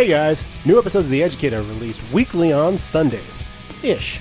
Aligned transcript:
Hey 0.00 0.08
guys, 0.08 0.46
new 0.64 0.78
episodes 0.78 1.08
of 1.08 1.10
The 1.10 1.22
Educator 1.22 1.58
are 1.58 1.62
released 1.62 2.00
weekly 2.10 2.54
on 2.54 2.78
Sundays. 2.78 3.44
Ish. 3.84 4.18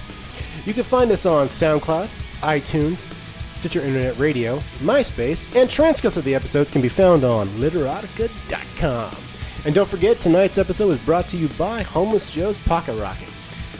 You 0.65 0.73
can 0.73 0.83
find 0.83 1.09
us 1.09 1.25
on 1.25 1.47
SoundCloud, 1.47 2.07
iTunes, 2.41 3.09
Stitcher 3.53 3.79
Internet 3.79 4.17
Radio, 4.17 4.57
MySpace, 4.79 5.55
and 5.55 5.69
transcripts 5.69 6.17
of 6.17 6.25
the 6.25 6.35
episodes 6.35 6.69
can 6.69 6.81
be 6.81 6.89
found 6.89 7.23
on 7.23 7.47
literotica.com. 7.61 9.15
And 9.63 9.73
don't 9.73 9.87
forget, 9.87 10.19
tonight's 10.19 10.57
episode 10.57 10.89
is 10.89 11.05
brought 11.05 11.29
to 11.29 11.37
you 11.37 11.47
by 11.57 11.83
Homeless 11.83 12.29
Joe's 12.29 12.57
Pocket 12.57 12.99
Rocket. 12.99 13.29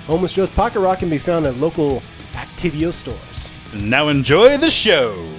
Homeless 0.08 0.32
Joe's 0.32 0.50
Pocket 0.52 0.80
Rocket 0.80 1.00
can 1.00 1.10
be 1.10 1.18
found 1.18 1.48
at 1.48 1.58
local 1.58 2.02
Activio 2.32 2.94
stores. 2.94 3.52
Now 3.74 4.08
enjoy 4.08 4.56
the 4.56 4.72
show. 4.72 5.39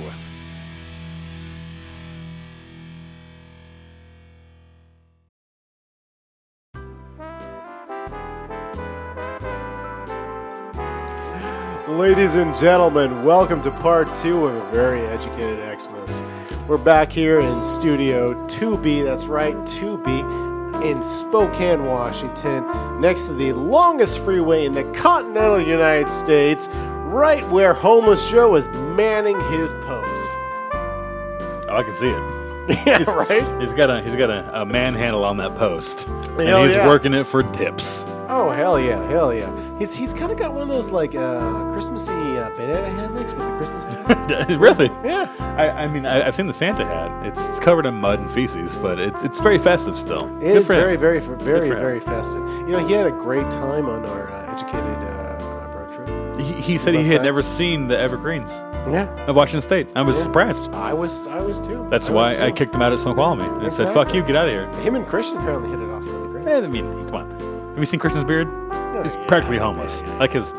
Ladies 12.20 12.34
and 12.34 12.55
gentlemen, 12.55 13.24
welcome 13.24 13.62
to 13.62 13.70
part 13.70 14.06
two 14.16 14.45
of 14.45 14.55
a 14.55 14.70
very 14.73 15.01
educated 15.06 15.59
Xmas. 15.80 16.23
We're 16.69 16.77
back 16.77 17.11
here 17.11 17.41
in 17.41 17.62
Studio 17.62 18.34
2B, 18.47 19.02
that's 19.02 19.24
right, 19.24 19.55
2B, 19.55 20.84
in 20.84 21.02
Spokane, 21.02 21.87
Washington, 21.87 23.01
next 23.01 23.28
to 23.28 23.33
the 23.33 23.55
longest 23.55 24.19
freeway 24.19 24.66
in 24.66 24.75
the 24.75 24.84
continental 24.92 25.59
United 25.59 26.11
States, 26.11 26.69
right 27.06 27.42
where 27.48 27.73
Homeless 27.73 28.28
Joe 28.28 28.55
is 28.55 28.69
manning 28.69 29.41
his 29.50 29.73
post. 29.73 30.30
Oh, 30.75 31.69
I 31.70 31.83
can 31.83 31.97
see 31.97 32.09
it. 32.09 32.41
Yeah, 32.87 33.02
right? 33.14 33.62
He's 33.62 33.73
got 33.73 33.89
a 33.89 34.02
he's 34.02 34.14
got 34.14 34.28
a, 34.28 34.61
a 34.61 34.66
manhandle 34.66 35.25
on 35.25 35.39
that 35.39 35.56
post, 35.56 36.06
and 36.06 36.66
he's 36.66 36.75
yeah. 36.75 36.87
working 36.87 37.14
it 37.14 37.25
for 37.25 37.42
tips. 37.42 38.05
Oh, 38.33 38.51
hell 38.51 38.79
yeah, 38.79 39.03
hell 39.11 39.34
yeah. 39.34 39.50
He's, 39.78 39.95
he's 39.95 40.12
kind 40.14 40.31
of 40.31 40.39
got 40.39 40.53
one 40.53 40.62
of 40.62 40.69
those, 40.69 40.91
like, 40.91 41.14
uh, 41.14 41.73
Christmassy 41.73 42.12
uh, 42.12 42.50
banana 42.50 42.89
hammocks 42.89 43.33
with 43.34 43.42
the 43.45 43.56
Christmas 43.56 43.84
really? 44.59 44.86
Yeah. 45.05 45.28
I, 45.59 45.70
I 45.84 45.89
mean, 45.89 46.06
I, 46.06 46.27
I've 46.27 46.34
seen 46.34 46.47
the 46.47 46.53
Santa 46.55 46.84
hat. 46.84 47.27
It's, 47.27 47.45
it's 47.48 47.58
covered 47.58 47.86
in 47.86 47.95
mud 47.95 48.20
and 48.20 48.31
feces, 48.31 48.77
but 48.77 48.98
it's 49.01 49.23
it's 49.25 49.41
very 49.41 49.58
festive 49.58 49.98
still. 49.98 50.27
It 50.41 50.56
is 50.56 50.67
very, 50.67 50.97
very, 50.97 51.19
very, 51.20 51.69
very 51.70 52.01
festive. 52.01 52.47
You 52.61 52.69
know, 52.69 52.86
he 52.86 52.92
had 52.95 53.06
a 53.06 53.11
great 53.11 53.51
time 53.51 53.86
on 53.89 54.06
our 54.06 54.28
uh, 54.31 54.53
educated 54.53 54.84
uh, 54.84 55.92
trip. 55.92 56.41
He, 56.41 56.53
he 56.62 56.78
said 56.78 56.95
he 56.95 57.05
had 57.05 57.19
back. 57.19 57.25
never 57.25 57.42
seen 57.42 57.89
the 57.89 57.98
Evergreens 57.98 58.62
Yeah, 58.89 59.12
of 59.27 59.34
Washington 59.36 59.62
State. 59.62 59.89
I 59.97 60.03
was 60.03 60.17
Yeah. 60.17 60.23
surprised. 60.23 60.73
I 60.75 60.92
was, 60.95 61.27
I 61.27 61.41
was 61.41 61.61
too. 61.61 61.86
That's 61.91 62.08
I 62.08 62.12
why 62.12 62.31
was 62.31 62.39
I 62.39 62.51
kicked 62.53 62.75
him 62.75 62.83
out 62.83 62.92
at 62.92 63.01
Snoqualmie 63.01 63.45
and 63.64 63.73
said, 63.73 63.92
"Fuck 63.92 64.14
you, 64.14 64.23
get 64.23 64.36
out 64.36 64.48
of 64.48 64.55
here." 64.55 64.83
him 64.83 64.95
and 64.95 65.06
Christian 65.06 65.39
apparently 65.39 65.70
hit 65.70 65.81
it 65.81 65.91
off 65.91 66.05
really 66.05 66.28
great. 66.28 66.47
Eh, 66.47 66.58
I 66.58 66.67
mean, 66.69 67.06
come 67.06 67.14
on. 67.17 67.39
Have 67.81 67.86
you 67.86 67.92
seen 67.92 68.00
Christian's 68.00 68.25
beard? 68.25 68.47
Oh, 68.73 69.03
he's 69.03 69.14
yeah, 69.14 69.27
practically 69.27 69.56
yeah, 69.56 69.62
homeless. 69.62 70.03
yeah. 70.05 70.14
Like 70.19 70.34
his 70.34 70.53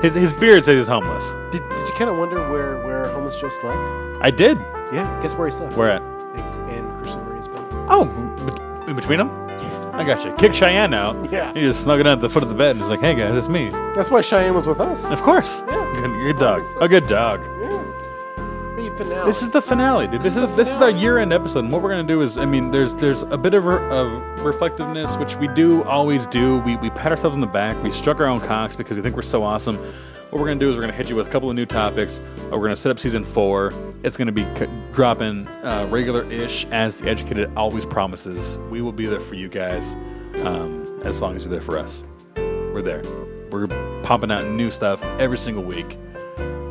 his 0.00 0.14
his 0.14 0.32
beard 0.32 0.64
says 0.64 0.76
he's 0.76 0.86
homeless. 0.86 1.28
Did, 1.50 1.68
did 1.68 1.88
you 1.88 1.94
kind 1.94 2.08
of 2.08 2.16
wonder 2.16 2.48
where 2.48 2.76
where 2.86 3.08
homeless 3.08 3.40
Joe 3.40 3.48
slept? 3.48 3.76
I 4.22 4.30
did. 4.30 4.58
Yeah, 4.92 5.20
guess 5.20 5.34
where 5.34 5.48
he 5.48 5.52
slept? 5.52 5.74
Where 5.74 5.90
at? 5.90 6.02
In, 6.38 6.68
in 6.68 6.96
Christian 6.98 7.24
Maria's 7.24 7.48
bed. 7.48 7.64
Oh, 7.88 8.04
in 8.86 8.94
between 8.94 9.18
them? 9.18 9.28
I 9.92 10.04
got 10.04 10.24
you. 10.24 10.32
Kick 10.34 10.54
Cheyenne 10.54 10.94
out. 10.94 11.32
Yeah. 11.32 11.52
He 11.52 11.62
just 11.62 11.82
snuggled 11.82 12.06
at 12.06 12.20
the 12.20 12.30
foot 12.30 12.44
of 12.44 12.48
the 12.48 12.54
bed 12.54 12.76
and 12.76 12.80
was 12.80 12.90
like, 12.90 13.00
hey 13.00 13.16
guys, 13.16 13.36
it's 13.36 13.48
me. 13.48 13.70
That's 13.70 14.08
why 14.12 14.20
Cheyenne 14.20 14.54
was 14.54 14.68
with 14.68 14.78
us. 14.78 15.04
Of 15.06 15.20
course. 15.22 15.64
Yeah. 15.66 15.92
Good, 15.94 16.26
good 16.26 16.36
dog. 16.36 16.64
A 16.80 16.86
good 16.86 17.08
dog. 17.08 17.44
Yeah. 17.60 17.87
Finale. 18.98 19.26
This 19.26 19.42
is 19.42 19.50
the 19.50 19.62
finale, 19.62 20.06
dude. 20.08 20.22
This, 20.22 20.34
This 20.34 20.44
is 20.44 20.50
is 20.50 20.56
this 20.56 20.68
is 20.68 20.82
our 20.82 20.90
year-end 20.90 21.32
episode. 21.32 21.60
And 21.60 21.72
what 21.72 21.82
we're 21.82 21.90
gonna 21.90 22.02
do 22.02 22.20
is, 22.22 22.36
I 22.36 22.44
mean, 22.44 22.70
there's 22.70 22.94
there's 22.94 23.22
a 23.22 23.36
bit 23.38 23.54
of, 23.54 23.66
of 23.66 24.44
reflectiveness, 24.44 25.16
which 25.16 25.36
we 25.36 25.48
do 25.48 25.82
always 25.84 26.26
do. 26.26 26.58
We 26.58 26.76
we 26.76 26.90
pat 26.90 27.12
ourselves 27.12 27.34
on 27.34 27.40
the 27.40 27.46
back. 27.46 27.80
We 27.82 27.90
struck 27.92 28.20
our 28.20 28.26
own 28.26 28.40
cocks 28.40 28.76
because 28.76 28.96
we 28.96 29.02
think 29.02 29.16
we're 29.16 29.22
so 29.22 29.42
awesome. 29.44 29.76
What 30.30 30.40
we're 30.40 30.48
gonna 30.48 30.60
do 30.60 30.68
is 30.68 30.76
we're 30.76 30.82
gonna 30.82 30.92
hit 30.92 31.08
you 31.08 31.16
with 31.16 31.26
a 31.26 31.30
couple 31.30 31.48
of 31.48 31.56
new 31.56 31.64
topics. 31.64 32.18
Uh, 32.18 32.48
We're 32.58 32.64
gonna 32.64 32.76
set 32.76 32.90
up 32.90 32.98
season 32.98 33.24
four. 33.24 33.72
It's 34.02 34.16
gonna 34.18 34.30
be 34.32 34.44
c- 34.58 34.66
dropping 34.92 35.48
uh, 35.64 35.86
regular-ish 35.90 36.66
as 36.66 36.98
the 37.00 37.08
educated 37.08 37.50
always 37.56 37.86
promises. 37.86 38.58
We 38.70 38.82
will 38.82 38.92
be 38.92 39.06
there 39.06 39.20
for 39.20 39.36
you 39.36 39.48
guys 39.48 39.94
um, 40.44 41.00
as 41.04 41.22
long 41.22 41.34
as 41.34 41.44
you're 41.44 41.50
there 41.52 41.62
for 41.62 41.78
us. 41.78 42.04
We're 42.36 42.82
there. 42.82 43.02
We're 43.50 43.68
pumping 44.02 44.30
out 44.30 44.46
new 44.48 44.70
stuff 44.70 45.02
every 45.18 45.38
single 45.38 45.62
week. 45.64 45.96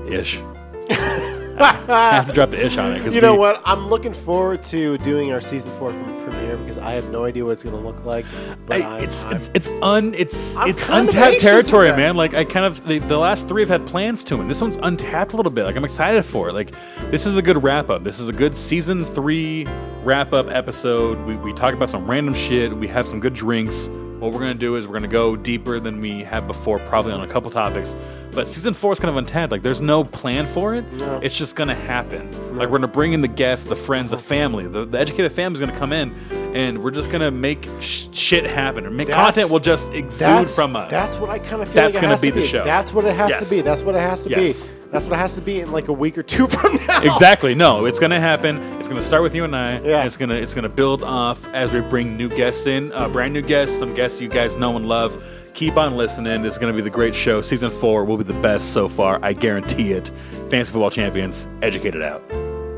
Ish. 0.07 0.39
I 1.59 2.11
have 2.15 2.27
to 2.27 2.33
drop 2.33 2.51
the 2.51 2.65
ish 2.65 2.77
on 2.77 2.93
it 2.93 3.13
You 3.13 3.21
know 3.21 3.35
what? 3.35 3.61
I'm 3.65 3.87
looking 3.87 4.13
forward 4.13 4.63
to 4.65 4.97
doing 4.99 5.31
our 5.31 5.41
season 5.41 5.69
four 5.79 5.91
premiere 6.23 6.57
because 6.57 6.77
I 6.77 6.91
have 6.93 7.09
no 7.09 7.23
idea 7.25 7.45
what 7.45 7.51
it's 7.51 7.63
going 7.63 7.75
to 7.75 7.81
look 7.81 8.03
like. 8.05 8.25
But 8.65 8.81
I, 8.81 8.85
I'm- 8.85 9.03
it's 9.03 9.23
I'm- 9.23 9.35
it's 9.35 9.49
it's 9.53 9.69
un 9.81 10.13
it's 10.13 10.55
I'm 10.57 10.69
it's 10.69 10.83
untapped 10.89 11.39
territory, 11.39 11.89
man. 11.91 12.15
Like 12.15 12.33
I 12.33 12.43
kind 12.43 12.65
of 12.65 12.85
the, 12.85 12.99
the 12.99 13.17
last 13.17 13.47
three 13.47 13.61
have 13.61 13.69
had 13.69 13.85
plans 13.87 14.23
to, 14.25 14.39
and 14.39 14.49
this 14.49 14.61
one's 14.61 14.77
untapped 14.81 15.33
a 15.33 15.37
little 15.37 15.51
bit. 15.51 15.63
Like 15.65 15.75
I'm 15.75 15.85
excited 15.85 16.23
for 16.25 16.49
it. 16.49 16.53
Like 16.53 16.71
this 17.09 17.25
is 17.25 17.37
a 17.37 17.41
good 17.41 17.61
wrap 17.63 17.89
up. 17.89 18.03
This 18.03 18.19
is 18.19 18.27
a 18.27 18.33
good 18.33 18.55
season 18.55 19.03
three 19.05 19.65
wrap 20.03 20.33
up 20.33 20.47
episode. 20.49 21.17
We 21.25 21.35
we 21.37 21.53
talk 21.53 21.73
about 21.73 21.89
some 21.89 22.09
random 22.09 22.33
shit. 22.33 22.75
We 22.75 22.87
have 22.87 23.07
some 23.07 23.19
good 23.19 23.33
drinks. 23.33 23.89
What 24.19 24.31
we're 24.33 24.39
gonna 24.39 24.53
do 24.55 24.75
is 24.75 24.87
we're 24.87 24.93
gonna 24.93 25.07
go 25.07 25.35
deeper 25.35 25.79
than 25.79 26.01
we 26.01 26.23
have 26.23 26.47
before, 26.47 26.79
probably 26.79 27.11
on 27.13 27.21
a 27.21 27.27
couple 27.27 27.51
topics. 27.51 27.95
But 28.31 28.47
season 28.47 28.73
four 28.73 28.91
is 28.91 28.99
kind 28.99 29.09
of 29.09 29.17
untapped. 29.17 29.51
Like 29.51 29.61
there's 29.63 29.81
no 29.81 30.03
plan 30.03 30.45
for 30.47 30.75
it. 30.75 30.91
No. 30.93 31.19
It's 31.23 31.35
just 31.37 31.55
gonna 31.55 31.75
happen. 31.75 32.29
Like 32.57 32.69
we're 32.69 32.77
gonna 32.79 32.87
bring 32.87 33.13
in 33.13 33.21
the 33.21 33.27
guests, 33.27 33.67
the 33.67 33.75
friends, 33.75 34.09
the 34.11 34.17
family. 34.17 34.67
The, 34.67 34.85
the 34.85 34.99
educated 34.99 35.31
family's 35.31 35.59
gonna 35.59 35.77
come 35.77 35.93
in, 35.93 36.13
and 36.55 36.83
we're 36.83 36.91
just 36.91 37.09
gonna 37.11 37.31
make 37.31 37.67
sh- 37.79 38.07
shit 38.11 38.45
happen. 38.45 38.85
Or 38.85 38.89
make 38.91 39.07
That's- 39.07 39.25
content 39.25 39.51
will 39.51 39.59
just 39.59 39.91
exude 39.93 40.49
from 40.49 40.75
us. 40.75 40.89
That's 40.91 41.17
what 41.17 41.29
I 41.29 41.39
kind 41.39 41.61
of 41.61 41.67
feel 41.67 41.81
That's 41.83 41.95
like 41.95 42.01
gonna 42.01 42.17
be 42.17 42.31
to 42.31 42.39
the 42.41 42.47
show. 42.47 42.63
That's 42.63 42.91
what 42.93 43.05
it 43.05 43.15
has 43.15 43.29
Yes. 43.29 43.49
to 43.49 43.55
be. 43.55 43.61
That's 43.61 43.83
what 43.83 43.95
it 43.95 44.01
has 44.01 44.23
to 44.23 44.29
Yes. 44.29 44.69
be. 44.69 44.76
That's 44.91 45.05
what 45.05 45.13
it 45.13 45.17
has 45.19 45.35
to 45.35 45.41
be 45.41 45.59
in 45.59 45.71
like 45.71 45.87
a 45.89 45.93
week 45.93 46.17
or 46.17 46.23
two 46.23 46.47
from 46.49 46.75
now. 46.87 47.01
Exactly. 47.01 47.53
No, 47.55 47.85
it's 47.85 47.99
gonna 47.99 48.19
happen. 48.19 48.57
It's 48.79 48.87
gonna 48.87 49.01
start 49.01 49.21
with 49.23 49.35
you 49.35 49.43
and 49.43 49.55
I. 49.55 49.73
Yeah. 49.81 49.97
and 49.99 50.07
It's 50.07 50.17
gonna 50.17 50.35
it's 50.35 50.53
gonna 50.53 50.69
build 50.69 51.03
off 51.03 51.45
as 51.53 51.71
we 51.71 51.81
bring 51.81 52.15
new 52.17 52.29
guests 52.29 52.65
in, 52.67 52.91
uh, 52.93 53.07
brand 53.09 53.33
new 53.33 53.41
guests, 53.41 53.77
some 53.77 53.93
guests 53.93 54.21
you 54.21 54.27
guys 54.29 54.55
know 54.57 54.75
and 54.77 54.87
love. 54.87 55.21
Keep 55.53 55.77
on 55.77 55.97
listening. 55.97 56.41
This 56.41 56.53
is 56.53 56.59
gonna 56.59 56.73
be 56.73 56.81
the 56.81 56.89
great 56.89 57.13
show. 57.15 57.41
Season 57.41 57.69
four 57.69 58.05
will 58.05 58.17
be 58.17 58.23
the 58.23 58.39
best 58.41 58.73
so 58.73 58.87
far. 58.87 59.19
I 59.23 59.33
guarantee 59.33 59.91
it. 59.91 60.11
Fantasy 60.49 60.71
football 60.71 60.91
champions, 60.91 61.47
educated 61.61 62.01
out. 62.01 62.23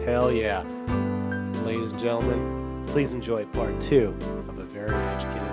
Hell 0.05 0.31
yeah. 0.31 0.63
Ladies 1.65 1.91
and 1.91 2.01
gentlemen, 2.01 2.83
please 2.87 3.13
enjoy 3.13 3.45
part 3.47 3.79
two 3.79 4.15
of 4.47 4.57
a 4.57 4.63
very 4.63 4.89
educated 4.95 5.48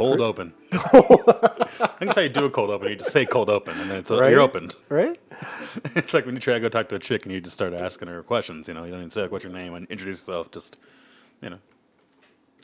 Cold 0.00 0.20
open. 0.20 0.52
I 0.72 0.78
think 1.98 1.98
that's 2.00 2.14
how 2.16 2.22
you 2.22 2.28
do 2.30 2.44
a 2.46 2.50
cold 2.50 2.70
open. 2.70 2.88
You 2.88 2.96
just 2.96 3.12
say 3.12 3.26
cold 3.26 3.50
open, 3.50 3.78
and 3.78 3.90
then 3.90 3.98
it's, 3.98 4.10
Right? 4.10 4.30
you're 4.30 4.40
opened. 4.40 4.74
Right? 4.88 5.20
It's 5.94 6.12
like 6.14 6.26
when 6.26 6.34
you 6.34 6.40
try 6.40 6.54
to 6.54 6.60
go 6.60 6.68
talk 6.68 6.88
to 6.88 6.94
a 6.96 6.98
chick 6.98 7.24
and 7.24 7.32
you 7.32 7.40
just 7.40 7.54
start 7.54 7.72
asking 7.74 8.08
her 8.08 8.22
questions. 8.22 8.66
You 8.68 8.74
know, 8.74 8.84
you 8.84 8.90
don't 8.90 9.00
even 9.00 9.10
say 9.10 9.22
like, 9.22 9.30
"What's 9.32 9.44
your 9.44 9.52
name?" 9.52 9.74
and 9.74 9.86
introduce 9.88 10.18
yourself. 10.18 10.50
Just 10.50 10.76
you 11.42 11.50
know, 11.50 11.58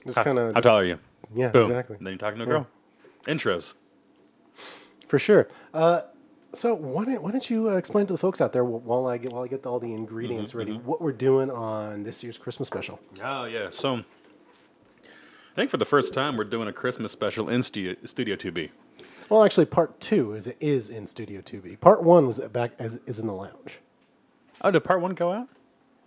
Just 0.05 0.19
kind 0.19 0.39
of 0.39 0.55
how 0.55 0.61
tall 0.61 0.77
are 0.79 0.85
you? 0.85 0.99
Yeah, 1.35 1.49
Boom. 1.51 1.63
exactly. 1.71 1.97
And 1.97 2.07
then 2.07 2.13
you're 2.15 2.19
talking 2.19 2.39
to 2.39 2.45
a 2.45 2.47
girl. 2.47 2.67
Intros. 3.27 3.75
For 5.09 5.19
sure. 5.19 5.49
Uh, 5.73 6.03
so 6.53 6.75
why 6.75 7.05
don't, 7.05 7.23
why 7.23 7.31
don't 7.31 7.49
you 7.51 7.69
uh, 7.71 7.75
explain 7.77 8.07
to 8.07 8.13
the 8.15 8.19
folks 8.19 8.41
out 8.41 8.53
there 8.53 8.65
while 8.65 9.07
I 9.07 9.19
get 9.19 9.33
while 9.33 9.45
I 9.45 9.49
get 9.49 9.67
all 9.67 9.79
the 9.79 9.93
ingredients 9.93 10.51
Mm-hmm, 10.53 10.59
ready 10.59 10.73
what 10.79 11.01
we're 11.03 11.13
doing 11.13 11.51
on 11.51 12.03
this 12.03 12.23
year's 12.25 12.39
Christmas 12.39 12.67
special? 12.67 12.99
Oh 13.23 13.45
yeah. 13.45 13.69
So 13.71 14.03
I 15.57 15.61
think 15.61 15.71
for 15.71 15.79
the 15.79 15.87
first 15.87 16.13
time 16.13 16.37
we're 16.37 16.45
doing 16.45 16.69
a 16.69 16.73
Christmas 16.73 17.13
special 17.13 17.49
in 17.49 17.63
Studio, 17.63 17.97
Studio 18.05 18.37
2B. 18.37 18.69
Well, 19.31 19.43
actually, 19.43 19.65
part 19.65 19.99
two 20.01 20.35
is 20.35 20.49
is 20.61 20.91
in 20.91 21.07
Studio 21.07 21.41
2B. 21.41 21.81
Part 21.81 22.03
one 22.03 22.27
was 22.27 22.41
back 22.41 22.73
as 22.79 23.01
is 23.07 23.19
in 23.19 23.27
the 23.27 23.33
lounge. 23.33 23.81
Oh, 24.61 24.71
did 24.71 24.85
part 24.85 25.01
one 25.01 25.15
go 25.15 25.33
out? 25.33 25.49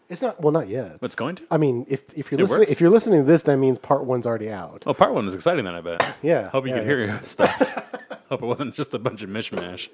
It's 0.07 0.21
not 0.21 0.39
well, 0.39 0.51
not 0.51 0.69
yet. 0.69 1.01
What's 1.01 1.15
going 1.15 1.33
to? 1.37 1.43
I 1.49 1.57
mean, 1.57 1.87
if 1.89 2.03
if 2.15 2.31
you're 2.31 2.39
It 2.39 2.43
listening 2.43 2.59
works. 2.59 2.71
if 2.71 2.79
you're 2.79 2.91
listening 2.91 3.21
to 3.21 3.25
this, 3.25 3.41
that 3.43 3.57
means 3.57 3.79
part 3.79 4.05
one's 4.05 4.27
already 4.27 4.51
out. 4.51 4.83
Oh, 4.85 4.93
part 4.93 5.15
one 5.15 5.25
was 5.25 5.33
exciting 5.33 5.65
then. 5.65 5.73
I 5.73 5.81
bet. 5.81 6.15
Yeah, 6.21 6.49
Hope 6.49 6.65
you 6.65 6.69
yeah, 6.71 6.77
could 6.79 6.87
hear 6.87 7.05
your 7.05 7.21
stuff. 7.25 7.57
Hope 8.29 8.43
it 8.43 8.45
wasn't 8.45 8.75
just 8.75 8.93
a 8.93 8.99
bunch 8.99 9.23
of 9.23 9.31
mishmash. 9.31 9.89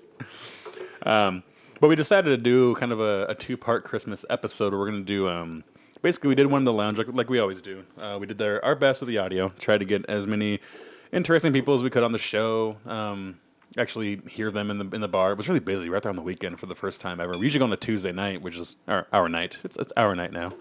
Um, 1.03 1.43
but 1.79 1.87
we 1.87 1.95
decided 1.95 2.29
to 2.29 2.37
do 2.37 2.75
kind 2.75 2.91
of 2.91 2.99
a, 2.99 3.27
a 3.29 3.35
two-part 3.35 3.85
Christmas 3.85 4.25
episode. 4.29 4.73
We're 4.73 4.89
going 4.89 4.99
to 4.99 5.05
do 5.05 5.29
um, 5.29 5.63
basically 6.05 6.27
we 6.27 6.35
did 6.35 6.45
one 6.45 6.61
in 6.61 6.65
the 6.65 6.71
lounge 6.71 6.99
like, 6.99 7.07
like 7.11 7.29
we 7.31 7.39
always 7.39 7.63
do. 7.63 7.83
Uh, 7.99 8.15
we 8.19 8.27
did 8.27 8.37
their, 8.37 8.63
our 8.63 8.75
best 8.75 9.01
with 9.01 9.07
the 9.07 9.17
audio, 9.17 9.49
tried 9.57 9.79
to 9.79 9.85
get 9.85 10.05
as 10.07 10.27
many 10.27 10.59
interesting 11.11 11.51
people 11.51 11.73
as 11.73 11.81
we 11.81 11.89
could 11.89 12.03
on 12.03 12.11
the 12.11 12.19
show. 12.19 12.77
Um, 12.85 13.39
actually 13.75 14.21
hear 14.29 14.51
them 14.51 14.69
in 14.69 14.77
the 14.77 14.95
in 14.95 15.01
the 15.01 15.07
bar. 15.07 15.31
It 15.31 15.37
was 15.37 15.47
really 15.47 15.59
busy 15.59 15.89
right 15.89 16.03
there 16.03 16.11
on 16.11 16.15
the 16.15 16.21
weekend 16.21 16.59
for 16.59 16.67
the 16.67 16.75
first 16.75 17.01
time 17.01 17.19
ever. 17.19 17.35
We 17.35 17.47
usually 17.47 17.57
go 17.57 17.65
on 17.65 17.71
the 17.71 17.77
Tuesday 17.89 18.11
night, 18.11 18.43
which 18.43 18.55
is 18.55 18.75
our 18.87 19.07
our 19.11 19.27
night. 19.27 19.57
It's 19.63 19.77
it's 19.77 19.91
our 19.97 20.15
night 20.15 20.31
now. 20.31 20.51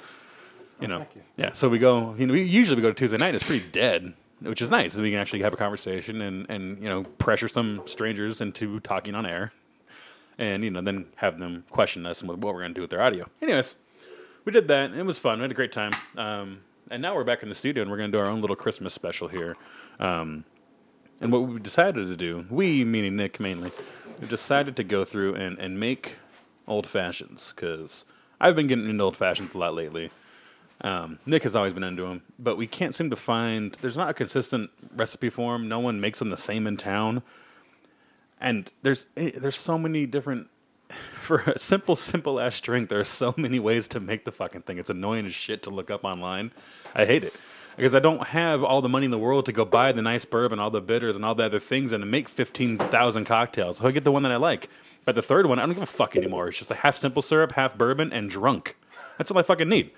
You 0.80 0.88
know, 0.88 0.98
thank 1.00 1.16
you. 1.16 1.22
yeah. 1.36 1.52
So 1.52 1.68
we 1.68 1.78
go. 1.78 2.14
You 2.18 2.26
know, 2.26 2.32
we 2.32 2.42
usually 2.42 2.76
we 2.76 2.82
go 2.82 2.88
to 2.88 2.94
Tuesday 2.94 3.18
night. 3.18 3.34
It's 3.34 3.44
pretty 3.44 3.66
dead, 3.70 4.14
which 4.40 4.62
is 4.62 4.70
nice. 4.70 4.96
We 4.96 5.10
can 5.10 5.20
actually 5.20 5.42
have 5.42 5.52
a 5.52 5.58
conversation 5.58 6.22
and 6.22 6.46
and 6.48 6.82
you 6.82 6.88
know 6.88 7.02
pressure 7.18 7.48
some 7.48 7.82
strangers 7.84 8.40
into 8.40 8.80
talking 8.80 9.14
on 9.14 9.26
air. 9.26 9.52
and 10.38 10.64
you 10.64 10.70
know 10.70 10.80
then 10.80 11.04
have 11.16 11.38
them 11.38 11.64
question 11.68 12.06
us 12.06 12.20
and 12.20 12.28
what 12.30 12.38
what 12.38 12.54
we're 12.54 12.62
gonna 12.62 12.74
do 12.74 12.80
with 12.80 12.90
their 12.90 13.02
audio. 13.02 13.28
Anyways, 13.42 13.74
we 14.44 14.52
did 14.52 14.68
that. 14.68 14.92
It 14.92 15.04
was 15.04 15.18
fun. 15.18 15.38
We 15.38 15.42
had 15.42 15.50
a 15.50 15.54
great 15.54 15.72
time. 15.72 15.92
Um, 16.16 16.60
and 16.90 17.00
now 17.00 17.14
we're 17.14 17.24
back 17.24 17.42
in 17.42 17.48
the 17.48 17.54
studio 17.54 17.82
and 17.82 17.90
we're 17.90 17.96
gonna 17.96 18.12
do 18.12 18.18
our 18.18 18.26
own 18.26 18.40
little 18.40 18.56
Christmas 18.56 18.92
special 18.92 19.28
here. 19.28 19.56
Um, 19.98 20.44
and 21.20 21.32
what 21.32 21.42
we 21.48 21.58
decided 21.60 22.08
to 22.08 22.16
do, 22.16 22.44
we 22.50 22.84
meaning 22.84 23.16
Nick 23.16 23.40
mainly, 23.40 23.70
we 24.20 24.26
decided 24.26 24.76
to 24.76 24.84
go 24.84 25.04
through 25.04 25.34
and, 25.36 25.58
and 25.58 25.78
make 25.80 26.16
old 26.66 26.86
fashions 26.86 27.52
because 27.54 28.04
I've 28.40 28.56
been 28.56 28.66
getting 28.66 28.88
into 28.88 29.02
old 29.02 29.16
fashions 29.16 29.54
a 29.54 29.58
lot 29.58 29.74
lately. 29.74 30.10
Um, 30.80 31.18
Nick 31.24 31.44
has 31.44 31.56
always 31.56 31.72
been 31.72 31.84
into 31.84 32.02
them, 32.02 32.22
but 32.38 32.56
we 32.56 32.66
can't 32.66 32.94
seem 32.94 33.08
to 33.10 33.16
find. 33.16 33.72
There's 33.80 33.96
not 33.96 34.10
a 34.10 34.14
consistent 34.14 34.70
recipe 34.94 35.30
for 35.30 35.52
them. 35.52 35.68
No 35.68 35.78
one 35.78 36.00
makes 36.00 36.18
them 36.18 36.30
the 36.30 36.36
same 36.36 36.66
in 36.66 36.76
town, 36.76 37.22
and 38.40 38.70
there's 38.82 39.06
eh, 39.16 39.30
there's 39.36 39.56
so 39.56 39.78
many 39.78 40.04
different. 40.04 40.48
For 41.22 41.36
a 41.40 41.58
simple, 41.58 41.96
simple 41.96 42.38
ass 42.38 42.60
drink, 42.60 42.88
there 42.90 43.00
are 43.00 43.04
so 43.04 43.32
many 43.36 43.58
ways 43.58 43.88
to 43.88 44.00
make 44.00 44.24
the 44.24 44.32
fucking 44.32 44.62
thing. 44.62 44.78
It's 44.78 44.90
annoying 44.90 45.24
as 45.26 45.32
shit 45.34 45.62
to 45.64 45.70
look 45.70 45.90
up 45.90 46.04
online. 46.04 46.50
I 46.94 47.06
hate 47.06 47.24
it 47.24 47.32
because 47.76 47.94
I 47.94 47.98
don't 47.98 48.26
have 48.28 48.62
all 48.62 48.82
the 48.82 48.88
money 48.90 49.06
in 49.06 49.10
the 49.10 49.18
world 49.18 49.46
to 49.46 49.52
go 49.52 49.64
buy 49.64 49.90
the 49.92 50.02
nice 50.02 50.24
bourbon, 50.24 50.58
all 50.58 50.70
the 50.70 50.80
bitters, 50.82 51.16
and 51.16 51.24
all 51.24 51.34
the 51.34 51.44
other 51.44 51.58
things, 51.60 51.92
and 51.92 52.02
to 52.02 52.06
make 52.06 52.28
fifteen 52.28 52.76
thousand 52.78 53.24
cocktails. 53.24 53.78
So 53.78 53.86
I 53.86 53.90
get 53.90 54.04
the 54.04 54.12
one 54.12 54.22
that 54.24 54.32
I 54.32 54.36
like. 54.36 54.68
But 55.06 55.14
the 55.14 55.22
third 55.22 55.46
one, 55.46 55.58
I 55.58 55.64
don't 55.66 55.74
give 55.74 55.82
a 55.82 55.86
fuck 55.86 56.14
anymore. 56.16 56.48
It's 56.48 56.58
just 56.58 56.70
a 56.70 56.74
half 56.76 56.96
simple 56.96 57.22
syrup, 57.22 57.52
half 57.52 57.76
bourbon, 57.76 58.12
and 58.12 58.28
drunk. 58.30 58.76
That's 59.18 59.30
all 59.30 59.38
I 59.38 59.42
fucking 59.42 59.68
need. 59.68 59.90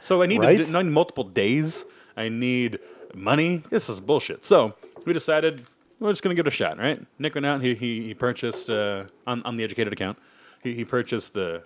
So 0.00 0.22
I 0.22 0.26
need, 0.26 0.40
Right? 0.40 0.62
to, 0.64 0.78
I 0.78 0.82
need 0.82 0.90
multiple 0.90 1.24
days. 1.24 1.84
I 2.16 2.28
need 2.28 2.78
money. 3.14 3.62
This 3.70 3.88
is 3.88 4.00
bullshit. 4.00 4.44
So 4.44 4.74
we 5.04 5.12
decided 5.12 5.64
we're 6.00 6.10
just 6.12 6.22
gonna 6.22 6.34
give 6.34 6.46
it 6.46 6.52
a 6.52 6.56
shot, 6.56 6.78
right? 6.78 7.00
Nick 7.18 7.34
went 7.34 7.46
out. 7.46 7.62
He 7.62 7.74
he, 7.74 8.02
he 8.08 8.14
purchased 8.14 8.68
uh, 8.70 9.04
on 9.26 9.42
on 9.44 9.56
the 9.56 9.64
educated 9.64 9.92
account. 9.92 10.18
He 10.64 10.74
he 10.74 10.84
purchased 10.84 11.34
the, 11.34 11.62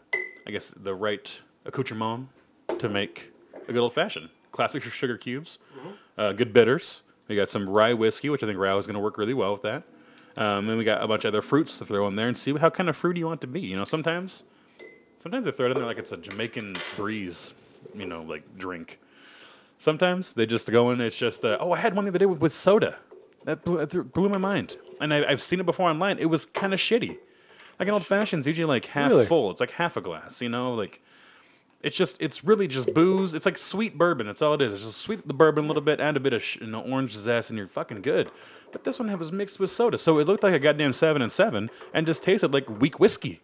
I 0.47 0.51
guess 0.51 0.73
the 0.77 0.95
right 0.95 1.41
accoutrement 1.65 2.29
to 2.79 2.89
make 2.89 3.33
a 3.67 3.73
good 3.73 3.81
old 3.81 3.95
fashioned 3.95 4.29
classic 4.51 4.83
sugar 4.83 5.17
cubes, 5.17 5.59
uh, 6.19 6.33
good 6.33 6.53
bitters. 6.53 7.03
We 7.29 7.37
got 7.37 7.49
some 7.49 7.69
rye 7.69 7.93
whiskey, 7.93 8.29
which 8.29 8.43
I 8.43 8.47
think 8.47 8.59
rye 8.59 8.77
is 8.77 8.87
gonna 8.87 9.01
work 9.01 9.17
really 9.17 9.35
well 9.35 9.53
with 9.53 9.63
that. 9.63 9.85
Um, 10.37 10.69
and 10.69 10.79
we 10.79 10.85
got 10.85 11.03
a 11.03 11.09
bunch 11.09 11.25
of 11.25 11.29
other 11.29 11.43
fruits 11.43 11.79
to 11.79 11.85
throw 11.85 12.07
in 12.09 12.17
there 12.17 12.29
and 12.29 12.37
see 12.37 12.53
how 12.57 12.71
kind 12.71 12.89
of 12.89 12.97
fruity 12.97 13.21
you 13.21 13.27
want 13.27 13.41
to 13.43 13.47
be. 13.47 13.61
You 13.61 13.77
know, 13.77 13.85
sometimes 13.85 14.43
sometimes 15.21 15.45
they 15.45 15.53
throw 15.53 15.67
it 15.67 15.71
in 15.73 15.79
there 15.79 15.87
like 15.87 15.99
it's 15.99 16.13
a 16.13 16.17
Jamaican 16.17 16.77
breeze, 16.97 17.55
you 17.95 18.07
know, 18.07 18.23
like 18.23 18.59
drink. 18.59 18.99
Sometimes 19.79 20.33
they 20.33 20.45
just 20.45 20.69
go 20.71 20.91
in. 20.91 21.01
It's 21.01 21.17
just 21.17 21.45
uh, 21.45 21.57
oh, 21.61 21.71
I 21.71 21.79
had 21.79 21.95
one 21.95 22.05
the 22.05 22.11
other 22.11 22.19
day 22.19 22.27
with, 22.27 22.41
with 22.41 22.53
soda. 22.53 22.97
That 23.45 23.65
blew, 23.65 23.85
that 23.85 24.13
blew 24.13 24.29
my 24.29 24.39
mind, 24.39 24.77
and 25.01 25.15
I, 25.15 25.25
I've 25.25 25.41
seen 25.41 25.61
it 25.61 25.67
before 25.67 25.89
online. 25.89 26.19
It 26.19 26.27
was 26.27 26.47
kind 26.47 26.75
of 26.75 26.81
shitty. 26.81 27.19
Like 27.79 27.89
an 27.89 27.95
old 27.95 28.05
fashioned, 28.07 28.45
usually 28.47 28.65
like 28.67 28.87
half 28.87 29.11
Really? 29.11 29.27
full. 29.27 29.51
It's 29.51 29.61
like 29.61 29.73
half 29.73 29.97
a 29.97 30.01
glass. 30.01 30.43
You 30.43 30.49
know, 30.49 30.75
like 30.75 31.01
it's 31.83 31.97
just 31.97 32.21
it's 32.21 32.43
really 32.45 32.67
just 32.67 32.93
booze. 32.93 33.35
It's 33.35 33.47
like 33.47 33.57
sweet 33.57 33.97
bourbon. 33.97 34.27
That's 34.27 34.43
all 34.43 34.55
it 34.55 34.63
is. 34.63 34.73
It's 34.73 34.83
just 34.83 34.99
sweet 34.99 35.27
the 35.29 35.35
bourbon 35.35 35.65
a 35.65 35.69
little 35.69 35.83
bit, 35.83 36.01
add 36.01 36.17
a 36.17 36.21
bit 36.21 36.33
of 36.33 36.43
sh- 36.43 36.59
you 36.61 36.67
know, 36.67 36.81
orange 36.81 37.15
zest, 37.17 37.51
and 37.51 37.59
you're 37.59 37.69
fucking 37.69 38.03
good. 38.03 38.31
But 38.73 38.85
this 38.85 38.99
one 38.99 39.17
was 39.19 39.33
mixed 39.33 39.59
with 39.61 39.71
soda, 39.71 39.97
so 39.97 40.19
it 40.19 40.27
looked 40.27 40.43
like 40.43 40.53
a 40.55 40.59
goddamn 40.59 40.93
seven 40.93 41.23
and 41.23 41.31
seven, 41.33 41.71
and 41.95 42.05
just 42.07 42.23
tasted 42.23 42.53
like 42.53 42.69
weak 42.69 42.99
whiskey. 43.01 43.41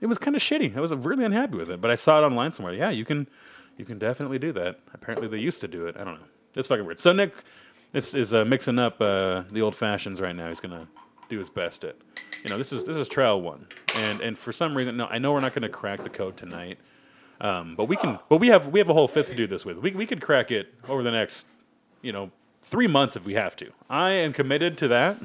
It 0.00 0.06
was 0.06 0.16
kind 0.18 0.36
of 0.36 0.40
shitty. 0.42 0.76
I 0.76 0.80
was 0.80 0.94
really 0.94 1.24
unhappy 1.24 1.56
with 1.56 1.68
it, 1.68 1.80
but 1.80 1.90
I 1.90 1.96
saw 1.96 2.22
it 2.22 2.24
online 2.24 2.52
somewhere. 2.52 2.72
Yeah, 2.72 2.90
you 2.90 3.04
can, 3.04 3.28
you 3.76 3.84
can 3.84 3.98
definitely 3.98 4.38
do 4.38 4.52
that. 4.52 4.78
Apparently, 4.94 5.26
they 5.26 5.38
used 5.38 5.60
to 5.62 5.68
do 5.68 5.86
it. 5.86 5.96
I 5.98 6.04
don't 6.04 6.14
know. 6.14 6.26
It's 6.54 6.68
fucking 6.68 6.86
weird. 6.86 7.00
So 7.00 7.12
Nick, 7.12 7.34
this 7.92 8.14
is 8.14 8.32
uh, 8.32 8.44
mixing 8.44 8.78
up 8.78 9.00
uh, 9.00 9.42
the 9.50 9.60
old 9.60 9.74
fashions 9.74 10.20
right 10.20 10.34
now. 10.34 10.46
He's 10.48 10.60
gonna 10.60 10.86
do 11.28 11.38
his 11.38 11.50
best 11.50 11.82
at, 11.84 11.96
you 12.42 12.50
know, 12.50 12.58
this 12.58 12.72
is 12.72 12.84
this 12.84 12.96
is 12.96 13.08
trial 13.08 13.40
one, 13.40 13.66
and 13.94 14.20
and 14.20 14.38
for 14.38 14.52
some 14.52 14.76
reason, 14.76 14.96
no, 14.96 15.06
I 15.06 15.18
know 15.18 15.32
we're 15.32 15.40
not 15.40 15.54
gonna 15.54 15.68
crack 15.68 16.02
the 16.02 16.10
code 16.10 16.36
tonight, 16.36 16.78
um, 17.40 17.74
but 17.76 17.84
we 17.86 17.96
can. 17.96 18.18
But 18.28 18.38
we 18.38 18.48
have 18.48 18.68
we 18.68 18.78
have 18.78 18.88
a 18.88 18.94
whole 18.94 19.08
fifth 19.08 19.30
to 19.30 19.34
do 19.34 19.46
this 19.46 19.64
with. 19.64 19.78
We 19.78 19.92
we 19.92 20.06
could 20.06 20.20
crack 20.20 20.50
it 20.50 20.74
over 20.88 21.02
the 21.02 21.10
next, 21.10 21.46
you 22.02 22.12
know, 22.12 22.30
three 22.62 22.86
months 22.86 23.16
if 23.16 23.24
we 23.24 23.34
have 23.34 23.56
to. 23.56 23.70
I 23.88 24.10
am 24.10 24.32
committed 24.32 24.76
to 24.78 24.88
that 24.88 25.18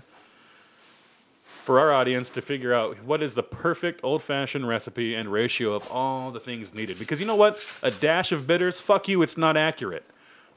for 1.63 1.79
our 1.79 1.93
audience 1.93 2.29
to 2.29 2.41
figure 2.41 2.73
out 2.73 3.01
what 3.05 3.23
is 3.23 3.35
the 3.35 3.43
perfect 3.43 4.01
old 4.03 4.21
fashioned 4.21 4.67
recipe 4.67 5.15
and 5.15 5.31
ratio 5.31 5.73
of 5.73 5.89
all 5.89 6.29
the 6.29 6.39
things 6.39 6.73
needed. 6.73 6.99
Because 6.99 7.21
you 7.21 7.25
know 7.25 7.35
what? 7.35 7.57
A 7.81 7.89
dash 7.89 8.33
of 8.33 8.45
bitters, 8.45 8.81
fuck 8.81 9.07
you, 9.07 9.21
it's 9.21 9.37
not 9.37 9.55
accurate. 9.55 10.03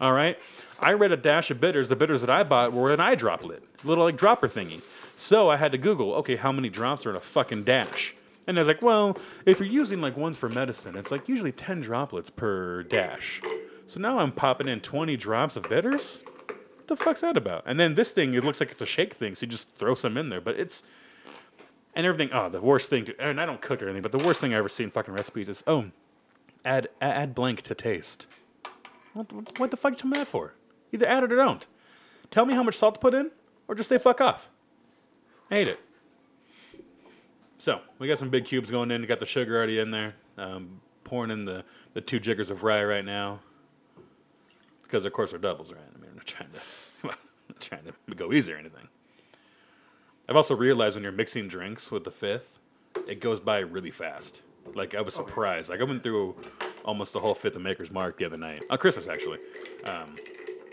All 0.01 0.13
right? 0.13 0.37
I 0.81 0.93
read 0.93 1.13
a 1.13 1.17
dash 1.17 1.51
of 1.51 1.61
bitters. 1.61 1.89
The 1.89 1.97
bitters 1.97 2.23
that 2.23 2.31
I 2.31 2.43
bought 2.43 2.73
were 2.73 2.93
an 2.93 3.01
eye 3.01 3.15
droplet, 3.15 3.63
little 3.85 4.05
like 4.05 4.17
dropper 4.17 4.49
thingy. 4.49 4.83
So 5.17 5.49
I 5.49 5.57
had 5.57 5.73
to 5.73 5.79
Google, 5.79 6.13
okay, 6.15 6.37
how 6.37 6.53
many 6.53 6.69
drops 6.69 7.07
are 7.07 7.11
in 7.11 7.17
a 7.17 7.21
fucking 7.21 7.65
dash? 7.65 8.15
And 8.47 8.59
I 8.59 8.61
was 8.61 8.69
like, 8.69 8.83
well, 8.83 9.17
if 9.45 9.59
you're 9.59 9.69
using 9.69 10.01
like 10.01 10.17
ones 10.17 10.39
for 10.39 10.49
medicine, 10.51 10.95
it's 10.95 11.11
like 11.11 11.29
usually 11.29 11.53
10 11.53 11.81
droplets 11.81 12.31
per 12.31 12.83
dash. 12.83 13.41
So 13.87 13.99
now 13.99 14.19
I'm 14.19 14.31
popping 14.31 14.69
in 14.69 14.81
20 14.81 15.17
drops 15.17 15.57
of 15.57 15.69
bitters? 15.69 16.21
What 16.47 16.87
the 16.87 16.97
fuck's 16.97 17.23
that 17.23 17.37
about? 17.37 17.65
And 17.67 17.81
then 17.81 17.95
this 17.95 18.13
thing, 18.13 18.35
it 18.35 18.45
looks 18.45 18.61
like 18.61 18.71
it's 18.71 18.83
a 18.83 18.87
shake 18.87 19.15
thing, 19.15 19.35
so 19.35 19.47
you 19.47 19.51
just 19.51 19.75
throw 19.75 19.95
some 19.95 20.17
in 20.17 20.29
there, 20.29 20.41
but 20.41 20.59
it's 20.61 20.83
and 21.95 22.07
everything. 22.07 22.29
Oh, 22.33 22.49
the 22.49 22.61
worst 22.61 22.91
thing 22.91 23.07
to 23.07 23.21
and 23.21 23.41
I 23.41 23.47
don't 23.47 23.61
cook 23.61 23.83
or 23.83 23.87
anything, 23.87 24.03
but 24.03 24.13
the 24.13 24.25
worst 24.25 24.41
thing 24.41 24.53
I 24.55 24.59
ever 24.59 24.69
see 24.69 24.85
in 24.85 24.91
fucking 24.91 25.15
recipes 25.15 25.49
is 25.49 25.65
oh, 25.67 25.87
add 26.65 26.89
add 27.01 27.35
blank 27.35 27.63
to 27.63 27.75
taste. 27.75 28.27
What, 29.15 29.33
what, 29.33 29.59
what 29.59 29.71
the 29.71 29.77
fuck 29.77 29.93
are 29.93 29.95
you 29.95 29.99
tell 29.99 30.11
me 30.11 30.19
that 30.19 30.29
for? 30.29 30.53
Either 30.93 31.07
add 31.07 31.25
it 31.25 31.33
or 31.33 31.37
don't. 31.37 31.67
Tell 32.31 32.45
me 32.45 32.55
how 32.55 32.63
much 32.63 32.77
salt 32.77 32.97
to 32.97 33.01
put 33.01 33.15
in, 33.15 33.31
or 33.67 33.75
just 33.75 33.89
say 33.89 33.99
fuck 33.99 34.21
off. 34.21 34.49
I 35.51 35.55
hate 35.55 35.69
it. 35.69 35.81
So 37.59 37.81
we 37.99 38.09
got 38.09 38.19
some 38.19 38.31
big 38.31 38.45
cubes 38.45 38.71
going 38.71 38.91
in. 38.91 39.01
We 39.01 39.07
got 39.07 39.21
the 39.21 39.27
sugar 39.27 39.57
already 39.57 39.79
in 39.79 39.91
there. 39.91 40.15
Um, 40.39 40.81
pouring 41.05 41.31
in 41.31 41.45
the 41.45 41.65
the 41.95 42.01
two 42.01 42.21
jiggers 42.21 42.51
of 42.51 42.63
rye 42.63 42.85
right 42.85 43.05
now. 43.05 43.41
Because 44.83 45.05
of 45.05 45.13
course 45.13 45.31
they're 45.31 45.39
doubles, 45.41 45.73
right? 45.73 45.81
I 45.95 45.99
mean, 45.99 46.11
I'm 46.11 46.17
not 46.17 46.27
trying 46.27 46.51
to, 46.51 46.59
I'm 47.05 47.11
not 47.49 47.61
trying 47.61 47.85
to 47.85 48.15
go 48.15 48.33
easy 48.33 48.53
or 48.53 48.57
anything. 48.59 48.89
I've 50.29 50.37
also 50.37 50.55
realized 50.55 50.97
when 50.97 51.03
you're 51.03 51.13
mixing 51.13 51.49
drinks 51.49 51.91
with 51.91 52.05
the 52.05 52.11
fifth, 52.11 52.59
it 53.09 53.21
goes 53.21 53.41
by 53.41 53.61
really 53.61 53.91
fast. 53.91 54.43
Like 54.75 54.95
I 54.95 55.01
was 55.01 55.15
surprised. 55.15 55.71
Like 55.71 55.81
I 55.81 55.85
went 55.85 56.03
through 56.03 56.37
almost 56.85 57.13
the 57.13 57.21
whole 57.21 57.35
fifth 57.35 57.57
of 57.57 57.63
Maker's 57.63 57.91
Mark 57.91 58.19
the 58.19 58.25
other 58.25 58.37
night 58.37 58.65
on 58.69 58.79
Christmas 58.79 59.09
actually. 59.09 59.39
Um, 59.85 60.17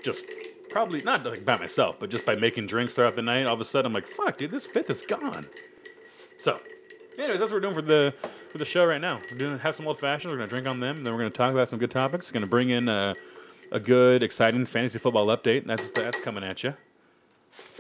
just 0.04 0.26
probably 0.74 1.02
not 1.02 1.26
like 1.26 1.46
by 1.46 1.58
myself, 1.58 2.00
but 2.00 2.10
just 2.10 2.26
by 2.26 2.36
making 2.36 2.68
drinks 2.68 2.96
throughout 2.96 3.16
the 3.16 3.22
night. 3.22 3.46
All 3.46 3.54
of 3.54 3.62
a 3.62 3.66
sudden, 3.66 3.88
I'm 3.88 3.94
like, 3.94 4.08
"Fuck, 4.10 4.38
dude, 4.38 4.52
this 4.52 4.68
fifth 4.68 4.90
is 4.90 5.02
gone." 5.04 5.48
So, 6.40 6.60
anyways, 7.18 7.40
that's 7.40 7.52
what 7.52 7.58
we're 7.58 7.60
doing 7.62 7.76
for 7.76 7.82
the 7.82 8.14
for 8.52 8.58
the 8.58 8.66
show 8.66 8.86
right 8.86 9.00
now. 9.02 9.20
We're 9.32 9.38
gonna 9.38 9.58
have 9.60 9.76
some 9.76 9.88
old 9.88 10.00
fashions. 10.00 10.32
We're 10.32 10.38
gonna 10.38 10.50
drink 10.50 10.68
on 10.68 10.80
them, 10.80 10.98
and 10.98 11.06
then 11.06 11.14
we're 11.14 11.20
gonna 11.20 11.30
talk 11.30 11.52
about 11.54 11.70
some 11.70 11.80
good 11.80 11.92
topics. 11.92 12.30
We're 12.32 12.40
Gonna 12.40 12.48
bring 12.50 12.70
in 12.72 12.90
uh, 12.90 13.14
a 13.72 13.80
good, 13.80 14.24
exciting 14.24 14.66
fantasy 14.66 15.00
football 15.00 15.28
update. 15.28 15.66
That's 15.66 15.90
that's 15.90 16.20
coming 16.22 16.44
at 16.44 16.64
you. 16.64 16.74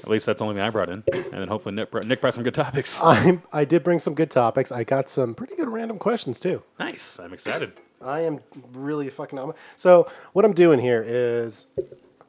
At 0.04 0.10
least 0.10 0.28
that's 0.28 0.38
the 0.40 0.46
only 0.46 0.56
thing 0.56 0.64
I 0.64 0.70
brought 0.70 0.90
in, 0.90 1.04
and 1.12 1.32
then 1.34 1.48
hopefully 1.48 1.74
Nick, 1.74 1.90
brought- 1.90 2.06
Nick 2.06 2.22
brought 2.22 2.36
some 2.36 2.44
good 2.44 2.54
topics. 2.54 3.00
I 3.04 3.40
I 3.52 3.66
did 3.66 3.84
bring 3.84 3.98
some 4.00 4.14
good 4.14 4.30
topics. 4.30 4.72
I 4.72 4.84
got 4.84 5.10
some 5.10 5.34
pretty 5.34 5.56
good 5.56 5.68
random 5.68 5.98
questions 5.98 6.40
too. 6.40 6.62
Nice. 6.80 7.20
I'm 7.20 7.34
excited. 7.34 7.74
I 8.02 8.22
am 8.22 8.40
really 8.74 9.10
fucking. 9.10 9.40
So 9.78 10.12
what 10.34 10.46
I'm 10.46 10.54
doing 10.54 10.78
here 10.78 11.04
is, 11.08 11.68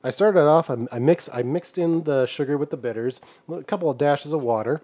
I 0.04 0.10
started 0.10 0.42
off. 0.46 0.70
I, 0.70 0.76
I 0.92 0.98
mix. 0.98 1.28
I 1.32 1.42
mixed 1.42 1.78
in 1.78 2.04
the 2.04 2.26
sugar 2.26 2.56
with 2.58 2.70
the 2.70 2.76
bitters, 2.76 3.20
a 3.50 3.62
couple 3.64 3.90
of 3.90 3.98
dashes 3.98 4.32
of 4.32 4.42
water. 4.42 4.82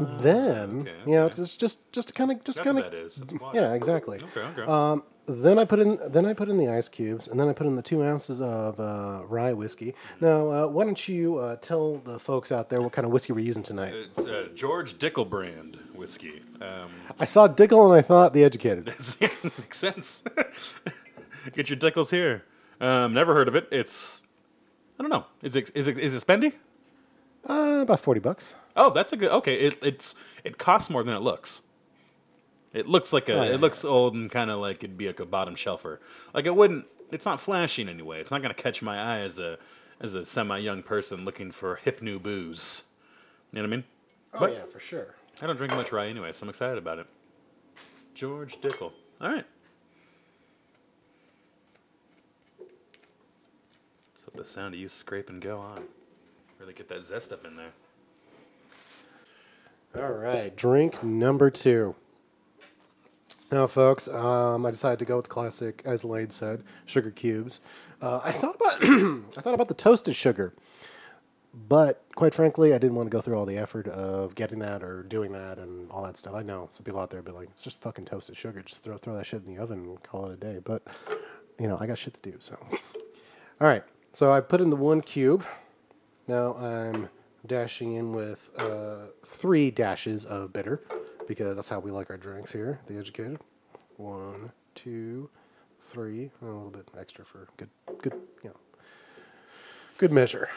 then 0.00 0.80
okay, 0.80 0.92
you 1.06 1.12
know, 1.12 1.26
okay. 1.26 1.36
just 1.36 1.60
just 1.60 1.92
just 1.92 2.14
kind 2.14 2.30
of 2.30 2.42
just 2.44 2.62
kind 2.62 2.78
of 2.78 2.84
that 2.84 2.94
is. 2.94 3.18
It's 3.20 3.32
water. 3.40 3.60
yeah, 3.60 3.74
exactly. 3.74 4.18
Okay. 4.18 4.40
Okay. 4.40 4.62
Um, 4.62 5.02
then 5.26 5.58
I 5.58 5.64
put 5.64 5.80
in 5.80 5.98
then 6.06 6.24
I 6.24 6.32
put 6.34 6.48
in 6.48 6.56
the 6.56 6.68
ice 6.68 6.88
cubes, 6.88 7.26
and 7.26 7.38
then 7.38 7.48
I 7.48 7.52
put 7.52 7.66
in 7.66 7.74
the 7.74 7.82
two 7.82 8.02
ounces 8.04 8.40
of 8.40 8.78
uh, 8.78 9.22
rye 9.26 9.52
whiskey. 9.52 9.94
Now, 10.20 10.50
uh, 10.50 10.66
why 10.68 10.84
don't 10.84 11.08
you 11.08 11.38
uh, 11.38 11.56
tell 11.56 11.98
the 11.98 12.18
folks 12.18 12.52
out 12.52 12.70
there 12.70 12.80
what 12.80 12.92
kind 12.92 13.04
of 13.04 13.10
whiskey 13.10 13.32
we're 13.32 13.40
using 13.44 13.64
tonight? 13.64 13.92
it's 13.92 14.20
uh, 14.20 14.48
George 14.54 14.98
Dickel 14.98 15.28
brand 15.28 15.78
whiskey. 15.94 16.42
Um, 16.60 16.90
I 17.18 17.24
saw 17.24 17.48
Dickel 17.48 17.84
and 17.86 17.94
I 17.94 18.02
thought 18.02 18.34
the 18.34 18.44
educated. 18.44 18.86
it's- 18.88 19.18
makes 19.42 19.78
sense. 19.78 20.22
Get 21.52 21.68
your 21.68 21.76
Dickels 21.76 22.10
here. 22.10 22.44
Um, 22.80 23.14
never 23.14 23.34
heard 23.34 23.48
of 23.48 23.54
it. 23.54 23.68
It's 23.70 24.20
I 24.98 25.02
don't 25.02 25.10
know. 25.10 25.26
Is 25.42 25.56
it 25.56 25.70
is 25.74 25.88
it 25.88 25.98
is 25.98 26.14
it 26.14 26.26
spendy? 26.26 26.52
Uh, 27.48 27.80
about 27.82 28.00
forty 28.00 28.20
bucks. 28.20 28.54
Oh, 28.74 28.90
that's 28.90 29.12
a 29.12 29.16
good. 29.16 29.30
Okay, 29.30 29.54
it 29.56 29.78
it's 29.82 30.14
it 30.44 30.58
costs 30.58 30.90
more 30.90 31.02
than 31.02 31.14
it 31.14 31.20
looks. 31.22 31.62
It 32.72 32.86
looks 32.86 33.12
like 33.12 33.28
a. 33.28 33.32
Oh, 33.34 33.42
yeah. 33.44 33.50
It 33.54 33.60
looks 33.60 33.84
old 33.84 34.14
and 34.14 34.30
kind 34.30 34.50
of 34.50 34.58
like 34.58 34.84
it'd 34.84 34.98
be 34.98 35.06
like 35.06 35.20
a 35.20 35.26
bottom 35.26 35.54
shelfer. 35.54 35.98
Like 36.34 36.44
it 36.46 36.54
wouldn't. 36.54 36.86
It's 37.12 37.24
not 37.24 37.40
flashy 37.40 37.82
in 37.82 37.88
any 37.88 38.02
way. 38.02 38.20
It's 38.20 38.30
not 38.30 38.42
gonna 38.42 38.52
catch 38.54 38.82
my 38.82 38.98
eye 38.98 39.20
as 39.20 39.38
a 39.38 39.58
as 40.00 40.14
a 40.14 40.26
semi 40.26 40.58
young 40.58 40.82
person 40.82 41.24
looking 41.24 41.52
for 41.52 41.76
hip 41.76 42.02
new 42.02 42.18
booze. 42.18 42.82
You 43.52 43.56
know 43.56 43.62
what 43.62 43.72
I 43.72 43.76
mean? 43.76 43.84
Oh 44.34 44.38
But- 44.40 44.52
yeah, 44.52 44.64
for 44.70 44.80
sure. 44.80 45.14
I 45.40 45.46
don't 45.46 45.56
drink 45.56 45.72
much 45.74 45.92
rye 45.92 46.08
anyway, 46.08 46.32
so 46.32 46.44
I'm 46.44 46.48
excited 46.50 46.78
about 46.78 46.98
it. 46.98 47.06
George 48.14 48.58
Dickel. 48.62 48.90
All 49.20 49.28
right. 49.30 49.44
The 54.36 54.44
sound 54.44 54.74
of 54.74 54.80
you 54.80 54.88
scrape 54.88 55.28
and 55.28 55.40
go 55.40 55.58
on. 55.58 55.82
Really 56.58 56.72
get 56.72 56.88
that 56.88 57.04
zest 57.04 57.32
up 57.32 57.44
in 57.44 57.56
there. 57.56 57.72
All 59.96 60.12
right, 60.12 60.54
drink 60.54 61.02
number 61.02 61.50
two. 61.50 61.94
Now, 63.50 63.66
folks, 63.66 64.08
um, 64.08 64.66
I 64.66 64.70
decided 64.70 64.98
to 64.98 65.04
go 65.04 65.16
with 65.16 65.26
the 65.26 65.30
classic, 65.30 65.80
as 65.84 66.04
Lane 66.04 66.30
said, 66.30 66.64
sugar 66.84 67.10
cubes. 67.10 67.60
Uh, 68.02 68.20
I 68.24 68.32
thought 68.32 68.56
about 68.56 68.82
I 69.38 69.40
thought 69.40 69.54
about 69.54 69.68
the 69.68 69.74
toasted 69.74 70.16
sugar, 70.16 70.52
but 71.68 72.04
quite 72.14 72.34
frankly, 72.34 72.74
I 72.74 72.78
didn't 72.78 72.96
want 72.96 73.06
to 73.06 73.16
go 73.16 73.20
through 73.20 73.38
all 73.38 73.46
the 73.46 73.56
effort 73.56 73.88
of 73.88 74.34
getting 74.34 74.58
that 74.58 74.82
or 74.82 75.04
doing 75.04 75.32
that 75.32 75.58
and 75.58 75.90
all 75.90 76.02
that 76.04 76.16
stuff. 76.16 76.34
I 76.34 76.42
know 76.42 76.66
some 76.70 76.84
people 76.84 77.00
out 77.00 77.08
there 77.08 77.22
be 77.22 77.30
like, 77.32 77.48
"It's 77.52 77.62
just 77.64 77.80
fucking 77.80 78.04
toasted 78.04 78.36
sugar. 78.36 78.60
Just 78.62 78.82
throw 78.82 78.98
throw 78.98 79.14
that 79.16 79.24
shit 79.24 79.44
in 79.46 79.54
the 79.54 79.62
oven 79.62 79.78
and 79.78 80.02
call 80.02 80.26
it 80.26 80.32
a 80.34 80.36
day." 80.36 80.60
But 80.62 80.82
you 81.58 81.68
know, 81.68 81.78
I 81.80 81.86
got 81.86 81.96
shit 81.96 82.14
to 82.20 82.30
do. 82.30 82.36
So, 82.40 82.58
all 83.60 83.66
right. 83.66 83.84
So 84.16 84.32
I 84.32 84.40
put 84.40 84.62
in 84.62 84.70
the 84.70 84.76
one 84.76 85.02
cube. 85.02 85.44
Now 86.26 86.54
I'm 86.54 87.10
dashing 87.46 87.96
in 87.96 88.14
with 88.14 88.50
uh, 88.58 89.08
three 89.26 89.70
dashes 89.70 90.24
of 90.24 90.54
bitter 90.54 90.80
because 91.28 91.54
that's 91.54 91.68
how 91.68 91.80
we 91.80 91.90
like 91.90 92.08
our 92.08 92.16
drinks 92.16 92.50
here, 92.50 92.80
the 92.86 92.98
educated. 92.98 93.38
One, 93.98 94.50
two, 94.74 95.28
three, 95.82 96.30
a 96.40 96.44
little 96.46 96.70
bit 96.70 96.88
extra 96.98 97.26
for 97.26 97.46
good, 97.58 97.68
good, 98.00 98.14
you 98.42 98.48
know, 98.48 98.56
good 99.98 100.12
measure. 100.12 100.48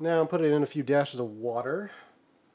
Now 0.00 0.20
I'm 0.20 0.26
putting 0.26 0.52
in 0.52 0.64
a 0.64 0.66
few 0.66 0.82
dashes 0.82 1.20
of 1.20 1.26
water 1.26 1.92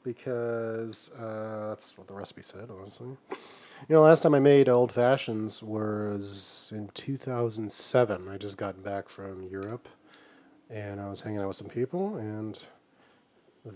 because 0.02 1.10
uh, 1.14 1.68
that's 1.70 1.96
what 1.96 2.06
the 2.06 2.12
recipe 2.12 2.42
said, 2.42 2.68
honestly. 2.70 3.16
You 3.30 3.96
know, 3.96 4.02
last 4.02 4.22
time 4.22 4.34
I 4.34 4.40
made 4.40 4.68
old 4.68 4.92
fashions 4.92 5.62
was 5.62 6.70
in 6.70 6.90
2007. 6.92 8.28
I 8.28 8.36
just 8.36 8.58
got 8.58 8.82
back 8.84 9.08
from 9.08 9.42
Europe 9.44 9.88
and 10.74 11.00
I 11.00 11.08
was 11.08 11.20
hanging 11.20 11.40
out 11.40 11.48
with 11.48 11.56
some 11.56 11.68
people 11.68 12.16
and 12.16 12.58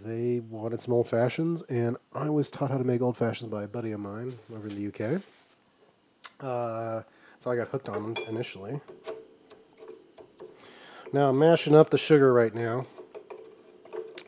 they 0.04 0.40
wanted 0.40 0.82
some 0.82 0.92
old 0.92 1.08
fashions, 1.08 1.62
and 1.70 1.96
I 2.12 2.28
was 2.28 2.50
taught 2.50 2.70
how 2.70 2.76
to 2.76 2.84
make 2.84 3.00
old 3.00 3.16
fashions 3.16 3.48
by 3.48 3.62
a 3.62 3.68
buddy 3.68 3.92
of 3.92 4.00
mine 4.00 4.34
over 4.54 4.68
in 4.68 4.74
the 4.74 4.88
UK. 4.88 5.22
Uh, 6.40 7.02
so 7.38 7.50
I 7.50 7.56
got 7.56 7.68
hooked 7.68 7.88
on 7.88 8.14
them 8.14 8.24
initially. 8.28 8.80
Now 11.12 11.30
I'm 11.30 11.38
mashing 11.38 11.74
up 11.74 11.88
the 11.88 11.96
sugar 11.96 12.34
right 12.34 12.54
now. 12.54 12.84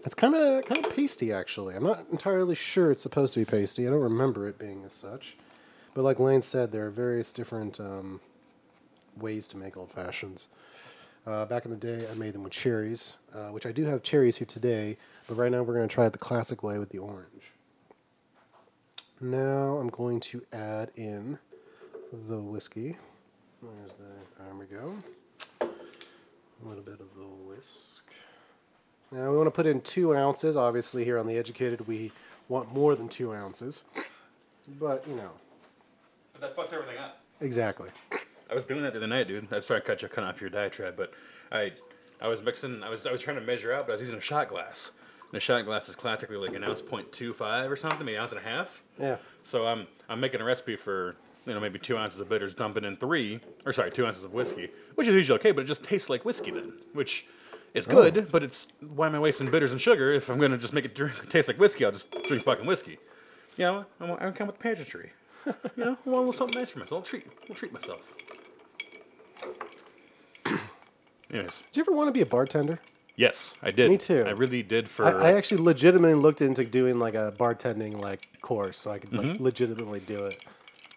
It's 0.02 0.14
kind 0.14 0.34
of 0.34 0.64
kind 0.64 0.84
of 0.84 0.94
pasty 0.94 1.30
actually. 1.30 1.74
I'm 1.74 1.84
not 1.84 2.06
entirely 2.10 2.54
sure 2.54 2.90
it's 2.90 3.02
supposed 3.02 3.34
to 3.34 3.40
be 3.40 3.44
pasty. 3.44 3.86
I 3.86 3.90
don't 3.90 4.00
remember 4.00 4.48
it 4.48 4.58
being 4.58 4.82
as 4.86 4.94
such. 4.94 5.36
But 5.92 6.04
like 6.04 6.18
Lane 6.18 6.40
said, 6.40 6.72
there 6.72 6.86
are 6.86 6.90
various 6.90 7.34
different 7.34 7.78
um, 7.80 8.20
ways 9.18 9.46
to 9.48 9.58
make 9.58 9.76
old 9.76 9.90
fashions. 9.90 10.46
Uh, 11.26 11.44
back 11.46 11.64
in 11.64 11.70
the 11.70 11.76
day, 11.76 12.06
I 12.10 12.14
made 12.14 12.32
them 12.32 12.42
with 12.42 12.52
cherries, 12.52 13.16
uh, 13.34 13.48
which 13.48 13.66
I 13.66 13.72
do 13.72 13.84
have 13.84 14.02
cherries 14.02 14.36
here 14.36 14.46
today, 14.46 14.96
but 15.28 15.36
right 15.36 15.52
now 15.52 15.62
we're 15.62 15.74
going 15.74 15.88
to 15.88 15.94
try 15.94 16.06
it 16.06 16.12
the 16.12 16.18
classic 16.18 16.62
way 16.62 16.78
with 16.78 16.88
the 16.90 16.98
orange. 16.98 17.52
Now 19.20 19.76
I'm 19.76 19.88
going 19.90 20.18
to 20.20 20.42
add 20.52 20.90
in 20.96 21.38
the 22.26 22.38
whiskey. 22.38 22.96
There's 23.62 23.94
the, 23.94 24.04
there 24.38 24.54
we 24.58 24.64
go. 24.64 24.94
A 25.60 26.66
little 26.68 26.82
bit 26.82 27.00
of 27.00 27.14
the 27.14 27.24
whisk. 27.46 28.10
Now 29.12 29.30
we 29.30 29.36
want 29.36 29.46
to 29.46 29.50
put 29.50 29.66
in 29.66 29.82
two 29.82 30.16
ounces. 30.16 30.56
Obviously, 30.56 31.04
here 31.04 31.18
on 31.18 31.26
the 31.26 31.36
educated, 31.36 31.86
we 31.86 32.12
want 32.48 32.72
more 32.72 32.94
than 32.96 33.08
two 33.08 33.34
ounces. 33.34 33.84
But, 34.78 35.06
you 35.06 35.16
know, 35.16 35.30
But 36.32 36.40
that 36.42 36.56
fucks 36.56 36.72
everything 36.72 36.96
up. 36.96 37.20
exactly. 37.40 37.90
I 38.50 38.54
was 38.54 38.64
doing 38.64 38.82
that 38.82 38.92
the 38.92 38.98
other 38.98 39.06
night, 39.06 39.28
dude. 39.28 39.46
I'm 39.52 39.62
sorry, 39.62 39.80
I 39.80 39.84
cut 39.84 40.02
you, 40.02 40.08
cut 40.08 40.24
off 40.24 40.40
your 40.40 40.50
diatribe, 40.50 40.96
but 40.96 41.12
I, 41.52 41.72
I 42.20 42.28
was 42.28 42.42
mixing. 42.42 42.82
I 42.82 42.88
was, 42.88 43.06
I 43.06 43.12
was 43.12 43.20
trying 43.20 43.36
to 43.36 43.42
measure 43.42 43.72
out, 43.72 43.86
but 43.86 43.92
I 43.92 43.94
was 43.94 44.00
using 44.00 44.18
a 44.18 44.22
shot 44.22 44.48
glass. 44.48 44.90
And 45.28 45.36
a 45.36 45.40
shot 45.40 45.64
glass 45.64 45.88
is 45.88 45.94
classically 45.94 46.36
like 46.36 46.54
an 46.54 46.64
ounce 46.64 46.82
point 46.82 47.12
two 47.12 47.32
five 47.32 47.70
or 47.70 47.76
something, 47.76 48.04
maybe 48.04 48.16
an 48.16 48.22
ounce 48.22 48.32
and 48.32 48.40
a 48.40 48.44
half. 48.44 48.82
Yeah. 48.98 49.16
So 49.44 49.66
I'm, 49.66 49.86
I'm 50.08 50.18
making 50.18 50.40
a 50.40 50.44
recipe 50.44 50.74
for, 50.74 51.14
you 51.46 51.54
know, 51.54 51.60
maybe 51.60 51.78
two 51.78 51.96
ounces 51.96 52.20
of 52.20 52.28
bitters, 52.28 52.54
dumping 52.54 52.84
in 52.84 52.96
three, 52.96 53.40
or 53.64 53.72
sorry, 53.72 53.92
two 53.92 54.04
ounces 54.04 54.24
of 54.24 54.32
whiskey, 54.32 54.70
which 54.96 55.06
is 55.06 55.14
usually 55.14 55.38
okay, 55.38 55.52
but 55.52 55.62
it 55.62 55.68
just 55.68 55.84
tastes 55.84 56.10
like 56.10 56.24
whiskey 56.24 56.50
then, 56.50 56.72
which 56.94 57.26
is 57.74 57.86
oh. 57.86 57.92
good. 57.92 58.32
But 58.32 58.42
it's 58.42 58.66
why 58.80 59.06
am 59.06 59.14
I 59.14 59.20
wasting 59.20 59.48
bitters 59.50 59.70
and 59.70 59.80
sugar 59.80 60.12
if 60.12 60.28
I'm 60.28 60.40
gonna 60.40 60.58
just 60.58 60.72
make 60.72 60.84
it 60.84 60.96
drink, 60.96 61.14
taste 61.28 61.46
like 61.46 61.58
whiskey? 61.58 61.84
I'll 61.84 61.92
just 61.92 62.10
drink 62.26 62.42
fucking 62.42 62.66
whiskey. 62.66 62.98
You 63.56 63.66
know, 63.66 63.84
I 64.00 64.04
want, 64.06 64.22
I 64.22 64.30
come 64.32 64.48
with 64.48 64.58
pageantry. 64.58 65.12
you 65.46 65.52
know, 65.76 65.96
I 66.04 66.08
want 66.10 66.16
a 66.16 66.16
little 66.16 66.32
something 66.32 66.58
nice 66.58 66.70
for 66.70 66.80
myself. 66.80 67.00
I'll 67.00 67.06
treat, 67.06 67.26
I'll 67.48 67.54
treat 67.54 67.72
myself. 67.72 68.12
Anyways, 71.32 71.62
Did 71.72 71.76
you 71.76 71.82
ever 71.82 71.92
want 71.92 72.08
to 72.08 72.12
be 72.12 72.22
a 72.22 72.26
bartender? 72.26 72.80
yes, 73.16 73.54
I 73.62 73.70
did. 73.70 73.90
Me 73.90 73.96
too. 73.98 74.24
I 74.26 74.30
really 74.30 74.62
did 74.62 74.88
for. 74.88 75.04
I, 75.04 75.28
I 75.30 75.32
actually 75.34 75.62
legitimately 75.62 76.14
looked 76.14 76.40
into 76.40 76.64
doing 76.64 76.98
like 76.98 77.14
a 77.14 77.32
bartending 77.38 78.00
like 78.00 78.28
course, 78.40 78.78
so 78.80 78.90
I 78.90 78.98
could 78.98 79.12
like 79.12 79.26
Mm-hmm. 79.26 79.44
legitimately 79.44 80.00
do 80.00 80.24
it. 80.26 80.42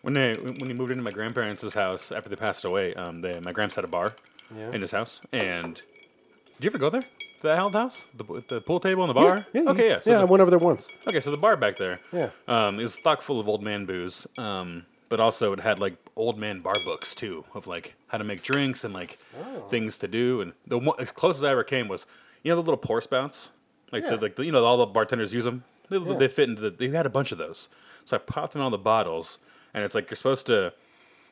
When 0.01 0.13
they 0.15 0.33
when 0.35 0.65
he 0.67 0.73
moved 0.73 0.91
into 0.91 1.03
my 1.03 1.11
grandparents' 1.11 1.73
house 1.73 2.11
after 2.11 2.29
they 2.29 2.35
passed 2.35 2.65
away, 2.65 2.93
um, 2.95 3.21
they, 3.21 3.39
my 3.41 3.51
gramps 3.51 3.75
had 3.75 3.83
a 3.83 3.87
bar 3.87 4.13
Yeah. 4.55 4.71
in 4.71 4.81
his 4.81 4.91
house. 4.91 5.21
And 5.31 5.75
did 5.75 6.63
you 6.63 6.69
ever 6.69 6.77
go 6.77 6.89
there? 6.89 7.01
To 7.01 7.47
that 7.49 7.59
old 7.59 7.73
house, 7.73 8.05
the, 8.15 8.43
the 8.47 8.61
pool 8.61 8.79
table 8.79 9.03
and 9.03 9.09
the 9.09 9.13
bar. 9.13 9.45
Yeah, 9.53 9.63
okay, 9.67 9.89
yeah. 9.89 9.99
So 9.99 10.09
yeah, 10.11 10.17
I 10.17 10.19
the, 10.21 10.27
went 10.27 10.41
over 10.41 10.49
there 10.49 10.59
once. 10.59 10.87
okay, 11.07 11.19
so 11.19 11.29
the 11.29 11.37
bar 11.37 11.55
back 11.57 11.77
there. 11.77 11.99
Yeah. 12.13 12.29
Um, 12.47 12.79
it 12.79 12.83
was 12.83 12.93
stock 12.95 13.21
full 13.21 13.39
of 13.39 13.47
old 13.49 13.61
man 13.61 13.85
booze. 13.85 14.25
Um, 14.37 14.85
but 15.13 15.19
also 15.19 15.53
it 15.53 15.59
had 15.59 15.77
like 15.77 15.95
old 16.15 16.39
man 16.39 16.59
bar 16.59 16.73
books 16.85 17.13
too 17.13 17.45
of 17.53 17.67
like 17.67 17.93
how 18.07 18.17
to 18.17 18.23
make 18.23 18.41
drinks 18.41 18.83
and 18.83 18.95
like 18.95 19.19
Oh. 19.39 19.67
things 19.69 19.95
to 19.99 20.07
do. 20.07 20.41
And 20.41 20.53
the 20.65 20.79
one, 20.79 20.99
as 20.99 21.11
closest 21.11 21.45
I 21.45 21.51
ever 21.51 21.63
came 21.63 21.87
was 21.87 22.07
you 22.41 22.49
know 22.49 22.55
the 22.55 22.61
little 22.63 22.77
pour 22.77 22.99
spouts, 22.99 23.51
like 23.91 24.03
Yeah. 24.03 24.15
the 24.15 24.17
like 24.17 24.35
the, 24.37 24.43
you 24.45 24.51
know 24.51 24.65
all 24.65 24.77
the 24.77 24.87
bartenders 24.87 25.31
use 25.31 25.43
them. 25.45 25.65
They, 25.89 25.97
Yeah. 25.99 26.17
they 26.17 26.27
fit 26.27 26.49
into 26.49 26.61
the. 26.63 26.71
They 26.71 26.87
had 26.89 27.05
a 27.05 27.11
bunch 27.11 27.31
of 27.31 27.37
those, 27.37 27.69
so 28.05 28.15
I 28.17 28.19
popped 28.19 28.53
them 28.53 28.63
on 28.63 28.71
the 28.71 28.77
bottles, 28.79 29.37
and 29.71 29.83
it's 29.83 29.93
like 29.93 30.09
you're 30.09 30.15
supposed 30.17 30.47
to 30.47 30.73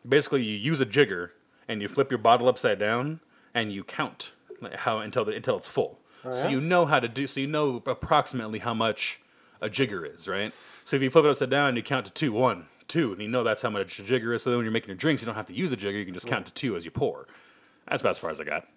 basically 0.08 0.44
you 0.44 0.56
use 0.58 0.80
a 0.80 0.86
jigger 0.86 1.32
and 1.68 1.82
you 1.82 1.88
flip 1.88 2.12
your 2.12 2.20
bottle 2.20 2.48
upside 2.48 2.78
down 2.78 3.20
and 3.56 3.72
you 3.74 3.84
count 3.84 4.34
like, 4.62 4.76
how 4.76 5.00
until 5.00 5.26
the, 5.26 5.36
until 5.36 5.58
it's 5.58 5.68
full. 5.68 5.98
Oh, 6.24 6.32
so 6.32 6.44
yeah? 6.48 6.52
you 6.52 6.62
know 6.62 6.86
how 6.86 7.00
to 7.00 7.08
do. 7.08 7.26
So 7.26 7.40
you 7.40 7.48
know 7.48 7.82
approximately 7.88 8.60
how 8.60 8.76
much 8.76 9.20
a 9.60 9.70
jigger 9.70 10.06
is, 10.06 10.28
right? 10.28 10.54
So 10.86 10.96
if 10.98 11.02
you 11.02 11.10
flip 11.10 11.26
it 11.26 11.30
upside 11.32 11.50
down, 11.50 11.76
you 11.76 11.82
count 11.84 12.06
to 12.06 12.12
two, 12.12 12.32
one, 12.32 12.68
two, 12.88 13.12
and 13.12 13.22
you 13.22 13.28
know 13.28 13.44
that's 13.44 13.62
how 13.62 13.70
much 13.70 14.00
a 14.00 14.04
jigger 14.04 14.34
is. 14.34 14.44
So 14.44 14.50
then 14.50 14.58
when 14.58 14.66
you're 14.66 14.72
making 14.72 14.90
your 14.90 14.98
drinks, 14.98 15.22
you 15.22 15.26
don't 15.26 15.36
have 15.36 15.48
to 15.48 15.54
use 15.54 15.72
a 15.72 15.78
jigger. 15.78 15.98
You 15.98 16.06
can 16.06 16.14
just 16.14 16.28
count 16.28 16.46
to 16.48 16.54
two 16.54 16.76
as 16.76 16.86
you 16.86 16.92
pour. 16.92 17.28
That's 17.88 18.02
about 18.02 18.12
as 18.12 18.20
far 18.20 18.30
as 18.30 18.40
I 18.40 18.44
got. 18.44 18.68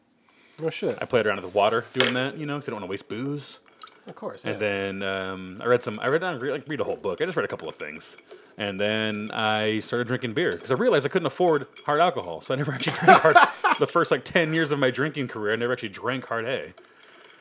Oh 0.62 0.70
shit! 0.70 0.98
I 1.00 1.04
played 1.04 1.26
around 1.26 1.42
with 1.42 1.52
the 1.52 1.56
water 1.56 1.84
doing 1.92 2.14
that, 2.14 2.36
you 2.38 2.46
know, 2.46 2.56
because 2.56 2.68
I 2.68 2.70
don't 2.70 2.80
want 2.80 2.88
to 2.88 2.90
waste 2.90 3.08
booze. 3.08 3.58
Of 4.06 4.14
course. 4.14 4.44
And 4.44 4.54
yeah. 4.54 4.58
then 4.58 5.02
um, 5.02 5.58
I 5.62 5.66
read 5.66 5.82
some. 5.82 5.98
I 6.00 6.08
read 6.08 6.20
didn't 6.20 6.42
like 6.42 6.68
read 6.68 6.80
a 6.80 6.84
whole 6.84 6.96
book. 6.96 7.20
I 7.20 7.24
just 7.24 7.36
read 7.36 7.44
a 7.44 7.48
couple 7.48 7.68
of 7.68 7.76
things, 7.76 8.16
and 8.58 8.78
then 8.78 9.30
I 9.32 9.80
started 9.80 10.06
drinking 10.06 10.34
beer 10.34 10.52
because 10.52 10.70
I 10.70 10.74
realized 10.74 11.06
I 11.06 11.08
couldn't 11.08 11.26
afford 11.26 11.66
hard 11.86 12.00
alcohol. 12.00 12.40
So 12.40 12.54
I 12.54 12.56
never 12.56 12.72
actually 12.74 12.96
drank 12.98 13.20
hard. 13.20 13.36
the 13.78 13.86
first 13.86 14.10
like 14.10 14.24
ten 14.24 14.52
years 14.52 14.72
of 14.72 14.78
my 14.78 14.90
drinking 14.90 15.28
career, 15.28 15.54
I 15.54 15.56
never 15.56 15.72
actually 15.72 15.88
drank 15.90 16.26
hard 16.26 16.44
A. 16.44 16.74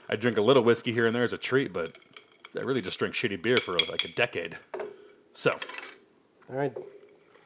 I 0.10 0.15
drink 0.15 0.38
a 0.38 0.41
little 0.41 0.63
whiskey 0.63 0.93
here 0.93 1.05
and 1.05 1.15
there 1.15 1.24
as 1.24 1.34
a 1.34 1.38
treat, 1.38 1.74
but 1.74 1.98
I 2.58 2.62
really 2.63 2.82
just 2.82 3.00
drink 3.00 3.15
shitty 3.15 3.41
beer 3.41 3.58
for 3.58 3.74
like 3.89 4.05
a 4.05 4.10
decade. 4.10 4.58
So 5.34 5.58
All 6.50 6.55
right. 6.57 6.75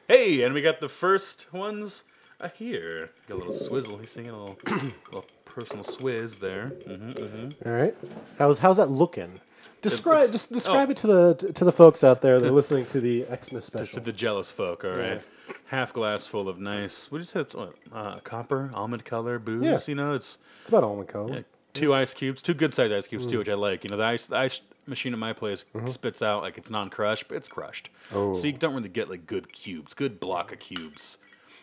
hey, 0.08 0.42
and 0.42 0.54
we 0.54 0.60
got 0.62 0.80
the 0.80 0.88
first 0.88 1.52
ones 1.52 2.04
uh, 2.40 2.48
here. 2.48 3.10
Got 3.28 3.34
a 3.36 3.38
little 3.38 3.52
swizzle. 3.52 3.98
He's 3.98 4.10
singing 4.10 4.30
a 4.30 4.38
little, 4.38 4.58
little 5.06 5.24
personal 5.44 5.84
swizz 5.84 6.38
there. 6.40 6.68
hmm 6.86 7.50
All 7.64 7.72
right. 7.72 7.94
How's 8.38 8.58
how's 8.58 8.76
that 8.78 8.90
looking? 8.90 9.40
Describe 9.80 10.32
just 10.32 10.52
describe 10.52 10.88
oh. 10.88 10.90
it 10.92 10.96
to 10.98 11.06
the 11.06 11.52
to 11.54 11.64
the 11.64 11.72
folks 11.72 12.02
out 12.02 12.20
there 12.20 12.40
that 12.40 12.48
are 12.48 12.52
listening 12.52 12.84
to 12.86 13.00
the 13.00 13.24
Xmas 13.40 13.64
special. 13.64 13.98
To 14.00 14.04
the 14.04 14.12
jealous 14.12 14.50
folk, 14.50 14.84
all 14.84 14.90
right. 14.90 15.20
Yeah. 15.48 15.54
Half 15.66 15.92
glass 15.92 16.26
full 16.26 16.48
of 16.48 16.58
nice. 16.58 17.10
What 17.10 17.18
did 17.18 17.22
you 17.22 17.26
say? 17.30 17.40
It's 17.40 17.54
uh, 17.92 18.18
copper, 18.24 18.70
almond 18.74 19.04
color 19.04 19.38
booze. 19.38 19.64
Yeah. 19.64 19.78
You 19.86 19.94
know, 19.94 20.14
it's 20.14 20.38
It's 20.62 20.70
about 20.70 20.82
almond 20.84 21.08
color. 21.08 21.32
yeah, 21.36 21.40
two 21.74 21.94
ice 21.94 22.12
cubes, 22.12 22.42
two 22.42 22.54
good 22.54 22.74
sized 22.74 22.92
ice 22.92 23.06
cubes 23.06 23.26
Mm. 23.26 23.30
too, 23.30 23.38
which 23.38 23.48
I 23.48 23.54
like. 23.54 23.84
You 23.84 23.90
know, 23.90 23.96
the 23.96 24.04
ice 24.04 24.26
the 24.26 24.36
ice 24.36 24.60
machine 24.88 25.12
at 25.12 25.18
my 25.18 25.32
place 25.32 25.64
spits 25.86 26.22
out 26.22 26.42
like 26.42 26.58
it's 26.58 26.70
non 26.70 26.90
crushed, 26.90 27.28
but 27.28 27.36
it's 27.36 27.48
crushed. 27.48 27.90
Mm-hmm. 28.08 28.16
Oh. 28.16 28.34
So 28.34 28.46
you 28.46 28.52
don't 28.54 28.74
really 28.74 28.88
get 28.88 29.08
like 29.10 29.26
good 29.26 29.52
cubes, 29.52 29.94
good 29.94 30.18
block 30.20 30.52
of 30.52 30.58
cubes. 30.58 31.18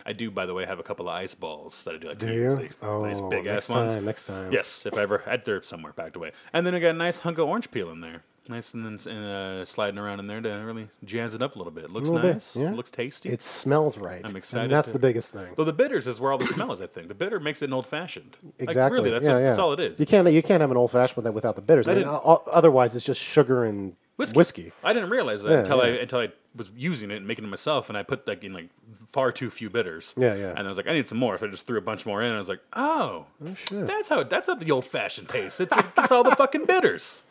I 0.07 0.13
do, 0.13 0.29
by 0.29 0.45
the 0.45 0.53
way, 0.53 0.65
have 0.65 0.77
a 0.77 0.83
couple 0.83 1.09
of 1.09 1.15
ice 1.15 1.33
balls 1.33 1.83
that 1.85 1.95
I 1.95 1.97
do 1.97 2.07
like 2.09 2.19
to 2.19 2.27
Do 2.27 2.33
use. 2.33 2.53
you? 2.53 2.59
They- 2.59 2.69
Oh, 2.83 3.03
nice 3.05 3.19
big 3.21 3.45
next 3.45 3.69
ass 3.71 3.75
ones. 3.75 3.93
time. 3.95 4.05
Next 4.05 4.25
time. 4.27 4.51
Yes, 4.51 4.85
if 4.85 4.93
I 4.93 5.01
ever 5.01 5.17
had 5.19 5.45
there 5.45 5.63
somewhere 5.63 5.93
packed 5.93 6.15
away. 6.15 6.31
And 6.53 6.65
then 6.65 6.75
I 6.75 6.79
got 6.79 6.89
a 6.89 6.93
nice 6.93 7.19
hunk 7.19 7.39
of 7.39 7.47
orange 7.47 7.71
peel 7.71 7.89
in 7.89 8.01
there. 8.01 8.23
Nice 8.47 8.73
and 8.75 8.99
then 8.99 9.17
uh, 9.17 9.65
sliding 9.65 9.97
around 9.97 10.19
in 10.19 10.27
there 10.27 10.39
to 10.39 10.49
really 10.49 10.87
jazz 11.03 11.33
it 11.33 11.41
up 11.41 11.55
a 11.55 11.57
little 11.57 11.71
bit. 11.73 11.91
Looks 11.91 12.09
little 12.09 12.21
bit, 12.21 12.33
nice. 12.35 12.55
yeah. 12.55 12.71
Looks 12.71 12.91
tasty. 12.91 13.29
It 13.29 13.41
smells 13.41 13.97
right. 13.97 14.21
I'm 14.23 14.35
excited 14.35 14.65
And 14.65 14.73
that's 14.73 14.89
to- 14.89 14.93
the 14.93 14.99
biggest 14.99 15.33
thing. 15.33 15.53
Well, 15.57 15.65
the 15.65 15.73
bitters 15.73 16.05
is 16.05 16.19
where 16.19 16.31
all 16.31 16.37
the 16.37 16.45
smell 16.47 16.71
is. 16.71 16.79
I 16.81 16.87
think 16.87 17.07
the 17.07 17.15
bitter 17.15 17.39
makes 17.39 17.61
it 17.61 17.65
an 17.65 17.73
old 17.73 17.87
fashioned. 17.87 18.37
Exactly. 18.59 18.99
Like, 18.99 19.05
really, 19.05 19.09
that's, 19.09 19.25
yeah, 19.25 19.33
what- 19.33 19.39
yeah. 19.39 19.45
that's 19.47 19.59
all 19.59 19.73
it 19.73 19.79
is. 19.79 19.99
You 19.99 20.05
can't 20.05 20.31
you 20.31 20.43
can't 20.43 20.61
have 20.61 20.69
an 20.71 20.77
old 20.77 20.91
fashioned 20.91 21.33
without 21.33 21.55
the 21.55 21.61
bitters. 21.61 21.87
I 21.87 21.93
mean, 21.95 22.03
didn't- 22.03 22.19
otherwise, 22.51 22.95
it's 22.95 23.05
just 23.05 23.19
sugar 23.21 23.63
and 23.63 23.95
Whiskey. 24.17 24.37
whiskey. 24.37 24.71
I 24.83 24.93
didn't 24.93 25.09
realize 25.09 25.43
that 25.43 25.49
Yeah, 25.51 25.59
until 25.59 25.81
I 25.81 25.87
until 25.87 26.19
I 26.19 26.31
was 26.55 26.69
using 26.77 27.11
it 27.11 27.17
and 27.17 27.27
making 27.27 27.43
it 27.43 27.49
myself, 27.49 27.89
and 27.89 27.97
I 27.97 28.03
put 28.03 28.25
like 28.27 28.43
in 28.45 28.53
like 28.53 28.69
far 29.11 29.31
too 29.31 29.49
few 29.49 29.69
bitters. 29.69 30.13
Yeah, 30.15 30.35
yeah. 30.35 30.51
And 30.55 30.59
I 30.59 30.67
was 30.69 30.77
like, 30.77 30.87
I 30.87 30.93
need 30.93 31.07
some 31.09 31.17
more, 31.17 31.37
so 31.37 31.47
I 31.47 31.49
just 31.49 31.67
threw 31.67 31.77
a 31.77 31.81
bunch 31.81 32.05
more 32.05 32.21
in. 32.21 32.27
And 32.27 32.35
I 32.35 32.39
was 32.39 32.47
like, 32.47 32.61
oh, 32.73 33.25
Oh 33.45 33.53
shit! 33.55 33.87
that's 33.87 34.07
how 34.07 34.23
that's 34.23 34.47
how 34.47 34.55
the 34.55 34.71
old 34.71 34.85
fashioned 34.85 35.27
tastes. 35.29 35.59
It's 35.59 35.75
it's 35.97 36.11
all 36.13 36.23
the 36.23 36.35
fucking 36.35 36.65
bitters. 36.65 37.23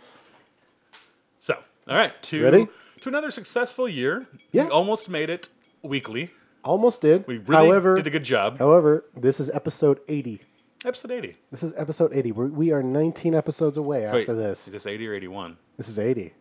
All 1.88 1.96
right, 1.96 2.12
two 2.22 2.42
Ready? 2.42 2.68
to 3.00 3.08
another 3.08 3.30
successful 3.30 3.88
year. 3.88 4.26
Yeah. 4.52 4.64
We 4.64 4.70
almost 4.70 5.08
made 5.08 5.28
it 5.28 5.48
weekly. 5.82 6.30
Almost 6.62 7.02
did. 7.02 7.26
We 7.26 7.38
really 7.38 7.66
however, 7.66 7.96
did 7.96 8.06
a 8.06 8.10
good 8.10 8.24
job. 8.24 8.58
however, 8.58 9.04
this 9.14 9.38
is 9.38 9.50
episode 9.50 10.00
80. 10.08 10.40
Episode 10.86 11.10
80. 11.10 11.36
This 11.50 11.62
is 11.62 11.72
episode 11.76 12.12
80. 12.14 12.32
We're, 12.32 12.46
we 12.48 12.72
are 12.72 12.82
19 12.82 13.34
episodes 13.34 13.76
away 13.76 14.04
after 14.06 14.18
Wait, 14.18 14.26
this. 14.28 14.66
Is 14.66 14.72
this 14.72 14.86
80 14.86 15.08
or 15.08 15.14
81? 15.14 15.56
This 15.76 15.88
is 15.88 15.98
80. 15.98 16.32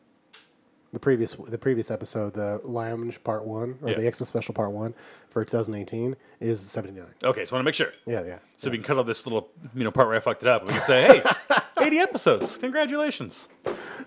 The 0.94 1.00
previous 1.00 1.34
the 1.34 1.58
previous 1.58 1.90
episode, 1.90 2.36
the 2.36 2.62
Lounge 2.64 3.22
Part 3.24 3.46
1, 3.46 3.80
or 3.82 3.90
Yeah. 3.90 3.96
the 3.98 4.14
Xmas 4.14 4.30
Special 4.30 4.54
Part 4.54 4.72
1 4.72 4.94
for 5.30 5.44
2018 5.44 6.16
is 6.40 6.62
79. 6.62 7.08
Okay, 7.24 7.46
so 7.46 7.56
I 7.56 7.58
want 7.58 7.64
to 7.64 7.64
make 7.64 7.74
sure. 7.76 7.92
Yeah, 8.06 8.24
yeah. 8.24 8.38
So 8.58 8.70
we 8.70 8.78
can 8.78 8.84
cut 8.86 8.98
off 9.00 9.08
this 9.08 9.26
little, 9.26 9.50
you 9.74 9.84
know, 9.84 9.92
part 9.92 10.08
where 10.08 10.16
I 10.16 10.20
fucked 10.20 10.44
it 10.44 10.50
up. 10.50 10.64
We 10.66 10.72
can 10.72 10.82
say, 10.82 11.02
hey, 11.08 11.24
80 11.86 12.00
episodes. 12.00 12.58
Congratulations. 12.58 13.48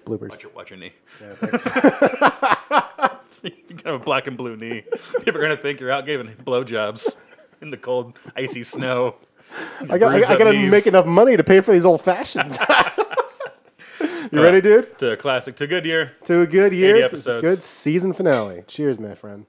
Bloopers. 0.05 0.31
Watch 0.31 0.43
your, 0.43 0.53
watch 0.53 0.71
your 0.71 0.79
knee. 0.79 0.93
Yeah, 1.21 1.33
thanks. 1.35 1.65
you 3.43 3.77
got 3.77 3.95
a 3.95 3.99
black 3.99 4.27
and 4.27 4.37
blue 4.37 4.57
knee. 4.57 4.83
People 5.25 5.39
are 5.39 5.45
going 5.45 5.57
to 5.57 5.63
think 5.63 5.81
you're 5.81 5.91
out 5.91 6.07
giving 6.07 6.29
blowjobs 6.37 7.17
in 7.61 7.71
the 7.71 7.77
cold, 7.77 8.19
icy 8.37 8.63
snow. 8.63 9.17
I 9.91 9.99
got, 9.99 10.13
I, 10.13 10.17
I 10.17 10.39
got 10.39 10.51
to 10.51 10.71
make 10.71 10.87
enough 10.87 11.07
money 11.07 11.37
to 11.37 11.45
pay 11.45 11.61
for 11.61 11.73
these 11.73 11.85
old 11.85 12.03
fashions. 12.03 12.59
you 14.33 14.43
ready, 14.43 14.61
dude? 14.61 14.99
To 14.99 15.13
a 15.13 15.17
classic, 15.17 15.57
to 15.57 15.65
a 15.65 15.67
good 15.67 15.85
year. 15.85 16.13
To 16.25 16.41
a 16.41 16.47
good 16.47 16.73
year, 16.73 16.97
80 16.97 16.99
to 16.99 17.03
a 17.03 17.05
episodes. 17.07 17.43
good 17.43 17.63
season 17.63 18.13
finale. 18.13 18.65
Cheers, 18.67 18.99
my 18.99 19.15
friend. 19.15 19.47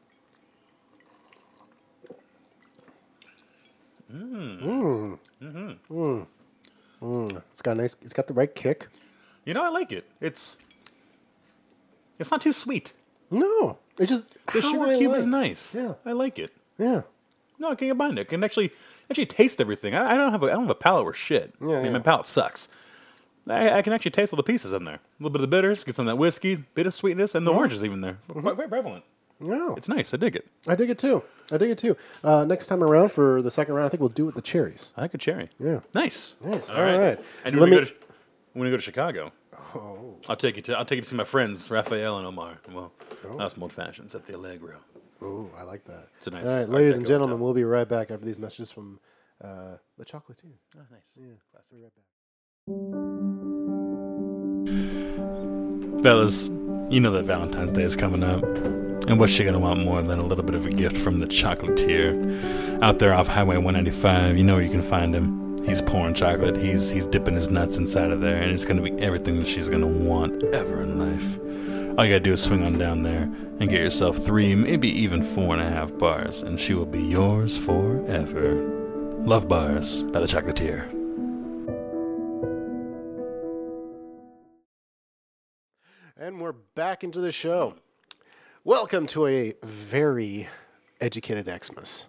Mm. 4.14 5.18
Mm. 5.42 5.78
Mm. 5.92 6.28
It's 7.02 7.62
got 7.62 7.72
a 7.78 7.82
nice. 7.82 7.96
It's 8.02 8.14
got 8.14 8.28
the 8.28 8.34
right 8.34 8.54
kick. 8.54 8.88
You 9.46 9.54
know, 9.54 9.64
I 9.64 9.70
like 9.70 9.92
it. 9.92 10.06
It's 10.20 10.58
it's 12.20 12.32
not 12.32 12.42
too 12.42 12.54
sweet. 12.54 12.94
No, 13.30 13.78
it's 14.00 14.10
just 14.10 14.26
The 14.54 14.62
sugar 14.62 14.84
I 14.86 14.98
cube 14.98 15.12
like. 15.12 15.20
is 15.22 15.28
nice. 15.28 15.76
Yeah. 15.76 15.94
I 16.06 16.14
like 16.14 16.40
it. 16.40 16.52
Yeah, 16.80 17.02
No, 17.60 17.72
I 17.72 17.76
can 17.76 17.88
get 17.88 17.98
behind 17.98 18.18
it. 18.20 18.22
I 18.22 18.30
can 18.30 18.44
actually 18.44 18.72
actually 19.10 19.26
taste 19.26 19.60
everything. 19.60 19.96
I, 19.96 20.14
I 20.14 20.18
don't 20.18 20.32
have 20.32 20.44
a 20.44 20.46
I 20.48 20.50
don't 20.52 20.62
have 20.62 20.70
a 20.70 20.76
palate 20.76 21.04
where 21.06 21.14
shit. 21.14 21.54
Yeah, 21.62 21.68
I 21.68 21.76
mean, 21.78 21.86
yeah. 21.86 21.92
my 21.92 22.00
palate 22.00 22.28
sucks. 22.28 22.68
I, 23.50 23.78
I 23.78 23.82
can 23.82 23.94
actually 23.94 24.12
taste 24.12 24.34
all 24.34 24.38
the 24.38 24.44
pieces 24.44 24.74
in 24.74 24.84
there. 24.86 24.96
A 24.96 25.00
little 25.20 25.30
bit 25.32 25.42
of 25.42 25.50
the 25.50 25.56
bitters, 25.56 25.84
get 25.84 25.96
some 25.96 26.08
of 26.08 26.12
that 26.12 26.18
whiskey, 26.18 26.56
bit 26.56 26.86
of 26.86 26.94
sweetness, 26.94 27.34
and 27.34 27.46
the 27.48 27.52
Mm-hmm. 27.52 27.58
orange 27.58 27.74
is 27.74 27.84
even 27.84 28.02
there. 28.02 28.18
Quite, 28.30 28.56
quite 28.56 28.70
prevalent. 28.70 29.04
No, 29.40 29.76
It's 29.76 29.88
nice. 29.88 30.14
I 30.14 30.18
dig 30.18 30.36
it. 30.36 30.48
I 30.68 30.76
dig 30.76 30.90
it 30.90 30.98
too. 31.00 31.24
I 31.52 31.58
dig 31.58 31.70
it 31.72 31.78
too. 31.78 31.96
Uh, 32.24 32.44
next 32.46 32.68
time 32.68 32.84
around 32.84 33.10
for 33.12 33.42
the 33.42 33.52
second 33.52 33.74
round, 33.76 33.86
I 33.86 33.90
think 33.90 34.02
we'll 34.02 34.10
do 34.10 34.24
it 34.24 34.28
with 34.28 34.36
the 34.36 34.42
cherries. 34.42 34.92
I 34.98 35.02
like 35.02 35.14
a 35.14 35.18
cherry. 35.18 35.50
Yeah. 35.60 35.80
Nice. 35.94 36.36
Nice. 36.44 36.70
All 36.70 36.82
right. 36.82 37.20
And 37.46 37.56
Let 37.56 37.62
when 37.62 37.70
we, 37.70 37.72
me- 37.72 37.78
go 37.78 37.86
to, 37.86 37.94
when 38.54 38.64
we 38.66 38.72
go 38.72 38.78
to 38.78 38.82
Chicago, 38.84 39.32
Oh. 39.76 40.16
I'll 40.30 40.36
take 40.38 40.56
you 40.56 40.62
to 40.64 40.78
I'll 40.78 40.86
take 40.86 40.98
you 40.98 41.02
to 41.02 41.10
see 41.10 41.16
my 41.16 41.24
friends 41.26 41.70
Raphael 41.70 42.18
and 42.18 42.26
Omar. 42.28 42.60
Well, 42.72 42.92
Oh. 43.26 43.38
have 43.40 43.52
some 43.52 43.64
old 43.64 43.74
fashions 43.74 44.16
at 44.16 44.26
the 44.26 44.36
Allegro. 44.36 44.78
Oh, 45.22 45.50
I 45.58 45.64
like 45.64 45.84
that. 45.86 46.08
It's 46.20 46.28
a 46.28 46.32
nice 46.32 46.48
All 46.48 46.56
right, 46.60 46.70
ladies 46.70 46.98
and 46.98 47.06
gentlemen, 47.06 47.40
we'll 47.40 47.54
be 47.54 47.64
right 47.64 47.88
back 47.88 48.12
after 48.12 48.26
these 48.26 48.40
messages 48.40 48.72
from 48.72 49.00
uh, 49.44 49.78
the 49.98 50.06
chocolatier. 50.06 50.54
Oh, 50.78 50.82
nice. 50.92 51.14
Yeah, 51.16 51.26
we'll 51.54 51.80
be 51.80 51.84
right 51.84 51.92
back. 55.98 56.04
Fellas, 56.04 56.48
you 56.90 57.00
know 57.02 57.12
that 57.12 57.26
Valentine's 57.26 57.72
Day 57.72 57.84
is 57.84 57.96
coming 57.96 58.24
up. 58.24 58.44
And 59.08 59.20
what's 59.20 59.32
she 59.32 59.44
gonna 59.44 59.60
want 59.60 59.84
more 59.84 60.02
than 60.02 60.20
a 60.20 60.26
little 60.26 60.44
bit 60.44 60.56
of 60.56 60.66
a 60.66 60.70
gift 60.70 60.98
from 60.98 61.20
the 61.20 61.28
chocolatier? 61.28 62.82
Out 62.82 63.00
there 63.00 63.14
off 63.14 63.28
Highway 63.28 63.56
195, 63.56 64.38
you 64.38 64.44
know 64.44 64.56
where 64.56 64.64
you 64.64 64.70
can 64.70 64.84
find 64.84 65.16
him. 65.16 65.66
He's 65.66 65.82
pouring 65.82 66.14
chocolate. 66.14 66.58
He's 66.58 66.90
he's 66.90 67.08
dipping 67.08 67.36
his 67.36 67.50
nuts 67.50 67.78
inside 67.78 68.12
of 68.12 68.22
there, 68.22 68.42
and 68.42 68.52
it's 68.52 68.66
gonna 68.66 68.82
be 68.82 68.92
everything 69.00 69.40
that 69.40 69.48
she's 69.48 69.68
gonna 69.68 69.88
want 69.88 70.44
ever 70.54 70.82
in 70.82 70.98
life. 70.98 71.98
All 71.98 72.06
you 72.06 72.14
gotta 72.14 72.20
do 72.20 72.34
is 72.34 72.44
swing 72.44 72.64
on 72.64 72.78
down 72.78 73.02
there 73.02 73.24
and 73.60 73.70
get 73.70 73.82
yourself 73.82 74.18
three, 74.18 74.54
maybe 74.56 74.88
even 74.88 75.24
four 75.24 75.56
and 75.56 75.62
a 75.62 75.70
half 75.70 75.98
bars, 75.98 76.44
and 76.44 76.60
she 76.60 76.74
will 76.74 76.86
be 76.86 77.02
yours 77.02 77.58
forever. 77.58 78.56
Love 79.24 79.48
Bars 79.50 80.04
by 80.04 80.20
the 80.20 80.28
Chocolatier. 80.28 80.90
And 86.16 86.40
we're 86.40 86.54
back 86.54 87.04
into 87.04 87.20
the 87.20 87.32
show. 87.32 87.76
Welcome 88.68 89.08
to 89.08 89.28
a 89.28 89.54
very 89.64 90.50
educated 91.00 91.46
Xmas. 91.64 92.06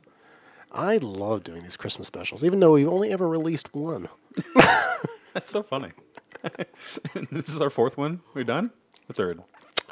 I 0.73 0.97
love 0.97 1.45
doing 1.45 1.63
these 1.63 1.77
Christmas 1.77 2.09
specials, 2.09 2.43
even 2.43 2.59
though 2.59 2.73
we've 2.73 2.89
only 2.89 3.13
ever 3.13 3.29
released 3.29 3.73
one. 3.73 4.09
That's 5.35 5.51
so 5.51 5.63
funny. 5.63 5.93
this 7.31 7.49
is 7.49 7.61
our 7.61 7.71
fourth 7.71 7.97
one. 7.97 8.23
We 8.35 8.43
done? 8.43 8.73
The 9.07 9.13
third. 9.13 9.41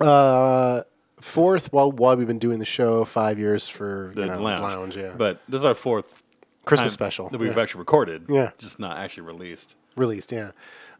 Uh, 0.01 0.83
fourth, 1.21 1.73
while 1.73 1.93
while 1.93 2.17
we've 2.17 2.27
been 2.27 2.41
doing 2.41 2.59
the 2.59 2.65
show, 2.65 3.05
five 3.05 3.39
years 3.39 3.69
for 3.69 4.11
The, 4.17 4.23
you 4.23 4.27
know, 4.27 4.43
lounge. 4.43 4.97
yeah, 4.97 5.15
But 5.17 5.43
this 5.49 5.61
is 5.61 5.65
our 5.65 5.75
fourth 5.77 6.21
Christmas 6.65 6.95
time 6.95 6.95
special 6.97 7.29
that 7.29 7.39
we've 7.39 7.55
yeah. 7.55 7.63
actually 7.63 7.79
recorded. 7.79 8.25
Yeah. 8.29 8.51
Just 8.59 8.81
not 8.81 8.99
actually 8.99 9.23
released. 9.23 9.77
released. 9.95 10.33
Yeah, 10.33 10.51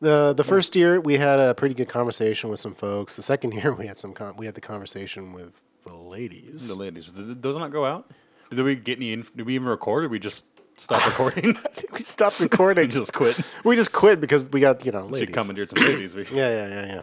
the 0.01 0.33
the 0.35 0.45
first 0.45 0.77
year 0.77 1.01
we 1.01 1.19
had 1.19 1.39
a 1.41 1.55
pretty 1.55 1.75
good 1.75 1.89
conversation 1.89 2.51
with 2.51 2.61
some 2.61 2.75
folks. 2.75 3.17
The 3.17 3.23
second 3.23 3.53
year 3.59 3.73
we 3.73 3.87
had 3.87 3.99
some 3.99 4.13
con- 4.13 4.37
we 4.37 4.47
had 4.47 4.55
the 4.55 4.61
conversation 4.61 5.33
with 5.33 5.61
the 5.87 5.95
ladies. 5.95 6.69
The 6.69 6.75
ladies. 6.75 7.11
Did 7.11 7.43
those 7.43 7.57
not 7.57 7.71
go 7.73 7.85
out? 7.85 8.11
Did 8.51 8.61
we 8.63 8.77
get 8.77 8.99
any? 8.99 9.13
In, 9.13 9.27
did 9.37 9.47
we 9.47 9.55
even 9.55 9.69
record? 9.69 10.01
Or 10.01 10.03
did 10.07 10.11
we 10.13 10.19
just 10.19 10.45
stop 10.77 11.05
recording? 11.11 11.59
we 11.93 11.99
stopped 12.01 12.39
we 12.41 12.45
recording. 12.45 12.91
just 12.91 13.13
quit. 13.13 13.39
we 13.65 13.77
just 13.77 13.93
quit 13.93 14.21
because 14.21 14.47
we 14.51 14.61
got 14.61 14.85
you 14.87 14.93
know 14.93 15.07
ladies. 15.07 15.21
She 15.21 15.27
commandeered 15.33 15.71
some 15.71 15.83
ladies. 15.85 16.15
Yeah, 16.15 16.25
yeah, 16.31 16.69
yeah, 16.69 16.87
yeah. 16.87 17.03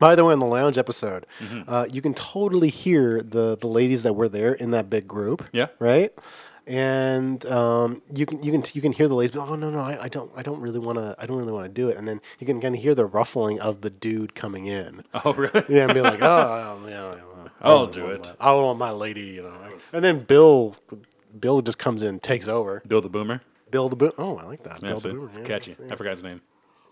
By 0.00 0.14
the 0.14 0.24
way, 0.24 0.32
in 0.32 0.38
the 0.38 0.46
lounge 0.46 0.78
episode, 0.78 1.26
Mm-hmm. 1.40 1.68
uh, 1.68 1.84
you 1.90 2.00
can 2.00 2.14
totally 2.14 2.68
hear 2.68 3.20
the 3.20 3.56
the 3.56 3.66
ladies 3.66 4.04
that 4.04 4.12
were 4.14 4.28
there 4.28 4.52
in 4.54 4.70
that 4.70 4.88
big 4.88 5.08
group. 5.08 5.44
Yeah. 5.52 5.66
Right. 5.80 6.12
And 6.68 7.44
um, 7.46 8.02
you 8.12 8.26
can 8.26 8.42
you 8.42 8.52
can 8.52 8.62
you 8.74 8.82
can 8.82 8.92
hear 8.92 9.08
the 9.08 9.14
ladies. 9.14 9.32
Be, 9.32 9.38
oh 9.38 9.56
no 9.56 9.70
no 9.70 9.78
I, 9.78 10.04
I 10.04 10.08
don't 10.08 10.30
I 10.36 10.42
don't 10.42 10.60
really 10.60 10.78
want 10.78 10.98
to 10.98 11.16
I 11.18 11.24
don't 11.26 11.38
really 11.38 11.52
want 11.52 11.64
to 11.64 11.72
do 11.72 11.88
it. 11.88 11.96
And 11.96 12.06
then 12.06 12.20
you 12.38 12.46
can 12.46 12.60
kind 12.60 12.74
of 12.74 12.80
hear 12.82 12.94
the 12.94 13.06
ruffling 13.06 13.58
of 13.60 13.80
the 13.80 13.90
dude 13.90 14.34
coming 14.34 14.66
in. 14.66 15.02
Oh 15.24 15.32
really? 15.32 15.64
Yeah, 15.68 15.84
and 15.84 15.94
be 15.94 16.00
like, 16.02 16.20
oh, 16.22 16.80
yeah, 16.88 17.16
I'll 17.62 17.86
do 17.86 18.06
it. 18.10 18.32
I 18.38 18.46
don't 18.52 18.64
want 18.64 18.78
my 18.78 18.90
lady, 18.90 19.22
you 19.22 19.42
know. 19.42 19.52
And 19.92 20.04
then 20.04 20.20
Bill, 20.20 20.76
Bill 21.40 21.62
just 21.62 21.78
comes 21.78 22.02
in, 22.02 22.20
takes 22.20 22.46
over. 22.48 22.82
Bill 22.86 23.00
the 23.00 23.08
Boomer. 23.08 23.40
Bill 23.70 23.88
the 23.88 23.96
Boom. 23.96 24.12
Oh, 24.18 24.36
I 24.36 24.44
like 24.44 24.62
that. 24.64 24.82
Yeah, 24.82 24.90
Bill 24.90 24.98
the 25.00 25.08
Boomer. 25.08 25.28
it's 25.30 25.38
catchy. 25.38 25.74
I 25.90 25.96
forgot 25.96 26.10
his 26.10 26.22
name. 26.22 26.40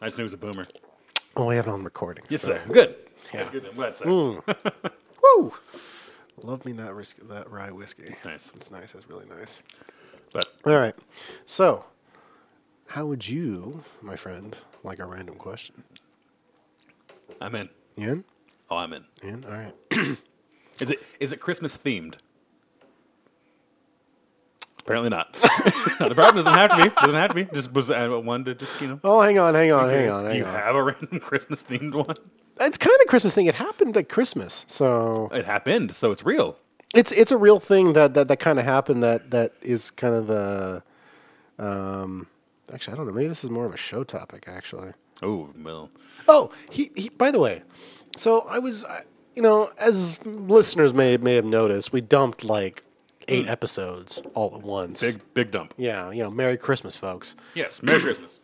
I 0.00 0.06
just 0.06 0.16
knew 0.18 0.22
he 0.22 0.24
was 0.24 0.34
a 0.34 0.38
boomer. 0.38 0.66
Oh, 1.36 1.44
we 1.46 1.56
have 1.56 1.66
it 1.66 1.70
on 1.70 1.84
recording. 1.84 2.24
Yes, 2.28 2.42
so- 2.42 2.48
there. 2.48 2.62
Good. 2.70 2.96
Yeah. 3.32 3.48
Good. 3.50 3.66
I'm 3.66 3.74
glad 3.74 3.94
to 3.94 3.94
say. 3.94 4.06
Woo! 5.22 5.52
Love 6.42 6.64
me 6.64 6.72
that 6.72 6.94
whiskey, 6.94 7.22
that 7.30 7.50
rye 7.50 7.70
whiskey. 7.70 8.04
It's 8.06 8.24
nice. 8.24 8.52
It's 8.54 8.70
nice. 8.70 8.94
It's 8.94 9.08
really 9.08 9.24
nice. 9.26 9.62
But 10.32 10.52
All 10.66 10.74
right. 10.76 10.94
So, 11.46 11.86
how 12.88 13.06
would 13.06 13.28
you, 13.28 13.84
my 14.02 14.16
friend, 14.16 14.56
like 14.84 14.98
a 14.98 15.06
random 15.06 15.36
question? 15.36 15.82
I'm 17.40 17.54
in. 17.54 17.68
You 17.96 18.12
in? 18.12 18.24
Oh, 18.70 18.76
I'm 18.76 18.92
in. 18.92 19.04
In? 19.22 19.44
All 19.44 19.52
right. 19.52 19.74
Is 20.78 20.90
it 20.90 21.02
is 21.20 21.32
it 21.32 21.40
Christmas 21.40 21.74
themed? 21.78 22.16
Apparently 24.80 25.08
not. 25.08 25.34
no, 26.00 26.08
the 26.10 26.14
problem 26.14 26.44
doesn't 26.44 26.52
have 26.58 26.70
to 26.76 26.84
be. 26.84 26.90
Doesn't 27.00 27.14
have 27.16 27.30
to 27.30 27.34
be. 27.34 27.44
Just 27.44 27.72
was 27.72 27.90
I 27.90 28.06
wanted 28.08 28.44
to 28.58 28.66
just 28.66 28.78
you 28.82 28.88
know. 28.88 29.00
Oh, 29.02 29.22
hang 29.22 29.38
on, 29.38 29.54
hang 29.54 29.72
on, 29.72 29.88
hang 29.88 30.10
on, 30.10 30.28
Do 30.28 30.36
you 30.36 30.44
on. 30.44 30.52
have 30.52 30.76
a 30.76 30.82
random 30.82 31.18
Christmas 31.20 31.64
themed 31.64 31.94
one? 31.94 32.14
It's 32.60 32.78
kind 32.78 32.94
of 32.94 33.00
a 33.04 33.08
Christmas 33.08 33.34
thing. 33.34 33.46
It 33.46 33.56
happened 33.56 33.96
at 33.96 34.08
Christmas, 34.08 34.64
so 34.66 35.28
It 35.32 35.44
happened, 35.44 35.94
so 35.94 36.10
it's 36.12 36.24
real. 36.24 36.56
it's 36.94 37.12
it's 37.12 37.30
a 37.32 37.36
real 37.36 37.60
thing 37.60 37.92
that 37.94 38.14
that, 38.14 38.28
that 38.28 38.38
kind 38.38 38.58
of 38.58 38.64
happened. 38.64 39.02
That 39.02 39.30
that 39.30 39.52
is 39.62 39.90
kind 39.90 40.14
of 40.14 40.30
a. 40.30 40.82
Um, 41.58 42.26
actually, 42.72 42.94
I 42.94 42.96
don't 42.96 43.06
know. 43.06 43.12
Maybe 43.12 43.28
this 43.28 43.44
is 43.44 43.50
more 43.50 43.66
of 43.66 43.74
a 43.74 43.78
show 43.78 44.04
topic. 44.04 44.44
Actually. 44.46 44.92
Oh 45.22 45.50
well. 45.62 45.90
Oh, 46.28 46.50
he, 46.70 46.90
he 46.94 47.08
by 47.08 47.30
the 47.30 47.38
way, 47.38 47.62
so 48.16 48.40
I 48.40 48.58
was, 48.58 48.84
I- 48.84 49.04
you 49.34 49.42
know, 49.42 49.70
as 49.78 50.18
listeners 50.24 50.92
may 50.94 51.16
may 51.18 51.34
have 51.34 51.44
noticed, 51.44 51.92
we 51.92 52.00
dumped 52.00 52.42
like 52.44 52.82
eight 53.28 53.46
episodes 53.48 54.20
all 54.34 54.54
at 54.54 54.62
once. 54.62 55.02
Big 55.02 55.20
big 55.34 55.50
dump. 55.50 55.74
Yeah, 55.76 56.10
you 56.10 56.22
know, 56.22 56.30
Merry 56.30 56.56
Christmas, 56.56 56.96
folks. 56.96 57.36
Yes. 57.54 57.82
Merry 57.82 58.00
Christmas. 58.00 58.40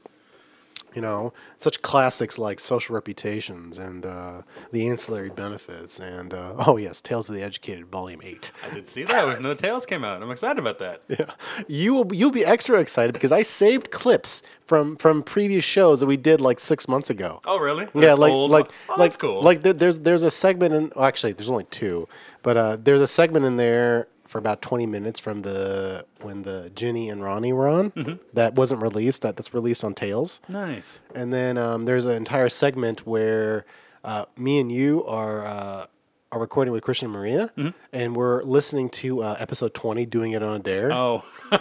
You 0.94 1.00
know, 1.02 1.33
such 1.59 1.81
classics 1.83 2.38
like 2.38 2.61
Social 2.61 2.94
Reputations 2.94 3.78
and 3.78 4.05
uh, 4.05 4.42
The 4.72 4.88
Ancillary 4.88 5.31
Benefits 5.31 5.98
and 5.98 6.35
uh, 6.35 6.55
oh 6.66 6.76
yes, 6.76 7.00
Tales 7.00 7.28
of 7.28 7.35
the 7.37 7.42
Educated, 7.42 7.87
Volume 7.87 8.20
Eight. 8.24 8.52
I 8.64 8.70
did 8.74 8.87
see 8.88 9.05
that 9.05 9.26
when 9.26 9.42
the 9.42 9.55
Tales 9.55 9.87
came 9.87 10.05
out. 10.05 10.22
I'm 10.22 10.31
excited 10.31 10.59
about 10.59 10.78
that. 10.81 11.02
Yeah, 11.09 11.33
you 11.68 11.94
will 11.94 12.14
you'll 12.14 12.31
be 12.31 12.44
extra 12.44 12.78
excited 12.81 13.12
because 13.12 13.33
I 13.33 13.42
saved 13.42 13.90
clips 13.90 14.42
from 14.64 14.96
from 14.96 15.22
previous 15.22 15.64
shows 15.64 16.00
that 16.00 16.07
we 16.07 16.16
did 16.16 16.40
like 16.40 16.59
six 16.61 16.88
months 16.88 17.11
ago. 17.11 17.40
Oh 17.46 17.59
really? 17.59 17.85
Yeah, 17.94 18.00
They're 18.00 18.16
like 18.16 18.33
old. 18.33 18.50
like 18.50 18.70
oh, 18.88 18.92
like 18.92 18.98
that's 18.98 19.16
cool. 19.16 19.42
Like 19.42 19.62
there, 19.62 19.72
there's 19.72 19.98
there's 20.00 20.22
a 20.22 20.31
segment 20.31 20.74
in 20.74 20.92
well, 20.96 21.05
actually 21.05 21.33
there's 21.33 21.50
only 21.50 21.64
two, 21.64 22.09
but 22.42 22.57
uh, 22.57 22.76
there's 22.81 23.00
a 23.00 23.07
segment 23.07 23.44
in 23.44 23.57
there 23.57 24.09
for 24.33 24.38
about 24.38 24.62
20 24.62 24.87
minutes 24.87 25.21
from 25.21 25.42
the 25.42 26.05
when 26.23 26.42
the 26.42 26.71
Ginny 26.75 27.09
and 27.11 27.23
Ronnie 27.23 27.53
were 27.53 27.68
on 27.68 27.90
Mm-hmm. 27.92 28.14
that 28.33 28.55
wasn't 28.55 28.81
released 28.83 29.23
that 29.23 29.37
that's 29.37 29.53
released 29.55 29.85
on 29.85 29.92
Tales, 29.95 30.40
nice. 30.49 31.01
and 31.14 31.33
then 31.33 31.59
um, 31.59 31.85
there's 31.85 32.07
an 32.07 32.16
entire 32.16 32.49
segment 32.49 33.07
where 33.07 33.64
uh, 34.05 34.25
me 34.37 34.59
and 34.59 34.73
you 34.73 35.05
are 35.05 35.45
uh, 35.45 35.87
are 36.33 36.40
recording 36.40 36.73
with 36.73 36.83
Christian 36.83 37.07
and 37.07 37.12
Maria, 37.14 37.53
and 37.92 38.16
we're 38.16 38.42
listening 38.42 38.88
to 38.90 39.23
uh, 39.23 39.37
episode 39.38 39.75
twenty, 39.75 40.07
doing 40.07 40.33
it 40.33 40.42
on 40.42 40.57
a 40.57 40.59
dare. 40.59 40.90
Oh, 40.92 41.23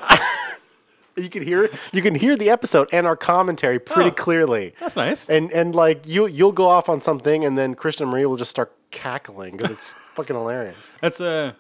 You 1.18 1.30
can 1.30 1.44
hear 1.44 1.70
you 1.92 2.02
can 2.02 2.16
hear 2.16 2.38
the 2.38 2.50
episode 2.50 2.88
and 2.94 3.06
our 3.06 3.18
commentary 3.18 3.80
pretty 3.80 4.12
Oh. 4.12 4.14
clearly. 4.14 4.74
that's 4.80 4.96
nice. 4.96 5.28
And 5.30 5.52
and 5.52 5.76
like 5.76 6.08
you 6.08 6.26
you'll 6.26 6.54
go 6.54 6.68
off 6.70 6.88
on 6.88 7.02
something, 7.02 7.44
and 7.44 7.58
then 7.58 7.76
Christian 7.76 8.06
and 8.06 8.12
Maria 8.14 8.30
will 8.30 8.38
just 8.38 8.50
start 8.50 8.74
cackling 8.92 9.58
because 9.58 9.72
it's 9.72 9.94
fucking 10.16 10.36
hilarious. 10.36 10.90
That's 11.02 11.20
a 11.20 11.58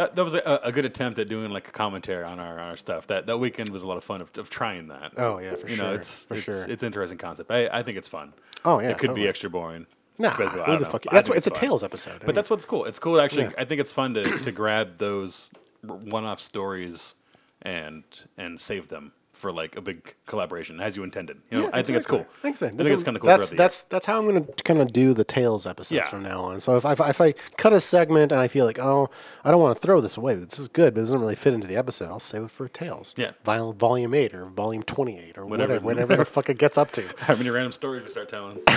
that, 0.00 0.16
that 0.16 0.24
was 0.24 0.34
a, 0.34 0.60
a 0.64 0.72
good 0.72 0.86
attempt 0.86 1.18
at 1.18 1.28
doing 1.28 1.50
like 1.50 1.68
a 1.68 1.72
commentary 1.72 2.24
on 2.24 2.40
our, 2.40 2.58
our 2.58 2.76
stuff. 2.78 3.06
That 3.08 3.26
that 3.26 3.36
weekend 3.36 3.68
was 3.68 3.82
a 3.82 3.86
lot 3.86 3.98
of 3.98 4.04
fun 4.04 4.22
of, 4.22 4.30
of 4.38 4.48
trying 4.48 4.88
that. 4.88 5.12
Oh 5.18 5.38
yeah, 5.38 5.56
for 5.56 5.68
you 5.68 5.76
sure. 5.76 5.84
know, 5.84 5.94
it's 5.94 6.24
for 6.24 6.34
it's, 6.34 6.42
sure. 6.42 6.64
it's 6.70 6.82
interesting 6.82 7.18
concept. 7.18 7.50
I, 7.50 7.68
I 7.68 7.82
think 7.82 7.98
it's 7.98 8.08
fun. 8.08 8.32
Oh, 8.64 8.78
yeah, 8.80 8.88
it 8.88 8.98
could 8.98 9.08
totally. 9.08 9.22
be 9.22 9.28
extra 9.28 9.50
boring. 9.50 9.86
nah, 10.18 10.34
But 10.36 10.58
I 10.58 10.72
who 10.72 10.78
the 10.78 10.86
fuck? 10.86 11.04
That's 11.10 11.28
what 11.28 11.36
it's 11.36 11.46
a. 11.46 11.50
Tales 11.50 11.84
episode. 11.84 12.14
I 12.14 12.18
But 12.18 12.26
mean, 12.28 12.34
that's 12.34 12.48
what's 12.48 12.64
cool. 12.64 12.86
It's 12.86 12.98
cool 12.98 13.16
to 13.16 13.22
actually. 13.22 13.44
Yeah. 13.44 13.52
I 13.58 13.64
think 13.66 13.80
it's 13.80 13.92
fun 13.92 14.14
to, 14.14 14.38
to 14.38 14.52
grab 14.62 14.96
those 14.96 15.50
one-off 15.82 16.40
stories 16.40 17.14
and 17.62 18.04
and 18.38 18.58
save 18.58 18.88
them 18.88 19.12
for 19.40 19.50
like 19.52 19.74
a 19.76 19.80
big 19.80 20.14
collaboration 20.26 20.80
as 20.80 20.96
you 20.96 21.02
intended. 21.02 21.38
You 21.50 21.58
know, 21.58 21.64
Yeah, 21.64 21.70
I 21.72 21.82
think 21.82 21.96
it's 21.96 22.06
cool. 22.06 22.20
exactly. 22.20 22.42
Thanks, 22.42 22.62
I 22.62 22.68
think 22.70 22.90
it's 22.90 23.02
kind 23.02 23.16
of 23.16 23.22
cool. 23.22 23.28
That's 23.28 23.48
throughout 23.48 23.50
the 23.50 23.54
year. 23.54 23.64
that's 23.64 23.82
that's 23.82 24.06
how 24.06 24.18
I'm 24.18 24.26
gonna 24.26 24.44
kind 24.64 24.80
of 24.80 24.92
do 24.92 25.14
the 25.14 25.24
Tales 25.24 25.66
episodes 25.66 25.96
Yeah. 25.96 26.08
from 26.08 26.22
now 26.22 26.42
on. 26.42 26.60
So 26.60 26.76
if 26.76 26.84
I, 26.84 26.92
if 26.92 27.00
I 27.00 27.08
if 27.10 27.20
I 27.20 27.32
cut 27.56 27.72
a 27.72 27.80
segment 27.80 28.32
and 28.32 28.40
I 28.40 28.48
feel 28.48 28.66
like 28.66 28.78
oh 28.78 29.08
I 29.44 29.50
don't 29.50 29.60
want 29.60 29.74
to 29.76 29.80
throw 29.84 30.00
this 30.00 30.16
away, 30.16 30.34
this 30.36 30.58
is 30.58 30.68
good, 30.68 30.94
but 30.94 31.00
it 31.00 31.04
doesn't 31.04 31.20
really 31.20 31.34
fit 31.34 31.54
into 31.54 31.66
the 31.66 31.76
episode, 31.76 32.08
I'll 32.10 32.20
save 32.20 32.42
it 32.44 32.50
for 32.50 32.68
Tales. 32.68 33.14
Yeah. 33.16 33.32
Vol- 33.44 33.72
volume 33.72 34.14
eight 34.14 34.34
or 34.34 34.44
volume 34.46 34.82
twenty 34.82 35.18
eight 35.18 35.36
or 35.38 35.46
Whatever. 35.46 35.74
whatever 35.80 35.84
whatever 35.86 36.16
the 36.16 36.24
fuck 36.30 36.48
it 36.50 36.58
gets 36.58 36.76
up 36.78 36.90
to. 36.92 37.04
How 37.18 37.34
many 37.34 37.50
random 37.50 37.72
stories 37.72 38.02
we 38.02 38.08
start 38.08 38.28
telling? 38.28 38.58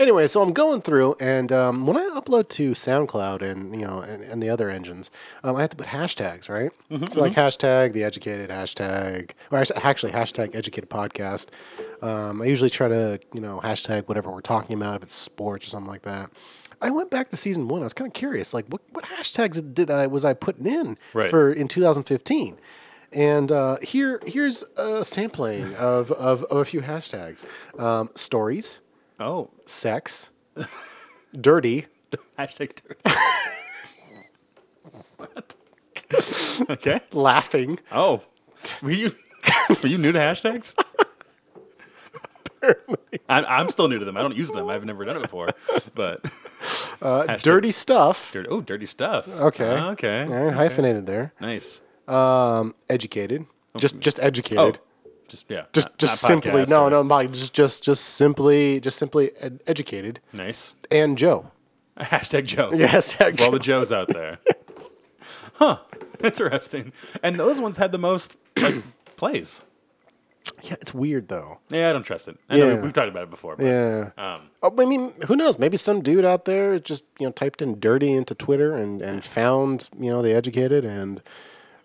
Anyway, 0.00 0.26
so 0.26 0.42
I'm 0.42 0.52
going 0.52 0.82
through, 0.82 1.16
and 1.20 1.50
um, 1.52 1.86
when 1.86 1.96
I 1.96 2.02
upload 2.18 2.48
to 2.50 2.70
SoundCloud 2.72 3.42
and 3.42 3.74
you 3.74 3.86
know 3.86 4.00
and, 4.00 4.22
and 4.22 4.42
the 4.42 4.48
other 4.48 4.68
engines, 4.70 5.10
um, 5.44 5.56
I 5.56 5.60
have 5.62 5.70
to 5.70 5.76
put 5.76 5.86
hashtags, 5.88 6.48
right? 6.48 6.70
so 7.10 7.20
like 7.20 7.34
hashtag 7.34 7.92
the 7.92 8.04
educated 8.04 8.50
hashtag, 8.50 9.30
or 9.50 9.58
actually 9.58 10.12
hashtag 10.12 10.54
educated 10.54 10.90
podcast. 10.90 11.46
Um, 12.02 12.40
I 12.42 12.44
usually 12.46 12.70
try 12.70 12.88
to 12.88 13.18
you 13.32 13.40
know 13.40 13.60
hashtag 13.62 14.06
whatever 14.08 14.30
we're 14.30 14.40
talking 14.40 14.76
about, 14.76 14.96
if 14.96 15.02
it's 15.04 15.14
sports 15.14 15.66
or 15.66 15.70
something 15.70 15.90
like 15.90 16.02
that. 16.02 16.30
I 16.80 16.90
went 16.90 17.10
back 17.10 17.30
to 17.30 17.36
season 17.36 17.66
one. 17.66 17.80
I 17.80 17.84
was 17.84 17.92
kind 17.92 18.06
of 18.06 18.14
curious, 18.14 18.54
like 18.54 18.66
what, 18.68 18.82
what 18.92 19.04
hashtags 19.06 19.74
did 19.74 19.90
I 19.90 20.06
was 20.06 20.24
I 20.24 20.32
putting 20.34 20.66
in 20.66 20.96
Right. 21.12 21.28
for 21.28 21.52
in 21.52 21.66
2015? 21.66 22.56
And 23.12 23.50
uh, 23.50 23.78
here 23.82 24.20
here's 24.26 24.62
a 24.76 25.02
sampling 25.04 25.74
of, 25.76 26.12
of, 26.12 26.44
of 26.44 26.58
a 26.58 26.64
few 26.64 26.82
hashtags: 26.82 27.44
um, 27.78 28.10
stories, 28.14 28.80
Oh, 29.20 29.50
sex, 29.66 30.30
dirty, 31.38 31.86
hashtag. 32.38 32.70
dirty. 32.76 33.16
what? 35.16 35.56
okay. 36.70 37.00
laughing, 37.12 37.78
Oh, 37.92 38.22
were 38.82 38.90
you 38.90 39.12
were 39.82 39.88
you 39.88 39.98
new 39.98 40.12
to 40.12 40.18
hashtags? 40.18 40.74
I'm, 43.28 43.44
I'm 43.48 43.70
still 43.70 43.88
new 43.88 43.98
to 43.98 44.04
them. 44.04 44.16
I 44.16 44.22
don't 44.22 44.36
use 44.36 44.50
them. 44.50 44.68
I've 44.68 44.84
never 44.84 45.04
done 45.04 45.16
it 45.16 45.22
before. 45.22 45.48
But 45.94 46.24
uh, 47.00 47.24
Hashtag- 47.24 47.42
dirty 47.42 47.70
stuff. 47.70 48.32
dirty, 48.32 48.48
oh, 48.48 48.60
dirty 48.60 48.86
stuff. 48.86 49.28
Okay. 49.28 49.64
Okay. 49.80 50.22
All 50.22 50.28
right, 50.28 50.54
hyphenated 50.54 51.06
there. 51.06 51.32
Nice. 51.40 51.80
Um, 52.08 52.74
educated. 52.90 53.46
Just 53.76 54.00
just 54.00 54.18
Oh, 54.18 54.22
educated. 54.24 54.80
Just 55.28 55.44
yeah. 55.48 55.64
just 55.72 55.86
not- 55.88 55.98
just 55.98 56.22
not 56.22 56.28
simply 56.28 56.62
podcast, 56.62 56.68
no 56.70 56.88
no 56.88 57.04
Mike, 57.04 57.32
just 57.32 57.52
just 57.52 57.84
just 57.84 58.04
simply 58.04 58.80
just 58.80 58.98
simply 58.98 59.30
ed- 59.40 59.60
educated. 59.66 60.20
Nice. 60.32 60.74
And 60.90 61.16
Joe. 61.18 61.50
Hashtag 61.98 62.44
Joe. 62.46 62.70
Yes. 62.74 63.12
For 63.14 63.32
all 63.42 63.50
the 63.50 63.58
Joes 63.58 63.92
out 63.92 64.08
there. 64.08 64.38
Huh. 65.54 65.78
Interesting. 66.22 66.92
And 67.22 67.38
those 67.38 67.60
ones 67.60 67.76
had 67.78 67.90
the 67.90 67.98
most 67.98 68.36
like 68.56 68.76
plays. 69.16 69.64
yeah, 70.62 70.76
it's 70.80 70.94
weird 70.94 71.26
though. 71.26 71.58
Yeah, 71.68 71.90
I 71.90 71.92
don't 71.92 72.04
trust 72.04 72.28
it. 72.28 72.38
I 72.48 72.56
know 72.58 72.68
Yeah. 72.68 72.74
we- 72.76 72.82
we've 72.82 72.92
talked 72.92 73.08
about 73.08 73.24
it 73.24 73.30
before. 73.30 73.56
But, 73.56 73.64
Yeah. 73.66 74.10
Um, 74.16 74.42
Oh, 74.62 74.72
I 74.80 74.84
mean, 74.86 75.12
who 75.26 75.34
knows? 75.36 75.58
Maybe 75.58 75.76
some 75.76 76.00
dude 76.00 76.24
out 76.24 76.44
there 76.44 76.78
just 76.78 77.02
you 77.18 77.26
know 77.26 77.32
typed 77.32 77.60
in 77.60 77.80
"dirty" 77.80 78.12
into 78.12 78.34
Twitter 78.36 78.76
and, 78.76 79.02
and 79.02 79.24
found 79.24 79.88
you 79.98 80.10
know 80.10 80.22
the 80.22 80.32
educated 80.32 80.84
and 80.84 81.20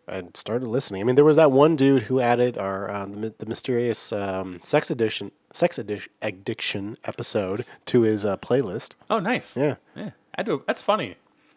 and 0.08 0.36
started 0.36 0.68
listening. 0.68 1.02
I 1.02 1.04
mean, 1.06 1.16
there 1.16 1.26
was 1.26 1.38
that 1.38 1.52
one 1.52 1.76
dude 1.76 2.04
who 2.04 2.20
added 2.20 2.58
our 2.58 2.90
uh, 2.90 3.06
the, 3.06 3.34
the 3.38 3.46
mysterious 3.46 4.12
um, 4.12 4.60
sex 4.64 4.90
addiction 4.92 5.32
sex 5.52 5.78
addic- 5.78 6.08
addiction 6.22 6.98
episode 7.06 7.66
to 7.86 8.02
his 8.02 8.26
uh, 8.26 8.38
playlist. 8.38 8.94
oh, 9.10 9.20
nice. 9.20 9.56
Yeah. 9.56 9.76
Yeah. 9.96 10.12
I 10.36 10.44
do. 10.44 10.64
That's 10.68 10.82
funny. 10.82 11.16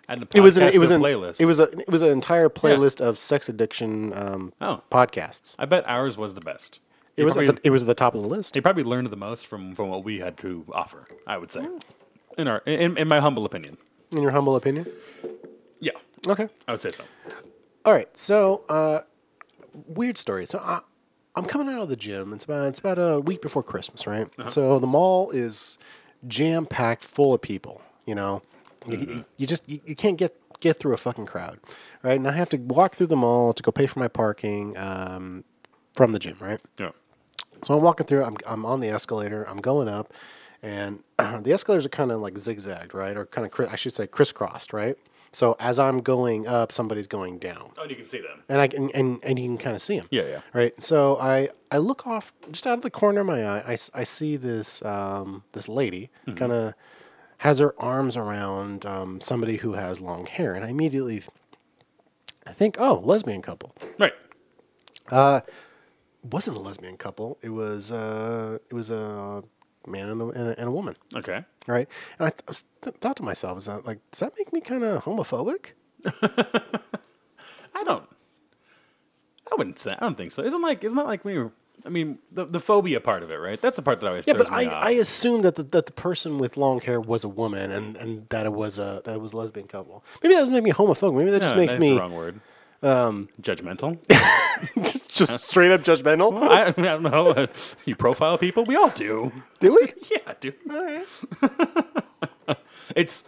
It 0.09 0.41
was 0.41 0.57
an, 0.57 0.63
it 0.65 0.79
was 0.79 0.93
a 0.93 0.97
playlist. 0.99 1.41
It 1.41 1.47
was 1.47 1.59
a 1.59 1.65
it 1.65 1.89
was 1.89 2.01
an 2.03 2.11
entire 2.11 2.49
playlist 2.49 3.01
of 3.01 3.19
sex 3.19 3.49
addiction 3.49 4.13
um, 4.15 4.53
Oh. 4.61 4.83
podcasts. 4.93 5.57
I 5.59 5.65
bet 5.65 5.83
ours 5.89 6.17
was 6.17 6.35
the 6.35 6.41
best. 6.41 6.79
It 7.17 7.25
was 7.25 7.35
probably, 7.35 7.49
at 7.49 7.57
the, 7.57 7.67
it 7.67 7.71
was 7.71 7.83
at 7.83 7.89
the 7.89 7.95
top 7.95 8.15
of 8.15 8.21
the 8.21 8.29
list. 8.29 8.55
he 8.55 8.61
probably 8.61 8.85
learned 8.85 9.09
the 9.11 9.17
most 9.17 9.47
from, 9.49 9.75
from 9.75 9.89
what 9.89 10.05
we 10.05 10.21
had 10.21 10.37
to 10.39 10.65
offer. 10.73 11.07
I 11.27 11.39
would 11.39 11.51
say, 11.51 11.67
in 12.39 12.47
our 12.47 12.59
in, 12.67 12.97
in 12.99 13.09
my 13.09 13.19
humble 13.19 13.45
opinion. 13.47 13.79
In 14.13 14.23
your 14.23 14.31
humble 14.31 14.55
opinion. 14.55 14.87
Yeah, 15.81 15.93
Okay. 16.29 16.49
I 16.69 16.73
would 16.73 16.83
say 16.83 16.91
so. 16.93 17.03
All 17.87 17.93
right, 17.93 18.09
so 18.19 18.65
uh, 18.69 19.03
weird 19.87 20.19
story. 20.19 20.45
So 20.45 20.59
I, 20.59 20.81
I'm 21.37 21.45
coming 21.45 21.73
out 21.73 21.83
of 21.83 21.89
the 21.89 21.95
gym. 21.95 22.33
It's 22.33 22.45
about 22.45 22.67
it's 22.67 22.81
about 22.81 22.99
a 22.99 23.21
week 23.21 23.41
before 23.41 23.63
Christmas, 23.63 24.09
right? 24.09 24.27
So 24.51 24.81
the 24.81 24.89
mall 24.89 25.31
is 25.31 25.79
jam 26.27 26.67
packed, 26.67 27.05
full 27.05 27.33
of 27.33 27.41
people. 27.41 27.81
You 28.05 28.17
know, 28.17 28.43
you, 28.89 28.99
you, 28.99 29.25
you 29.37 29.47
just 29.47 29.69
you, 29.69 29.79
you 29.87 29.95
can't 29.95 30.19
get 30.19 30.37
get 30.59 30.81
through 30.81 30.95
a 30.95 30.97
fucking 30.97 31.27
crowd, 31.27 31.61
right? 32.03 32.17
And 32.17 32.27
I 32.27 32.33
have 32.33 32.49
to 32.51 32.57
walk 32.57 32.97
through 32.97 33.07
the 33.07 33.17
mall 33.17 33.53
to 33.55 33.63
go 33.63 33.71
pay 33.71 33.87
for 33.87 34.01
my 34.01 34.09
parking 34.09 34.77
um, 34.77 35.45
from 35.95 36.11
the 36.11 36.19
gym, 36.19 36.39
right? 36.41 36.61
Yeah. 36.81 36.91
So 37.63 37.75
I'm 37.75 37.83
walking 37.83 38.07
through. 38.07 38.25
I'm 38.25 38.37
I'm 38.49 38.67
on 38.67 38.81
the 38.81 38.89
escalator. 38.89 39.45
I'm 39.49 39.59
going 39.59 39.89
up, 39.89 40.13
and 40.61 41.05
the 41.19 41.53
escalators 41.53 41.87
are 41.87 41.91
kind 41.91 42.11
of 42.11 42.21
like 42.21 42.37
zigzagged, 42.37 42.95
right? 42.95 43.17
Or 43.17 43.27
kind 43.27 43.47
of 43.47 43.73
I 43.73 43.77
should 43.77 43.95
say 43.95 44.09
crisscrossed, 44.09 44.73
right? 44.73 44.97
So 45.33 45.57
as 45.61 45.79
I'm 45.79 45.99
going 46.01 46.47
up, 46.47 46.73
somebody's 46.73 47.07
going 47.07 47.39
down 47.39 47.71
Oh, 47.77 47.83
and 47.83 47.91
you 47.91 47.97
can 47.97 48.07
see 48.07 48.21
them. 48.21 48.43
and 48.49 48.61
I 48.61 48.69
can 48.69 48.91
and, 48.93 49.19
and 49.23 49.39
you 49.39 49.47
can 49.49 49.59
kind 49.59 49.77
of 49.77 49.83
see 49.83 49.99
them. 49.99 50.09
Yeah, 50.11 50.23
yeah. 50.23 50.41
Right. 50.55 50.81
So 50.83 51.19
I 51.19 51.49
I 51.71 51.79
look 51.79 52.07
off 52.07 52.33
just 52.51 52.67
out 52.67 52.79
of 52.79 52.83
the 52.83 52.91
corner 52.91 53.21
of 53.21 53.27
my 53.27 53.45
eye. 53.45 53.73
I, 53.73 53.79
I 53.95 54.05
see 54.05 54.37
this 54.37 54.83
um, 54.85 55.43
this 55.53 55.69
lady 55.69 56.11
Mm-hmm. 56.27 56.37
kind 56.39 56.53
of 56.53 56.75
has 57.39 57.59
her 57.59 57.75
arms 57.79 58.17
around 58.17 58.87
um, 58.87 59.21
somebody 59.21 59.59
who 59.59 59.75
has 59.75 60.01
long 60.01 60.25
hair, 60.27 60.55
and 60.55 60.65
I 60.65 60.69
immediately 60.69 61.23
I 62.47 62.53
think, 62.53 62.77
oh, 62.79 63.03
lesbian 63.05 63.43
couple. 63.43 63.75
Right. 63.99 64.15
Uh, 65.11 65.41
wasn't 66.23 66.57
a 66.57 66.61
lesbian 66.61 66.97
couple. 66.97 67.39
It 67.43 67.51
was 67.51 67.91
uh, 67.93 68.59
it 68.71 68.75
was 68.75 68.89
a 68.91 69.43
man 69.87 70.09
and 70.09 70.21
a, 70.23 70.27
and 70.29 70.49
a, 70.49 70.59
and 70.59 70.69
a 70.69 70.71
woman. 70.71 70.97
Okay. 71.15 71.45
Right. 71.67 71.89
And 72.19 72.27
I, 72.27 72.31
th- 72.31 72.43
I 72.47 72.51
was 72.51 72.65
th- 72.83 72.97
thought 73.01 73.17
to 73.17 73.23
myself, 73.23 73.59
is 73.59 73.65
that 73.67 73.87
like 73.87 73.99
does 74.11 74.21
that 74.21 74.33
make 74.39 74.53
me 74.53 74.61
kind 74.61 74.83
of 74.85 75.05
homophobic? 75.05 75.73
I 77.75 77.85
don't. 77.85 78.05
I 79.51 79.55
wouldn't 79.57 79.79
say. 79.79 79.93
I 79.93 80.01
don't 80.01 80.17
think 80.17 80.33
so. 80.33 80.43
Isn't 80.43 80.63
like. 80.63 80.83
Isn't 80.85 80.97
that 80.97 81.07
like 81.07 81.25
when 81.25 81.35
you. 81.35 81.53
I 81.85 81.89
mean, 81.89 82.19
the 82.33 82.45
the 82.47 82.59
phobia 82.59 83.01
part 83.01 83.23
of 83.23 83.31
it, 83.31 83.37
right? 83.37 83.61
That's 83.61 83.77
the 83.77 83.83
part 83.83 84.01
that 84.01 84.07
I 84.07 84.11
always 84.11 84.27
Yeah, 84.27 84.35
but 84.35 84.51
I, 84.51 84.67
off. 84.67 84.85
I 84.85 84.91
assumed 84.93 85.45
that 85.45 85.55
the, 85.55 85.63
that 85.63 85.87
the 85.87 85.93
person 85.93 86.39
with 86.39 86.57
long 86.57 86.81
hair 86.81 87.01
was 87.01 87.23
a 87.23 87.29
woman 87.29 87.71
and, 87.71 87.97
and 87.97 88.29
that 88.31 88.45
it 88.47 88.53
was 88.53 88.79
a 88.79 89.03
that 89.05 89.15
it 89.15 89.21
was 89.21 89.33
a 89.33 89.37
lesbian 89.37 89.69
couple. 89.69 90.03
Maybe 90.23 90.35
that 90.35 90.41
doesn't 90.41 90.55
make 90.55 90.65
me 90.65 90.73
homophobic. 90.73 91.17
Maybe 91.17 91.31
that 91.31 91.43
No, 91.43 91.47
just 91.47 91.57
makes 91.57 91.73
that's 91.73 91.81
me 91.81 91.91
the 91.95 92.01
wrong 92.01 92.15
word. 92.15 92.41
Um, 92.83 93.29
Judgmental. 93.41 93.99
just, 94.83 95.11
just 95.11 95.45
straight 95.45 95.73
up 95.73 95.83
judgmental. 95.83 96.43
I, 96.43 96.69
I 96.69 96.71
don't 96.73 97.03
know. 97.03 97.47
You 97.85 97.97
profile 97.97 98.39
people. 98.39 98.65
We 98.65 98.77
all 98.77 98.91
do. 98.91 99.33
Do 99.61 99.75
we? 99.75 99.93
Yeah, 100.11 100.35
dude. 100.41 100.55
All 100.71 100.85
right. 100.85 102.59
It's 102.95 103.25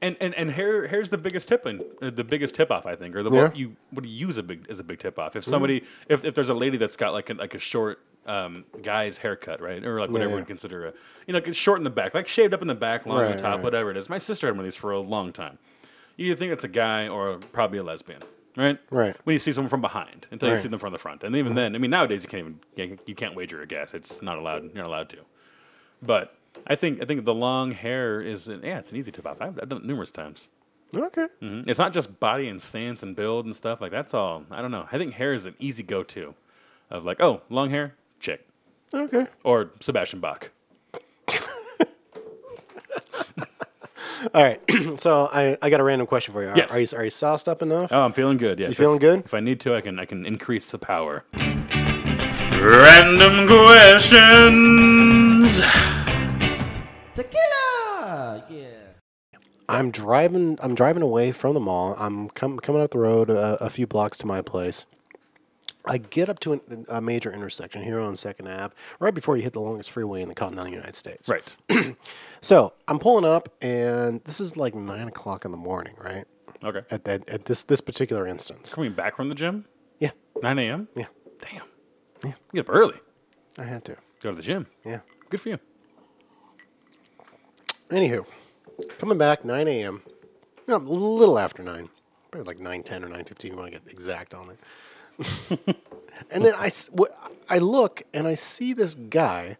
and 0.00 0.16
and 0.20 0.34
and 0.34 0.52
here 0.52 0.86
here's 0.86 1.10
the 1.10 1.18
biggest 1.18 1.48
tip 1.48 1.66
in 1.66 1.82
uh, 2.00 2.10
the 2.10 2.22
biggest 2.22 2.54
tip 2.54 2.70
off 2.70 2.86
I 2.86 2.94
think 2.94 3.16
or 3.16 3.24
the 3.24 3.30
what 3.30 3.36
Yeah. 3.36 3.48
Mm-hmm. 3.48 3.56
you 3.56 3.76
what 3.90 4.04
do 4.04 4.08
you 4.08 4.26
use 4.26 4.38
a 4.38 4.42
big 4.44 4.66
as 4.68 4.78
a 4.78 4.84
big 4.84 5.00
tip 5.00 5.18
off 5.18 5.34
if 5.34 5.44
somebody 5.44 5.82
if, 6.08 6.24
if 6.24 6.34
there's 6.36 6.50
a 6.50 6.54
lady 6.54 6.76
that's 6.76 6.96
got 6.96 7.12
like 7.12 7.30
a, 7.30 7.34
like 7.34 7.54
a 7.54 7.58
short 7.58 7.98
um, 8.26 8.64
guy's 8.82 9.18
haircut 9.18 9.60
right 9.60 9.84
or 9.84 10.00
like 10.00 10.10
whatever 10.10 10.30
yeah. 10.30 10.36
we'd 10.36 10.46
consider 10.46 10.86
a 10.86 10.92
you 11.26 11.32
know 11.32 11.38
like 11.38 11.48
it's 11.48 11.58
short 11.58 11.78
in 11.78 11.84
the 11.84 11.90
back 11.90 12.14
like 12.14 12.28
shaved 12.28 12.54
up 12.54 12.62
in 12.62 12.68
the 12.68 12.74
back 12.74 13.04
long 13.04 13.24
on 13.24 13.32
the 13.32 13.36
top 13.36 13.56
right. 13.56 13.64
whatever 13.64 13.90
it 13.90 13.96
is 13.96 14.08
my 14.08 14.18
sister 14.18 14.46
had 14.46 14.52
one 14.52 14.60
of 14.60 14.64
these 14.64 14.76
for 14.76 14.92
a 14.92 15.00
long 15.00 15.32
time 15.32 15.58
you 16.16 16.26
either 16.26 16.38
think 16.38 16.52
it's 16.52 16.64
a 16.64 16.68
guy 16.68 17.08
or 17.08 17.38
probably 17.52 17.78
a 17.78 17.82
lesbian 17.82 18.20
right 18.56 18.78
Right. 18.90 19.16
when 19.24 19.32
you 19.34 19.38
see 19.38 19.52
someone 19.52 19.68
from 19.70 19.80
behind 19.80 20.26
until 20.30 20.48
you 20.48 20.54
Right. 20.54 20.62
see 20.62 20.68
them 20.68 20.78
from 20.78 20.92
the 20.92 20.98
front 20.98 21.22
and 21.24 21.34
even 21.36 21.54
then 21.54 21.74
I 21.74 21.78
mean 21.78 21.90
nowadays 21.90 22.22
you 22.22 22.28
can't 22.28 22.56
even 22.76 22.98
you 23.06 23.14
can't 23.14 23.34
wager 23.34 23.60
a 23.62 23.66
guess 23.66 23.94
it's 23.94 24.22
not 24.22 24.38
allowed 24.38 24.64
you're 24.64 24.74
not 24.82 24.86
allowed 24.86 25.08
to 25.10 25.18
but 26.02 26.36
I 26.66 26.76
think 26.76 27.02
I 27.02 27.04
think 27.04 27.24
the 27.24 27.34
long 27.34 27.72
hair 27.72 28.20
is 28.20 28.46
an, 28.48 28.60
yeah, 28.62 28.78
it's 28.78 28.92
an 28.92 28.96
easy 28.98 29.10
tip 29.10 29.26
off. 29.26 29.38
I've, 29.40 29.58
I've 29.60 29.68
done 29.68 29.78
it 29.80 29.84
numerous 29.84 30.10
times. 30.12 30.48
Okay. 30.96 31.26
Mhm. 31.42 31.66
It's 31.66 31.78
not 31.80 31.92
just 31.92 32.20
body 32.20 32.48
and 32.48 32.62
stance 32.62 33.02
and 33.02 33.16
build 33.16 33.44
and 33.44 33.54
stuff 33.56 33.80
like 33.80 33.90
that's 33.90 34.14
all. 34.14 34.44
I 34.50 34.62
don't 34.62 34.70
know. 34.70 34.86
I 34.92 34.96
think 34.98 35.14
hair 35.14 35.34
is 35.34 35.46
an 35.46 35.56
easy 35.58 35.82
go 35.82 36.02
to, 36.04 36.34
of 36.90 37.04
like 37.04 37.20
oh 37.20 37.42
long 37.50 37.70
hair 37.70 37.94
chick 38.20 38.46
Okay. 38.94 39.26
or 39.42 39.72
Sebastian 39.80 40.20
Bach. 40.20 40.50
All 44.32 44.42
right. 44.42 44.60
so 45.00 45.28
I, 45.32 45.58
I 45.60 45.70
got 45.70 45.80
a 45.80 45.84
random 45.84 46.06
question 46.06 46.32
for 46.32 46.42
you. 46.42 46.48
Are- 46.48 46.56
Yes. 46.56 46.72
Are, 46.72 46.80
you 46.80 46.86
are 46.96 47.04
you 47.04 47.10
sauced 47.10 47.48
up 47.48 47.62
enough? 47.62 47.92
Oh, 47.92 48.02
I'm 48.02 48.12
feeling 48.12 48.36
good. 48.38 48.58
Yes. 48.60 48.70
You 48.70 48.74
feeling 48.76 48.96
if, 48.96 49.00
good? 49.00 49.20
If 49.24 49.34
I 49.34 49.40
need 49.40 49.58
to, 49.60 49.74
I 49.74 49.80
can 49.80 49.98
I 49.98 50.04
can 50.04 50.24
increase 50.24 50.70
the 50.70 50.78
power. 50.78 51.24
Random 51.34 53.46
questions. 53.48 55.60
Tequila! 57.14 58.44
Yeah. 58.48 58.66
I'm 59.68 59.90
driving. 59.90 60.58
I'm 60.62 60.74
driving 60.74 61.02
away 61.02 61.32
from 61.32 61.54
the 61.54 61.60
mall. 61.60 61.94
I'm 61.98 62.28
com- 62.30 62.58
coming 62.58 62.80
up 62.82 62.90
the 62.92 62.98
road 62.98 63.30
a, 63.30 63.62
a 63.62 63.70
few 63.70 63.86
blocks 63.86 64.16
to 64.18 64.26
my 64.26 64.40
place. 64.42 64.84
I 65.86 65.98
get 65.98 66.28
up 66.30 66.38
to 66.40 66.54
an, 66.54 66.86
a 66.88 67.00
major 67.02 67.30
intersection 67.32 67.82
here 67.82 68.00
on 68.00 68.16
Second 68.16 68.48
Ave, 68.48 68.74
right 69.00 69.12
before 69.14 69.36
you 69.36 69.42
hit 69.42 69.52
the 69.52 69.60
longest 69.60 69.90
freeway 69.90 70.22
in 70.22 70.28
the 70.28 70.34
continental 70.34 70.72
United 70.72 70.96
States. 70.96 71.28
Right. 71.28 71.54
So 72.40 72.74
I'm 72.88 72.98
pulling 72.98 73.24
up, 73.24 73.48
and 73.62 74.22
this 74.24 74.38
is 74.38 74.54
like 74.54 74.74
nine 74.74 75.08
o'clock 75.08 75.46
in 75.46 75.50
the 75.50 75.56
morning, 75.56 75.94
right? 75.98 76.26
Okay. 76.62 76.82
At 76.90 77.04
that 77.04 77.26
at 77.30 77.46
this 77.46 77.64
this 77.64 77.80
particular 77.80 78.26
instance. 78.26 78.74
Coming 78.74 78.92
back 78.92 79.16
from 79.16 79.30
the 79.30 79.34
gym, 79.34 79.64
Yeah, 79.98 80.10
9 80.42 80.58
a.m. 80.58 80.88
yeah, 80.94 81.06
Damn. 81.40 81.62
Yeah. 82.22 82.32
You 82.52 82.62
get 82.62 82.68
up 82.68 82.74
early. 82.74 82.96
I 83.56 83.62
had 83.64 83.82
to. 83.86 83.96
Go 84.22 84.30
to 84.30 84.36
the 84.36 84.42
gym. 84.42 84.66
Yeah. 84.84 85.00
Good 85.30 85.40
for 85.40 85.48
you. 85.48 85.58
Anywho, 87.90 88.26
coming 88.98 89.16
back 89.18 89.44
9 89.44 89.66
a.m. 89.68 90.02
No, 90.66 90.76
a 90.76 90.78
little 90.78 91.38
after 91.38 91.62
nine, 91.62 91.88
probably 92.30 92.46
like 92.54 92.58
9:10 92.58 93.04
or 93.04 93.08
9:15. 93.08 93.44
You 93.44 93.56
want 93.56 93.72
to 93.72 93.78
get 93.78 93.90
exact 93.90 94.34
on 94.34 94.50
it. 94.50 94.58
and 96.30 96.44
then 96.44 96.54
I, 96.56 96.70
I 97.48 97.58
look 97.58 98.02
and 98.12 98.26
I 98.26 98.34
see 98.34 98.72
this 98.72 98.94
guy. 98.94 99.56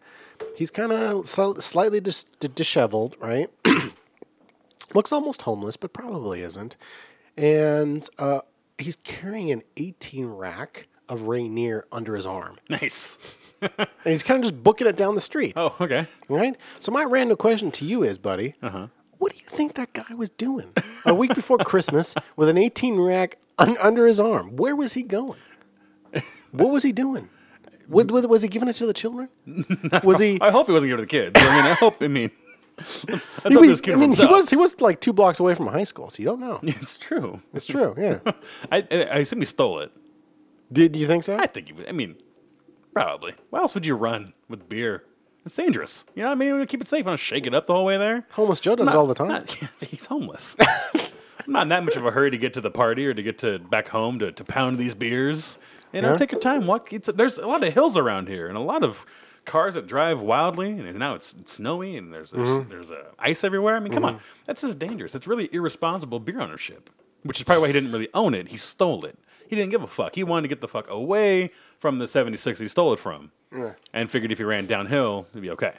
He's 0.57 0.71
kind 0.71 0.91
of 0.91 1.27
slightly 1.27 1.99
dis- 1.99 2.25
disheveled, 2.39 3.15
right? 3.19 3.49
Looks 4.93 5.11
almost 5.11 5.41
homeless, 5.43 5.77
but 5.77 5.93
probably 5.93 6.41
isn't. 6.41 6.77
And 7.37 8.07
uh, 8.17 8.41
he's 8.77 8.95
carrying 8.97 9.51
an 9.51 9.63
18 9.77 10.25
rack 10.27 10.87
of 11.09 11.23
Rainier 11.23 11.85
under 11.91 12.15
his 12.15 12.25
arm, 12.25 12.57
Nice. 12.69 13.17
and 13.61 13.87
he's 14.03 14.23
kind 14.23 14.37
of 14.43 14.49
just 14.51 14.63
booking 14.63 14.87
it 14.87 14.95
down 14.95 15.15
the 15.15 15.21
street. 15.21 15.53
Oh, 15.55 15.75
okay. 15.79 16.07
Right? 16.29 16.55
So 16.79 16.91
my 16.91 17.03
random 17.03 17.37
question 17.37 17.71
to 17.71 17.85
you 17.85 18.03
is, 18.03 18.17
buddy, 18.17 18.55
Uh-huh. 18.61 18.87
what 19.17 19.33
do 19.33 19.37
you 19.37 19.45
think 19.57 19.75
that 19.75 19.93
guy 19.93 20.13
was 20.15 20.29
doing 20.29 20.71
a 21.05 21.13
week 21.13 21.35
before 21.35 21.57
Christmas 21.57 22.15
with 22.35 22.47
an 22.49 22.57
18 22.57 22.97
rack 22.99 23.37
un- 23.57 23.77
under 23.79 24.05
his 24.07 24.19
arm? 24.19 24.55
Where 24.55 24.75
was 24.75 24.93
he 24.93 25.03
going? 25.03 25.39
What 26.51 26.71
was 26.71 26.83
he 26.83 26.91
doing? 26.91 27.29
What, 27.87 28.09
was, 28.09 28.25
was 28.25 28.41
he 28.41 28.47
giving 28.47 28.67
it 28.69 28.73
to 28.77 28.85
the 28.85 28.93
children? 28.93 29.29
Was 30.03 30.19
he? 30.19 30.39
I 30.41 30.49
hope 30.49 30.65
he 30.67 30.73
wasn't 30.73 30.89
giving 30.89 31.03
it 31.03 31.07
to 31.07 31.17
the 31.17 31.31
kids. 31.31 31.33
I 31.35 31.55
mean, 31.55 31.65
I 31.65 31.73
hope. 31.75 32.01
I 32.01 32.07
mean, 32.07 32.31
let's, 32.77 33.05
let's 33.07 33.27
he 33.47 33.55
was 33.57 33.67
was- 33.69 33.81
I 33.89 33.95
mean, 33.95 34.11
he 34.13 34.25
was 34.25 34.49
he 34.49 34.55
was 34.55 34.81
like 34.81 34.99
two 35.01 35.13
blocks 35.13 35.39
away 35.39 35.53
from 35.53 35.67
high 35.67 35.83
school, 35.83 36.09
so 36.09 36.19
you 36.23 36.25
don't 36.25 36.39
know. 36.39 36.59
It's 36.63 36.97
true. 36.97 37.41
It's 37.53 37.65
true. 37.67 37.93
Yeah. 37.95 38.19
I, 38.71 38.77
I, 38.89 38.95
I 39.03 39.17
assume 39.19 39.39
he 39.39 39.45
stole 39.45 39.81
it. 39.81 39.91
Did 40.71 40.93
do 40.93 40.99
you 40.99 41.05
think 41.05 41.23
so? 41.23 41.37
I 41.37 41.45
think 41.45 41.67
he 41.67 41.73
would. 41.73 41.87
I 41.87 41.91
mean, 41.91 42.15
probably. 42.93 43.33
Why 43.51 43.59
else 43.59 43.75
would 43.75 43.85
you 43.85 43.95
run 43.95 44.33
with 44.49 44.67
beer? 44.67 45.03
It's 45.45 45.55
dangerous. 45.55 46.05
You 46.15 46.23
know 46.23 46.29
what 46.29 46.37
I 46.37 46.39
mean? 46.39 46.53
Wanna 46.53 46.65
keep 46.65 46.81
it 46.81 46.87
safe. 46.87 47.05
Want 47.05 47.19
to 47.19 47.23
shake 47.23 47.45
it 47.45 47.53
up 47.53 47.67
the 47.67 47.73
whole 47.73 47.85
way 47.85 47.97
there? 47.97 48.25
Homeless 48.31 48.59
Joe 48.61 48.75
does 48.75 48.87
it 48.87 48.95
all 48.95 49.05
the 49.05 49.13
time. 49.13 49.27
not- 49.27 49.57
he's 49.81 50.07
homeless. 50.07 50.55
I'm 51.45 51.53
not 51.53 51.61
in 51.63 51.67
that 51.69 51.83
much 51.85 51.95
of 51.95 52.05
a 52.05 52.11
hurry 52.11 52.31
to 52.31 52.37
get 52.37 52.53
to 52.53 52.61
the 52.61 52.71
party 52.71 53.05
or 53.05 53.13
to 53.13 53.21
get 53.23 53.37
to 53.39 53.59
back 53.59 53.89
home 53.89 54.19
to, 54.19 54.31
to 54.31 54.43
pound 54.43 54.77
these 54.77 54.93
beers. 54.93 55.57
You 55.93 56.01
know, 56.01 56.11
Yeah. 56.11 56.17
take 56.17 56.31
your 56.31 56.41
time. 56.41 56.65
Walk. 56.67 56.91
It's, 56.91 57.07
there's 57.13 57.37
a 57.37 57.45
lot 57.47 57.63
of 57.63 57.73
hills 57.73 57.95
around 57.97 58.27
here 58.27 58.47
and 58.47 58.57
a 58.57 58.61
lot 58.61 58.83
of 58.83 59.05
cars 59.45 59.75
that 59.75 59.85
drive 59.87 60.21
wildly. 60.21 60.71
And 60.71 60.97
now 60.99 61.13
it's, 61.15 61.33
it's 61.39 61.53
snowy 61.53 61.95
and 61.97 62.11
there's 62.13 62.31
there's, 62.31 62.47
Mm-hmm. 62.49 62.69
there's 62.69 62.91
uh, 62.91 63.03
ice 63.19 63.43
everywhere. 63.43 63.75
I 63.75 63.79
mean, 63.79 63.93
come 63.93 64.03
on, 64.05 64.19
that's 64.45 64.61
just 64.61 64.79
dangerous. 64.79 65.13
It's 65.15 65.27
really 65.27 65.47
irresponsible 65.53 66.19
beer 66.19 66.41
ownership, 66.41 66.89
which 67.23 67.39
is 67.39 67.43
probably 67.43 67.61
why 67.61 67.67
he 67.67 67.73
didn't 67.73 67.91
really 67.91 68.09
own 68.13 68.33
it. 68.33 68.47
He 68.49 68.57
stole 68.57 69.05
it. 69.05 69.17
He 69.47 69.55
didn't 69.55 69.69
give 69.69 69.83
a 69.83 69.87
fuck. 69.87 70.15
He 70.15 70.23
wanted 70.23 70.41
to 70.43 70.47
get 70.47 70.61
the 70.61 70.67
fuck 70.67 70.89
away 70.89 71.51
from 71.79 71.99
the 71.99 72.07
76 72.07 72.59
he 72.59 72.67
stole 72.67 72.93
it 72.93 72.99
from, 72.99 73.31
and 73.93 74.09
figured 74.09 74.31
if 74.31 74.39
he 74.39 74.43
ran 74.43 74.65
downhill, 74.65 75.27
it'd 75.31 75.43
be 75.43 75.51
okay. 75.51 75.73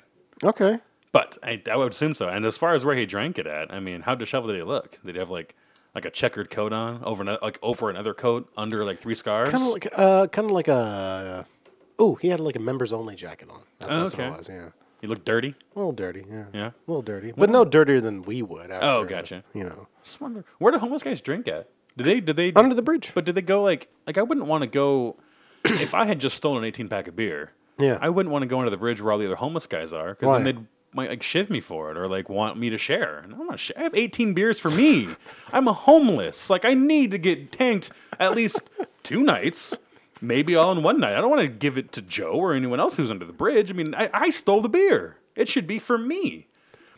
okay. 0.45 0.79
But 1.17 1.39
I, 1.43 1.63
I 1.71 1.77
would 1.77 1.93
assume 1.93 2.15
so. 2.15 2.29
And 2.29 2.45
as 2.45 2.59
far 2.59 2.75
as 2.75 2.85
where 2.85 2.95
he 2.97 3.07
drank 3.07 3.39
it 3.39 3.47
at, 3.47 3.73
I 3.73 3.81
mean, 3.81 4.03
how 4.03 4.15
disheveled 4.15 4.51
did 4.51 4.57
he 4.59 4.63
look? 4.63 4.99
Did 5.05 5.15
he 5.15 5.19
have 5.19 5.31
like 5.31 5.55
like 5.95 6.05
a 6.05 6.11
checkered 6.11 6.51
coat 6.51 6.73
on 6.75 7.03
over 7.05 7.25
like 7.25 7.59
over 7.63 7.89
another 7.89 8.13
coat 8.13 8.51
under 8.57 8.85
like 8.85 8.99
three 8.99 9.15
scarves? 9.15 9.51
Kind 9.51 9.63
of 9.63 9.71
like 9.73 9.89
uh, 9.97 10.27
kind 10.27 10.45
of 10.45 10.51
like 10.51 10.69
a. 10.69 11.47
Oh, 11.99 12.17
he 12.17 12.29
had 12.29 12.41
like 12.41 12.57
a 12.57 12.59
members 12.61 12.93
only 12.93 13.15
jacket 13.15 13.49
on. 13.51 13.63
That's, 13.79 13.93
Oh, 13.95 13.99
that's 14.03 14.15
okay. 14.15 14.29
what 14.29 14.35
it 14.35 14.39
was. 14.39 14.49
Yeah. 14.51 14.69
he 15.01 15.07
looked 15.07 15.25
dirty. 15.25 15.55
A 15.75 15.79
little 15.79 15.93
dirty. 15.93 16.25
Yeah. 16.31 16.45
Yeah. 16.53 16.67
A 16.67 16.73
little 16.87 17.01
dirty, 17.03 17.33
but 17.35 17.49
no 17.49 17.65
dirtier 17.65 18.03
than 18.03 18.21
we 18.23 18.43
would. 18.43 18.71
After, 18.71 18.87
Oh, 18.87 19.05
gotcha. 19.05 19.43
You 19.55 19.65
know, 19.65 19.87
Just 20.05 20.21
wonder 20.21 20.45
where 20.59 20.71
do 20.73 20.79
homeless 20.79 21.03
guys 21.03 21.23
drink 21.23 21.49
at? 21.49 21.71
Did 21.97 22.05
they 22.07 22.21
did 22.21 22.37
they 22.37 22.53
under 22.53 22.75
the 22.75 22.83
bridge. 22.83 23.13
But 23.15 23.25
did 23.25 23.35
they 23.35 23.41
go 23.43 23.63
like 23.63 23.89
like 24.07 24.19
I 24.19 24.23
wouldn't 24.23 24.47
want 24.47 24.63
to 24.65 24.67
go 24.69 25.17
if 25.65 25.95
I 25.95 26.05
had 26.05 26.19
just 26.21 26.37
stolen 26.37 26.59
an 26.59 26.65
18 26.65 26.89
pack 26.89 27.09
of 27.09 27.17
beer. 27.17 27.53
Yeah. 27.79 27.97
I 28.03 28.11
wouldn't 28.11 28.31
want 28.33 28.43
to 28.43 28.47
go 28.47 28.59
under 28.59 28.71
the 28.71 28.77
bridge 28.77 29.01
where 29.01 29.13
all 29.13 29.19
the 29.19 29.25
other 29.27 29.37
homeless 29.37 29.67
guys 29.67 29.95
are 29.95 30.15
because 30.15 30.31
then 30.35 30.45
they'd 30.45 30.67
might 30.93 31.11
like 31.11 31.23
shiv 31.23 31.51
me 31.51 31.61
for 31.61 31.91
it 31.91 31.97
or 31.97 32.09
like 32.09 32.29
want 32.29 32.59
me 32.59 32.71
to 32.71 32.79
share. 32.79 33.19
And 33.19 33.35
I 33.35 33.37
don't 33.37 33.47
want 33.47 33.53
to 33.53 33.59
share. 33.59 33.79
I 33.79 33.83
have 33.83 33.95
18 33.95 34.35
beers 34.35 34.59
for 34.59 34.71
me. 34.71 35.09
I'm 35.53 35.69
a 35.69 35.73
homeless. 35.73 36.49
Like 36.51 36.65
I 36.65 36.75
need 36.75 37.11
to 37.11 37.19
get 37.19 37.53
tanked 37.53 37.91
at 38.19 38.35
least 38.35 38.61
two 39.03 39.23
nights. 39.23 39.75
Maybe 40.21 40.57
all 40.57 40.73
in 40.73 40.83
one 40.83 40.99
night. 40.99 41.15
I 41.15 41.21
don't 41.21 41.29
want 41.31 41.43
to 41.43 41.49
give 41.49 41.77
it 41.77 41.93
to 41.93 42.03
Joe 42.03 42.33
or 42.33 42.55
anyone 42.55 42.81
else 42.81 42.97
who's 42.97 43.11
under 43.11 43.27
the 43.27 43.33
bridge. 43.35 43.71
I 43.71 43.75
mean, 43.75 43.95
I, 43.95 44.09
I 44.13 44.31
stole 44.31 44.63
the 44.63 44.69
beer. 44.69 45.19
It 45.35 45.49
should 45.49 45.67
be 45.67 45.79
for 45.79 45.99
me. 45.99 46.47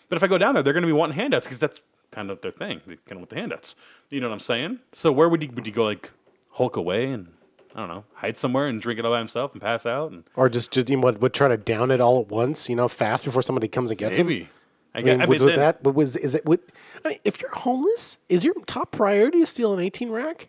But 0.09 0.17
if 0.17 0.23
I 0.23 0.29
go 0.29 0.39
down 0.39 0.55
there, 0.55 0.63
they're 0.63 0.73
going 0.73 0.83
to 0.83 0.89
be 0.89 0.93
wanting 0.93 1.17
handouts 1.17 1.47
because 1.47 1.59
that's 1.59 1.81
kind 2.13 2.31
of 2.31 2.41
their 2.41 2.53
thing. 2.53 2.81
They 2.87 2.95
kind 2.95 3.13
of 3.13 3.19
want 3.19 3.31
the 3.31 3.37
handouts. 3.37 3.75
You 4.11 4.21
know 4.21 4.29
what 4.29 4.35
I'm 4.35 4.41
saying? 4.41 4.79
So 4.93 5.11
where 5.11 5.29
would 5.29 5.43
you 5.43 5.51
would 5.51 5.67
you 5.67 5.73
go 5.73 5.85
like 5.85 6.13
hulk 6.53 6.77
away 6.77 7.11
and 7.11 7.29
I 7.79 7.83
don't 7.83 7.91
know 7.91 8.05
hide 8.15 8.37
somewhere 8.37 8.67
and 8.67 8.81
drink 8.81 8.99
it 8.99 9.05
all 9.05 9.13
by 9.13 9.21
himself 9.21 9.53
and 9.53 9.63
pass 9.63 9.87
out 9.87 10.11
and 10.11 10.25
Or 10.35 10.49
just 10.49 10.73
just 10.73 10.91
you 10.91 10.97
know, 10.97 11.03
would, 11.05 11.23
would 11.23 11.33
try 11.33 11.47
to 11.47 11.57
down 11.57 11.93
it 11.93 12.01
all 12.01 12.21
at 12.21 12.27
once, 12.27 12.69
you 12.69 12.75
know, 12.75 12.89
fast 12.89 13.25
before 13.25 13.41
somebody 13.41 13.69
comes 13.69 13.93
and 13.93 13.99
gets 13.99 14.19
him. 14.19 14.27
maybe. 14.27 14.49
I, 14.97 14.99
I 14.99 15.03
guess, 15.03 15.13
mean, 15.13 15.23
I 15.23 15.27
mean, 15.27 15.45
with 15.45 15.55
that, 15.55 15.81
but 15.85 15.95
was 15.95 16.17
is 16.17 16.35
it? 16.35 16.45
Would, 16.45 16.59
I 17.05 17.11
mean, 17.11 17.19
if 17.25 17.41
you're 17.41 17.55
homeless, 17.55 18.19
is 18.29 18.43
your 18.43 18.55
top 18.67 18.91
priority 18.91 19.39
to 19.39 19.47
steal 19.47 19.73
an 19.73 19.79
18 19.79 20.11
rack? 20.11 20.49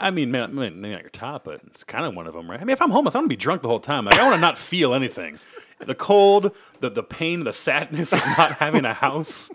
I 0.00 0.10
mean, 0.10 0.32
maybe 0.32 0.70
not 0.70 1.02
your 1.02 1.10
top, 1.10 1.44
but 1.44 1.60
it's 1.68 1.84
kind 1.84 2.04
of 2.04 2.16
one 2.16 2.26
of 2.26 2.34
them, 2.34 2.50
right? 2.50 2.60
I 2.60 2.64
mean, 2.64 2.72
if 2.72 2.82
I'm 2.82 2.90
homeless, 2.90 3.14
I'm 3.14 3.20
gonna 3.20 3.28
be 3.28 3.36
drunk 3.36 3.62
the 3.62 3.68
whole 3.68 3.78
time. 3.78 4.04
Like, 4.06 4.18
I 4.18 4.24
want 4.24 4.34
to 4.34 4.40
not 4.40 4.58
feel 4.58 4.94
anything. 4.94 5.38
The 5.78 5.94
cold, 5.94 6.50
the 6.80 6.90
the 6.90 7.04
pain, 7.04 7.44
the 7.44 7.52
sadness 7.52 8.12
of 8.12 8.24
not 8.36 8.52
having 8.58 8.84
a 8.84 8.94
house. 8.94 9.50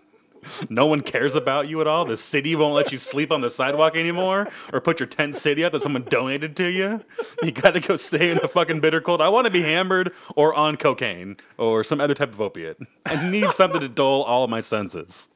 No 0.69 0.85
one 0.85 1.01
cares 1.01 1.35
about 1.35 1.69
you 1.69 1.81
at 1.81 1.87
all. 1.87 2.05
The 2.05 2.17
city 2.17 2.55
won't 2.55 2.73
let 2.73 2.91
you 2.91 2.97
sleep 2.97 3.31
on 3.31 3.41
the 3.41 3.49
sidewalk 3.49 3.95
anymore, 3.95 4.47
or 4.73 4.81
put 4.81 4.99
your 4.99 5.07
tent 5.07 5.35
city 5.35 5.63
up 5.63 5.71
that 5.73 5.83
someone 5.83 6.03
donated 6.09 6.55
to 6.57 6.67
you. 6.67 7.01
You 7.43 7.51
got 7.51 7.71
to 7.71 7.79
go 7.79 7.95
stay 7.95 8.31
in 8.31 8.37
the 8.41 8.47
fucking 8.47 8.79
bitter 8.79 9.01
cold. 9.01 9.21
I 9.21 9.29
want 9.29 9.45
to 9.45 9.51
be 9.51 9.61
hammered 9.61 10.13
or 10.35 10.53
on 10.53 10.77
cocaine 10.77 11.37
or 11.57 11.83
some 11.83 11.99
other 12.01 12.13
type 12.13 12.33
of 12.33 12.41
opiate. 12.41 12.77
I 13.05 13.29
need 13.29 13.51
something 13.51 13.81
to 13.81 13.87
dull 13.89 14.23
all 14.23 14.43
of 14.43 14.49
my 14.49 14.59
senses. 14.61 15.29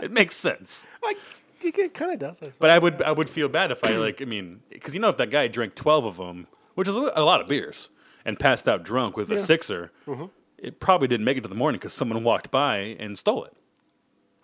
It 0.00 0.10
makes 0.12 0.34
sense. 0.34 0.86
Like, 1.02 1.16
it 1.62 1.94
kind 1.94 2.12
of 2.12 2.18
does. 2.18 2.42
I. 2.42 2.52
But 2.58 2.70
I 2.70 2.78
would 2.78 3.00
I 3.02 3.12
would 3.12 3.30
feel 3.30 3.48
bad 3.48 3.70
if 3.70 3.84
I 3.84 3.90
like 3.96 4.20
I 4.20 4.24
mean 4.24 4.60
because 4.68 4.94
you 4.94 5.00
know 5.00 5.08
if 5.08 5.16
that 5.18 5.30
guy 5.30 5.46
drank 5.48 5.74
twelve 5.76 6.04
of 6.04 6.16
them, 6.16 6.48
which 6.74 6.88
is 6.88 6.94
a 6.96 7.22
lot 7.22 7.40
of 7.40 7.46
beers, 7.48 7.88
and 8.24 8.38
passed 8.38 8.66
out 8.68 8.82
drunk 8.82 9.16
with 9.16 9.30
a 9.30 9.38
sixer, 9.38 9.92
Mm-hmm. 10.06 10.24
it 10.58 10.80
probably 10.80 11.06
didn't 11.06 11.24
make 11.24 11.36
it 11.38 11.42
to 11.42 11.48
the 11.48 11.54
morning 11.54 11.78
because 11.78 11.92
someone 11.92 12.24
walked 12.24 12.50
by 12.50 12.78
and 12.98 13.16
stole 13.16 13.44
it. 13.44 13.54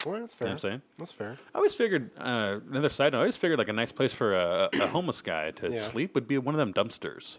Well, 0.07 0.21
that's 0.21 0.35
fair. 0.35 0.47
You 0.47 0.51
know 0.51 0.55
what 0.55 0.65
I'm 0.65 0.71
saying? 0.71 0.83
That's 0.99 1.13
fair. 1.13 1.39
I 1.55 1.59
always 1.59 1.75
figured 1.75 2.11
uh, 2.19 2.61
another 2.71 2.89
side 2.89 3.13
note. 3.13 3.19
I 3.19 3.23
always 3.23 3.37
figured 3.37 3.59
like 3.59 3.69
a 3.69 3.73
nice 3.73 3.91
place 3.93 4.15
for 4.15 4.35
a, 4.35 4.69
a 4.73 4.87
homeless 4.87 5.21
guy 5.21 5.51
to 5.53 5.71
Yeah. 5.71 5.81
sleep 5.81 6.15
would 6.15 6.29
be 6.29 6.39
one 6.39 6.55
of 6.55 6.59
them 6.59 6.73
dumpsters, 6.73 7.39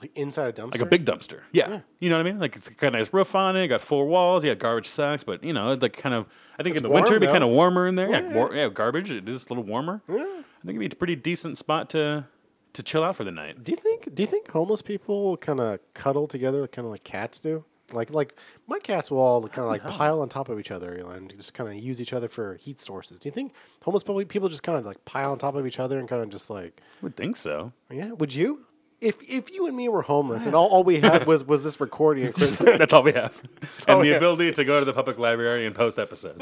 Like 0.00 0.10
inside 0.16 0.48
a 0.48 0.52
dumpster. 0.52 0.72
like 0.72 0.80
a 0.80 0.86
big 0.86 1.04
dumpster. 1.04 1.42
Yeah. 1.52 1.80
you 2.00 2.08
know 2.10 2.16
what 2.16 2.26
I 2.26 2.30
mean. 2.30 2.40
Like 2.40 2.56
it's 2.56 2.68
got 2.68 2.88
a 2.94 2.98
nice 2.98 3.12
roof 3.12 3.32
on 3.36 3.54
it, 3.56 3.68
got 3.68 3.80
four 3.80 4.06
walls, 4.06 4.44
yeah, 4.44 4.54
garbage 4.54 4.88
sacks, 4.88 5.22
but 5.22 5.44
you 5.44 5.52
know, 5.52 5.74
like 5.74 5.96
kind 5.96 6.14
of. 6.16 6.26
I 6.58 6.64
think 6.64 6.76
in 6.76 6.82
the 6.82 6.88
warm, 6.88 7.02
winter 7.02 7.12
it'd 7.14 7.20
be 7.20 7.26
though. 7.26 7.32
kind 7.32 7.44
of 7.44 7.50
warmer 7.50 7.86
in 7.86 7.94
there. 7.94 8.10
Yeah, 8.10 8.20
Yeah. 8.22 8.34
war- 8.34 8.54
yeah, 8.54 8.68
garbage. 8.68 9.10
It 9.12 9.28
is 9.28 9.46
a 9.46 9.48
little 9.50 9.62
warmer. 9.64 10.02
Yeah. 10.08 10.16
I 10.16 10.66
think 10.66 10.76
it'd 10.76 10.80
be 10.80 10.86
a 10.86 10.90
pretty 10.98 11.14
decent 11.16 11.58
spot 11.58 11.90
to 11.90 12.26
to 12.72 12.82
chill 12.82 13.04
out 13.04 13.14
for 13.16 13.22
the 13.24 13.30
night. 13.30 13.62
Do 13.62 13.70
you 13.70 13.76
think? 13.76 14.12
Do 14.14 14.22
you 14.24 14.26
think 14.26 14.50
homeless 14.50 14.82
people 14.82 15.36
kind 15.36 15.60
of 15.60 15.78
cuddle 15.94 16.26
together, 16.26 16.66
kind 16.66 16.84
of 16.86 16.90
like 16.90 17.04
cats 17.04 17.38
do? 17.38 17.64
Like, 17.92 18.10
like 18.10 18.34
my 18.66 18.78
cats 18.78 19.10
will 19.10 19.18
all 19.18 19.40
kind 19.48 19.64
of 19.64 19.70
like 19.70 19.84
pile 19.96 20.20
on 20.20 20.28
top 20.28 20.48
of 20.48 20.58
each 20.60 20.70
other 20.70 20.92
and 20.92 21.30
just 21.36 21.54
kind 21.54 21.68
of 21.70 21.76
use 21.82 22.00
each 22.00 22.12
other 22.12 22.28
for 22.28 22.54
heat 22.56 22.78
sources. 22.80 23.18
Do 23.18 23.28
you 23.28 23.32
think 23.32 23.52
homeless 23.82 24.02
people 24.28 24.48
just 24.48 24.62
kind 24.62 24.78
of 24.78 24.84
like 24.84 25.04
pile 25.04 25.32
on 25.32 25.38
top 25.38 25.54
of 25.54 25.66
each 25.66 25.78
other 25.78 25.98
and 25.98 26.08
kind 26.08 26.22
of 26.22 26.28
just 26.28 26.50
like, 26.50 26.80
I 26.80 26.98
would 27.02 27.16
think 27.16 27.36
so. 27.36 27.72
yeah? 27.90 28.12
Would 28.12 28.34
you? 28.34 28.66
If 29.00 29.22
if 29.22 29.50
you 29.52 29.66
and 29.68 29.76
me 29.76 29.88
were 29.88 30.02
homeless 30.02 30.44
and 30.44 30.56
ah. 30.56 30.58
all, 30.58 30.66
all 30.68 30.84
we 30.84 30.98
had 31.00 31.24
was 31.26 31.44
was 31.44 31.62
this 31.62 31.80
recording 31.86 32.24
and 32.26 32.34
Chris, 32.34 32.58
That's 32.58 32.92
all 32.92 33.04
we 33.04 33.12
have. 33.12 33.40
all 33.86 33.94
and 33.94 34.00
we 34.00 34.08
the 34.08 34.14
have. 34.14 34.22
ability 34.22 34.50
to 34.52 34.64
go 34.64 34.80
to 34.80 34.84
the 34.84 34.92
public 34.92 35.18
library 35.18 35.66
and 35.66 35.74
post 35.74 35.98
episodes 36.00 36.40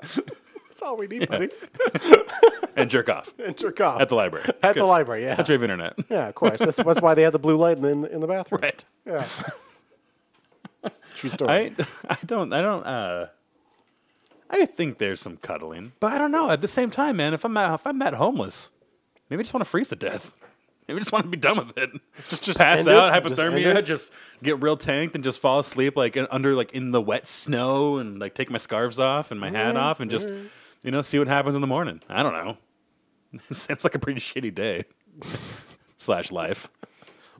that's 0.00 0.82
all 0.82 0.96
we 0.96 1.06
need, 1.06 1.28
buddy. 1.28 1.50
and 2.76 2.90
jerk 2.90 3.08
off 3.08 3.32
And 3.38 3.56
jerk 3.56 3.80
off 3.80 4.00
at 4.00 4.08
the 4.08 4.16
library. 4.16 4.46
At 4.62 4.74
the 4.74 4.80
'Cause 4.80 4.88
library, 4.88 5.22
yeah. 5.22 5.36
That's 5.36 5.48
we 5.48 5.52
have 5.54 5.62
internet. 5.62 5.94
Yeah, 6.10 6.26
of 6.28 6.34
course. 6.34 6.58
That's, 6.58 6.82
that's 6.82 7.00
why 7.00 7.14
they 7.14 7.22
have 7.22 7.32
the 7.32 7.38
blue 7.38 7.56
light 7.56 7.76
in 7.76 7.82
the, 7.84 7.88
in 7.90 8.00
the, 8.02 8.12
in 8.14 8.20
the 8.20 8.26
bathroom. 8.26 8.60
right. 8.62 8.84
Yeah. 9.06 9.26
True 11.14 11.30
story. 11.30 11.50
I 11.50 11.86
I 12.08 12.18
don't 12.26 12.52
I 12.52 12.60
don't 12.62 12.84
uh 12.86 13.26
I 14.50 14.66
think 14.66 14.98
there's 14.98 15.20
some 15.20 15.36
cuddling, 15.38 15.92
but 16.00 16.12
I 16.12 16.18
don't 16.18 16.30
know. 16.30 16.50
At 16.50 16.60
the 16.60 16.68
same 16.68 16.90
time, 16.90 17.16
man, 17.16 17.34
if 17.34 17.44
I'm 17.44 17.54
that, 17.54 17.74
if 17.74 17.86
I'm 17.86 17.98
that 17.98 18.14
homeless, 18.14 18.70
maybe 19.28 19.40
I 19.40 19.42
just 19.42 19.54
want 19.54 19.62
to 19.62 19.70
freeze 19.70 19.88
to 19.88 19.96
death. 19.96 20.34
Maybe 20.86 20.98
I 20.98 21.00
just 21.00 21.12
want 21.12 21.24
to 21.24 21.30
be 21.30 21.38
done 21.38 21.56
with 21.56 21.78
it. 21.78 21.90
Just 22.28 22.44
just 22.44 22.58
pass 22.58 22.86
out, 22.86 23.16
it? 23.16 23.24
Hypothermia, 23.24 23.76
it? 23.76 23.86
just, 23.86 24.12
get 24.42 24.60
real 24.60 24.76
tanked 24.76 25.14
and 25.14 25.24
just 25.24 25.40
fall 25.40 25.58
asleep 25.60 25.96
like 25.96 26.14
under 26.30 26.54
like 26.54 26.72
in 26.72 26.90
the 26.90 27.00
wet 27.00 27.26
snow 27.26 27.96
and 27.96 28.18
like 28.18 28.34
take 28.34 28.50
my 28.50 28.58
scarves 28.58 29.00
off 29.00 29.30
and 29.30 29.40
my 29.40 29.50
hat 29.50 29.78
off 29.78 29.98
and 30.00 30.10
just 30.10 30.28
you 30.82 30.90
know 30.90 31.00
see 31.00 31.18
what 31.18 31.26
happens 31.26 31.54
in 31.54 31.62
the 31.62 31.66
morning. 31.66 32.02
I 32.06 32.22
don't 32.22 32.34
know. 32.34 32.58
It 33.50 33.56
sounds 33.56 33.82
like 33.82 33.94
a 33.94 33.98
pretty 33.98 34.20
shitty 34.20 34.54
day 34.54 34.84
slash 35.96 36.30
life. 36.30 36.68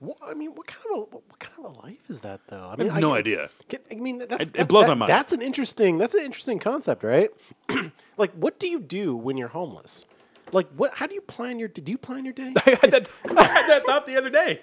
What, 0.05 0.19
I 0.23 0.35
mean, 0.35 0.51
what 0.55 0.67
kind 0.67 0.81
of 0.95 0.99
a 1.01 1.17
what 1.17 1.38
kind 1.38 1.64
of 1.67 1.77
a 1.77 1.81
life 1.87 1.99
is 2.09 2.21
that 2.23 2.40
though? 2.49 2.67
I 2.69 2.73
I 2.73 2.77
mean, 2.77 2.88
have 2.90 3.01
no 3.01 3.14
I, 3.14 3.19
idea. 3.19 3.51
Can- 3.69 3.81
I 3.90 3.95
mean, 3.97 4.19
that's, 4.19 4.35
It- 4.35 4.49
it 4.49 4.53
that- 4.55 4.69
blows 4.69 4.85
that- 4.87 4.90
my 4.90 4.95
mind. 4.95 5.11
That's 5.11 5.33
an 5.33 5.43
interesting. 5.43 5.99
That's 5.99 6.14
an 6.14 6.23
interesting 6.25 6.59
concept, 6.59 7.03
right? 7.05 7.31
like, 8.17 8.33
what 8.33 8.59
do 8.59 8.69
you 8.69 8.81
do 8.81 9.17
when 9.17 9.37
you're 9.37 9.49
homeless? 9.49 10.07
Like, 10.53 10.69
what? 10.77 10.95
How 10.95 11.07
do 11.07 11.14
you 11.14 11.21
plan 11.23 11.59
your? 11.59 11.69
Did 11.69 11.88
you 11.88 11.99
plan 11.99 12.25
your 12.25 12.35
day? 12.35 12.53
I 12.67 12.71
had 12.81 12.90
that, 12.93 13.09
I 13.37 13.43
had 13.45 13.67
that 13.69 13.87
thought 13.87 14.07
the 14.07 14.17
other 14.17 14.31
day. 14.31 14.61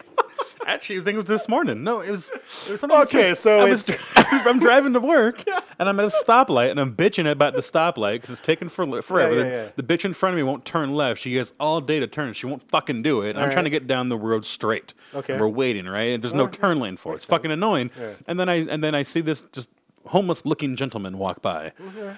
Actually, 0.66 1.00
I 1.00 1.02
think 1.02 1.16
it 1.16 1.18
was 1.18 1.28
this 1.28 1.50
morning. 1.50 1.84
No, 1.84 2.02
it 2.02 2.12
was. 2.12 2.30
It 2.68 2.72
was 2.72 2.80
something. 2.80 3.00
Okay, 3.02 3.34
so 3.34 3.60
I 3.62 3.70
was, 3.70 3.90
I'm 4.16 4.60
driving 4.60 4.94
to 4.94 5.00
work, 5.00 5.44
and 5.80 5.90
I'm 5.90 6.00
at 6.00 6.06
a 6.06 6.10
stoplight, 6.24 6.70
and 6.72 6.80
I'm 6.80 6.96
bitching 6.96 7.30
about 7.30 7.54
the 7.54 7.62
stoplight 7.62 8.14
because 8.16 8.30
it's 8.30 8.42
taking 8.42 8.70
for, 8.70 9.02
forever. 9.02 9.34
Yeah, 9.36 9.44
The- 9.44 9.50
yeah, 9.50 9.64
yeah. 9.64 9.70
The 9.76 9.84
bitch 9.84 10.06
in 10.06 10.14
front 10.14 10.34
of 10.34 10.38
me 10.38 10.44
won't 10.44 10.64
turn 10.64 10.94
left. 10.94 11.20
She 11.22 11.36
has 11.38 11.54
all 11.60 11.82
day 11.82 12.00
to 12.00 12.08
turn. 12.08 12.34
She 12.34 12.46
won't 12.46 12.68
fucking 12.70 13.02
do 13.02 13.22
it. 13.22 13.36
I'm 13.36 13.46
All 13.46 13.52
trying 13.52 13.64
to 13.66 13.72
get 13.72 13.88
down 13.88 14.10
the 14.10 14.18
road 14.18 14.46
straight. 14.46 14.94
Okay. 15.16 15.34
And 15.34 15.42
we're 15.42 15.48
waiting, 15.48 15.88
right? 15.88 16.10
And 16.14 16.24
there's 16.24 16.34
no 16.34 16.48
turn 16.48 16.80
lane 16.80 16.96
for 16.98 17.12
it. 17.14 17.16
It's 17.16 17.26
fucking 17.26 17.50
annoying. 17.52 17.90
And 18.28 18.40
then 18.40 18.48
I 18.48 18.56
and 18.68 18.84
then 18.84 18.94
I 18.94 19.02
see 19.04 19.22
this 19.22 19.44
just 19.52 19.70
homeless 20.06 20.46
looking 20.46 20.76
gentleman 20.76 21.18
walk 21.18 21.42
by. 21.42 21.72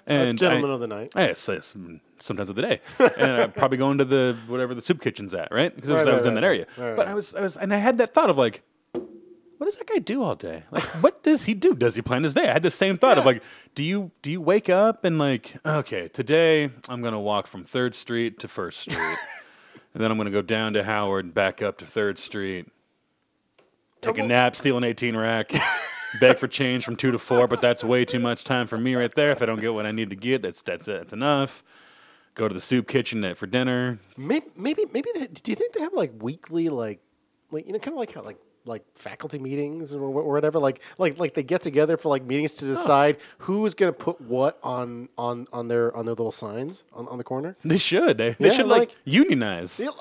And 0.05 0.37
gentleman 0.37 0.69
I- 0.69 0.73
of 0.73 0.79
the 0.81 0.87
night. 0.87 1.13
Yes, 1.15 1.47
yes, 1.51 1.73
sometimes 2.23 2.49
of 2.49 2.55
the 2.55 2.61
day, 2.61 2.79
and 3.17 3.31
I'm 3.41 3.51
probably 3.51 3.77
going 3.77 3.97
to 3.97 4.05
the 4.05 4.37
whatever 4.47 4.73
the 4.73 4.81
soup 4.81 5.01
kitchen's 5.01 5.33
at, 5.33 5.51
right? 5.51 5.75
Because 5.75 5.89
I 5.89 5.93
was, 5.93 6.05
Right, 6.05 6.07
I 6.13 6.17
was 6.17 6.21
right, 6.25 6.29
in 6.29 6.33
that 6.35 6.43
area. 6.43 6.65
right, 6.77 6.95
but 6.95 7.07
I 7.07 7.13
was, 7.13 7.35
I 7.35 7.41
was, 7.41 7.57
and 7.57 7.73
I 7.73 7.77
had 7.77 7.97
that 7.97 8.13
thought 8.13 8.29
of 8.29 8.37
like, 8.37 8.61
what 8.93 9.65
does 9.67 9.75
that 9.75 9.87
guy 9.87 9.99
do 9.99 10.23
all 10.23 10.35
day? 10.35 10.63
Like, 10.71 10.83
what 11.03 11.23
does 11.23 11.43
he 11.45 11.53
do? 11.53 11.73
Does 11.75 11.95
he 11.95 12.01
plan 12.01 12.23
his 12.23 12.33
day? 12.33 12.49
I 12.49 12.53
had 12.53 12.63
the 12.63 12.71
same 12.71 12.97
thought 12.97 13.17
of 13.17 13.25
like, 13.25 13.43
do 13.75 13.83
you 13.83 14.11
do 14.21 14.31
you 14.31 14.41
wake 14.41 14.69
up 14.69 15.03
and 15.05 15.17
like, 15.19 15.55
okay, 15.65 16.07
today 16.07 16.71
I'm 16.89 17.01
gonna 17.01 17.19
walk 17.21 17.47
from 17.47 17.63
Third 17.63 17.95
Street 17.95 18.39
to 18.39 18.47
First 18.47 18.79
Street, 18.81 18.97
and 19.93 20.03
then 20.03 20.11
I'm 20.11 20.17
gonna 20.17 20.31
go 20.31 20.41
down 20.41 20.73
to 20.73 20.83
Howard 20.83 21.25
and 21.25 21.33
back 21.33 21.61
up 21.61 21.77
to 21.79 21.85
Third 21.85 22.17
Street, 22.17 22.67
take 24.01 24.17
a 24.17 24.25
nap, 24.27 24.55
steal 24.55 24.77
an 24.77 24.83
18 24.83 25.15
rack. 25.15 25.51
Beg 26.19 26.37
for 26.37 26.47
change 26.47 26.85
from 26.85 26.95
two 26.95 27.09
to 27.09 27.17
four, 27.17 27.47
but 27.47 27.59
that's 27.59 27.83
way 27.83 28.05
too 28.05 28.19
much 28.19 28.43
time 28.43 28.67
for 28.67 28.77
me 28.77 28.93
right 28.93 29.11
there. 29.15 29.31
If 29.31 29.41
I 29.41 29.47
don't 29.47 29.59
get 29.59 29.73
what 29.73 29.87
I 29.87 29.91
need 29.91 30.11
to 30.11 30.15
get, 30.15 30.43
that's 30.43 30.61
that's 30.61 30.87
it. 30.87 30.99
That's 30.99 31.13
enough. 31.13 31.63
Go 32.35 32.47
to 32.47 32.53
the 32.53 32.61
soup 32.61 32.87
kitchen 32.87 33.35
for 33.35 33.45
dinner. 33.45 33.99
Maybe, 34.17 34.47
maybe, 34.55 34.85
maybe. 34.91 35.09
They, 35.13 35.27
do 35.27 35.51
you 35.51 35.55
think 35.55 35.73
they 35.73 35.81
have 35.81 35.93
like 35.93 36.11
weekly, 36.19 36.69
like, 36.69 36.99
like 37.51 37.67
you 37.67 37.73
know, 37.73 37.79
kind 37.79 37.93
of 37.93 37.99
like 37.99 38.13
how 38.13 38.23
like 38.23 38.37
like 38.65 38.83
faculty 38.95 39.37
meetings 39.39 39.93
or, 39.93 40.09
whatever? 40.09 40.59
Like, 40.59 40.81
like, 40.97 41.19
like 41.19 41.33
they 41.33 41.43
get 41.43 41.61
together 41.61 41.97
for 41.97 42.09
like 42.09 42.23
meetings 42.23 42.53
to 42.55 42.65
decide 42.65 43.17
who's 43.39 43.73
going 43.73 43.91
to 43.91 43.97
put 43.97 44.21
what 44.21 44.57
on 44.63 45.09
on 45.17 45.47
on 45.51 45.67
their 45.67 45.95
on 45.95 46.05
their 46.05 46.15
little 46.15 46.31
signs 46.31 46.83
on, 46.93 47.07
on 47.07 47.17
the 47.17 47.23
corner. 47.23 47.55
They 47.65 47.77
should. 47.77 48.17
They, 48.17 48.31
they 48.39 48.47
Yeah, 48.47 48.53
should 48.53 48.67
like, 48.67 48.79
like- 48.89 48.95
unionize. 49.05 49.77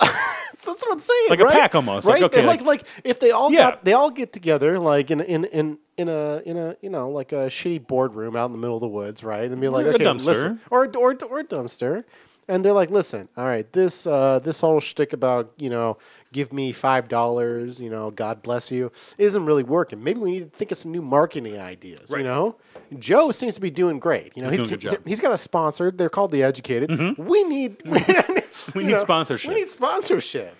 That's 0.64 0.66
what 0.87 0.92
I'm 0.92 0.98
saying. 1.01 1.27
like 1.31 1.40
a 1.40 1.46
pack 1.46 1.75
almost, 1.75 2.07
like, 2.07 2.14
Right? 2.22 2.25
okay, 2.25 2.46
like, 2.46 2.61
like 2.62 2.85
if 3.05 3.18
they 3.18 3.31
all 3.33 3.51
Yeah. 3.51 3.70
got 3.72 3.85
they 3.85 3.94
all 3.94 4.11
get 4.11 4.33
together 4.33 4.79
like 4.79 5.11
in 5.11 5.20
in 5.20 5.44
in 5.46 5.79
in 5.96 6.09
a 6.09 6.40
in 6.46 6.57
a 6.57 6.77
you 6.81 6.88
know 6.90 7.11
like 7.11 7.33
a 7.33 7.46
shitty 7.48 7.87
boardroom 7.87 8.37
out 8.37 8.46
in 8.46 8.53
the 8.53 8.59
middle 8.59 8.77
of 8.77 8.81
the 8.81 8.87
woods, 8.88 9.25
right? 9.25 9.51
And 9.51 9.61
be 9.61 9.68
like, 9.68 9.87
Or 9.87 9.90
a 9.90 9.94
okay, 9.94 10.05
dumpster. 10.05 10.25
listen, 10.27 10.61
or 10.70 10.85
or 10.96 11.16
or 11.29 11.38
a 11.40 11.44
dumpster. 11.44 12.05
And 12.49 12.65
they're 12.65 12.73
like, 12.73 12.91
listen, 12.91 13.29
all 13.37 13.47
right, 13.47 13.71
this 13.73 14.07
uh, 14.07 14.41
this 14.41 14.61
whole 14.61 14.81
shtick 14.81 15.13
about 15.13 15.53
you 15.59 15.71
know, 15.71 15.97
give 16.33 16.53
me 16.53 16.73
five 16.73 17.09
dollars, 17.09 17.79
you 17.79 17.89
know, 17.89 18.11
God 18.11 18.43
bless 18.43 18.71
you, 18.71 18.91
isn't 19.17 19.45
really 19.45 19.63
working. 19.63 20.03
Maybe 20.03 20.19
we 20.21 20.33
need 20.33 20.53
to 20.53 20.57
think 20.59 20.73
of 20.73 20.79
some 20.79 20.91
new 20.91 21.03
marketing 21.03 21.59
ideas. 21.59 22.11
You 22.11 22.25
know, 22.25 22.57
Joe 22.99 23.31
seems 23.31 23.55
to 23.55 23.61
be 23.61 23.71
doing 23.71 23.99
great. 24.01 24.33
You 24.35 24.43
know, 24.43 24.51
He's 24.51 24.59
doing 24.59 24.69
a 24.69 24.71
good 24.77 24.81
job. 24.81 24.99
he's 25.07 25.21
got 25.21 25.33
a 25.33 25.39
sponsor. 25.39 25.91
They're 25.91 26.11
called 26.11 26.33
the 26.33 26.43
Educated. 26.43 27.17
We 27.17 27.45
need 27.45 27.81
we, 27.85 28.05
We 28.75 28.85
need 28.85 29.01
sponsorship. 29.01 29.49
We 29.49 29.55
need 29.55 29.69
sponsorship. 29.69 30.57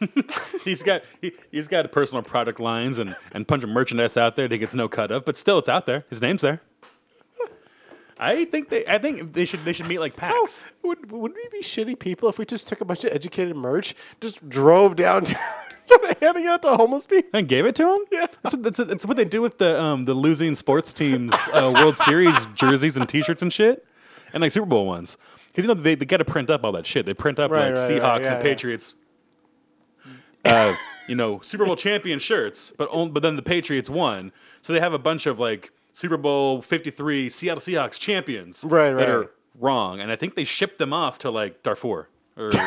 he's 0.64 0.82
got 0.82 1.02
he, 1.20 1.32
he's 1.50 1.68
got 1.68 1.90
personal 1.92 2.22
product 2.22 2.58
lines 2.58 2.98
and 2.98 3.14
and 3.32 3.46
punch 3.46 3.62
of 3.62 3.68
merchandise 3.70 4.16
out 4.16 4.34
there 4.34 4.48
that 4.48 4.54
he 4.54 4.58
gets 4.58 4.74
no 4.74 4.88
cut 4.88 5.10
of, 5.10 5.24
but 5.24 5.36
still 5.36 5.58
it's 5.58 5.68
out 5.68 5.86
there. 5.86 6.04
His 6.10 6.20
name's 6.20 6.42
there. 6.42 6.60
I 8.22 8.44
think 8.44 8.68
they 8.68 8.86
I 8.86 8.98
think 8.98 9.32
they 9.32 9.46
should 9.46 9.64
they 9.64 9.72
should 9.72 9.86
meet 9.86 9.98
like 9.98 10.14
packs. 10.14 10.66
Would 10.82 11.10
would 11.10 11.34
we 11.34 11.48
be 11.50 11.62
shitty 11.62 11.98
people 11.98 12.28
if 12.28 12.38
we 12.38 12.44
just 12.44 12.68
took 12.68 12.82
a 12.82 12.84
bunch 12.84 13.02
of 13.04 13.12
educated 13.12 13.56
merch, 13.56 13.94
just 14.20 14.46
drove 14.46 14.94
downtown, 14.94 15.40
started 15.86 16.18
handing 16.20 16.46
out 16.46 16.60
to 16.62 16.76
homeless 16.76 17.06
people? 17.06 17.30
And 17.32 17.48
gave 17.48 17.64
it 17.64 17.74
to 17.76 17.84
them? 17.84 18.04
Yeah. 18.12 18.26
that's 18.42 18.54
what, 18.54 18.62
that's, 18.62 18.76
that's 18.76 19.06
what 19.06 19.16
they 19.16 19.24
do 19.24 19.40
with 19.40 19.56
the 19.56 19.80
um 19.80 20.04
the 20.04 20.12
losing 20.12 20.54
sports 20.54 20.92
teams 20.92 21.32
uh, 21.54 21.72
World 21.74 21.96
Series 21.96 22.34
jerseys 22.54 22.98
and 22.98 23.08
T-shirts 23.08 23.40
and 23.40 23.50
shit, 23.50 23.86
and 24.34 24.42
like 24.42 24.52
Super 24.52 24.66
Bowl 24.66 24.86
ones. 24.86 25.16
Because 25.46 25.64
you 25.64 25.74
know 25.74 25.80
they, 25.80 25.94
they 25.94 26.04
got 26.04 26.18
to 26.18 26.24
print 26.26 26.50
up 26.50 26.62
all 26.62 26.72
that 26.72 26.86
shit. 26.86 27.06
They 27.06 27.14
print 27.14 27.38
up 27.38 27.50
Right, 27.50 27.70
like 27.70 27.76
right, 27.76 27.90
right, 27.90 27.90
Seahawks 27.90 28.24
yeah, 28.24 28.34
and 28.34 28.36
yeah. 28.36 28.42
Patriots. 28.42 28.94
Uh, 30.44 30.74
you 31.08 31.14
know 31.14 31.40
Super 31.40 31.64
Bowl 31.64 31.74
champion 31.74 32.18
shirts, 32.18 32.70
but 32.76 32.90
on, 32.90 33.12
but 33.12 33.22
then 33.22 33.36
the 33.36 33.42
Patriots 33.42 33.88
won, 33.88 34.30
so 34.60 34.74
they 34.74 34.80
have 34.80 34.92
a 34.92 34.98
bunch 34.98 35.24
of 35.24 35.40
like 35.40 35.72
Super 35.92 36.16
Bowl 36.16 36.62
Fifty 36.62 36.90
Three 36.90 37.28
Seattle 37.28 37.60
Seahawks 37.60 37.98
champions 37.98 38.64
Right, 38.64 38.90
that 38.92 38.96
right. 38.96 39.08
are 39.08 39.30
wrong, 39.58 40.00
and 40.00 40.10
I 40.10 40.16
think 40.16 40.34
they 40.34 40.44
shipped 40.44 40.78
them 40.78 40.92
off 40.92 41.18
to 41.20 41.30
like 41.30 41.62
Darfur 41.62 42.08
or. 42.36 42.50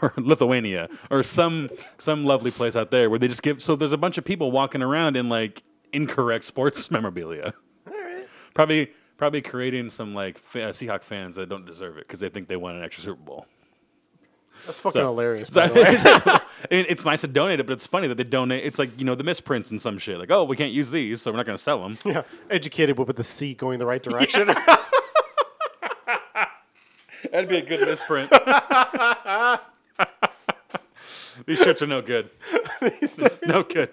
or 0.00 0.12
Lithuania 0.16 0.88
or 1.10 1.24
some 1.24 1.68
some 1.98 2.24
lovely 2.24 2.52
place 2.52 2.76
out 2.76 2.92
there 2.92 3.10
where 3.10 3.18
they 3.18 3.26
just 3.26 3.42
give 3.42 3.60
so 3.60 3.74
there's 3.74 3.90
a 3.92 3.96
bunch 3.96 4.16
of 4.16 4.24
people 4.24 4.52
walking 4.52 4.80
around 4.80 5.16
in 5.16 5.28
like 5.28 5.64
incorrect 5.92 6.44
sports 6.44 6.88
memorabilia. 6.92 7.52
All 7.88 7.92
right. 7.92 8.28
Probably 8.54 8.92
probably 9.16 9.42
creating 9.42 9.90
some 9.90 10.14
like 10.14 10.38
fa- 10.38 10.70
Seahawk 10.70 11.02
fans 11.02 11.34
that 11.34 11.48
don't 11.48 11.66
deserve 11.66 11.96
it 11.98 12.06
because 12.06 12.20
they 12.20 12.28
think 12.28 12.46
they 12.46 12.54
won 12.56 12.76
an 12.76 12.84
extra 12.84 13.02
Super 13.02 13.20
Bowl. 13.22 13.46
That's 14.66 14.78
fucking 14.78 15.00
So- 15.00 15.06
hilarious. 15.06 15.48
So- 15.48 15.60
By 15.60 15.68
the 15.68 15.74
way. 15.74 15.98
it- 16.78 16.86
it's 16.90 17.04
nice 17.04 17.20
to 17.22 17.26
donate 17.28 17.60
it, 17.60 17.66
but 17.66 17.72
it's 17.72 17.86
funny 17.86 18.06
that 18.08 18.16
they 18.16 18.24
donate. 18.24 18.64
It's 18.64 18.78
like 18.78 18.98
you 18.98 19.04
know 19.04 19.14
the 19.14 19.24
misprints 19.24 19.70
and 19.70 19.80
some 19.80 19.98
shit. 19.98 20.18
Like 20.18 20.30
oh 20.30 20.44
we 20.44 20.56
can't 20.56 20.72
use 20.72 20.90
these, 20.90 21.20
so 21.22 21.30
we're 21.30 21.36
not 21.38 21.46
going 21.46 21.58
to 21.58 21.62
sell 21.62 21.82
them. 21.82 21.98
yeah, 22.04 22.22
educated 22.50 22.96
but 22.96 23.06
with 23.06 23.16
the 23.16 23.24
C 23.24 23.54
going 23.54 23.78
the 23.78 23.86
right 23.86 24.02
direction. 24.02 24.48
That'd 27.30 27.48
be 27.48 27.58
a 27.58 27.62
good 27.64 27.80
misprint. 27.86 28.30
These 31.46 31.58
shirts 31.60 31.80
are 31.82 31.86
no 31.86 32.02
good. 32.02 32.30
no 33.46 33.62
good. 33.62 33.90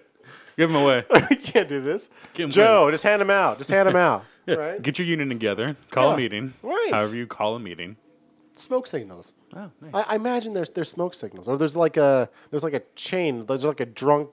Give 0.58 0.69
them 0.71 0.82
away. 0.82 1.05
we 1.29 1.36
can't 1.38 1.69
do 1.69 1.79
this. 1.82 2.10
Give 2.34 2.45
'em 2.45 2.51
Joe, 2.51 2.91
just 2.91 3.03
hand 3.03 3.21
them 3.21 3.29
out. 3.29 3.58
Just 3.60 3.69
hand 3.69 3.88
them 3.88 3.95
out. 3.95 4.25
Right. 4.47 4.82
Get 4.82 4.97
your 4.99 5.08
union 5.08 5.29
together. 5.29 5.77
Call 5.91 6.10
Yeah. 6.10 6.13
a 6.15 6.17
meeting. 6.17 6.53
Right. 6.63 6.89
However 6.91 7.15
you 7.15 7.27
call 7.27 7.55
a 7.55 7.60
meeting. 7.60 7.95
Smoke 8.60 8.88
signals. 8.88 9.34
Oh, 9.56 9.72
nice. 9.82 10.06
I, 10.08 10.13
I 10.13 10.15
imagine 10.15 10.54
there's 10.54 10.69
there's 10.69 10.89
smoke 10.89 11.13
signals, 11.13 11.48
or 11.48 11.58
there's 11.58 11.76
like 11.76 11.98
a 11.98 12.30
there's 12.52 12.63
like 12.63 12.74
a 12.74 12.82
chain. 12.95 13.45
There's 13.45 13.63
like 13.63 13.80
a 13.80 13.86
drunk 13.86 14.30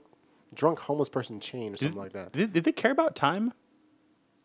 drunk 0.55 0.81
homeless 0.81 1.09
person 1.09 1.39
chain 1.39 1.75
or 1.75 1.77
something 1.77 1.99
like 1.99 2.13
that. 2.13 2.33
did, 2.33 2.53
did 2.53 2.65
they 2.65 2.73
care 2.73 2.91
about 2.91 3.15
time? 3.15 3.53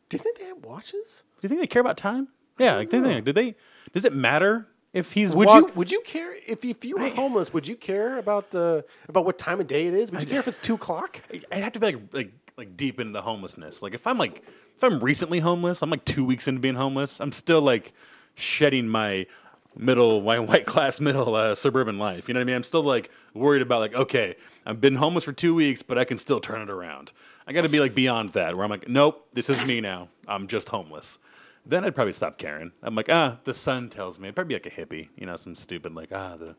Do 0.09 0.17
you 0.17 0.23
think 0.23 0.37
they 0.39 0.45
have 0.45 0.63
watches? 0.63 1.23
Do 1.39 1.45
you 1.45 1.49
think 1.49 1.61
they 1.61 1.67
care 1.67 1.81
about 1.81 1.97
time? 1.97 2.27
Yeah. 2.59 2.75
Like, 2.75 2.89
did, 2.89 3.03
they, 3.03 3.21
did 3.21 3.33
they? 3.35 3.55
Does 3.93 4.05
it 4.05 4.13
matter 4.13 4.67
if 4.93 5.13
he's 5.13 5.33
Would 5.33 5.47
walk- 5.47 5.67
you 5.69 5.71
would 5.73 5.91
you 5.91 6.01
care 6.01 6.35
if 6.45 6.63
if 6.63 6.85
you 6.85 6.97
were 6.97 7.09
homeless? 7.09 7.53
Would 7.53 7.65
you 7.65 7.75
care 7.75 8.17
about 8.17 8.51
the 8.51 8.85
about 9.09 9.25
what 9.25 9.37
time 9.37 9.59
of 9.59 9.67
day 9.67 9.87
it 9.87 9.93
is? 9.93 10.11
Would 10.11 10.21
you 10.21 10.27
care 10.27 10.39
if 10.39 10.47
it's 10.47 10.57
two 10.57 10.75
o'clock? 10.75 11.21
I'd 11.51 11.63
have 11.63 11.73
to 11.73 11.79
be 11.79 11.87
like 11.87 12.13
like 12.13 12.31
like 12.57 12.77
deep 12.77 12.99
into 12.99 13.13
the 13.13 13.21
homelessness. 13.21 13.81
Like 13.81 13.93
if 13.93 14.05
I'm 14.05 14.17
like 14.17 14.43
if 14.75 14.83
I'm 14.83 14.99
recently 14.99 15.39
homeless, 15.39 15.81
I'm 15.81 15.89
like 15.89 16.05
two 16.05 16.25
weeks 16.25 16.47
into 16.47 16.59
being 16.59 16.75
homeless. 16.75 17.19
I'm 17.19 17.31
still 17.31 17.61
like 17.61 17.93
shedding 18.35 18.87
my 18.87 19.27
middle 19.75 20.21
white 20.23 20.47
white 20.47 20.65
class 20.65 20.99
middle 20.99 21.35
uh, 21.35 21.55
suburban 21.55 21.97
life. 21.97 22.27
You 22.27 22.33
know 22.33 22.39
what 22.39 22.43
I 22.43 22.45
mean? 22.45 22.55
I'm 22.55 22.63
still 22.63 22.83
like 22.83 23.09
worried 23.33 23.61
about 23.61 23.79
like 23.79 23.95
okay, 23.95 24.35
I've 24.65 24.81
been 24.81 24.95
homeless 24.95 25.23
for 25.23 25.33
two 25.33 25.55
weeks, 25.55 25.81
but 25.81 25.97
I 25.97 26.03
can 26.03 26.17
still 26.17 26.39
turn 26.39 26.61
it 26.61 26.69
around. 26.69 27.11
I 27.47 27.53
got 27.53 27.61
to 27.61 27.69
be 27.69 27.79
like 27.79 27.95
beyond 27.95 28.33
that, 28.33 28.55
where 28.55 28.63
I'm 28.63 28.69
like, 28.69 28.87
nope, 28.87 29.27
this 29.33 29.49
is 29.49 29.63
me 29.63 29.81
now. 29.81 30.09
I'm 30.27 30.47
just 30.47 30.69
homeless. 30.69 31.19
Then 31.65 31.83
I'd 31.83 31.95
probably 31.95 32.13
stop 32.13 32.37
caring. 32.37 32.71
I'm 32.81 32.95
like, 32.95 33.09
ah, 33.09 33.37
the 33.43 33.53
sun 33.53 33.89
tells 33.89 34.19
me. 34.19 34.27
I'd 34.27 34.35
probably 34.35 34.55
be 34.55 34.63
like 34.63 34.65
a 34.65 34.81
hippie, 34.81 35.09
you 35.15 35.25
know, 35.25 35.35
some 35.35 35.55
stupid 35.55 35.93
like, 35.93 36.09
ah, 36.11 36.37
the 36.37 36.55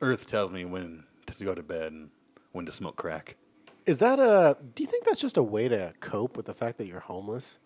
earth 0.00 0.26
tells 0.26 0.50
me 0.50 0.64
when 0.64 1.04
to 1.26 1.44
go 1.44 1.54
to 1.54 1.62
bed 1.62 1.92
and 1.92 2.10
when 2.52 2.66
to 2.66 2.72
smoke 2.72 2.96
crack. 2.96 3.36
Is 3.84 3.98
that 3.98 4.18
a? 4.18 4.56
Do 4.74 4.82
you 4.82 4.88
think 4.88 5.04
that's 5.04 5.20
just 5.20 5.36
a 5.36 5.42
way 5.42 5.68
to 5.68 5.94
cope 6.00 6.36
with 6.36 6.46
the 6.46 6.54
fact 6.54 6.78
that 6.78 6.86
you're 6.86 7.00
homeless? 7.00 7.58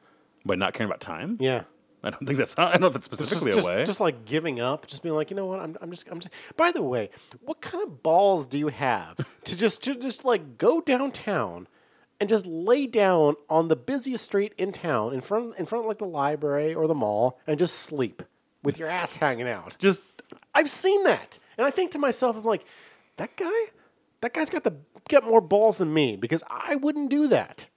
By 0.44 0.54
not 0.54 0.74
caring 0.74 0.90
about 0.90 1.00
time? 1.00 1.36
Yeah. 1.40 1.62
I 2.02 2.10
don't 2.10 2.26
think 2.26 2.38
that's. 2.38 2.54
I 2.58 2.72
don't 2.72 2.80
know 2.80 2.86
if 2.88 2.96
it's 2.96 3.04
specifically 3.04 3.52
just, 3.52 3.66
a 3.66 3.70
way. 3.70 3.84
just 3.84 4.00
like 4.00 4.24
giving 4.24 4.60
up, 4.60 4.86
just 4.86 5.02
being 5.02 5.14
like, 5.14 5.30
you 5.30 5.36
know 5.36 5.46
what, 5.46 5.60
I'm, 5.60 5.76
I'm 5.80 5.90
just, 5.90 6.06
I'm 6.10 6.20
just. 6.20 6.32
By 6.56 6.72
the 6.72 6.82
way, 6.82 7.10
what 7.40 7.60
kind 7.60 7.82
of 7.82 8.02
balls 8.02 8.46
do 8.46 8.58
you 8.58 8.68
have 8.68 9.16
to 9.44 9.56
just, 9.56 9.82
to 9.84 9.94
just 9.94 10.24
like 10.24 10.58
go 10.58 10.80
downtown 10.80 11.68
and 12.20 12.28
just 12.28 12.46
lay 12.46 12.86
down 12.86 13.36
on 13.48 13.68
the 13.68 13.76
busiest 13.76 14.24
street 14.24 14.52
in 14.58 14.72
town, 14.72 15.14
in 15.14 15.20
front 15.20 15.56
in 15.58 15.66
front 15.66 15.84
of 15.84 15.88
like 15.88 15.98
the 15.98 16.06
library 16.06 16.74
or 16.74 16.86
the 16.86 16.94
mall, 16.94 17.38
and 17.46 17.58
just 17.58 17.76
sleep 17.76 18.22
with 18.62 18.78
your 18.78 18.88
ass 18.88 19.16
hanging 19.16 19.48
out. 19.48 19.76
Just 19.78 20.02
I've 20.54 20.70
seen 20.70 21.04
that, 21.04 21.38
and 21.56 21.66
I 21.66 21.70
think 21.70 21.90
to 21.92 21.98
myself, 21.98 22.36
I'm 22.36 22.44
like, 22.44 22.64
that 23.16 23.36
guy, 23.36 23.70
that 24.20 24.34
guy's 24.34 24.50
got 24.50 24.64
the 24.64 24.76
got 25.08 25.24
more 25.24 25.40
balls 25.40 25.78
than 25.78 25.92
me 25.92 26.16
because 26.16 26.42
I 26.48 26.76
wouldn't 26.76 27.10
do 27.10 27.26
that 27.28 27.68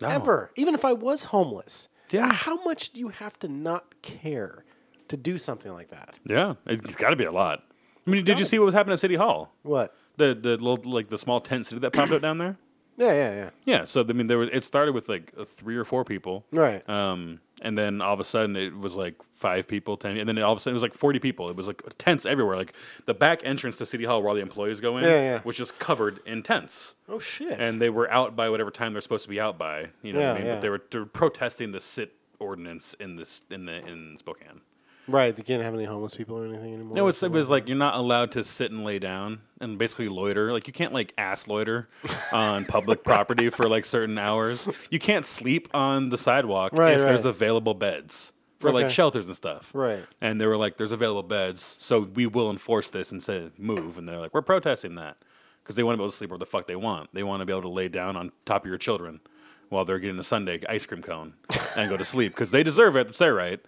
no. 0.00 0.08
ever, 0.08 0.50
even 0.56 0.74
if 0.74 0.84
I 0.84 0.92
was 0.92 1.24
homeless. 1.24 1.88
Yeah. 2.10 2.32
How 2.32 2.62
much 2.64 2.90
do 2.90 3.00
you 3.00 3.08
have 3.08 3.38
to 3.40 3.48
not 3.48 4.00
care 4.02 4.64
to 5.08 5.16
do 5.16 5.38
something 5.38 5.72
like 5.72 5.90
that? 5.90 6.18
Yeah, 6.24 6.54
it's 6.66 6.94
got 6.96 7.10
to 7.10 7.16
be 7.16 7.24
a 7.24 7.32
lot. 7.32 7.64
I 8.06 8.10
mean, 8.10 8.24
did 8.24 8.38
you 8.38 8.44
see 8.44 8.58
what 8.58 8.64
was 8.64 8.74
happening 8.74 8.94
at 8.94 9.00
City 9.00 9.16
Hall? 9.16 9.52
What? 9.62 9.94
The 10.16 10.34
the 10.34 10.56
little 10.56 10.90
like 10.90 11.08
the 11.08 11.18
small 11.18 11.40
tent 11.40 11.66
city 11.66 11.78
that 11.80 11.92
popped 11.92 12.12
up 12.12 12.22
down 12.22 12.38
there. 12.38 12.56
Yeah, 12.96 13.12
yeah, 13.12 13.34
yeah. 13.34 13.50
Yeah, 13.64 13.84
so 13.84 14.00
I 14.00 14.12
mean, 14.12 14.26
there 14.26 14.38
was 14.38 14.48
it 14.52 14.64
started 14.64 14.92
with 14.94 15.08
like 15.08 15.32
uh, 15.38 15.44
three 15.44 15.76
or 15.76 15.84
four 15.84 16.04
people, 16.04 16.44
Right. 16.50 16.88
Um, 16.88 17.40
and 17.62 17.76
then 17.76 18.00
all 18.00 18.14
of 18.14 18.20
a 18.20 18.24
sudden 18.24 18.56
it 18.56 18.76
was 18.76 18.94
like 18.94 19.14
five 19.34 19.68
people, 19.68 19.96
ten, 19.96 20.16
and 20.16 20.28
then 20.28 20.38
all 20.40 20.52
of 20.52 20.58
a 20.58 20.60
sudden 20.60 20.72
it 20.74 20.80
was 20.80 20.82
like 20.82 20.94
forty 20.94 21.18
people. 21.18 21.48
It 21.50 21.56
was 21.56 21.66
like 21.66 21.82
tents 21.98 22.26
everywhere. 22.26 22.56
Like 22.56 22.72
the 23.06 23.14
back 23.14 23.40
entrance 23.44 23.78
to 23.78 23.86
City 23.86 24.04
Hall, 24.04 24.20
where 24.20 24.28
all 24.30 24.34
the 24.34 24.40
employees 24.40 24.80
go 24.80 24.96
in, 24.98 25.04
Yeah, 25.04 25.10
yeah. 25.22 25.40
was 25.44 25.56
just 25.56 25.78
covered 25.78 26.20
in 26.26 26.42
tents. 26.42 26.94
oh 27.08 27.18
shit. 27.18 27.58
and 27.60 27.80
they 27.80 27.90
were 27.90 28.10
out 28.10 28.34
by 28.36 28.48
whatever 28.50 28.70
time 28.70 28.92
they're 28.92 29.02
supposed 29.02 29.24
to 29.24 29.28
be 29.30 29.40
out 29.40 29.58
by. 29.58 29.88
You 30.02 30.12
know 30.12 30.20
what 30.20 30.28
I 30.28 30.34
mean? 30.38 30.46
yeah. 30.46 30.54
But 30.56 30.60
they 30.62 30.68
were, 30.70 30.82
they 30.90 30.98
were 30.98 31.06
protesting 31.06 31.72
the 31.72 31.80
sit 31.80 32.12
ordinance 32.40 32.94
in 33.00 33.16
this 33.16 33.42
in 33.50 33.66
the 33.66 33.84
in 33.86 34.16
Spokane. 34.18 34.60
Right. 35.08 35.34
They 35.34 35.42
can't 35.42 35.62
have 35.62 35.74
any 35.74 35.84
homeless 35.84 36.14
people 36.14 36.36
or 36.36 36.46
anything 36.46 36.74
anymore. 36.74 36.96
No, 36.96 37.08
it's, 37.08 37.22
it 37.22 37.32
was 37.32 37.50
like 37.50 37.66
you're 37.66 37.76
not 37.76 37.94
allowed 37.94 38.32
to 38.32 38.44
sit 38.44 38.70
and 38.70 38.84
lay 38.84 38.98
down 38.98 39.40
and 39.60 39.78
basically 39.78 40.08
loiter. 40.08 40.52
Like 40.52 40.66
you 40.66 40.72
can't 40.72 40.92
like 40.92 41.12
ass 41.18 41.48
loiter 41.48 41.88
on 42.32 42.64
public 42.64 43.04
property 43.04 43.50
for 43.50 43.68
like 43.68 43.84
certain 43.84 44.18
hours. 44.18 44.68
You 44.90 44.98
can't 44.98 45.26
sleep 45.26 45.68
on 45.74 46.10
the 46.10 46.18
sidewalk 46.18 46.72
Right, 46.72 46.98
if 46.98 47.00
there's 47.00 47.24
available 47.24 47.74
beds 47.74 48.32
for 48.60 48.72
like 48.72 48.90
shelters 48.90 49.26
and 49.26 49.36
stuff. 49.36 49.70
Right. 49.72 50.04
And 50.20 50.40
they 50.40 50.46
were 50.46 50.56
like, 50.56 50.76
"There's 50.76 50.92
available 50.92 51.22
beds, 51.22 51.76
so 51.78 52.00
we 52.00 52.26
will 52.26 52.50
enforce 52.50 52.90
this 52.90 53.12
and 53.12 53.22
say 53.22 53.50
move." 53.58 53.98
And 53.98 54.08
they're 54.08 54.18
like, 54.18 54.34
"We're 54.34 54.42
protesting 54.42 54.96
that 54.96 55.16
because 55.62 55.76
they 55.76 55.82
want 55.82 55.94
to 55.94 55.98
be 55.98 56.02
able 56.04 56.10
to 56.10 56.16
sleep 56.16 56.30
where 56.30 56.38
the 56.38 56.46
fuck 56.46 56.66
they 56.66 56.76
want. 56.76 57.10
They 57.12 57.22
want 57.22 57.40
to 57.40 57.46
be 57.46 57.52
able 57.52 57.62
to 57.62 57.68
lay 57.68 57.88
down 57.88 58.16
on 58.16 58.32
top 58.46 58.64
of 58.64 58.68
your 58.68 58.78
children 58.78 59.20
while 59.68 59.84
they're 59.84 59.98
getting 59.98 60.18
a 60.18 60.24
Sunday 60.24 60.60
ice 60.68 60.86
cream 60.86 61.02
cone 61.02 61.34
and 61.76 61.90
go 61.90 61.96
to 61.96 62.04
sleep 62.04 62.32
because 62.34 62.50
they 62.50 62.62
deserve 62.62 62.96
it. 62.96 63.06
That's 63.06 63.18
their 63.18 63.34
right." 63.34 63.60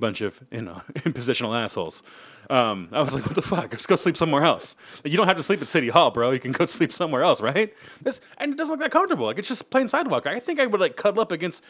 Bunch 0.00 0.20
of 0.22 0.40
you 0.50 0.62
know 0.62 0.82
impositional 0.94 1.56
assholes. 1.58 2.02
Um, 2.50 2.88
I 2.92 3.00
was 3.00 3.14
like, 3.14 3.24
"What 3.26 3.34
the 3.36 3.42
fuck? 3.42 3.72
Let's 3.72 3.86
go 3.86 3.96
sleep 3.96 4.16
somewhere 4.16 4.42
else. 4.44 4.76
Like, 5.04 5.12
you 5.12 5.16
don't 5.16 5.28
have 5.28 5.36
to 5.36 5.42
sleep 5.42 5.62
at 5.62 5.68
City 5.68 5.88
Hall, 5.88 6.10
bro. 6.10 6.30
You 6.32 6.40
can 6.40 6.52
go 6.52 6.66
sleep 6.78 6.92
somewhere 6.92 7.22
else, 7.22 7.40
right?" 7.40 7.72
This 8.02 8.20
and 8.38 8.52
it 8.52 8.58
doesn't 8.58 8.72
look 8.72 8.80
that 8.80 8.90
comfortable. 8.90 9.26
Like 9.26 9.38
it's 9.38 9.48
just 9.48 9.70
plain 9.70 9.88
sidewalk. 9.88 10.26
I 10.26 10.40
think 10.40 10.58
I 10.60 10.66
would 10.66 10.80
like 10.80 10.96
cuddle 10.96 11.20
up 11.22 11.30
against, 11.32 11.62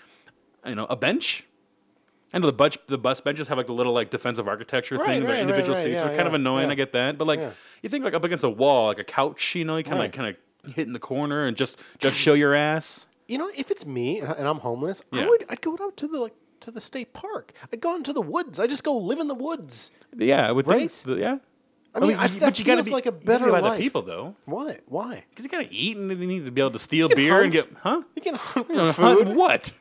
you 0.67 0.75
know, 0.75 0.87
a 0.87 0.97
bench. 0.97 1.45
I 2.33 2.39
know 2.39 2.47
the 2.47 2.53
bus 2.53 2.77
the 2.89 2.99
bus 2.99 3.21
benches 3.21 3.47
have 3.49 3.59
like 3.59 3.67
the 3.69 3.73
little 3.75 3.93
like 3.93 4.11
defensive 4.11 4.49
architecture 4.49 4.97
Right, 4.97 5.07
thing, 5.07 5.21
the 5.21 5.27
right, 5.27 5.33
right, 5.35 5.41
individual 5.43 5.77
right, 5.77 5.85
seats. 5.85 6.01
yeah, 6.03 6.11
are 6.11 6.17
kind 6.17 6.27
of 6.27 6.35
annoying. 6.35 6.67
yeah. 6.69 6.73
I 6.73 6.75
get 6.75 6.93
that, 6.93 7.19
but 7.19 7.27
like 7.29 7.39
Yeah. 7.39 7.51
you 7.83 7.89
think 7.91 8.05
like 8.05 8.15
up 8.15 8.25
against 8.25 8.43
a 8.43 8.51
wall, 8.51 8.87
like 8.89 8.99
a 8.99 9.05
couch, 9.05 9.55
you 9.55 9.65
know, 9.65 9.77
you 9.77 9.85
kind 9.85 9.97
of 9.97 10.01
Right. 10.01 10.13
kind 10.13 10.37
of 10.65 10.75
hit 10.75 10.87
in 10.87 10.93
the 10.95 10.99
corner 10.99 11.47
and 11.47 11.57
just 11.57 11.79
just 12.01 12.17
show 12.17 12.35
your 12.35 12.55
ass. 12.55 13.07
you 13.29 13.39
know, 13.39 13.51
if 13.57 13.71
it's 13.71 13.87
me 13.87 14.21
and 14.21 14.49
I'm 14.49 14.59
homeless, 14.61 15.03
I 15.13 15.29
would 15.29 15.45
I'd 15.49 15.61
go 15.61 15.79
out 15.81 15.97
to 15.99 16.09
the 16.09 16.19
like 16.19 16.35
to 16.61 16.71
the 16.71 16.81
state 16.81 17.13
park. 17.13 17.53
I'd 17.73 17.81
go 17.81 17.95
into 17.97 18.13
the 18.13 18.23
woods. 18.23 18.59
I 18.61 18.67
just 18.67 18.85
go 18.85 18.97
live 18.97 19.19
in 19.21 19.29
the 19.29 19.35
woods. 19.35 19.91
Yeah, 20.17 20.47
I 20.49 20.53
would 20.53 20.67
Right? 20.67 20.91
think. 20.91 21.19
yeah. 21.19 21.39
I 21.95 22.01
mean, 22.01 22.17
I- 22.17 22.27
you- 22.27 22.41
that 22.41 22.59
you 22.59 22.65
gotta 22.65 22.83
be, 22.83 22.91
like 22.91 23.07
a 23.07 23.13
better 23.13 23.47
be 23.47 23.51
by 23.53 23.61
the 23.61 23.77
people 23.77 24.03
though, 24.03 24.35
Why? 24.47 24.81
Why? 24.87 25.25
because 25.31 25.45
you 25.45 25.51
gotta 25.51 25.69
eat 25.71 25.97
and 25.97 26.11
you 26.11 26.17
need 26.27 26.45
to 26.45 26.51
be 26.51 26.61
able 26.61 26.73
to 26.73 26.79
steal 26.81 27.09
beer 27.09 27.43
and 27.43 27.53
get 27.53 27.69
huh? 27.83 28.03
You 28.17 28.23
can 28.23 28.35
hunt 28.35 28.67
for 28.67 28.81
hunt 28.93 28.97
food. 29.29 29.37
what? 29.37 29.73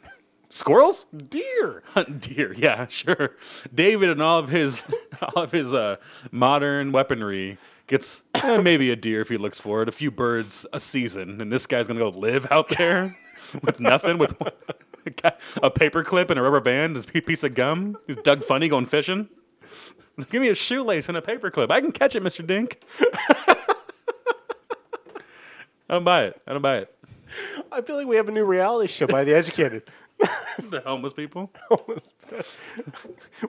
Squirrels? 0.51 1.05
Deer. 1.15 1.81
Hunt 1.93 2.21
deer, 2.21 2.53
yeah, 2.57 2.85
sure. 2.87 3.31
David 3.73 4.09
and 4.09 4.21
all 4.21 4.37
of 4.37 4.49
his 4.49 4.85
all 5.35 5.43
of 5.43 5.51
his 5.51 5.73
uh, 5.73 5.95
modern 6.31 6.91
weaponry 6.91 7.57
gets 7.87 8.21
eh, 8.35 8.57
maybe 8.57 8.91
a 8.91 8.95
deer 8.95 9.21
if 9.21 9.29
he 9.29 9.37
looks 9.37 9.59
for 9.59 9.81
it, 9.81 9.89
a 9.89 9.91
few 9.91 10.11
birds 10.11 10.65
a 10.71 10.79
season, 10.79 11.41
and 11.41 11.51
this 11.51 11.65
guy's 11.65 11.87
gonna 11.87 11.99
go 11.99 12.09
live 12.09 12.45
out 12.51 12.69
there 12.77 13.17
with 13.63 13.79
nothing, 13.79 14.19
with 14.19 14.35
a 15.63 15.69
paper 15.71 16.03
clip 16.03 16.29
and 16.29 16.39
a 16.39 16.43
rubber 16.43 16.59
band, 16.59 16.95
this 16.95 17.05
piece 17.05 17.43
of 17.43 17.53
gum. 17.55 17.97
He's 18.07 18.17
Doug 18.17 18.43
Funnie 18.43 18.69
going 18.69 18.85
fishing. 18.85 19.29
Give 20.29 20.41
me 20.41 20.49
a 20.49 20.55
shoelace 20.55 21.07
and 21.09 21.17
a 21.17 21.21
paper 21.21 21.49
clip. 21.49 21.71
I 21.71 21.81
can 21.81 21.91
catch 21.91 22.15
it, 22.15 22.23
Mr. 22.23 22.45
Dink. 22.45 22.81
I 25.89 25.95
don't 25.95 26.03
buy 26.03 26.23
it. 26.25 26.41
I 26.47 26.53
don't 26.53 26.61
buy 26.61 26.77
it. 26.77 26.95
I 27.71 27.81
feel 27.81 27.95
like 27.95 28.07
we 28.07 28.15
have 28.15 28.29
a 28.29 28.31
new 28.31 28.45
reality 28.45 28.87
show 28.87 29.07
by 29.07 29.23
the 29.23 29.33
educated. 29.35 29.83
The 30.69 30.79
homeless 30.81 31.13
people. 31.13 31.51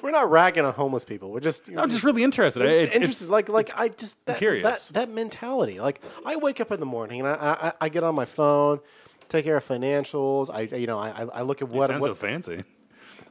We're 0.03 0.11
not 0.11 0.31
ragging 0.31 0.65
on 0.65 0.73
homeless 0.73 1.05
people. 1.05 1.31
We're 1.31 1.41
just 1.41 1.69
you 1.69 1.75
know, 1.77 1.83
I'm 1.83 1.91
just 1.91 2.03
really 2.03 2.25
interested. 2.25 2.63
it's, 2.63 2.87
It's, 2.87 2.97
interesting. 2.97 3.27
it's- 3.27 3.31
like 3.31 3.49
like 3.49 3.71
I 3.79 3.89
just 3.91 4.25
that, 4.27 4.39
curious. 4.39 4.89
that 4.89 4.95
that 4.95 5.11
mentality. 5.11 5.81
Like 5.81 6.01
I 6.25 6.37
wake 6.37 6.61
up 6.61 6.73
in 6.73 6.81
the 6.81 6.87
morning 6.87 7.21
and 7.21 7.29
I 7.29 7.33
I, 7.35 7.73
I 7.83 7.89
get 7.91 8.03
on 8.03 8.15
my 8.15 8.25
phone, 8.25 8.81
take 9.29 9.45
care 9.45 9.57
of 9.57 9.67
financials. 9.67 10.51
I 10.53 10.63
you 10.77 10.87
know 10.87 10.99
I 10.99 11.23
I 11.33 11.43
look 11.43 11.63
at 11.63 11.69
what 11.69 11.89
sounds 11.89 12.03
what 12.03 12.09
so 12.09 12.15
fancy. 12.15 12.65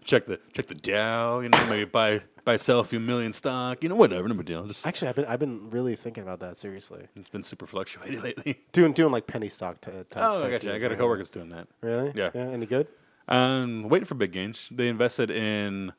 Check 0.04 0.26
the 0.26 0.40
check 0.54 0.68
the 0.68 0.76
Dow, 0.76 1.40
you 1.40 1.50
know, 1.50 1.66
maybe 1.68 1.86
buy 1.86 2.22
buy 2.44 2.58
sell 2.58 2.80
a 2.80 2.84
few 2.84 3.00
million 3.00 3.32
stock, 3.32 3.82
you 3.84 3.88
know, 3.90 3.96
whatever, 3.96 4.28
no 4.28 4.34
big 4.36 4.46
deal. 4.46 4.66
Just 4.66 4.86
Actually, 4.86 5.08
I've 5.10 5.16
been 5.16 5.26
I've 5.26 5.40
been 5.40 5.70
really 5.70 5.96
thinking 5.96 6.24
about 6.24 6.40
that 6.42 6.58
seriously. 6.58 7.08
it's 7.16 7.30
been 7.30 7.44
super 7.44 7.66
fluctuating 7.66 8.22
lately. 8.24 8.60
Doing 8.74 8.92
doing 8.94 9.12
like 9.14 9.28
penny 9.28 9.48
stock. 9.50 9.80
T- 9.82 9.92
type, 9.92 10.08
Oh, 10.18 10.44
I 10.44 10.50
got 10.50 10.64
you. 10.64 10.74
I 10.74 10.80
got 10.80 10.92
a 10.92 10.96
coworker 10.98 11.20
that's 11.20 11.30
doing 11.30 11.50
that. 11.50 11.68
Really? 11.82 12.12
Yeah. 12.16 12.32
Yeah. 12.34 12.42
Any 12.50 12.66
good? 12.66 12.88
Um, 13.30 13.84
waiting 13.88 14.06
for 14.06 14.16
big 14.16 14.34
gains. 14.34 14.68
They 14.70 14.90
invested 14.90 15.32
in 15.32 15.94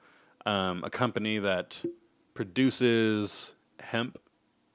um, 0.45 0.84
a 0.84 0.90
company 0.90 1.38
that 1.38 1.80
produces 2.34 3.55
hemp. 3.80 4.18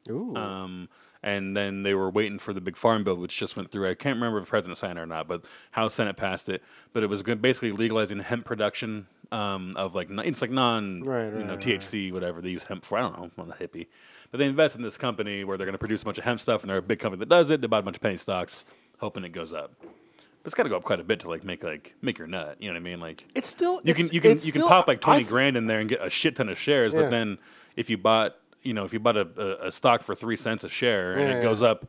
Ooh. 0.09 0.36
Um, 0.36 0.89
and 1.22 1.55
then 1.55 1.84
they 1.84 1.93
were 1.93 2.09
waiting 2.09 2.39
for 2.39 2.53
the 2.53 2.61
big 2.61 2.78
farm 2.78 3.03
bill, 3.03 3.15
which 3.17 3.38
just 3.38 3.55
went 3.55 3.72
through. 3.72 3.89
I 3.89 3.93
can't 3.93 4.15
remember 4.15 4.39
if 4.39 4.45
the 4.45 4.49
president 4.49 4.78
signed 4.78 4.97
it 4.97 5.01
or 5.01 5.05
not, 5.05 5.28
but 5.28 5.43
House 5.72 5.93
Senate 5.95 6.15
passed 6.17 6.47
it. 6.49 6.61
But 6.93 7.03
it 7.03 7.07
was 7.07 7.22
good, 7.22 7.41
basically 7.41 7.72
legalizing 7.72 8.20
hemp 8.20 8.45
production 8.45 9.07
um, 9.32 9.74
of 9.76 9.93
like 9.95 10.07
it's 10.09 10.41
like 10.41 10.51
non 10.51 11.03
Right, 11.03 11.26
you 11.26 11.43
know 11.43 11.55
right. 11.55 11.59
THC 11.59 12.11
whatever 12.11 12.41
they 12.41 12.49
use 12.49 12.63
hemp 12.63 12.86
for. 12.86 12.97
I 12.97 13.01
don't 13.01 13.17
know, 13.17 13.32
I'm 13.38 13.47
not 13.49 13.59
a 13.61 13.63
hippie. 13.67 13.88
But 14.32 14.38
they 14.38 14.45
invest 14.45 14.76
in 14.76 14.82
this 14.84 14.97
company 14.97 15.43
where 15.43 15.57
they're 15.57 15.65
going 15.65 15.74
to 15.74 15.80
produce 15.80 16.03
a 16.03 16.05
bunch 16.05 16.17
of 16.20 16.24
hemp 16.24 16.39
stuff, 16.39 16.61
and 16.61 16.70
they're 16.70 16.78
a 16.78 16.82
big 16.82 16.99
company 16.99 17.20
that 17.20 17.30
does 17.30 17.49
it. 17.49 17.61
They 17.61 17.67
bought 17.67 17.80
a 17.80 17.84
bunch 17.84 17.97
of 17.97 18.01
penny 18.01 18.17
stocks, 18.17 18.63
hoping 18.99 19.24
it 19.24 19.30
goes 19.30 19.53
up. 19.53 19.74
But 19.82 20.45
it's 20.45 20.53
got 20.53 20.63
to 20.63 20.70
go 20.70 20.78
up 20.78 20.84
quite 20.84 20.99
a 20.99 21.03
bit 21.03 21.20
to 21.22 21.30
like 21.30 21.43
make 21.43 21.63
like 21.63 21.95
make 22.01 22.17
your 22.17 22.28
nut. 22.28 22.55
You 22.59 22.70
know 22.70 22.74
what 22.76 22.80
I 22.80 22.84
mean? 22.84 22.99
Like 23.01 23.26
it's 23.36 23.49
still 23.49 23.82
you 23.84 23.91
it's- 23.91 23.97
can 24.07 24.13
you 24.15 24.22
can 24.22 24.30
you 24.32 24.38
can 24.38 24.39
still- 24.61 24.67
pop 24.70 24.88
like 24.88 25.01
twenty 25.01 25.22
I've- 25.22 25.30
grand 25.30 25.57
in 25.57 25.67
there 25.67 25.80
and 25.80 25.89
get 25.89 26.01
a 26.01 26.09
shit 26.09 26.36
ton 26.38 26.47
of 26.47 26.57
shares, 26.57 26.93
Yeah. 26.93 27.01
but 27.01 27.09
then 27.11 27.39
if 27.76 27.89
you 27.89 27.97
bought 27.97 28.36
you 28.64 28.74
know 28.74 28.84
if 28.86 28.93
you 28.93 28.99
bought 28.99 29.18
a, 29.18 29.28
a, 29.64 29.68
a 29.68 29.72
stock 29.72 30.03
for 30.03 30.16
three 30.16 30.36
cents 30.36 30.64
a 30.64 30.70
share 30.70 31.14
and 31.14 31.22
Yeah, 31.30 31.39
it 31.39 31.41
goes 31.43 31.62
up 31.64 31.86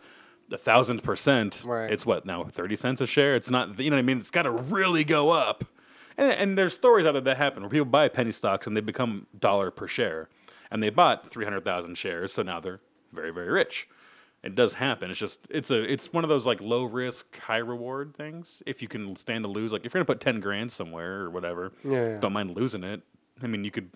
a 0.52 0.56
thousand 0.58 1.02
percent, 1.02 1.62
Right. 1.64 1.92
it's 1.92 2.04
what 2.04 2.26
now 2.26 2.44
thirty 2.44 2.76
cents 2.76 3.00
a 3.00 3.06
share. 3.06 3.34
It's 3.36 3.50
not 3.50 3.78
you 3.78 3.90
know 3.90 3.96
what 3.96 4.00
I 4.00 4.02
mean. 4.02 4.18
It's 4.18 4.30
got 4.30 4.42
to 4.42 4.50
really 4.50 5.04
go 5.04 5.30
up. 5.30 5.64
And, 6.18 6.32
and 6.32 6.58
there's 6.58 6.74
stories 6.74 7.06
out 7.06 7.12
there 7.12 7.20
that 7.22 7.36
happen 7.36 7.62
where 7.62 7.70
people 7.70 7.84
buy 7.86 8.08
penny 8.08 8.32
stocks 8.32 8.66
and 8.66 8.76
they 8.76 8.80
become 8.80 9.26
dollar 9.38 9.70
per 9.70 9.86
share, 9.86 10.28
and 10.70 10.82
they 10.82 10.90
bought 10.90 11.28
three 11.28 11.44
hundred 11.44 11.64
thousand 11.64 11.96
shares, 11.98 12.32
so 12.32 12.42
now 12.42 12.58
they're 12.60 12.80
very 13.12 13.30
very 13.32 13.48
rich. 13.50 13.88
It 14.42 14.54
does 14.54 14.74
happen. 14.74 15.10
It's 15.10 15.20
just 15.20 15.46
it's 15.50 15.70
a 15.70 15.82
it's 15.82 16.12
one 16.12 16.24
of 16.24 16.30
those 16.30 16.46
like 16.46 16.60
low 16.60 16.84
risk 16.84 17.38
high 17.40 17.58
reward 17.58 18.14
things. 18.16 18.62
If 18.66 18.80
you 18.82 18.88
can 18.88 19.14
stand 19.16 19.44
to 19.44 19.50
lose, 19.50 19.70
like 19.72 19.84
if 19.86 19.94
you're 19.94 20.00
gonna 20.02 20.06
put 20.16 20.20
ten 20.20 20.40
grand 20.40 20.72
somewhere 20.72 21.20
or 21.20 21.30
whatever, 21.30 21.72
Yeah, 21.84 21.90
yeah. 22.14 22.20
don't 22.20 22.32
mind 22.32 22.56
losing 22.56 22.82
it. 22.82 23.02
I 23.42 23.46
mean, 23.46 23.64
you 23.64 23.70
could. 23.70 23.90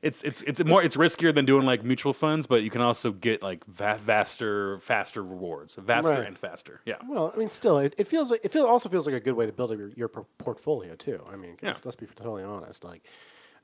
It's 0.00 0.22
it's 0.22 0.42
it's 0.42 0.64
more 0.64 0.82
it's 0.82 0.96
riskier 0.96 1.34
than 1.34 1.44
doing 1.44 1.66
like 1.66 1.82
mutual 1.84 2.12
funds, 2.12 2.46
but 2.46 2.62
you 2.62 2.70
can 2.70 2.80
also 2.80 3.10
get 3.10 3.42
like 3.42 3.64
va- 3.66 3.98
vaster 4.00 4.78
faster 4.78 5.22
rewards, 5.24 5.74
vaster 5.74 6.10
Right. 6.12 6.26
and 6.26 6.38
faster. 6.38 6.80
Yeah, 6.86 6.96
Well, 7.08 7.32
I 7.34 7.38
mean, 7.38 7.50
still, 7.50 7.78
it, 7.78 7.94
it 7.98 8.06
feels 8.06 8.30
like 8.30 8.40
it 8.44 8.52
feel, 8.52 8.64
also 8.66 8.88
feels 8.88 9.06
like 9.06 9.16
a 9.16 9.20
good 9.20 9.34
way 9.34 9.46
to 9.46 9.52
build 9.52 9.72
up 9.72 9.78
your, 9.78 9.90
your 9.96 10.08
portfolio 10.08 10.94
too. 10.94 11.20
I 11.30 11.36
mean, 11.36 11.56
Yeah. 11.60 11.72
let's 11.84 11.96
be 11.96 12.06
totally 12.06 12.44
honest. 12.44 12.84
Like, 12.84 13.02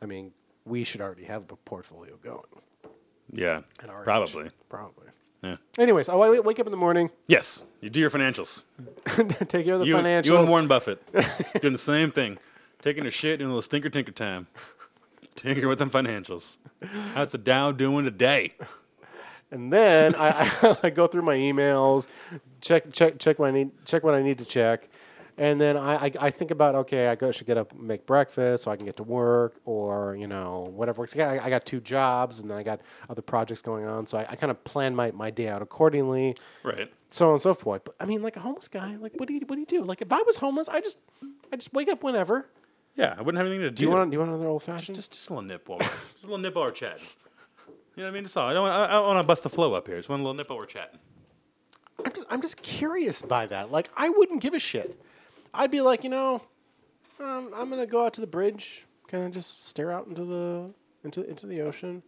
I 0.02 0.06
mean, 0.06 0.32
we 0.64 0.82
should 0.82 1.00
already 1.00 1.24
have 1.24 1.42
a 1.52 1.56
portfolio 1.56 2.16
going. 2.22 2.42
yeah, 3.32 3.60
our 3.88 4.00
age. 4.00 4.04
probably. 4.04 4.50
Probably. 4.68 5.06
Yeah. 5.42 5.56
Anyways, 5.78 6.08
I 6.08 6.14
wake 6.16 6.58
up 6.58 6.66
in 6.66 6.70
the 6.72 6.76
morning, 6.78 7.10
Yes, 7.28 7.64
you 7.80 7.90
do 7.90 8.00
your 8.00 8.10
financials. 8.10 8.64
take 9.48 9.66
care 9.66 9.74
of 9.74 9.80
the 9.80 9.86
You, 9.86 9.96
financials. 9.96 10.24
you 10.24 10.36
and 10.38 10.48
Warren 10.48 10.66
Buffett 10.68 11.00
doing 11.60 11.72
the 11.74 11.78
same 11.78 12.10
thing, 12.10 12.38
taking 12.80 13.04
a 13.06 13.10
shit, 13.10 13.38
doing 13.40 13.50
a 13.50 13.52
little 13.52 13.62
stinker 13.62 13.90
tinker 13.90 14.10
time, 14.12 14.46
tinker 15.34 15.68
with 15.68 15.78
them 15.78 15.90
financials. 15.90 16.58
How's 17.14 17.32
the 17.32 17.38
Dow 17.38 17.72
doing 17.72 18.04
today? 18.04 18.54
And 19.50 19.72
then 19.72 20.14
I, 20.14 20.28
I, 20.62 20.76
I 20.84 20.90
go 20.90 21.06
through 21.06 21.22
my 21.22 21.36
emails, 21.36 22.06
check 22.60 22.92
check 22.92 23.18
check 23.18 23.38
what 23.38 23.48
I 23.48 23.50
need 23.52 23.70
check 23.84 24.02
what 24.02 24.14
I 24.14 24.22
need 24.22 24.38
to 24.38 24.44
check, 24.44 24.88
And 25.36 25.60
then 25.60 25.76
I, 25.76 26.06
I, 26.06 26.12
I 26.20 26.30
think 26.30 26.50
about 26.50 26.74
okay, 26.74 27.08
I 27.08 27.14
go 27.14 27.30
should 27.30 27.46
get 27.46 27.56
up 27.58 27.72
and 27.72 27.82
make 27.82 28.06
breakfast 28.06 28.64
so 28.64 28.70
I 28.70 28.76
can 28.76 28.84
get 28.86 28.96
to 28.96 29.02
work, 29.02 29.56
or 29.64 30.16
you 30.16 30.26
know 30.26 30.70
whatever. 30.74 31.06
I, 31.16 31.38
I 31.38 31.50
got 31.50 31.66
two 31.66 31.80
jobs, 31.80 32.38
and 32.40 32.50
then 32.50 32.56
I 32.58 32.62
got 32.62 32.80
other 33.08 33.22
projects 33.22 33.62
going 33.62 33.84
on, 33.84 34.06
so 34.06 34.18
I, 34.18 34.26
I 34.30 34.36
kind 34.36 34.50
of 34.50 34.62
plan 34.64 34.94
my, 34.96 35.10
my 35.12 35.30
day 35.30 35.48
out 35.48 35.62
accordingly, 35.62 36.36
Right. 36.62 36.92
so 37.10 37.26
on 37.26 37.32
and 37.32 37.40
so 37.40 37.54
forth. 37.54 37.82
But 37.84 37.94
I 38.00 38.06
mean, 38.06 38.22
like 38.22 38.36
a 38.36 38.40
homeless 38.40 38.68
guy, 38.68 38.96
like 38.96 39.12
what 39.16 39.28
do 39.28 39.34
you 39.34 39.40
what 39.46 39.54
do 39.56 39.60
you 39.60 39.66
do? 39.66 39.82
Like 39.84 40.02
if 40.02 40.10
I 40.12 40.22
was 40.22 40.38
homeless, 40.38 40.68
I 40.68 40.80
just 40.80 40.98
I 41.52 41.56
just 41.56 41.72
wake 41.72 41.88
up 41.88 42.02
whenever. 42.02 42.46
Yeah, 42.96 43.14
I 43.18 43.22
wouldn't 43.22 43.38
have 43.38 43.46
anything 43.46 43.62
to 43.62 43.70
do. 43.70 43.76
Do 43.76 43.82
you 43.84 43.90
want 43.90 44.10
do 44.10 44.14
you 44.14 44.20
want 44.20 44.30
another 44.32 44.48
old 44.48 44.62
fashioned? 44.62 44.96
just 44.96 45.10
just 45.12 45.28
a 45.28 45.32
little 45.34 45.46
nip 45.46 45.68
while 45.68 45.78
we're, 45.78 45.84
just 45.86 46.22
a 46.22 46.26
little 46.26 46.38
nip 46.38 46.54
while 46.54 46.64
we're 46.64 46.70
chatting. 46.70 47.02
You 47.96 48.02
know 48.02 48.04
what 48.04 48.08
I 48.10 48.14
mean? 48.14 48.24
Just 48.24 48.36
all. 48.36 48.48
I 48.48 48.52
don't. 48.52 48.62
Want, 48.68 48.74
I, 48.74 48.84
I 48.86 48.90
don't 48.92 49.06
want 49.06 49.18
to 49.18 49.26
bust 49.26 49.42
the 49.42 49.50
flow 49.50 49.74
up 49.74 49.86
here. 49.86 49.96
Just 49.96 50.08
one 50.08 50.20
little 50.20 50.34
nip 50.34 50.48
while 50.48 50.58
we're 50.58 50.66
chatting. 50.66 50.98
I'm 52.04 52.12
just 52.12 52.26
I'm 52.30 52.42
just 52.42 52.62
curious 52.62 53.22
by 53.22 53.46
that. 53.46 53.70
Like 53.70 53.88
I 53.96 54.08
wouldn't 54.08 54.42
give 54.42 54.54
a 54.54 54.58
shit. 54.58 55.00
I'd 55.52 55.70
be 55.70 55.80
like, 55.80 56.02
you 56.04 56.10
know, 56.10 56.42
um, 57.20 57.50
I'm 57.54 57.70
gonna 57.70 57.86
go 57.86 58.04
out 58.04 58.14
to 58.14 58.20
the 58.20 58.26
bridge, 58.26 58.86
kind 59.08 59.24
of 59.24 59.32
just 59.32 59.64
stare 59.66 59.90
out 59.92 60.06
into 60.06 60.24
the 60.24 60.70
into 61.04 61.28
into 61.28 61.46
the 61.46 61.60
ocean, 61.62 62.02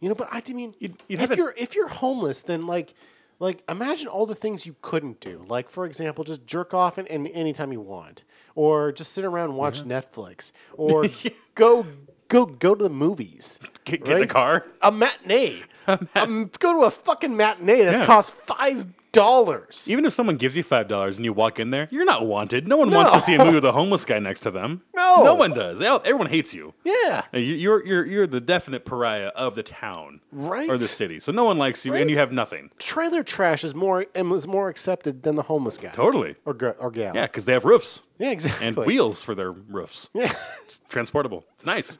you 0.00 0.08
know. 0.08 0.14
But 0.14 0.28
I 0.30 0.42
mean, 0.52 0.72
You'd- 0.78 0.94
you'd 1.08 1.20
if 1.20 1.36
you're 1.36 1.54
if 1.58 1.74
you're 1.74 1.88
homeless, 1.88 2.42
then 2.42 2.66
like 2.66 2.94
like 3.38 3.62
imagine 3.68 4.08
all 4.08 4.26
the 4.26 4.34
things 4.34 4.66
you 4.66 4.76
couldn't 4.82 5.20
do. 5.20 5.44
Like 5.48 5.70
for 5.70 5.84
example, 5.86 6.24
just 6.24 6.46
jerk 6.46 6.74
off 6.74 6.98
in, 6.98 7.06
in 7.06 7.26
anytime 7.28 7.72
you 7.72 7.80
want, 7.80 8.24
or 8.54 8.92
just 8.92 9.12
sit 9.12 9.24
around 9.24 9.50
and 9.50 9.56
watch 9.56 9.82
Netflix, 9.84 10.52
or 10.74 11.06
go 11.54 11.86
go 12.28 12.46
go 12.46 12.74
to 12.74 12.84
the 12.84 12.90
movies. 12.90 13.58
Get, 13.84 14.04
get 14.04 14.14
in 14.16 14.20
the 14.22 14.26
car. 14.26 14.66
A 14.82 14.90
matinee. 14.92 15.62
um, 16.14 16.50
go 16.58 16.74
to 16.74 16.80
a 16.86 16.90
fucking 16.90 17.34
matinee 17.36 17.82
that 17.84 17.98
Yeah. 18.00 18.06
costs 18.06 18.30
five 18.46 18.86
dollars. 19.12 19.86
Even 19.90 20.04
if 20.04 20.12
someone 20.12 20.36
gives 20.36 20.56
you 20.56 20.62
five 20.62 20.88
dollars 20.88 21.16
and 21.16 21.24
you 21.24 21.32
walk 21.32 21.58
in 21.58 21.70
there, 21.70 21.88
you're 21.90 22.04
not 22.04 22.26
wanted. 22.26 22.66
No 22.68 22.76
one 22.76 22.90
wants 22.90 23.12
to 23.12 23.20
see 23.20 23.34
a 23.34 23.38
movie 23.38 23.54
with 23.54 23.64
a 23.64 23.72
homeless 23.72 24.04
guy 24.04 24.18
next 24.18 24.40
to 24.42 24.50
them. 24.50 24.82
No. 24.94 25.22
no 25.24 25.34
one 25.34 25.52
does. 25.54 25.78
They 25.78 25.86
all, 25.86 26.00
everyone 26.04 26.28
hates 26.28 26.54
you. 26.54 26.74
Yeah. 26.84 27.22
Uh, 27.34 27.38
you- 27.38 27.54
You're 27.54 27.86
you're 27.86 28.04
you're 28.06 28.26
the 28.26 28.40
definite 28.40 28.84
pariah 28.84 29.28
of 29.28 29.54
the 29.54 29.62
town, 29.62 30.20
Right. 30.32 30.68
or 30.70 30.76
the 30.78 30.88
city. 30.88 31.20
So 31.20 31.32
no 31.32 31.44
one 31.44 31.58
likes 31.58 31.84
you, 31.84 31.94
and 31.94 32.08
you 32.10 32.16
have 32.16 32.32
nothing. 32.32 32.70
Trailer 32.78 33.22
trash 33.22 33.64
is 33.64 33.74
more 33.74 34.06
and 34.14 34.30
was 34.30 34.46
more 34.46 34.68
accepted 34.68 35.22
than 35.22 35.34
the 35.36 35.42
homeless 35.42 35.76
guy. 35.78 35.90
Totally. 35.90 36.36
Or 36.44 36.54
gr- 36.54 36.68
or 36.78 36.90
gal. 36.90 37.14
Yeah, 37.14 37.26
because 37.26 37.44
they 37.44 37.52
have 37.52 37.64
roofs 37.64 38.02
Yeah, 38.18 38.30
exactly. 38.30 38.66
and 38.66 38.76
wheels 38.76 39.24
for 39.24 39.34
their 39.34 39.50
roofs. 39.52 40.08
Yeah. 40.14 40.32
It's 40.64 40.80
transportable. 40.88 41.44
It's 41.56 41.66
nice. 41.66 41.98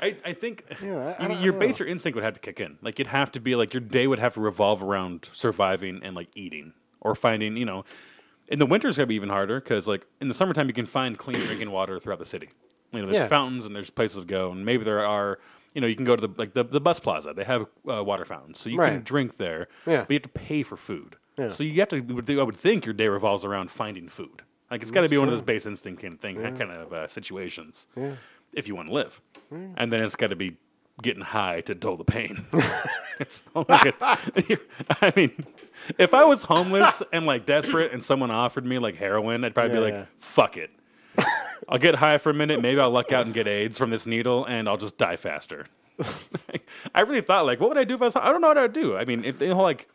I, 0.00 0.16
I 0.24 0.32
think 0.32 0.64
Yeah, 0.82 1.14
I- 1.18 1.26
I 1.26 1.32
you- 1.32 1.44
your 1.44 1.52
baser 1.54 1.84
instinct 1.86 2.14
would 2.14 2.24
have 2.24 2.34
to 2.34 2.40
kick 2.40 2.60
in. 2.60 2.78
Like 2.82 2.98
you'd 2.98 3.08
have 3.08 3.32
to 3.32 3.40
be 3.40 3.54
like 3.56 3.72
your 3.74 3.80
day 3.80 4.06
would 4.06 4.18
have 4.18 4.34
to 4.34 4.40
revolve 4.40 4.82
around 4.82 5.28
surviving 5.32 6.00
and 6.02 6.14
like 6.16 6.28
eating 6.34 6.72
or 7.00 7.14
finding. 7.14 7.56
You 7.56 7.64
know, 7.64 7.84
in 8.48 8.58
the 8.58 8.64
winter 8.66 8.88
winter's 8.88 8.96
gonna 8.96 9.06
be 9.06 9.14
even 9.16 9.28
harder 9.28 9.60
because 9.60 9.86
like 9.86 10.06
in 10.20 10.28
the 10.28 10.34
summertime 10.34 10.66
you 10.68 10.72
can 10.74 10.86
find 10.86 11.18
clean 11.18 11.42
drinking 11.42 11.70
water 11.70 11.98
throughout 12.00 12.18
the 12.18 12.24
city. 12.24 12.48
You 12.92 13.00
know, 13.00 13.06
there's 13.06 13.18
Yeah. 13.18 13.28
fountains 13.28 13.66
and 13.66 13.76
there's 13.76 13.90
places 13.90 14.20
to 14.20 14.24
go, 14.24 14.50
and 14.52 14.64
maybe 14.64 14.84
there 14.84 15.04
are. 15.06 15.38
You 15.74 15.82
know, 15.82 15.86
you 15.86 15.94
can 15.94 16.06
go 16.06 16.16
to 16.16 16.26
the 16.26 16.32
like 16.38 16.54
the, 16.54 16.64
the 16.64 16.80
bus 16.80 16.98
plaza. 16.98 17.34
They 17.36 17.44
have 17.44 17.66
uh, 17.88 18.02
water 18.02 18.24
fountains, 18.24 18.58
so 18.58 18.70
you 18.70 18.78
can 18.78 19.02
drink 19.02 19.36
there. 19.36 19.68
Yeah. 19.86 20.00
but 20.00 20.10
you 20.10 20.14
have 20.14 20.22
to 20.22 20.28
pay 20.30 20.62
for 20.62 20.76
food. 20.78 21.16
Yeah. 21.36 21.50
So 21.50 21.62
you 21.62 21.78
have 21.80 21.88
to. 21.90 22.40
I 22.40 22.42
would 22.42 22.56
think 22.56 22.86
your 22.86 22.94
day 22.94 23.08
revolves 23.08 23.44
around 23.44 23.70
finding 23.70 24.08
food. 24.08 24.42
Like 24.70 24.80
it's 24.82 24.90
got 24.90 25.02
to 25.02 25.08
be 25.08 25.18
one 25.18 25.28
of 25.28 25.32
those 25.32 25.42
base 25.42 25.66
instinct 25.66 26.00
kind 26.02 26.14
of 26.14 26.20
thing, 26.20 26.40
kind 26.56 26.70
of 26.72 26.92
uh, 26.92 27.06
situations. 27.08 27.86
If 28.54 28.66
you 28.66 28.74
want 28.74 28.88
to 28.88 28.94
live, 28.94 29.20
Mm. 29.52 29.74
and 29.76 29.92
then 29.92 30.00
it's 30.02 30.16
got 30.16 30.28
to 30.28 30.36
be 30.36 30.56
getting 31.02 31.22
high 31.22 31.60
to 31.62 31.74
dull 31.74 31.96
the 31.96 32.04
pain. 32.04 32.44
it's 33.20 33.42
like 33.54 33.86
a- 33.86 33.96
I 35.00 35.12
mean, 35.16 35.46
if 35.98 36.12
I 36.14 36.24
was 36.24 36.42
homeless 36.44 37.02
and 37.12 37.24
like 37.26 37.46
desperate, 37.46 37.92
and 37.92 38.02
someone 38.02 38.30
offered 38.30 38.66
me 38.66 38.78
like 38.78 38.96
heroin, 38.96 39.44
I'd 39.44 39.54
probably 39.54 39.74
Yeah, 39.74 39.80
be 39.84 39.90
yeah. 39.92 39.98
like, 40.00 40.08
"Fuck 40.20 40.56
it." 40.56 40.70
I'll 41.68 41.78
get 41.78 41.96
high 41.96 42.18
for 42.18 42.30
a 42.30 42.34
minute. 42.34 42.60
Maybe 42.62 42.80
I'll 42.80 42.90
luck 42.90 43.12
out 43.12 43.26
and 43.26 43.34
get 43.34 43.46
AIDS 43.48 43.76
from 43.78 43.90
this 43.90 44.06
needle, 44.06 44.44
and 44.44 44.68
I'll 44.68 44.76
just 44.76 44.96
die 44.98 45.16
faster. 45.16 45.66
I 46.94 47.00
really 47.00 47.20
thought, 47.20 47.44
like, 47.44 47.60
what 47.60 47.68
would 47.70 47.78
I 47.78 47.84
do 47.84 47.94
if 47.94 48.02
I 48.02 48.04
was? 48.06 48.16
I 48.16 48.30
don't 48.30 48.40
know 48.40 48.48
what 48.48 48.58
I'd 48.58 48.72
do. 48.72 48.96
I 48.96 49.04
mean, 49.04 49.24
if 49.24 49.38
the 49.38 49.54
whole 49.54 49.64
like 49.64 49.88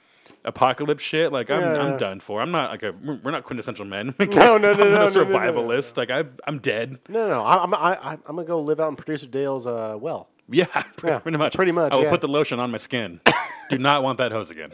apocalypse 0.46 1.04
shit, 1.04 1.32
like, 1.32 1.50
I'm 1.50 1.62
Yeah. 1.62 1.82
I'm 1.82 1.98
done 1.98 2.20
for. 2.20 2.42
I'm 2.42 2.52
not 2.52 2.72
like 2.72 2.84
a. 2.84 2.92
We're 2.92 3.32
not 3.32 3.44
quintessential 3.44 3.86
men. 3.86 4.14
No, 4.20 4.58
no, 4.58 4.58
no, 4.58 4.72
I'm 4.72 4.78
no, 4.78 4.84
a 4.84 4.88
no, 4.90 4.90
no, 4.90 5.06
no. 5.06 5.06
survivalist. 5.08 5.98
Like, 5.98 6.10
I 6.12 6.24
I'm 6.48 6.60
dead. 6.60 7.00
No, 7.10 7.28
no, 7.30 7.44
I'm 7.46 7.74
I, 7.74 7.78
I, 7.78 8.12
I'm 8.26 8.36
gonna 8.36 8.46
go 8.46 8.62
live 8.62 8.80
out 8.80 8.90
in 8.90 8.96
producer 8.96 9.28
Dale's 9.28 9.66
uh, 9.68 9.98
well. 10.00 10.30
Yeah, 10.50 10.66
pretty, 10.98 11.14
Yeah, 11.14 11.20
pretty 11.20 11.38
much. 11.38 11.56
pretty 11.56 11.72
much, 11.72 11.94
I 11.94 11.96
will 11.96 12.04
yeah. 12.04 12.10
put 12.10 12.22
the 12.22 12.28
lotion 12.28 12.60
on 12.60 12.70
my 12.72 12.78
skin. 12.78 13.22
Do 13.70 13.78
not 13.78 14.04
want 14.04 14.18
that 14.18 14.32
hose 14.32 14.52
again. 14.52 14.72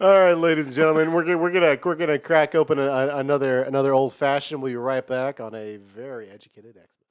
All 0.00 0.18
right, 0.18 0.32
ladies 0.34 0.66
and 0.66 0.74
gentlemen, 0.74 1.12
we're 1.12 1.22
gonna, 1.24 1.36
we're 1.38 1.50
gonna 1.50 1.78
we're 1.84 1.94
gonna 1.94 2.18
crack 2.18 2.54
open 2.54 2.78
a, 2.78 2.86
a- 2.86 3.16
another 3.18 3.62
another 3.64 3.92
old 3.92 4.14
fashioned. 4.14 4.62
We'll 4.62 4.72
be 4.72 4.76
right 4.76 5.06
back 5.06 5.40
on 5.40 5.54
a 5.54 5.76
very 5.76 6.30
educated 6.30 6.76
expert. 6.78 7.05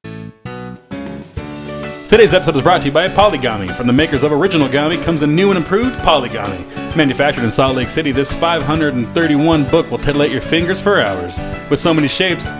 Today's 2.08 2.36
episode 2.36 2.56
is 2.56 2.62
brought 2.62 2.82
to 2.82 2.88
you 2.88 2.91
by 2.91 3.10
Polygami. 3.10 3.76
From 3.76 3.88
the 3.88 3.93
makers 3.93 4.22
of 4.22 4.32
Original 4.32 4.70
Gami 4.70 5.03
comes 5.03 5.24
a 5.24 5.28
new 5.28 5.49
and 5.49 5.58
improved 5.58 5.95
Polygami. 5.97 6.95
Manufactured 6.95 7.43
in 7.43 7.49
Salt 7.49 7.76
Lake 7.76 7.89
City, 7.89 8.12
this 8.12 8.32
531 8.32 9.66
book 9.66 9.89
will 9.89 9.97
titillate 9.97 10.32
your 10.32 10.39
fingers 10.39 10.80
for 10.80 11.01
hours. 11.01 11.36
With 11.68 11.80
so 11.80 11.95
many 11.95 12.08
shapes, 12.08 12.51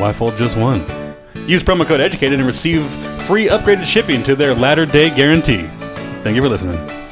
why 0.00 0.14
fold 0.14 0.38
just 0.38 0.56
one? 0.56 0.80
Use 1.46 1.62
promo 1.62 1.86
code 1.86 2.00
EDUCATED 2.00 2.32
and 2.32 2.46
receive 2.46 2.86
free 3.26 3.48
upgraded 3.48 3.84
shipping 3.84 4.22
to 4.22 4.34
their 4.34 4.54
latter 4.54 4.86
day 4.86 5.10
guarantee. 5.10 5.66
Thank 6.22 6.34
you 6.34 6.40
for 6.40 6.48
listening. 6.48 7.03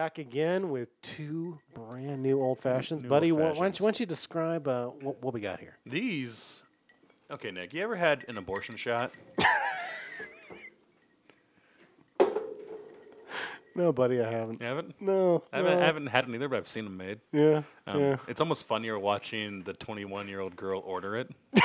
Back 0.00 0.16
again 0.16 0.70
with 0.70 0.88
two 1.02 1.58
brand 1.74 2.22
new 2.22 2.40
old 2.40 2.58
fashions, 2.58 3.02
New 3.02 3.10
buddy. 3.10 3.30
old 3.30 3.38
why, 3.42 3.48
why, 3.48 3.54
don't 3.64 3.78
you, 3.78 3.84
why 3.84 3.90
don't 3.90 4.00
you 4.00 4.06
describe 4.06 4.66
uh, 4.66 4.86
what, 4.86 5.22
what 5.22 5.34
we 5.34 5.42
got 5.42 5.60
here? 5.60 5.76
These. 5.84 6.64
Okay, 7.30 7.50
Nick, 7.50 7.74
you 7.74 7.82
ever 7.82 7.96
had 7.96 8.24
an 8.26 8.38
abortion 8.38 8.76
shot? 8.76 9.12
No, 13.76 13.92
buddy, 13.92 14.20
I 14.20 14.28
haven't. 14.28 14.60
You 14.60 14.66
haven't? 14.66 15.00
No, 15.00 15.44
I 15.52 15.58
haven't, 15.58 15.76
no. 15.76 15.80
I 15.80 15.84
haven't 15.86 16.06
had 16.08 16.28
it 16.28 16.34
either, 16.34 16.48
but 16.48 16.56
I've 16.56 16.68
seen 16.68 16.84
them 16.84 16.96
made. 16.96 17.20
Yeah, 17.32 17.62
Um, 17.86 18.00
yeah. 18.00 18.16
It's 18.26 18.40
almost 18.40 18.66
funnier 18.66 18.98
watching 18.98 19.62
the 19.62 19.72
21 19.72 20.26
year 20.26 20.40
old 20.40 20.56
girl 20.56 20.82
order 20.84 21.16
it 21.16 21.30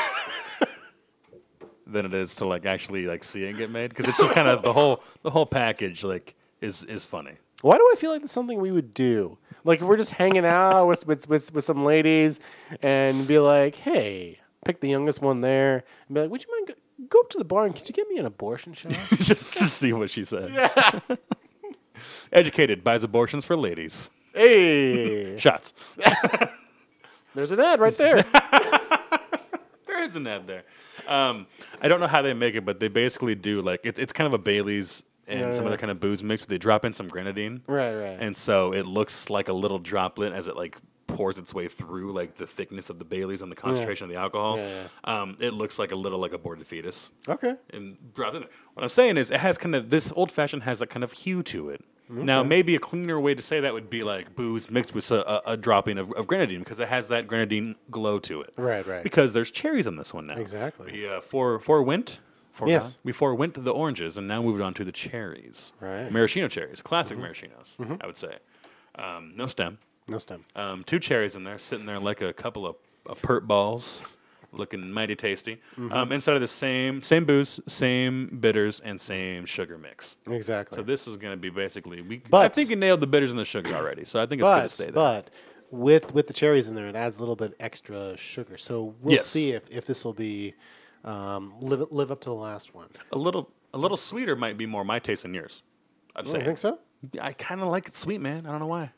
than 1.87 2.05
it 2.05 2.13
is 2.13 2.35
to 2.35 2.45
like 2.45 2.67
actually 2.67 3.07
like 3.07 3.23
see 3.23 3.43
it 3.43 3.57
get 3.57 3.71
made 3.71 3.89
because 3.89 4.07
it's 4.07 4.19
just 4.19 4.33
kind 4.33 4.47
of 4.47 4.61
the 4.61 4.71
whole 4.71 5.01
the 5.23 5.31
whole 5.31 5.47
package 5.47 6.03
like 6.03 6.35
is 6.61 6.83
is 6.83 7.05
funny. 7.05 7.37
Why 7.65 7.77
do 7.77 7.89
I 7.91 7.95
feel 7.95 8.11
like 8.11 8.21
that's 8.21 8.31
something 8.31 8.61
we 8.61 8.71
would 8.71 8.93
do? 8.93 9.39
Like 9.63 9.81
if 9.81 9.87
we're 9.87 9.97
just 9.97 10.11
hanging 10.11 10.45
out 10.45 10.85
with 10.85 11.07
with, 11.07 11.27
with, 11.27 11.51
with 11.51 11.63
some 11.63 11.83
ladies 11.83 12.39
and 12.83 13.27
be 13.27 13.39
like, 13.39 13.73
"Hey, 13.73 14.37
pick 14.63 14.81
the 14.81 14.87
youngest 14.87 15.19
one 15.19 15.41
there," 15.41 15.83
and 16.07 16.13
be 16.13 16.21
like, 16.21 16.29
"Would 16.29 16.43
you 16.43 16.51
mind 16.55 16.67
go, 16.67 16.73
go 17.09 17.19
up 17.21 17.31
to 17.31 17.39
the 17.39 17.43
bar 17.43 17.65
and 17.65 17.75
could 17.75 17.89
you 17.89 17.93
get 17.95 18.07
me 18.07 18.19
an 18.19 18.27
abortion 18.27 18.73
shot?" 18.73 18.91
just 19.17 19.57
to 19.57 19.63
see 19.63 19.93
what 19.93 20.11
she 20.11 20.23
says. 20.23 20.51
Yeah. 20.53 20.99
Educated 22.31 22.83
buys 22.83 23.03
abortions 23.03 23.45
for 23.45 23.57
ladies. 23.57 24.11
hey, 24.35 25.35
Shots. 25.39 25.73
there's 27.33 27.51
an 27.51 27.61
ad 27.61 27.79
right 27.79 27.97
there. 27.97 28.23
There 29.87 30.03
is 30.03 30.15
an 30.15 30.27
ad 30.27 30.45
there. 30.45 30.65
Um, 31.07 31.47
I 31.81 31.87
don't 31.87 31.99
know 31.99 32.05
how 32.05 32.21
they 32.21 32.35
make 32.35 32.53
it, 32.53 32.63
but 32.63 32.79
they 32.79 32.89
basically 32.89 33.33
do 33.33 33.63
like 33.63 33.79
it's 33.83 33.99
it's 33.99 34.13
kind 34.13 34.27
of 34.27 34.33
a 34.33 34.37
Bailey's 34.37 35.03
and 35.27 35.39
Yeah, 35.39 35.51
some 35.51 35.63
yeah. 35.65 35.69
other 35.69 35.77
kind 35.77 35.91
of 35.91 35.99
booze 35.99 36.21
mix, 36.23 36.41
but 36.41 36.49
they 36.49 36.57
drop 36.57 36.85
in 36.85 36.93
some 36.93 37.07
grenadine. 37.07 37.61
right, 37.67 37.93
right. 37.93 38.17
And 38.19 38.35
so 38.37 38.73
it 38.73 38.85
looks 38.85 39.29
like 39.29 39.47
a 39.49 39.53
little 39.53 39.79
droplet 39.79 40.33
as 40.33 40.47
it 40.47 40.55
like 40.55 40.77
pours 41.07 41.37
its 41.37 41.53
way 41.53 41.67
through 41.67 42.11
like 42.11 42.35
the 42.35 42.47
thickness 42.47 42.89
of 42.89 42.97
the 42.99 43.05
Bailey's 43.05 43.41
and 43.41 43.51
the 43.51 43.55
concentration 43.55 44.05
of 44.05 44.09
the 44.11 44.17
alcohol. 44.19 44.57
Yeah, 44.57 44.87
Um, 45.03 45.37
it 45.39 45.53
looks 45.53 45.79
like 45.79 45.91
a 45.91 45.95
little 45.95 46.19
like 46.19 46.33
aborted 46.33 46.65
fetus 46.67 47.11
okay. 47.29 47.55
and 47.71 47.95
dropped 48.13 48.35
in 48.35 48.41
there. 48.41 48.49
What 48.73 48.83
I'm 48.83 48.89
saying 48.89 49.17
is 49.17 49.31
it 49.31 49.39
has 49.39 49.57
kind 49.57 49.75
of 49.75 49.89
this 49.89 50.11
old 50.15 50.31
fashioned 50.31 50.63
has 50.63 50.81
a 50.81 50.87
kind 50.87 51.03
of 51.03 51.11
hue 51.13 51.41
to 51.43 51.69
it. 51.69 51.83
Now 52.07 52.43
maybe 52.43 52.75
a 52.75 52.79
cleaner 52.79 53.19
way 53.19 53.33
to 53.33 53.41
say 53.41 53.61
that 53.61 53.73
would 53.73 53.89
be 53.89 54.03
like 54.03 54.35
booze 54.35 54.69
mixed 54.69 54.93
with 54.93 55.09
a, 55.11 55.21
a, 55.21 55.41
a 55.53 55.57
dropping 55.57 55.97
of, 55.97 56.11
of 56.13 56.27
grenadine 56.27 56.59
because 56.59 56.79
it 56.79 56.87
has 56.87 57.07
that 57.07 57.27
grenadine 57.27 57.75
glow 57.89 58.19
to 58.19 58.41
it. 58.41 58.53
Right, 58.57 58.85
right. 58.85 59.01
Because 59.01 59.33
there's 59.33 59.49
cherries 59.49 59.87
on 59.87 59.95
this 59.95 60.13
one 60.13 60.27
now. 60.27 60.35
Exactly. 60.35 60.91
We 60.91 61.07
uh, 61.09 61.21
for 61.21 61.59
forewent. 61.59 62.19
For 62.55 62.69
Yes. 62.69 62.97
We 63.03 63.11
forewent 63.11 63.53
the 63.65 63.71
oranges 63.71 64.17
and 64.17 64.29
now 64.29 64.41
moved 64.41 64.61
on 64.61 64.73
to 64.75 64.85
the 64.85 64.91
cherries. 64.93 65.73
Right. 65.81 66.09
Maraschino 66.09 66.47
cherries, 66.47 66.81
classic 66.81 67.17
maraschinos, 67.17 67.75
I 68.01 68.07
would 68.07 68.15
say. 68.15 68.37
Um, 68.95 69.33
no 69.35 69.45
stem. 69.45 69.77
No 70.07 70.19
stem. 70.19 70.41
Um, 70.55 70.85
two 70.85 70.99
cherries 70.99 71.35
in 71.35 71.43
there, 71.43 71.57
sitting 71.57 71.85
there 71.85 71.99
like 71.99 72.21
a 72.21 72.31
couple 72.31 72.65
of, 72.65 72.77
of 73.05 73.21
pert 73.21 73.45
balls, 73.45 74.01
looking 74.53 74.89
mighty 74.89 75.17
tasty. 75.17 75.55
Mm-hmm. 75.77 75.91
Um, 75.91 76.11
inside 76.13 76.35
of 76.35 76.41
the 76.41 76.47
same 76.47 77.01
same 77.01 77.25
booze, 77.25 77.59
same 77.67 78.37
bitters, 78.39 78.79
and 78.79 79.01
same 79.01 79.45
sugar 79.45 79.77
mix. 79.77 80.15
Exactly. 80.25 80.77
So 80.77 80.81
this 80.81 81.07
is 81.07 81.17
going 81.17 81.33
to 81.33 81.37
be 81.37 81.49
basically. 81.49 82.01
We, 82.01 82.21
but, 82.29 82.45
I 82.45 82.47
think 82.47 82.69
you 82.69 82.77
nailed 82.77 83.01
the 83.01 83.07
bitters 83.07 83.31
and 83.31 83.39
the 83.39 83.43
sugar 83.43 83.75
already. 83.75 84.05
So 84.05 84.21
I 84.21 84.27
think 84.27 84.41
it's 84.41 84.49
going 84.49 84.59
to 84.59 84.63
but 84.63 84.71
stay 84.71 84.83
there. 84.85 84.93
but 84.93 85.29
with 85.71 86.13
with 86.13 86.27
the 86.27 86.33
cherries 86.33 86.69
in 86.69 86.75
there, 86.75 86.87
it 86.87 86.95
adds 86.95 87.17
a 87.17 87.19
little 87.19 87.35
bit 87.35 87.53
extra 87.59 88.15
sugar. 88.15 88.57
So 88.57 88.95
we'll 89.01 89.15
Yes. 89.15 89.25
see 89.25 89.51
if, 89.51 89.63
if 89.69 89.85
this 89.85 90.05
will 90.05 90.13
be 90.13 90.53
um, 91.05 91.53
live 91.61 91.87
live 91.91 92.11
up 92.11 92.19
to 92.21 92.29
the 92.29 92.35
last 92.35 92.75
one. 92.75 92.89
a 93.13 93.17
little 93.17 93.49
a 93.73 93.77
little 93.77 93.97
sweeter 93.97 94.35
might 94.35 94.57
be 94.57 94.65
more 94.65 94.83
my 94.83 94.99
taste 94.99 95.21
than 95.23 95.33
yours. 95.33 95.63
I'm 96.15 96.25
You 96.25 96.33
think 96.33 96.57
so? 96.57 96.79
I 97.21 97.31
kind 97.33 97.61
of 97.61 97.67
like 97.67 97.87
it 97.87 97.93
sweet, 97.95 98.19
man. 98.19 98.45
I 98.45 98.51
don't 98.51 98.59
know 98.61 98.67
why. 98.67 98.91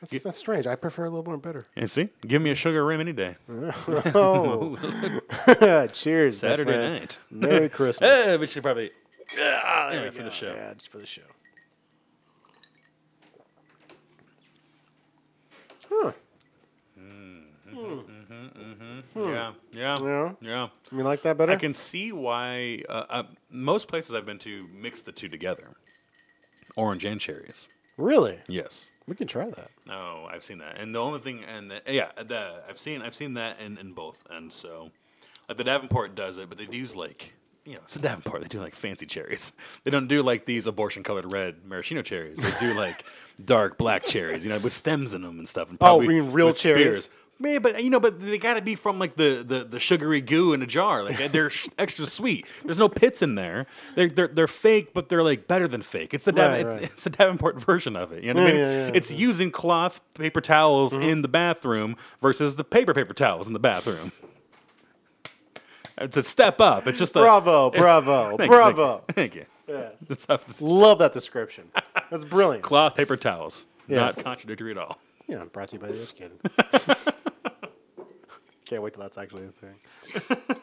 That's, 0.00 0.22
that's 0.22 0.38
strange. 0.38 0.66
I 0.66 0.74
prefer 0.74 1.04
a 1.04 1.10
little 1.10 1.24
more 1.24 1.36
bitter. 1.36 1.62
You 1.76 1.86
see, 1.86 2.08
give 2.26 2.40
me 2.40 2.50
a 2.50 2.54
sugar 2.54 2.84
rim 2.84 3.00
any 3.00 3.12
day. 3.12 3.36
Oh, 4.14 4.76
cheers, 5.92 6.42
my 6.42 6.48
Saturday 6.48 6.72
friend. 6.72 7.00
night. 7.00 7.18
Merry 7.30 7.68
Christmas. 7.78 8.26
Eh, 8.26 8.36
we 8.36 8.46
should 8.46 8.62
probably 8.62 8.90
Ah, 9.38 9.88
there 9.90 10.00
yeah, 10.00 10.04
we 10.04 10.10
for 10.12 10.18
go. 10.20 10.24
the 10.24 10.30
show. 10.30 10.54
Yeah, 10.54 10.74
just 10.74 10.90
for 10.90 10.98
the 10.98 11.06
show. 11.06 11.22
Huh. 15.90 16.12
Yeah, 19.14 19.52
yeah, 19.72 19.98
Yeah. 20.02 20.32
yeah. 20.40 20.68
You 20.92 21.02
like 21.02 21.22
that 21.22 21.36
better? 21.38 21.52
I 21.52 21.56
can 21.56 21.74
see 21.74 22.12
why 22.12 22.82
uh, 22.88 23.04
uh, 23.10 23.22
most 23.50 23.88
places 23.88 24.12
I've 24.14 24.26
been 24.26 24.38
to 24.40 24.66
mix 24.74 25.02
the 25.02 25.12
two 25.12 25.28
together, 25.28 25.68
orange 26.76 27.04
and 27.04 27.20
cherries. 27.20 27.68
Really? 27.96 28.38
Yes. 28.48 28.90
We 29.06 29.14
can 29.14 29.26
try 29.28 29.48
that. 29.48 29.70
No, 29.86 30.28
I've 30.30 30.42
seen 30.42 30.58
that, 30.58 30.78
and 30.78 30.94
the 30.94 30.98
only 30.98 31.20
thing, 31.20 31.44
and 31.44 31.70
the, 31.70 31.80
yeah, 31.86 32.10
the, 32.16 32.62
I've 32.68 32.78
seen, 32.78 33.02
I've 33.02 33.14
seen 33.14 33.34
that 33.34 33.60
in, 33.60 33.78
in 33.78 33.92
both, 33.92 34.22
and 34.28 34.52
so, 34.52 34.90
like 35.48 35.58
the 35.58 35.64
Davenport 35.64 36.14
does 36.16 36.38
it, 36.38 36.48
but 36.48 36.58
they 36.58 36.66
do 36.66 36.76
use 36.76 36.96
like, 36.96 37.32
you 37.64 37.74
know, 37.74 37.80
it's 37.84 37.94
a 37.96 38.00
Davenport. 38.00 38.42
They 38.42 38.48
do 38.48 38.58
like 38.60 38.74
fancy 38.74 39.06
cherries. 39.06 39.52
They 39.84 39.90
don't 39.92 40.08
do 40.08 40.22
like 40.22 40.44
these 40.44 40.66
abortion-colored 40.66 41.30
red 41.32 41.64
maraschino 41.64 42.02
cherries. 42.02 42.36
They 42.38 42.52
do 42.60 42.74
like 42.74 43.04
dark 43.44 43.78
black 43.78 44.04
cherries, 44.04 44.44
you 44.44 44.50
know, 44.50 44.58
with 44.58 44.72
stems 44.72 45.14
in 45.14 45.22
them 45.22 45.38
and 45.38 45.48
stuff. 45.48 45.68
And 45.70 45.76
Oh, 45.80 45.98
probably 45.98 46.14
you 46.16 46.22
mean 46.24 46.32
real 46.32 46.52
cherries? 46.52 47.04
spears. 47.04 47.10
Man, 47.38 47.60
but 47.60 47.84
you 47.84 47.90
know, 47.90 48.00
but 48.00 48.18
they 48.18 48.38
got 48.38 48.54
to 48.54 48.62
be 48.62 48.74
from 48.74 48.98
like 48.98 49.16
the, 49.16 49.44
the, 49.46 49.62
the 49.64 49.78
sugary 49.78 50.22
goo 50.22 50.54
in 50.54 50.62
a 50.62 50.66
jar. 50.66 51.02
Like 51.02 51.32
they're 51.32 51.50
extra 51.78 52.06
sweet. 52.06 52.46
There's 52.64 52.78
no 52.78 52.88
pits 52.88 53.20
in 53.20 53.34
there. 53.34 53.66
They're, 53.94 54.08
they're 54.08 54.28
they're 54.28 54.46
fake, 54.46 54.94
but 54.94 55.10
they're 55.10 55.22
like 55.22 55.46
better 55.46 55.68
than 55.68 55.82
fake. 55.82 56.14
It's 56.14 56.24
the 56.24 56.32
Dav- 56.32 56.52
Right, 56.52 56.60
it's, 56.66 56.74
right. 56.80 56.82
it's 56.84 57.04
a 57.06 57.10
Davenport 57.10 57.60
version 57.66 57.94
of 57.94 58.10
it. 58.12 58.24
You 58.24 58.32
know 58.32 58.40
what 58.42 58.50
I 58.50 58.52
mean? 58.54 58.60
yeah, 58.62 58.86
yeah, 58.86 58.90
it's 58.94 59.12
using 59.12 59.50
cloth 59.50 60.00
paper 60.14 60.40
towels 60.40 60.94
Mm-hmm. 60.94 61.02
in 61.02 61.22
the 61.22 61.28
bathroom 61.28 61.96
versus 62.22 62.56
the 62.56 62.64
paper 62.64 62.94
paper 62.94 63.12
towels 63.12 63.46
in 63.46 63.52
the 63.52 63.58
bathroom. 63.58 64.12
It's 65.98 66.16
a 66.16 66.22
step 66.22 66.60
up. 66.60 66.86
It's 66.86 66.98
just 66.98 67.16
a 67.16 67.20
Bravo, 67.20 67.70
bravo, 67.76 68.36
Thank 68.36 68.50
you, 68.50 68.56
bravo. 68.56 69.02
Thank 69.12 69.34
you. 69.34 69.44
Yes. 69.66 69.92
It's 70.08 70.60
Love 70.62 70.98
that 71.00 71.12
description. 71.12 71.70
That's 72.10 72.24
brilliant. 72.24 72.62
cloth 72.64 72.94
paper 72.94 73.16
towels. 73.16 73.66
Yes. 73.88 74.16
Not 74.16 74.24
contradictory 74.24 74.70
at 74.72 74.78
all. 74.78 74.98
Yeah, 75.28 75.44
brought 75.44 75.68
to 75.70 75.76
you 75.76 75.80
by 75.80 75.88
the 75.88 76.02
Educated. 76.02 76.38
Can't 78.64 78.82
wait 78.82 78.94
till 78.94 79.02
that's 79.02 79.18
actually 79.18 79.46
a 79.46 79.52
thing. 79.52 80.56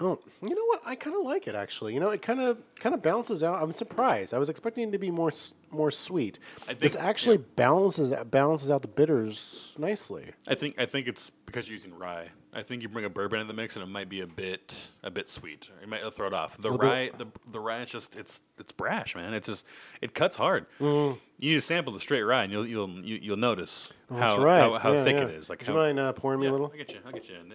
Oh, 0.00 0.18
you 0.42 0.54
know 0.54 0.64
what? 0.66 0.82
I 0.84 0.94
kind 0.94 1.16
of 1.16 1.22
like 1.24 1.46
it 1.46 1.54
actually. 1.54 1.94
You 1.94 2.00
know, 2.00 2.10
it 2.10 2.22
kind 2.22 2.40
of 2.40 2.58
kind 2.76 2.94
of 2.94 3.02
balances 3.02 3.42
out. 3.42 3.62
I'm 3.62 3.72
surprised. 3.72 4.34
I 4.34 4.38
was 4.38 4.48
expecting 4.48 4.88
it 4.88 4.92
to 4.92 4.98
be 4.98 5.10
more 5.10 5.32
more 5.70 5.90
sweet. 5.90 6.38
I 6.68 6.74
this 6.74 6.94
think- 6.94 7.04
actually 7.04 7.36
balances 7.38 8.12
balances 8.30 8.70
out 8.70 8.82
the 8.82 8.88
bitters 8.88 9.76
nicely. 9.78 10.32
I 10.48 10.54
think 10.54 10.78
I 10.78 10.86
think 10.86 11.06
it's 11.08 11.30
because 11.46 11.68
you're 11.68 11.76
using 11.76 11.96
rye. 11.96 12.28
I 12.56 12.62
think 12.62 12.82
you 12.82 12.88
bring 12.88 13.04
a 13.04 13.10
bourbon 13.10 13.40
in 13.40 13.48
the 13.48 13.52
mix 13.54 13.74
and 13.74 13.82
it 13.82 13.88
might 13.88 14.08
be 14.08 14.20
a 14.20 14.26
bit 14.28 14.90
a 15.02 15.10
bit 15.10 15.28
sweet. 15.28 15.70
It 15.82 15.88
might 15.88 16.02
throw 16.14 16.28
it 16.28 16.34
off. 16.34 16.56
The 16.58 16.70
rye 16.70 17.10
the 17.16 17.26
the 17.50 17.58
rye 17.60 17.82
is 17.82 17.90
just 17.90 18.14
it's 18.16 18.42
it's 18.58 18.72
brash, 18.72 19.16
man. 19.16 19.34
It's 19.34 19.48
just 19.48 19.66
it 20.00 20.14
cuts 20.14 20.36
hard. 20.36 20.66
Mm. 20.80 21.18
You 21.38 21.50
need 21.50 21.56
to 21.56 21.60
sample 21.60 21.92
the 21.92 22.00
straight 22.00 22.22
rye 22.22 22.44
and 22.44 22.52
you'll 22.52 22.66
you'll 22.66 22.90
you, 23.04 23.18
you'll 23.20 23.36
notice 23.36 23.92
how 24.08 24.38
right. 24.40 24.60
how, 24.60 24.78
how 24.78 24.92
Yeah, 24.92 25.04
thick 25.04 25.16
yeah. 25.16 25.24
it 25.24 25.30
is. 25.30 25.50
Like 25.50 25.60
Would 25.60 25.68
how, 25.68 25.72
you 25.74 25.78
mind 25.80 25.98
uh, 25.98 26.12
pouring 26.12 26.40
me 26.40 26.46
a 26.46 26.52
little? 26.52 26.66
I'll 26.70 26.76
get 26.78 26.92
you. 26.92 26.98
I'll 27.04 27.12
get 27.12 27.28
you 27.28 27.36
in. 27.36 27.54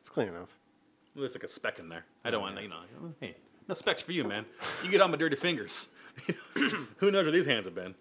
It's 0.00 0.08
clean 0.08 0.28
enough. 0.28 0.55
There's 1.16 1.34
like 1.34 1.44
a 1.44 1.48
speck 1.48 1.78
in 1.78 1.88
there. 1.88 2.04
I 2.24 2.30
don't 2.30 2.42
want 2.42 2.60
you 2.60 2.68
know. 2.68 2.76
Hey, 3.20 3.36
no 3.68 3.74
specks 3.74 4.02
for 4.02 4.12
you, 4.12 4.24
man. 4.24 4.44
You 4.84 4.90
get 4.90 5.00
on 5.00 5.10
my 5.10 5.16
dirty 5.16 5.36
fingers. 5.36 5.88
Who 6.98 7.10
knows 7.10 7.24
where 7.24 7.32
these 7.32 7.46
hands 7.46 7.64
have 7.64 7.74
been? 7.74 7.94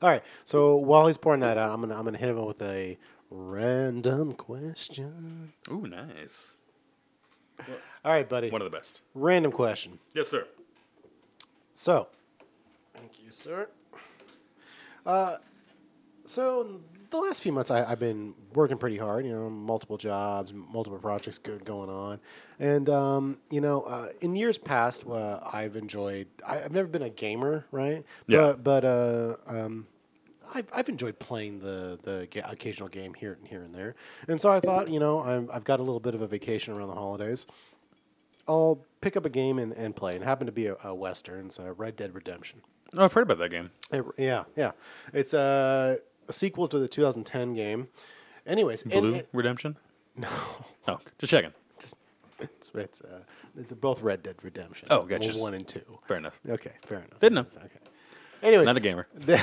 All 0.00 0.08
right. 0.08 0.22
So 0.44 0.76
while 0.76 1.06
he's 1.06 1.18
pouring 1.18 1.40
that 1.40 1.58
out, 1.58 1.70
I'm 1.70 1.80
gonna 1.80 1.96
I'm 1.96 2.04
gonna 2.04 2.18
hit 2.18 2.28
him 2.28 2.44
with 2.44 2.62
a 2.62 2.96
random 3.30 4.32
question. 4.34 5.52
Ooh, 5.70 5.86
nice. 5.86 6.56
All 8.04 8.12
right, 8.12 8.28
buddy. 8.28 8.50
One 8.50 8.62
of 8.62 8.70
the 8.70 8.76
best. 8.76 9.00
Random 9.14 9.52
question. 9.52 9.98
Yes, 10.14 10.28
sir. 10.28 10.46
So, 11.74 12.08
thank 12.94 13.22
you, 13.22 13.30
sir. 13.30 13.68
Uh, 15.04 15.36
so 16.24 16.80
the 17.10 17.18
last 17.18 17.42
few 17.42 17.52
months, 17.52 17.70
I, 17.70 17.84
I've 17.84 17.98
been 17.98 18.34
working 18.54 18.78
pretty 18.78 18.96
hard. 18.96 19.24
You 19.26 19.32
know, 19.32 19.50
multiple 19.50 19.96
jobs, 19.96 20.52
multiple 20.52 20.98
projects 20.98 21.38
go, 21.38 21.58
going 21.58 21.90
on, 21.90 22.20
and 22.58 22.88
um, 22.88 23.38
you 23.50 23.60
know, 23.60 23.82
uh, 23.82 24.08
in 24.20 24.36
years 24.36 24.58
past, 24.58 25.06
uh, 25.06 25.40
I've 25.52 25.76
enjoyed. 25.76 26.28
I, 26.46 26.62
I've 26.62 26.72
never 26.72 26.88
been 26.88 27.02
a 27.02 27.10
gamer, 27.10 27.66
right? 27.72 28.04
Yeah. 28.26 28.52
But, 28.52 28.64
but 28.64 28.84
uh, 28.84 29.36
um, 29.46 29.86
I've, 30.54 30.66
I've 30.72 30.88
enjoyed 30.88 31.18
playing 31.18 31.60
the 31.60 31.98
the 32.02 32.28
ga- 32.30 32.48
occasional 32.50 32.88
game 32.88 33.14
here 33.14 33.34
and 33.40 33.46
here 33.46 33.62
and 33.62 33.74
there, 33.74 33.94
and 34.28 34.40
so 34.40 34.50
I 34.52 34.60
thought, 34.60 34.88
you 34.90 35.00
know, 35.00 35.20
I'm, 35.20 35.48
I've 35.52 35.64
got 35.64 35.80
a 35.80 35.82
little 35.82 36.00
bit 36.00 36.14
of 36.14 36.22
a 36.22 36.26
vacation 36.26 36.74
around 36.74 36.88
the 36.88 36.94
holidays. 36.94 37.46
I'll 38.48 38.84
pick 39.00 39.16
up 39.16 39.24
a 39.24 39.30
game 39.30 39.58
and, 39.60 39.72
and 39.74 39.94
play. 39.94 40.14
And 40.14 40.24
it 40.24 40.26
happened 40.26 40.48
to 40.48 40.52
be 40.52 40.66
a, 40.66 40.76
a 40.82 40.92
western, 40.94 41.50
so 41.50 41.72
Red 41.76 41.94
Dead 41.94 42.14
Redemption. 42.14 42.62
Oh, 42.96 43.04
I've 43.04 43.12
heard 43.12 43.22
about 43.22 43.38
that 43.38 43.50
game. 43.50 43.70
It- 43.92 44.04
yeah, 44.18 44.44
yeah. 44.56 44.72
It's 45.12 45.32
a, 45.34 45.98
a 46.30 46.32
sequel 46.32 46.68
to 46.68 46.78
the 46.78 46.88
2010 46.88 47.54
game. 47.54 47.88
Anyways, 48.46 48.82
and 48.82 48.92
Blue 48.92 49.14
it- 49.16 49.28
Redemption? 49.32 49.76
No. 50.16 50.28
Oh, 50.88 50.98
just 51.18 51.30
checking. 51.30 51.52
it's, 52.40 52.70
it's 52.74 53.00
uh, 53.02 53.20
they're 53.54 53.76
both 53.76 54.00
Red 54.00 54.22
Dead 54.22 54.36
Redemption. 54.42 54.88
Oh, 54.90 55.02
gotcha. 55.02 55.32
One 55.38 55.54
and 55.54 55.68
two. 55.68 55.82
Fair 56.04 56.16
enough. 56.16 56.40
Okay, 56.48 56.72
fair 56.86 56.98
enough. 56.98 57.20
Didn't 57.20 57.34
know. 57.34 57.46
Okay. 57.56 57.78
Anyways, 58.42 58.64
Not 58.64 58.76
a 58.76 58.80
gamer. 58.80 59.06
the, 59.14 59.40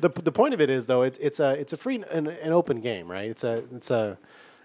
the 0.00 0.08
the 0.08 0.32
point 0.32 0.54
of 0.54 0.60
it 0.60 0.68
is 0.68 0.86
though 0.86 1.02
it, 1.02 1.16
it's 1.20 1.38
a 1.38 1.50
it's 1.52 1.72
a 1.72 1.76
free 1.76 2.02
an, 2.10 2.26
an 2.26 2.52
open 2.52 2.80
game 2.80 3.08
right 3.10 3.30
it's 3.30 3.44
a 3.44 3.62
it's 3.74 3.90
a 3.90 4.18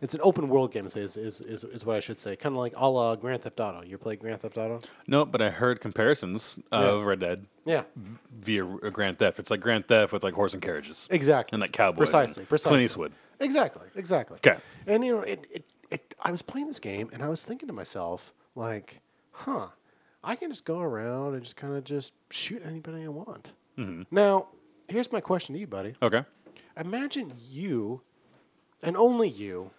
it's 0.04 0.14
an 0.14 0.20
open 0.24 0.50
world 0.50 0.72
game 0.72 0.86
is 0.86 0.96
is, 0.96 1.16
is, 1.18 1.42
is, 1.42 1.64
is 1.64 1.86
what 1.86 1.96
I 1.96 2.00
should 2.00 2.20
say 2.20 2.36
kind 2.36 2.54
of 2.54 2.60
like 2.60 2.74
a 2.76 2.88
la 2.90 3.16
Grand 3.16 3.42
Theft 3.42 3.60
Auto 3.60 3.82
you 3.82 3.98
play 3.98 4.16
Grand 4.16 4.42
Theft 4.42 4.58
Auto 4.58 4.82
No, 5.08 5.26
but 5.26 5.42
I 5.42 5.50
heard 5.50 5.80
comparisons 5.82 6.58
of 6.72 6.98
Yes. 7.00 7.06
Red 7.08 7.20
Dead 7.20 7.46
yeah 7.66 7.84
via 7.96 8.66
uh, 8.66 8.90
Grand 8.90 9.18
Theft. 9.20 9.40
It's 9.40 9.50
like 9.50 9.62
Grand 9.62 9.88
Theft 9.88 10.12
with 10.14 10.24
like 10.24 10.34
horse 10.34 10.54
and 10.54 10.62
carriages. 10.62 11.08
exactly 11.10 11.56
And 11.56 11.62
like 11.62 11.72
cowboys. 11.72 11.98
precisely 11.98 12.42
and 12.42 12.50
precisely 12.50 12.70
Clint 12.78 12.84
Eastwood. 12.84 13.12
exactly 13.40 13.88
exactly 13.96 14.38
'Kay. 14.42 14.58
and 14.88 15.04
you 15.06 15.16
know 15.16 15.22
it, 15.22 15.48
it 15.52 15.66
it 15.90 16.16
I 16.22 16.32
was 16.32 16.42
playing 16.42 16.68
this 16.68 16.80
game 16.80 17.10
and 17.14 17.24
I 17.24 17.30
was 17.30 17.42
thinking 17.44 17.68
to 17.68 17.74
myself 17.74 18.34
like 18.56 19.00
huh 19.32 19.68
I 20.24 20.36
can 20.36 20.50
just 20.50 20.66
go 20.66 20.80
around 20.80 21.34
and 21.36 21.44
just 21.44 21.56
kind 21.56 21.76
of 21.76 21.84
just 21.84 22.14
shoot 22.30 22.62
anybody 22.66 23.04
I 23.04 23.08
want 23.10 23.54
Mm-hmm. 23.78 24.04
now 24.12 24.48
here's 24.88 25.12
my 25.12 25.22
question 25.22 25.54
to 25.56 25.60
you 25.60 25.68
buddy 25.68 25.96
Okay. 26.02 26.24
Imagine 26.76 27.34
you, 27.50 28.02
and 28.82 28.98
only 28.98 29.30
you, 29.30 29.70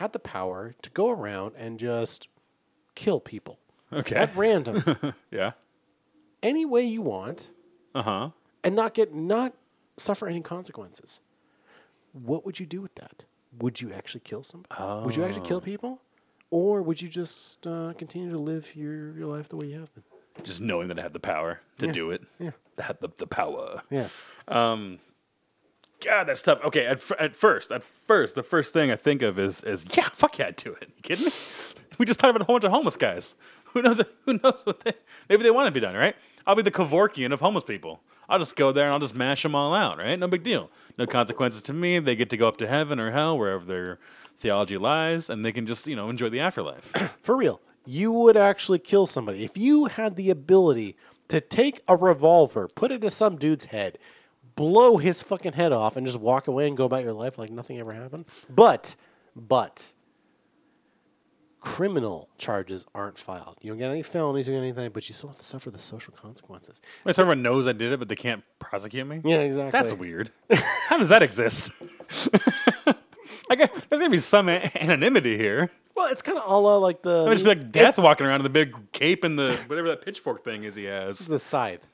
had 0.00 0.12
the 0.14 0.18
power 0.18 0.74
to 0.82 0.90
go 0.90 1.10
around 1.10 1.52
and 1.56 1.78
just 1.78 2.28
kill 2.94 3.20
people 3.20 3.58
Okay. 3.92 4.16
at 4.16 4.34
random, 4.34 4.82
yeah. 5.30 5.52
any 6.42 6.64
way 6.64 6.82
you 6.84 7.02
want, 7.02 7.50
Uh 7.94 8.02
huh. 8.02 8.30
and 8.64 8.74
not 8.74 8.94
get 8.94 9.14
not 9.14 9.52
suffer 9.96 10.26
any 10.28 10.40
consequences. 10.40 11.20
What 12.12 12.46
would 12.46 12.58
you 12.60 12.66
do 12.66 12.80
with 12.80 12.94
that? 12.94 13.24
Would 13.58 13.80
you 13.80 13.92
actually 13.92 14.20
kill 14.22 14.42
somebody? 14.44 14.74
Would 15.04 15.16
you 15.16 15.24
actually 15.24 15.42
Oh. 15.42 15.48
kill 15.52 15.60
people, 15.60 16.00
or 16.50 16.82
would 16.82 17.02
you 17.02 17.08
just 17.08 17.66
uh, 17.66 17.92
continue 17.98 18.30
to 18.30 18.38
live 18.38 18.74
your, 18.74 19.12
your 19.18 19.26
life 19.26 19.48
the 19.48 19.56
way 19.56 19.66
you 19.66 19.80
have 19.80 19.92
been? 19.94 20.04
Just 20.44 20.60
knowing 20.60 20.88
that 20.88 20.98
I 20.98 21.02
have 21.02 21.12
the 21.12 21.20
power 21.20 21.60
to 21.78 21.86
Yeah. 21.86 21.92
do 21.92 22.10
it. 22.12 22.22
Yeah. 22.38 22.52
That 22.76 23.00
the, 23.00 23.08
the 23.18 23.26
power. 23.26 23.82
Yes. 23.90 24.18
God, 26.04 26.24
that's 26.24 26.42
tough. 26.42 26.60
Okay, 26.64 26.86
at, 26.86 27.02
at 27.18 27.36
first, 27.36 27.70
at 27.70 27.82
first, 27.82 28.34
the 28.34 28.42
first 28.42 28.72
thing 28.72 28.90
I 28.90 28.96
think 28.96 29.22
of 29.22 29.38
is 29.38 29.62
is 29.62 29.86
yeah, 29.96 30.08
fuck 30.14 30.38
yeah, 30.38 30.48
I'd 30.48 30.56
do 30.56 30.72
it. 30.80 30.90
You 30.96 31.02
kidding 31.02 31.26
me? 31.26 31.32
We 31.98 32.06
just 32.06 32.18
talked 32.18 32.30
about 32.30 32.40
a 32.40 32.44
whole 32.46 32.54
bunch 32.54 32.64
of 32.64 32.70
homeless 32.70 32.96
guys. 32.96 33.34
Who 33.74 33.82
knows? 33.82 34.00
Who 34.24 34.40
knows 34.42 34.62
what 34.64 34.80
they? 34.80 34.94
Maybe 35.28 35.42
they 35.42 35.50
want 35.50 35.66
to 35.66 35.70
be 35.70 35.80
done, 35.80 35.94
right? 35.94 36.16
I'll 36.46 36.54
be 36.54 36.62
the 36.62 36.70
Kevorkian 36.70 37.30
of 37.30 37.40
homeless 37.40 37.64
people. 37.64 38.00
I'll 38.26 38.38
just 38.38 38.56
go 38.56 38.72
there 38.72 38.84
and 38.84 38.94
I'll 38.94 39.00
just 39.00 39.14
mash 39.14 39.42
them 39.42 39.54
all 39.54 39.74
out, 39.74 39.98
right? 39.98 40.18
No 40.18 40.26
big 40.26 40.42
deal. 40.42 40.70
No 40.96 41.06
consequences 41.06 41.60
to 41.64 41.74
me. 41.74 41.98
They 41.98 42.16
get 42.16 42.30
to 42.30 42.38
go 42.38 42.48
up 42.48 42.56
to 42.56 42.66
heaven 42.66 42.98
or 42.98 43.10
hell, 43.10 43.36
wherever 43.36 43.66
their 43.66 43.98
theology 44.38 44.78
lies, 44.78 45.28
and 45.28 45.44
they 45.44 45.52
can 45.52 45.66
just 45.66 45.86
you 45.86 45.94
know 45.94 46.08
enjoy 46.08 46.30
the 46.30 46.40
afterlife. 46.40 46.90
For 47.22 47.36
real, 47.36 47.60
you 47.84 48.10
would 48.10 48.36
actually 48.36 48.78
kill 48.78 49.06
somebody 49.06 49.44
if 49.44 49.58
you 49.58 49.84
had 49.86 50.16
the 50.16 50.30
ability 50.30 50.96
to 51.28 51.40
take 51.40 51.82
a 51.86 51.96
revolver, 51.96 52.66
put 52.68 52.90
it 52.90 53.02
to 53.02 53.10
some 53.10 53.36
dude's 53.36 53.66
head, 53.66 53.98
blow 54.56 54.96
his 54.96 55.20
fucking 55.20 55.52
head 55.52 55.72
off, 55.72 55.96
and 55.96 56.06
just 56.06 56.18
walk 56.18 56.48
away 56.48 56.66
and 56.68 56.76
go 56.76 56.84
about 56.84 57.02
your 57.04 57.12
life 57.12 57.38
like 57.38 57.50
nothing 57.50 57.78
ever 57.78 57.92
happened. 57.92 58.26
But, 58.48 58.94
but, 59.34 59.92
criminal 61.60 62.28
charges 62.38 62.86
aren't 62.94 63.18
filed. 63.18 63.58
You 63.60 63.70
don't 63.70 63.78
get 63.78 63.90
any 63.90 64.02
felonies 64.02 64.48
or 64.48 64.54
anything, 64.54 64.90
but 64.92 65.08
you 65.08 65.14
still 65.14 65.28
have 65.28 65.38
to 65.38 65.44
suffer 65.44 65.70
the 65.70 65.78
social 65.78 66.12
consequences. 66.14 66.80
Wait, 67.04 67.14
so 67.14 67.22
everyone 67.22 67.42
knows 67.42 67.66
I 67.66 67.72
did 67.72 67.92
it, 67.92 67.98
but 67.98 68.08
they 68.08 68.16
can't 68.16 68.42
prosecute 68.58 69.06
me. 69.06 69.20
Yeah, 69.24 69.38
exactly. 69.38 69.70
That's 69.70 69.94
weird. 69.94 70.30
How 70.50 70.96
does 70.98 71.10
that 71.10 71.22
exist? 71.22 71.70
I 73.50 73.56
guess 73.56 73.68
there's 73.88 74.00
gonna 74.00 74.10
be 74.10 74.18
some 74.18 74.48
a- 74.48 74.70
anonymity 74.80 75.36
here. 75.36 75.70
Well, 75.96 76.10
it's 76.10 76.22
kind 76.22 76.38
of 76.38 76.44
a 76.50 76.56
la 76.56 76.76
like 76.76 77.02
the. 77.02 77.26
I 77.26 77.32
just 77.32 77.44
be 77.44 77.48
like 77.48 77.72
death 77.72 77.98
walking 77.98 78.26
around 78.26 78.40
in 78.40 78.44
the 78.44 78.50
big 78.50 78.74
cape 78.92 79.24
and 79.24 79.38
the 79.38 79.56
whatever 79.66 79.88
that 79.88 80.02
pitchfork 80.04 80.44
thing 80.44 80.64
is 80.64 80.76
he 80.76 80.84
has. 80.84 81.26
the 81.26 81.38
scythe. 81.38 81.86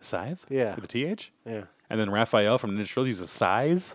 Scythe? 0.00 0.44
Yeah. 0.50 0.74
With 0.74 0.84
a 0.84 0.88
TH? 0.88 1.32
Yeah. 1.46 1.62
And 1.88 2.00
then 2.00 2.10
Raphael 2.10 2.58
from 2.58 2.72
Ninja 2.72 2.88
Turtles 2.88 3.08
uses 3.08 3.30
size. 3.30 3.94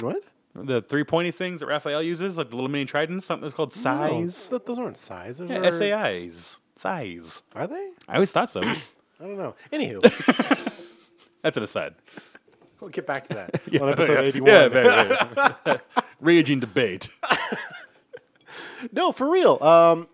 What? 0.00 0.22
The 0.54 0.82
three 0.82 1.04
pointy 1.04 1.30
things 1.30 1.60
that 1.60 1.66
Raphael 1.66 2.02
uses, 2.02 2.38
like 2.38 2.50
the 2.50 2.56
little 2.56 2.70
mini 2.70 2.84
tridents, 2.86 3.26
something 3.26 3.42
that's 3.42 3.54
called 3.54 3.74
No, 3.76 3.80
size. 3.82 4.46
th- 4.48 4.62
those 4.64 4.78
aren't 4.78 4.96
size. 4.96 5.38
Those 5.38 5.50
Yeah, 5.50 5.58
are, 5.58 5.70
SAIs. 5.72 6.56
Size. 6.76 7.42
Are 7.54 7.66
they? 7.66 7.90
I 8.08 8.14
always 8.14 8.30
thought 8.32 8.50
so. 8.50 8.62
I 8.62 8.74
don't 9.20 9.38
know. 9.38 9.54
Anywho, 9.72 10.00
That's 11.42 11.56
an 11.56 11.62
aside. 11.62 11.94
we'll 12.80 12.90
get 12.90 13.06
back 13.06 13.28
to 13.28 13.34
that 13.34 13.60
on 13.80 13.88
episode 13.90 14.12
yeah, 14.14 14.20
81. 14.20 14.50
Yeah, 14.50 14.68
very, 14.68 15.16
very. 15.64 15.78
Raging 16.20 16.60
debate. 16.60 17.08
No, 18.92 19.12
for 19.12 19.30
real. 19.30 19.62
Um, 19.62 20.08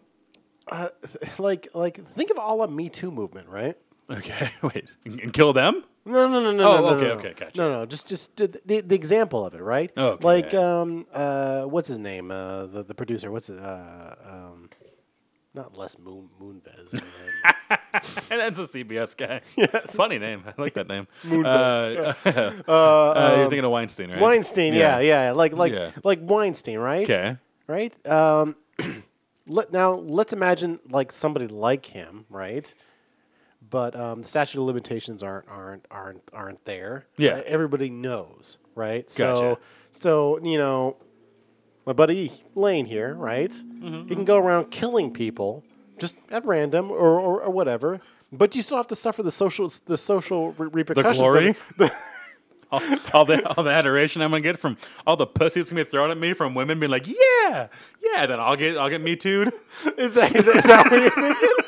uh, 0.69 0.89
th- 1.21 1.39
like, 1.39 1.69
like, 1.75 2.05
think 2.15 2.31
of 2.31 2.39
all 2.39 2.63
of 2.63 2.71
Me 2.71 2.89
Too 2.89 3.11
movement, 3.11 3.49
right? 3.49 3.77
Okay, 4.11 4.51
wait. 4.63 4.87
And 5.05 5.33
kill 5.33 5.53
them? 5.53 5.83
No, 6.05 6.29
no, 6.29 6.41
no, 6.41 6.53
no, 6.53 6.69
Oh, 6.69 6.77
no, 6.77 6.81
no, 6.81 6.89
okay, 6.97 7.07
no, 7.07 7.13
okay, 7.15 7.35
gotcha. 7.37 7.59
No, 7.61 7.73
no, 7.73 7.87
just, 7.87 8.09
just 8.09 8.37
the, 8.37 8.49
the, 8.65 8.95
example 8.95 9.47
of 9.47 9.55
it, 9.55 9.63
right? 9.63 9.91
Oh, 9.97 10.09
okay, 10.09 10.25
like, 10.25 10.55
um, 10.55 11.07
uh, 11.15 11.63
what's 11.63 11.87
his 11.87 11.99
name? 11.99 12.31
Uh, 12.33 12.67
the 12.67 12.83
the 12.83 12.95
producer. 12.95 13.31
What's 13.31 13.49
it? 13.49 13.61
Uh, 13.61 14.15
um, 14.29 14.69
not 15.55 15.77
Les 15.77 15.97
Moon 15.99 16.29
Moonves. 16.41 16.95
um, 16.95 17.79
And 18.31 18.41
that's 18.41 18.59
a 18.59 18.63
CBS 18.63 19.17
guy. 19.17 19.41
Funny 19.89 20.19
name. 20.19 20.45
I 20.47 20.61
like 20.61 20.75
that 20.75 20.89
name. 20.89 21.07
Moonves. 21.25 22.17
Uh, 22.67 22.71
uh, 22.71 23.35
you're 23.37 23.49
thinking 23.49 23.65
of 23.65 23.71
Weinstein, 23.71 24.11
right? 24.11 24.21
Weinstein. 24.21 24.75
Yeah, 24.75 24.99
yeah, 25.01 25.33
like, 25.33 25.53
like, 25.53 25.73
Yeah. 25.73 25.91
like 26.03 26.19
Weinstein, 26.23 26.79
right? 26.79 27.05
Okay. 27.05 27.37
right? 27.67 28.07
Um, 28.09 28.57
let 29.47 29.73
now 29.73 29.93
let's 29.93 30.33
imagine 30.33 30.81
like 30.89 31.13
somebody 31.13 31.47
like 31.49 31.87
him, 31.87 32.25
right? 32.31 32.73
But 33.73 33.99
um, 33.99 34.21
the 34.21 34.29
statute 34.29 34.61
of 34.61 34.67
limitations 34.67 35.23
aren't 35.23 35.49
aren't 35.49 35.87
aren't 35.91 36.23
aren't 36.35 36.63
there. 36.67 37.07
Yeah. 37.17 37.37
Uh, 37.37 37.43
everybody 37.47 37.89
knows, 37.89 38.59
right? 38.75 39.07
Gotcha. 39.09 39.17
So 39.17 39.59
so 39.91 40.39
you 40.45 40.59
know, 40.59 40.99
my 41.87 41.95
buddy 41.95 42.31
Lane 42.55 42.85
here, 42.85 43.15
right? 43.15 43.51
Mm-hmm, 43.51 44.09
He 44.09 44.15
can 44.15 44.27
go 44.27 44.37
around 44.37 44.71
killing 44.71 45.11
people 45.11 45.65
just 45.99 46.17
at 46.31 46.45
random 46.45 46.91
or, 46.91 47.19
or, 47.19 47.41
or 47.45 47.51
whatever. 47.51 48.01
But 48.31 48.55
you 48.55 48.61
still 48.61 48.77
have 48.77 48.89
to 48.89 48.95
suffer 48.97 49.23
the 49.23 49.33
social 49.33 49.73
the 49.87 49.97
social 49.97 50.53
re- 50.53 50.67
The 50.69 50.71
repercussions. 50.71 51.09
of 51.11 51.17
glory? 51.17 51.55
The- 51.79 51.93
all, 52.71 52.83
all 53.15 53.25
the 53.25 53.47
all 53.57 53.65
the 53.65 53.71
adoration 53.71 54.21
I'm 54.21 54.33
gonna 54.33 54.43
get 54.43 54.59
from 54.59 54.77
all 55.07 55.17
the 55.17 55.27
pussy 55.27 55.61
that's 55.61 55.71
gonna 55.73 55.85
be 55.87 55.91
thrown 55.91 56.11
at 56.11 56.19
me 56.19 56.35
from 56.35 56.55
women 56.55 56.79
being 56.79 56.93
like, 56.93 57.07
yeah, 57.07 57.69
yeah. 58.03 58.27
Then 58.27 58.39
I'll 58.39 58.57
get 58.57 58.77
I'll 58.77 58.91
get 58.91 59.01
me 59.01 59.17
too. 59.17 59.51
is, 59.97 60.13
that, 60.15 60.37
is, 60.37 60.45
that, 60.45 60.57
is 60.57 60.65
that 60.65 60.91
what 60.91 61.01
you're 61.01 61.11
thinking? 61.11 61.62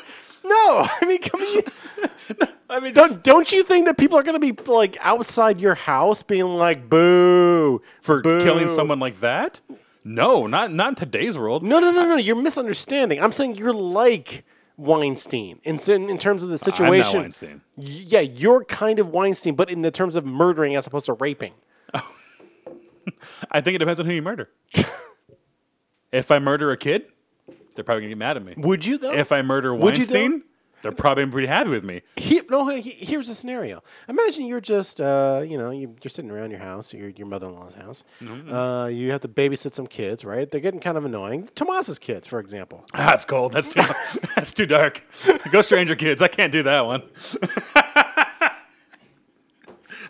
No, 0.55 0.87
I 1.01 1.05
mean, 1.05 1.21
come 1.21 1.41
on. 1.41 2.49
I 2.69 2.79
mean, 2.79 2.93
Don't, 2.93 3.23
don't 3.23 3.51
you 3.51 3.63
think 3.63 3.85
that 3.85 3.97
people 3.97 4.17
are 4.17 4.23
going 4.23 4.39
to 4.39 4.53
be 4.53 4.69
like 4.69 4.97
outside 5.01 5.59
your 5.59 5.75
house 5.75 6.23
being 6.23 6.45
like, 6.45 6.89
boo, 6.89 7.81
for 8.01 8.21
boo. 8.21 8.43
killing 8.43 8.69
someone 8.69 8.99
like 8.99 9.19
that? 9.19 9.59
No, 10.03 10.47
not 10.47 10.71
not 10.71 10.89
in 10.89 10.95
today's 10.95 11.37
world. 11.37 11.63
No, 11.63 11.79
no, 11.79 11.91
no, 11.91 12.07
no. 12.07 12.15
You're 12.15 12.35
misunderstanding. 12.35 13.21
I'm 13.21 13.31
saying 13.31 13.55
you're 13.55 13.73
like 13.73 14.45
Weinstein 14.77 15.59
in, 15.63 15.79
in, 15.89 16.17
terms 16.17 16.43
of 16.43 16.49
the 16.49 16.57
situation. 16.57 16.93
I'm 16.93 17.01
not 17.01 17.13
Weinstein. 17.13 17.61
Yeah, 17.75 18.19
you're 18.19 18.63
kind 18.65 18.99
of 18.99 19.09
Weinstein, 19.09 19.55
but 19.55 19.69
in 19.69 19.81
the 19.81 19.91
terms 19.91 20.15
of 20.15 20.25
murdering 20.25 20.75
as 20.75 20.85
opposed 20.85 21.07
to 21.07 21.13
raping. 21.13 21.53
I 23.51 23.61
think 23.61 23.75
it 23.75 23.79
depends 23.79 23.99
on 23.99 24.05
who 24.05 24.13
you 24.13 24.21
murder. 24.21 24.49
if 26.11 26.29
I 26.29 26.39
murder 26.39 26.71
a 26.71 26.77
kid, 26.77 27.07
they're 27.75 27.83
probably 27.83 28.01
gonna 28.01 28.09
get 28.09 28.17
mad 28.17 28.37
at 28.37 28.45
me. 28.45 28.53
Would 28.57 28.85
you 28.85 28.97
though? 28.97 29.13
If 29.13 29.31
I 29.31 29.41
murder 29.41 29.73
Would 29.73 29.97
you, 29.97 30.05
though? 30.05 30.13
Weinstein, 30.13 30.43
they're 30.81 30.91
probably 30.91 31.25
pretty 31.25 31.47
happy 31.47 31.71
with 31.71 31.83
me. 31.83 32.03
He, 32.15 32.41
no, 32.49 32.67
he, 32.67 32.91
here's 32.91 33.27
a 33.27 33.33
scenario. 33.33 33.81
Imagine 34.07 34.45
you're 34.45 34.61
just, 34.61 35.01
uh, 35.01 35.41
you 35.43 35.57
know, 35.57 35.71
you, 35.71 35.95
you're 36.03 36.09
sitting 36.09 36.29
around 36.29 36.51
your 36.51 36.59
house, 36.59 36.93
your, 36.93 37.09
your 37.09 37.25
mother-in-law's 37.25 37.73
house. 37.73 38.03
Uh, 38.21 38.87
you 38.93 39.11
have 39.11 39.21
to 39.21 39.27
babysit 39.27 39.73
some 39.73 39.87
kids, 39.87 40.23
right? 40.23 40.51
They're 40.51 40.61
getting 40.61 40.79
kind 40.79 40.95
of 40.95 41.03
annoying. 41.03 41.49
Tomas's 41.55 41.97
kids, 41.97 42.27
for 42.27 42.39
example. 42.39 42.85
Ah, 42.93 43.15
it's 43.15 43.25
cold. 43.25 43.53
That's 43.53 43.69
too 43.69 43.81
that's 44.35 44.53
too 44.53 44.65
dark. 44.67 45.03
Go 45.51 45.61
Stranger 45.63 45.95
Kids. 45.95 46.21
I 46.21 46.27
can't 46.27 46.51
do 46.51 46.61
that 46.63 46.85
one. 46.85 47.01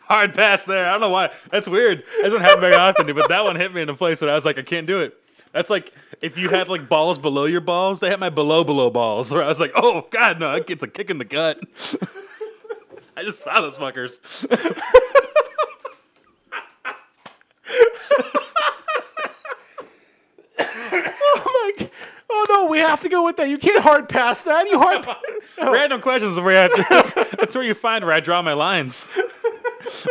Hard 0.04 0.34
pass 0.36 0.66
there. 0.66 0.88
I 0.88 0.92
don't 0.92 1.02
know 1.02 1.10
why. 1.10 1.32
That's 1.52 1.68
weird. 1.68 2.00
It 2.20 2.24
doesn't 2.24 2.42
happen 2.42 2.62
very 2.62 2.76
often, 2.76 3.08
but 3.16 3.28
that 3.30 3.44
one 3.44 3.56
hit 3.56 3.74
me 3.74 3.82
in 3.82 3.90
a 3.90 3.96
place 3.96 4.20
that 4.20 4.30
I 4.30 4.34
was 4.34 4.46
like, 4.46 4.60
I 4.60 4.62
can't 4.62 4.86
do 4.86 5.00
it. 5.00 5.20
That's 5.56 5.70
like 5.70 5.94
if 6.22 6.38
you 6.38 6.50
had 6.50 6.68
like 6.68 6.90
balls 6.90 7.18
below 7.18 7.46
your 7.46 7.62
balls. 7.62 8.02
They 8.02 8.10
had 8.10 8.20
my 8.20 8.30
below 8.30 8.66
below 8.66 8.90
balls, 8.90 9.32
where 9.32 9.42
I 9.42 9.48
was 9.48 9.58
like, 9.58 9.72
oh 9.74 10.06
god, 10.12 10.38
no, 10.38 10.52
that 10.52 10.68
gets 10.68 10.84
a 10.84 10.88
kick 10.88 11.10
in 11.10 11.18
the 11.18 11.24
gut. 11.24 11.62
I 13.16 13.24
just 13.24 13.42
saw 13.42 13.62
those 13.62 13.78
fuckers. 13.78 14.20
Oh 20.60 21.74
my! 21.80 21.90
Oh 22.30 22.46
no, 22.50 22.68
we 22.68 22.80
have 22.80 23.02
to 23.04 23.10
go 23.10 23.24
with 23.24 23.38
that. 23.38 23.48
You 23.48 23.58
can't 23.58 23.82
hard 23.82 24.10
pass 24.10 24.44
that. 24.44 24.68
You 24.70 24.78
hard. 24.78 25.08
Random 25.58 26.02
questions 26.02 26.34
is 26.34 26.40
where 26.42 26.70
I, 26.70 26.84
that's, 26.90 27.14
that's 27.40 27.56
where 27.56 27.64
you 27.64 27.74
find 27.74 28.04
where 28.04 28.14
I 28.14 28.20
draw 28.20 28.42
my 28.42 28.52
lines. 28.54 29.08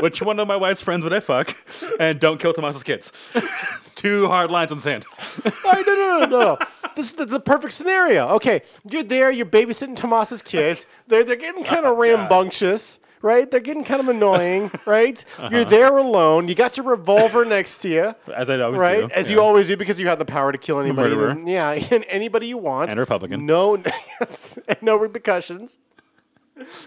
Which 0.01 0.23
one 0.23 0.39
of 0.41 0.49
my 0.49 0.57
wife's 0.57 0.83
friends 0.83 1.05
would 1.05 1.13
I 1.13 1.21
fuck? 1.21 1.57
And 1.99 2.21
don't 2.21 2.39
kill 2.41 2.53
Tomas's 2.53 2.83
kids. 2.83 3.13
Two 3.95 4.27
hard 4.29 4.51
lines 4.51 4.71
in 4.71 4.79
the 4.79 4.83
sand. 4.83 5.07
no, 5.45 5.73
no, 5.73 5.83
no, 5.83 6.19
no, 6.19 6.27
no. 6.27 6.59
This, 6.97 7.13
this 7.13 7.27
is 7.29 7.33
a 7.33 7.41
perfect 7.41 7.73
scenario. 7.73 8.29
Okay, 8.29 8.63
you're 8.89 9.03
there. 9.03 9.31
You're 9.31 9.47
babysitting 9.47 9.97
Tomas's 9.97 10.43
kids. 10.43 10.87
They're 11.09 11.25
they're 11.25 11.37
getting 11.37 11.65
kind 11.65 11.85
of 11.87 11.93
oh, 11.93 11.97
rambunctious, 11.97 12.99
right? 13.23 13.51
They're 13.51 13.61
getting 13.61 13.85
kind 13.85 14.01
of 14.01 14.09
annoying, 14.09 14.71
right? 14.87 15.25
Uh-huh. 15.39 15.49
You're 15.51 15.65
there 15.65 15.97
alone. 15.97 16.49
You 16.49 16.55
got 16.55 16.77
your 16.77 16.87
revolver 16.87 17.45
next 17.45 17.79
to 17.79 17.89
you. 17.89 18.15
As 18.35 18.49
I 18.51 18.61
always 18.61 18.79
do. 18.79 18.83
right? 18.83 19.09
do. 19.09 19.15
As 19.15 19.29
yeah. 19.29 19.37
you 19.37 19.43
always 19.43 19.67
do 19.69 19.77
because 19.77 19.99
you 19.99 20.07
have 20.09 20.19
the 20.19 20.25
power 20.25 20.53
to 20.53 20.59
kill 20.59 20.79
anybody. 20.79 21.15
that- 21.15 21.47
yeah, 21.47 21.71
and 21.71 22.05
anybody 22.09 22.47
you 22.49 22.59
want. 22.59 22.91
And 22.91 22.99
a 22.99 23.03
Republican. 23.03 23.47
No, 23.47 23.83
yes, 24.21 24.59
and 24.69 24.79
no 24.83 24.97
repercussions. 24.97 25.79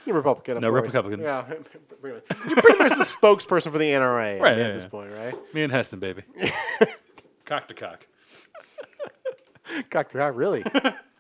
You're 0.06 0.16
Republican, 0.16 0.58
of 0.58 0.62
No 0.64 0.70
course. 0.72 0.84
Republicans. 0.94 1.24
Yeah, 1.24 1.42
pretty 2.02 2.16
much. 2.18 2.48
you're 2.50 2.62
pretty 2.62 2.80
much 2.80 2.92
the 2.98 3.04
spokesperson 3.22 3.72
for 3.72 3.78
the 3.78 3.86
NRA 3.92 4.40
Right, 4.40 4.54
at 4.54 4.58
yeah, 4.58 4.72
this 4.74 4.84
yeah. 4.84 4.90
point, 4.90 5.12
right? 5.12 5.36
Me 5.54 5.64
and 5.64 5.72
Heston, 5.74 6.00
baby. 6.00 6.24
cock 7.46 7.68
to 7.68 7.74
cock. 7.74 8.08
Cock 9.90 10.10
to 10.10 10.18
cock, 10.18 10.34
really? 10.36 10.64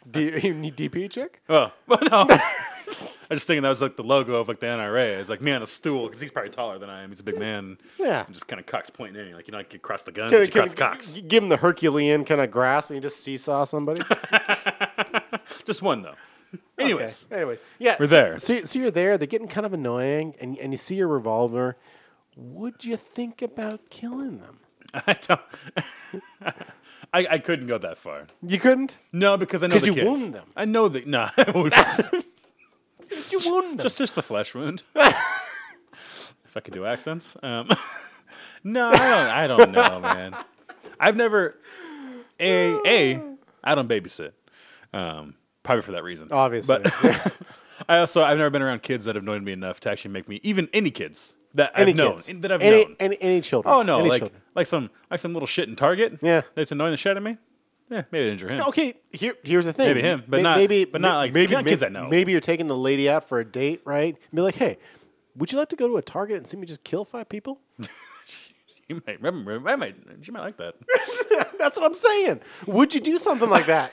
Do 0.09 0.21
you, 0.21 0.31
you 0.39 0.53
need 0.53 0.77
DP 0.77 1.09
check? 1.11 1.41
Oh, 1.49 1.71
well, 1.87 1.99
no. 2.09 2.25
I 3.29 3.33
was 3.33 3.39
just 3.41 3.47
thinking 3.47 3.63
that 3.63 3.69
was 3.69 3.81
like 3.81 3.97
the 3.97 4.03
logo 4.03 4.35
of 4.35 4.47
like 4.47 4.61
the 4.61 4.67
NRA. 4.67 5.19
It's 5.19 5.27
like 5.27 5.41
me 5.41 5.51
on 5.51 5.61
a 5.61 5.65
stool 5.65 6.05
because 6.07 6.21
he's 6.21 6.31
probably 6.31 6.49
taller 6.51 6.79
than 6.79 6.89
I 6.89 7.03
am. 7.03 7.09
He's 7.09 7.19
a 7.19 7.23
big 7.23 7.37
man. 7.37 7.77
Yeah. 7.99 8.23
And 8.25 8.33
just 8.33 8.47
kind 8.47 8.57
of 8.61 8.65
cocks 8.65 8.89
pointing 8.89 9.21
in 9.21 9.27
you, 9.27 9.35
like 9.35 9.49
you 9.49 9.51
know, 9.51 9.57
like 9.57 9.73
you 9.73 9.79
cross 9.79 10.03
the 10.03 10.13
gun, 10.13 10.29
but 10.31 10.39
you 10.45 10.47
cross 10.49 10.73
cocks. 10.73 11.13
give 11.27 11.43
him 11.43 11.49
the 11.49 11.57
Herculean 11.57 12.23
kind 12.23 12.39
of 12.39 12.49
grasp 12.51 12.89
and 12.89 12.95
you 12.95 13.01
just 13.01 13.21
seesaw 13.21 13.65
somebody. 13.65 14.01
Just 15.65 15.81
one 15.81 16.01
though. 16.03 16.15
Anyways, 16.79 17.25
Okay, 17.25 17.35
Anyways, 17.41 17.61
yeah, 17.79 17.95
We're 17.99 18.05
so, 18.05 18.15
there. 18.15 18.37
So, 18.37 18.63
so 18.63 18.79
you're 18.79 18.91
there. 18.91 19.17
They're 19.17 19.27
getting 19.27 19.47
kind 19.47 19.65
of 19.65 19.73
annoying, 19.73 20.35
and 20.39 20.57
and 20.57 20.73
you 20.73 20.77
see 20.77 20.95
your 20.95 21.07
revolver. 21.07 21.77
Would 22.35 22.85
you 22.85 22.97
think 22.97 23.41
about 23.41 23.89
killing 23.89 24.39
them? 24.39 24.59
I 24.93 25.13
don't. 25.13 25.41
I, 27.13 27.27
I 27.31 27.37
couldn't 27.39 27.67
go 27.67 27.77
that 27.77 27.97
far. 27.97 28.27
You 28.45 28.59
couldn't. 28.59 28.97
No, 29.11 29.37
because 29.37 29.63
I 29.63 29.67
know 29.67 29.75
Could 29.75 29.83
the 29.83 29.87
you 29.87 29.93
kids. 29.93 30.05
wound 30.05 30.33
them? 30.35 30.47
I 30.55 30.65
know 30.65 30.87
that. 30.89 31.07
Nah, 31.07 31.29
Could 31.29 31.73
you 33.31 33.39
wound 33.45 33.79
them? 33.79 33.83
just 33.83 33.97
just 33.97 34.15
the 34.15 34.23
flesh 34.23 34.53
wound. 34.53 34.83
if 34.95 36.55
I 36.55 36.59
could 36.59 36.73
do 36.73 36.85
accents. 36.85 37.37
Um, 37.41 37.69
no, 38.63 38.89
I 38.89 38.97
don't. 38.97 39.29
I 39.29 39.47
don't 39.47 39.71
know, 39.71 39.99
man. 40.01 40.35
I've 40.99 41.15
never. 41.15 41.57
A 42.39 42.75
a. 42.85 43.21
I 43.63 43.75
don't 43.75 43.89
babysit. 43.89 44.31
Um, 44.93 45.35
probably 45.67 45.83
for 45.83 45.91
that 45.91 46.03
reason. 46.03 46.29
Obviously. 46.31 46.79
but 46.83 47.33
I 47.89 47.99
also 47.99 48.23
I've 48.23 48.37
never 48.37 48.49
been 48.49 48.61
around 48.63 48.81
kids 48.81 49.05
that 49.05 49.15
have 49.15 49.23
annoyed 49.23 49.43
me 49.43 49.51
enough 49.53 49.79
to 49.81 49.91
actually 49.91 50.11
make 50.11 50.27
me 50.27 50.39
even 50.43 50.67
any 50.73 50.89
kids 50.89 51.35
that 51.53 51.71
any 51.75 51.91
I've 51.91 51.97
known 51.97 52.13
kids. 52.19 52.41
that 52.41 52.51
I've 52.51 52.61
any, 52.61 52.85
known. 52.85 52.95
Any, 52.99 53.17
any 53.21 53.41
children. 53.41 53.73
oh 53.73 53.83
no, 53.83 53.99
Any 53.99 54.09
like 54.09 54.21
children. 54.21 54.41
like 54.55 54.65
some 54.67 54.89
like 55.11 55.19
some 55.19 55.33
little 55.33 55.47
shit 55.47 55.69
in 55.69 55.75
Target. 55.75 56.19
Yeah. 56.23 56.41
that's 56.55 56.71
annoying 56.71 56.91
the 56.91 56.97
shit 56.97 57.11
out 57.11 57.17
of 57.17 57.23
me. 57.23 57.37
Yeah, 57.89 58.03
maybe 58.11 58.29
injure 58.29 58.49
him. 58.49 58.61
Okay, 58.67 58.95
here, 59.11 59.35
here's 59.43 59.65
the 59.65 59.71
thing. 59.71 59.87
Maybe 59.87 60.01
him, 60.01 60.23
but 60.27 60.41
not- 60.41 60.57
maybe, 60.57 60.83
but 60.83 60.99
not 60.99 61.15
like- 61.17 61.33
maybe 61.33 61.53
not 61.53 61.65
kids 61.65 61.81
I 61.83 61.87
know. 61.87 62.09
Maybe 62.09 62.33
you're 62.33 62.41
taking 62.41 62.67
the 62.67 62.75
lady 62.75 63.09
out 63.09 63.23
for 63.23 63.39
a 63.39 63.45
date, 63.45 63.81
right? 63.85 64.13
And 64.13 64.35
Be 64.35 64.41
like, 64.41 64.55
hey, 64.55 64.77
would 65.37 65.53
you 65.53 65.57
like 65.57 65.69
to 65.69 65.77
go 65.77 65.87
to 65.87 65.95
a 65.95 66.01
Target 66.01 66.35
and 66.37 66.45
see 66.47 66.57
me 66.57 66.67
just 66.67 66.83
kill 66.83 67.05
five 67.05 67.29
people? 67.29 67.61
You 68.89 69.01
might 69.05 69.21
remember. 69.21 69.69
I 69.69 69.75
might. 69.75 69.97
She 70.21 70.31
might 70.31 70.39
like 70.43 70.55
that. 70.57 70.75
That's 71.59 71.77
what 71.77 71.85
I'm 71.85 71.93
saying. 71.93 72.39
Would 72.67 72.95
you 72.95 73.01
do 73.01 73.17
something 73.17 73.49
like 73.49 73.65
that? 73.65 73.91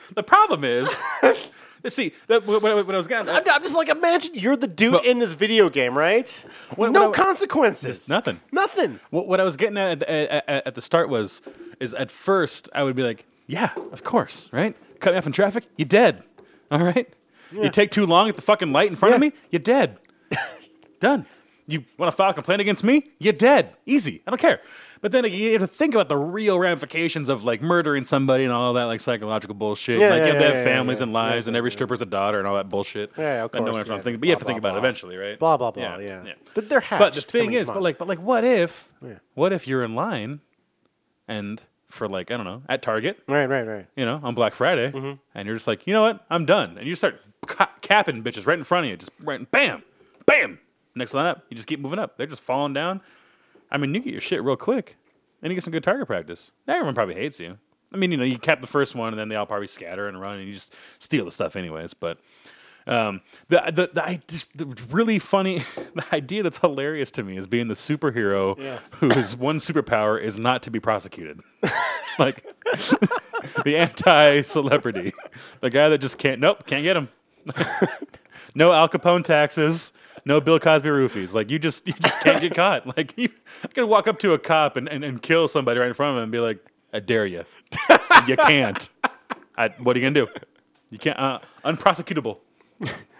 the 0.14 0.22
problem 0.22 0.64
is, 0.64 0.88
see, 1.88 2.12
that, 2.28 2.46
what, 2.46 2.62
what, 2.62 2.86
what 2.86 2.94
I 2.94 2.98
was 2.98 3.06
getting. 3.08 3.28
I'm, 3.28 3.42
I'm 3.50 3.62
just 3.62 3.74
like, 3.74 3.88
imagine 3.88 4.34
you're 4.34 4.56
the 4.56 4.66
dude 4.66 4.92
Well- 4.92 5.02
in 5.02 5.18
this 5.18 5.34
video 5.34 5.68
game, 5.68 5.96
right? 5.96 6.28
What- 6.76 6.90
no 6.92 7.06
what 7.08 7.14
consequences. 7.16 8.08
nothing. 8.08 8.40
Nothing. 8.52 9.00
What, 9.10 9.26
what 9.28 9.40
I 9.40 9.44
was 9.44 9.56
getting 9.56 9.78
at, 9.78 10.02
at, 10.02 10.44
at, 10.48 10.66
at 10.68 10.74
the 10.74 10.80
start 10.82 11.08
was, 11.08 11.42
is 11.80 11.94
at 11.94 12.10
first 12.10 12.68
I 12.74 12.82
would 12.82 12.96
be 12.96 13.02
like, 13.02 13.26
Yeah, 13.46 13.70
of 13.92 14.04
course, 14.04 14.48
right? 14.52 14.76
Cut 15.00 15.12
me 15.12 15.18
off 15.18 15.26
in 15.26 15.32
traffic, 15.32 15.64
you're 15.76 15.88
dead. 15.88 16.22
All 16.70 16.78
right? 16.82 17.12
You 17.50 17.68
take 17.70 17.90
too 17.90 18.06
long 18.06 18.28
at 18.30 18.36
the 18.36 18.42
fucking 18.42 18.72
light 18.72 18.88
in 18.88 18.96
front 18.96 19.14
of 19.14 19.20
Yeah. 19.22 19.28
me, 19.28 19.34
you're 19.50 19.60
dead. 19.60 19.98
Done. 21.00 21.26
You 21.66 21.84
want 21.98 22.10
to 22.10 22.16
file 22.16 22.30
a 22.30 22.34
complaint 22.34 22.60
against 22.60 22.82
me? 22.82 23.10
You're 23.18 23.32
dead. 23.32 23.74
Easy. 23.86 24.20
I 24.26 24.30
don't 24.30 24.38
care. 24.40 24.60
But 25.00 25.10
then 25.12 25.24
you 25.24 25.52
have 25.52 25.60
to 25.62 25.66
think 25.66 25.94
about 25.94 26.08
the 26.08 26.16
real 26.16 26.58
ramifications 26.58 27.28
of 27.28 27.44
like 27.44 27.60
murdering 27.62 28.04
somebody 28.04 28.44
and 28.44 28.52
all 28.52 28.72
that 28.74 28.84
like 28.84 29.00
psychological 29.00 29.54
bullshit. 29.54 30.00
Yeah, 30.00 30.10
like 30.10 30.18
yeah, 30.18 30.26
you 30.26 30.32
have 30.32 30.40
to 30.40 30.46
have 30.46 30.54
yeah, 30.54 30.64
families 30.64 30.98
yeah, 30.98 31.02
and 31.04 31.12
lives, 31.12 31.48
and 31.48 31.56
every 31.56 31.70
stripper's 31.70 32.02
a 32.02 32.06
daughter 32.06 32.38
and 32.38 32.46
all 32.46 32.54
that 32.56 32.68
bullshit. 32.68 33.10
Yeah, 33.16 33.44
of 33.44 33.52
no 33.52 33.60
course, 33.60 33.72
one 33.72 33.78
has 33.80 33.88
yeah. 33.88 33.96
to 33.96 34.02
think, 34.02 34.20
but 34.20 34.26
you 34.26 34.32
have 34.32 34.38
to 34.40 34.44
Blah, 34.44 34.52
think 34.54 34.60
blah, 34.62 34.70
about 34.70 34.76
it 34.76 34.80
eventually, 34.80 35.16
right? 35.16 35.38
Blah 35.38 35.56
blah 35.56 35.70
blah. 35.72 35.82
Yeah, 35.98 36.22
yeah. 36.24 36.32
Th- 36.54 36.68
they're 36.68 36.80
hatched. 36.80 37.00
But 37.00 37.14
the 37.14 37.20
thing 37.20 37.52
is, 37.52 37.68
but 37.68 37.82
like, 37.82 37.98
but 37.98 38.06
like, 38.06 38.20
what 38.20 38.44
if, 38.44 38.88
Yeah. 39.04 39.18
what 39.34 39.52
if 39.52 39.66
you're 39.66 39.82
in 39.84 39.94
line, 39.96 40.40
and 41.28 41.62
for 41.90 42.08
like 42.08 42.30
I 42.30 42.36
don't 42.36 42.46
know 42.46 42.62
at 42.68 42.82
Target, 42.82 43.18
right, 43.28 43.46
right, 43.48 43.66
right. 43.66 43.86
you 43.96 44.04
know, 44.04 44.20
on 44.22 44.34
Black 44.34 44.54
Friday, 44.54 44.90
Mm-hmm. 44.92 45.12
and 45.34 45.46
you're 45.46 45.56
just 45.56 45.66
like, 45.66 45.86
you 45.86 45.92
know 45.92 46.02
what, 46.02 46.24
I'm 46.30 46.44
done, 46.46 46.76
and 46.78 46.86
you 46.86 46.94
start 46.94 47.20
ca- 47.46 47.70
capping 47.80 48.22
bitches 48.22 48.46
right 48.46 48.58
in 48.58 48.64
front 48.64 48.86
of 48.86 48.90
you, 48.90 48.96
just 48.96 49.10
right, 49.20 49.48
bam, 49.50 49.82
bam. 50.26 50.58
Next 50.94 51.12
lineup, 51.12 51.42
you 51.48 51.56
just 51.56 51.66
keep 51.68 51.80
moving 51.80 51.98
up. 51.98 52.16
They're 52.16 52.26
just 52.26 52.42
falling 52.42 52.74
down. 52.74 53.00
I 53.70 53.78
mean, 53.78 53.94
you 53.94 54.00
get 54.00 54.12
your 54.12 54.20
shit 54.20 54.42
real 54.42 54.56
quick, 54.56 54.96
and 55.42 55.50
you 55.50 55.54
get 55.56 55.64
some 55.64 55.72
good 55.72 55.82
target 55.84 56.06
practice. 56.06 56.50
Now 56.66 56.74
Everyone 56.74 56.94
probably 56.94 57.14
hates 57.14 57.40
you. 57.40 57.58
I 57.92 57.96
mean, 57.96 58.10
you 58.10 58.16
know, 58.16 58.24
you 58.24 58.38
cap 58.38 58.60
the 58.60 58.66
first 58.66 58.94
one, 58.94 59.08
and 59.12 59.18
then 59.18 59.28
they 59.28 59.36
all 59.36 59.46
probably 59.46 59.68
scatter 59.68 60.08
and 60.08 60.20
run, 60.20 60.38
and 60.38 60.46
you 60.48 60.54
just 60.54 60.74
steal 60.98 61.24
the 61.24 61.30
stuff 61.30 61.56
anyways. 61.56 61.94
But 61.94 62.18
um, 62.86 63.20
the 63.48 63.62
the 63.74 63.90
the, 63.94 64.04
I 64.04 64.20
just, 64.28 64.56
the 64.56 64.66
really 64.90 65.18
funny 65.18 65.64
the 65.94 66.04
idea 66.14 66.42
that's 66.42 66.58
hilarious 66.58 67.10
to 67.12 67.22
me 67.22 67.36
is 67.36 67.46
being 67.46 67.68
the 67.68 67.74
superhero 67.74 68.58
Yeah. 68.58 68.78
whose 68.98 69.36
one 69.36 69.58
superpower 69.58 70.20
is 70.20 70.38
not 70.38 70.62
to 70.64 70.70
be 70.70 70.80
prosecuted. 70.80 71.40
like 72.18 72.44
the 73.64 73.76
anti-celebrity, 73.76 75.12
the 75.60 75.70
guy 75.70 75.88
that 75.88 75.98
just 75.98 76.18
can't. 76.18 76.40
Nope, 76.40 76.66
can't 76.66 76.82
get 76.82 76.96
him. 76.96 77.08
no 78.54 78.72
Al 78.72 78.88
Capone 78.88 79.24
taxes. 79.24 79.92
No 80.24 80.40
Bill 80.40 80.58
Cosby 80.60 80.88
roofies. 80.88 81.34
Like 81.34 81.50
you 81.50 81.58
just 81.58 81.86
you 81.86 81.94
just 81.94 82.20
can't 82.20 82.40
get 82.40 82.54
caught. 82.54 82.86
Like 82.96 83.14
you 83.16 83.28
I 83.64 83.68
could 83.68 83.86
walk 83.86 84.06
up 84.06 84.18
to 84.20 84.32
a 84.32 84.38
cop 84.38 84.76
and, 84.76 84.88
and, 84.88 85.04
and 85.04 85.22
kill 85.22 85.48
somebody 85.48 85.80
right 85.80 85.88
in 85.88 85.94
front 85.94 86.10
of 86.12 86.16
him 86.18 86.22
and 86.24 86.32
be 86.32 86.38
like, 86.38 86.58
I 86.92 87.00
dare 87.00 87.26
you. 87.26 87.44
you 88.26 88.36
can't. 88.36 88.88
I, 89.56 89.68
what 89.78 89.96
are 89.96 90.00
you 90.00 90.10
gonna 90.10 90.26
do? 90.26 90.28
You 90.90 90.98
can't. 90.98 91.18
Uh, 91.18 91.38
unprosecutable. 91.64 92.38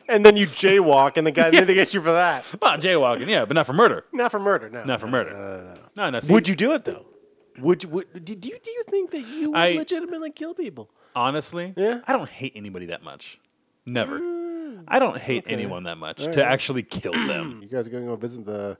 And 0.08 0.26
then 0.26 0.36
you 0.36 0.46
jaywalk, 0.46 1.16
and 1.16 1.26
the 1.26 1.30
guy 1.30 1.50
then 1.50 1.66
they 1.66 1.74
get 1.74 1.94
you 1.94 2.02
for 2.02 2.12
that. 2.12 2.44
Well, 2.60 2.76
jaywalking, 2.76 3.28
yeah, 3.28 3.44
but 3.44 3.54
not 3.54 3.66
for 3.66 3.72
murder. 3.72 4.04
Not 4.12 4.30
for 4.30 4.38
murder. 4.40 4.68
No. 4.68 4.84
Not 4.84 5.00
for 5.00 5.06
no, 5.06 5.12
murder. 5.12 5.30
No, 5.32 5.38
no, 5.38 5.74
no, 5.74 5.80
no. 5.96 6.10
No, 6.10 6.20
see, 6.20 6.32
Would 6.32 6.48
you 6.48 6.56
do 6.56 6.72
it 6.72 6.84
though? 6.84 7.06
Would 7.58 7.84
you? 7.84 7.88
Would, 7.90 8.24
do, 8.24 8.32
you 8.32 8.38
do 8.38 8.70
you 8.70 8.84
think 8.90 9.10
that 9.12 9.20
you 9.20 9.52
would 9.52 9.58
I- 9.58 9.72
legitimately 9.72 10.30
kill 10.30 10.54
people? 10.54 10.90
honestly? 11.14 11.74
Yeah. 11.76 12.00
I 12.06 12.12
don't 12.12 12.28
hate 12.28 12.52
anybody 12.54 12.86
that 12.86 13.02
much. 13.02 13.38
Never. 13.84 14.18
I 14.88 14.98
don't 14.98 15.18
hate 15.18 15.44
anyone 15.46 15.84
that 15.84 15.98
much 15.98 16.18
to 16.18 16.44
actually 16.44 16.82
kill 16.82 17.12
them. 17.12 17.60
You 17.62 17.68
guys 17.68 17.86
are 17.86 17.90
going 17.90 18.04
to 18.04 18.10
go 18.10 18.16
visit 18.16 18.44
the 18.44 18.78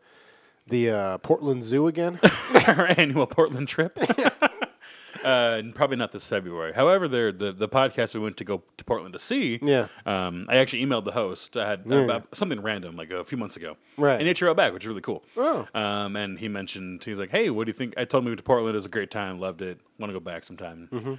the 0.66 0.90
uh, 0.90 1.18
Portland 1.18 1.64
Zoo 1.64 1.86
again? 1.88 2.20
Our 2.66 2.86
annual 2.96 3.26
Portland 3.26 3.68
trip. 3.68 3.98
Uh, 5.24 5.54
and 5.58 5.72
probably 5.72 5.96
not 5.96 6.10
this 6.10 6.26
February. 6.28 6.72
However, 6.72 7.06
there 7.06 7.30
the 7.30 7.52
the 7.52 7.68
podcast 7.68 8.14
we 8.14 8.18
went 8.20 8.36
to 8.38 8.44
go 8.44 8.62
to 8.76 8.84
Portland 8.84 9.12
to 9.12 9.20
see. 9.20 9.60
Yeah. 9.62 9.86
Um, 10.04 10.46
I 10.48 10.56
actually 10.56 10.84
emailed 10.84 11.04
the 11.04 11.12
host. 11.12 11.56
I 11.56 11.68
had 11.68 11.86
about 11.86 12.36
something 12.36 12.60
random 12.60 12.96
like 12.96 13.10
a 13.12 13.24
few 13.24 13.38
months 13.38 13.56
ago. 13.56 13.76
Right. 13.96 14.20
And 14.20 14.36
he 14.36 14.44
wrote 14.44 14.56
back, 14.56 14.72
which 14.72 14.82
is 14.82 14.88
really 14.88 15.00
cool. 15.00 15.22
Oh. 15.36 15.66
Um, 15.74 16.16
and 16.16 16.38
he 16.38 16.48
mentioned 16.48 17.04
he 17.04 17.10
was 17.10 17.20
like, 17.20 17.30
"Hey, 17.30 17.50
what 17.50 17.66
do 17.66 17.70
you 17.70 17.74
think?" 17.74 17.94
I 17.96 18.04
told 18.04 18.22
him 18.22 18.26
we 18.26 18.30
went 18.32 18.38
to 18.38 18.44
Portland. 18.44 18.74
It 18.74 18.78
was 18.78 18.86
a 18.86 18.88
great 18.88 19.10
time. 19.10 19.38
Loved 19.38 19.62
it. 19.62 19.78
Want 19.98 20.10
to 20.10 20.18
go 20.18 20.20
back 20.24 20.42
sometime. 20.42 20.88
Mm-hmm. 20.92 21.08
Um, 21.08 21.18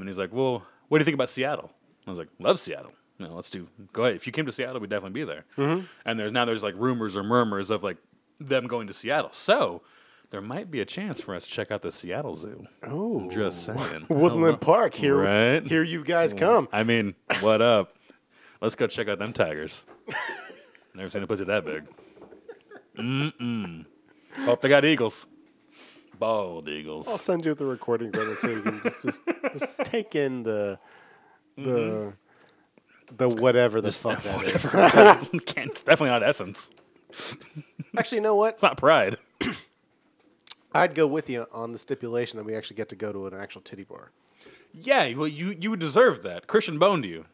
and 0.00 0.08
he's 0.08 0.18
like, 0.18 0.32
"Well, 0.32 0.64
what 0.88 0.98
do 0.98 1.02
you 1.02 1.04
think 1.04 1.14
about 1.14 1.28
Seattle?" 1.28 1.70
I 2.06 2.10
was 2.10 2.18
like, 2.18 2.28
"Love 2.40 2.58
Seattle." 2.58 2.92
You 3.18 3.28
know, 3.28 3.34
let's 3.34 3.50
do. 3.50 3.68
Go 3.92 4.04
ahead. 4.04 4.16
If 4.16 4.26
you 4.26 4.32
came 4.32 4.46
to 4.46 4.52
Seattle, 4.52 4.80
we'd 4.80 4.90
definitely 4.90 5.20
be 5.20 5.24
there. 5.24 5.44
Mm-hmm. 5.56 5.86
And 6.04 6.18
there's 6.18 6.32
now 6.32 6.44
there's 6.44 6.62
like 6.62 6.74
rumors 6.76 7.16
or 7.16 7.22
murmurs 7.22 7.70
of 7.70 7.82
like 7.84 7.96
them 8.40 8.66
going 8.66 8.86
to 8.88 8.92
Seattle. 8.92 9.30
So 9.32 9.82
there 10.30 10.40
might 10.40 10.70
be 10.70 10.80
a 10.80 10.84
chance 10.84 11.20
for 11.20 11.34
us 11.34 11.46
to 11.46 11.50
check 11.52 11.70
out 11.70 11.82
the 11.82 11.92
Seattle 11.92 12.34
Zoo. 12.34 12.66
Oh, 12.82 13.30
Just 13.30 13.64
saying. 13.64 14.06
Woodland 14.08 14.60
Park. 14.60 14.94
Here, 14.94 15.16
Right. 15.16 15.64
here 15.64 15.82
you 15.84 16.02
guys 16.02 16.34
come. 16.34 16.68
I 16.72 16.82
mean, 16.82 17.14
what 17.40 17.62
up? 17.62 17.94
Let's 18.60 18.74
go 18.74 18.86
check 18.88 19.06
out 19.08 19.18
them 19.20 19.32
tigers. 19.32 19.84
Never 20.94 21.08
seen 21.10 21.22
a 21.22 21.26
pussy 21.26 21.44
that 21.44 21.64
big. 21.64 21.84
Mm-mm. 22.98 23.84
Hope 24.38 24.60
they 24.60 24.68
got 24.68 24.84
eagles. 24.84 25.26
Bald 26.18 26.68
eagles. 26.68 27.08
I'll 27.08 27.18
send 27.18 27.44
you 27.44 27.54
the 27.54 27.64
recording 27.66 28.12
credit 28.12 28.38
so 28.38 28.48
you 28.48 28.62
can 28.62 28.80
just, 28.82 29.02
just, 29.02 29.20
just 29.52 29.66
take 29.84 30.14
in 30.14 30.44
the 30.44 30.78
the 31.56 32.12
the 33.16 33.28
whatever 33.28 33.80
the 33.80 33.92
fuck 33.92 34.22
that 34.22 34.42
is. 34.46 34.70
Can't, 35.46 35.70
it's 35.70 35.82
definitely 35.82 36.10
not 36.10 36.22
essence. 36.22 36.70
Actually, 37.96 38.18
you 38.18 38.22
know 38.22 38.34
what? 38.34 38.54
It's 38.54 38.62
not 38.62 38.76
pride. 38.76 39.18
I'd 40.74 40.94
go 40.94 41.06
with 41.06 41.30
you 41.30 41.46
on 41.52 41.72
the 41.72 41.78
stipulation 41.78 42.36
that 42.38 42.44
we 42.44 42.56
actually 42.56 42.76
get 42.76 42.88
to 42.88 42.96
go 42.96 43.12
to 43.12 43.26
an 43.28 43.34
actual 43.34 43.60
titty 43.60 43.84
bar. 43.84 44.10
Yeah, 44.72 45.12
well, 45.14 45.28
you 45.28 45.56
you 45.60 45.76
deserve 45.76 46.22
that. 46.24 46.48
Christian 46.48 46.78
boned 46.80 47.04
you 47.04 47.26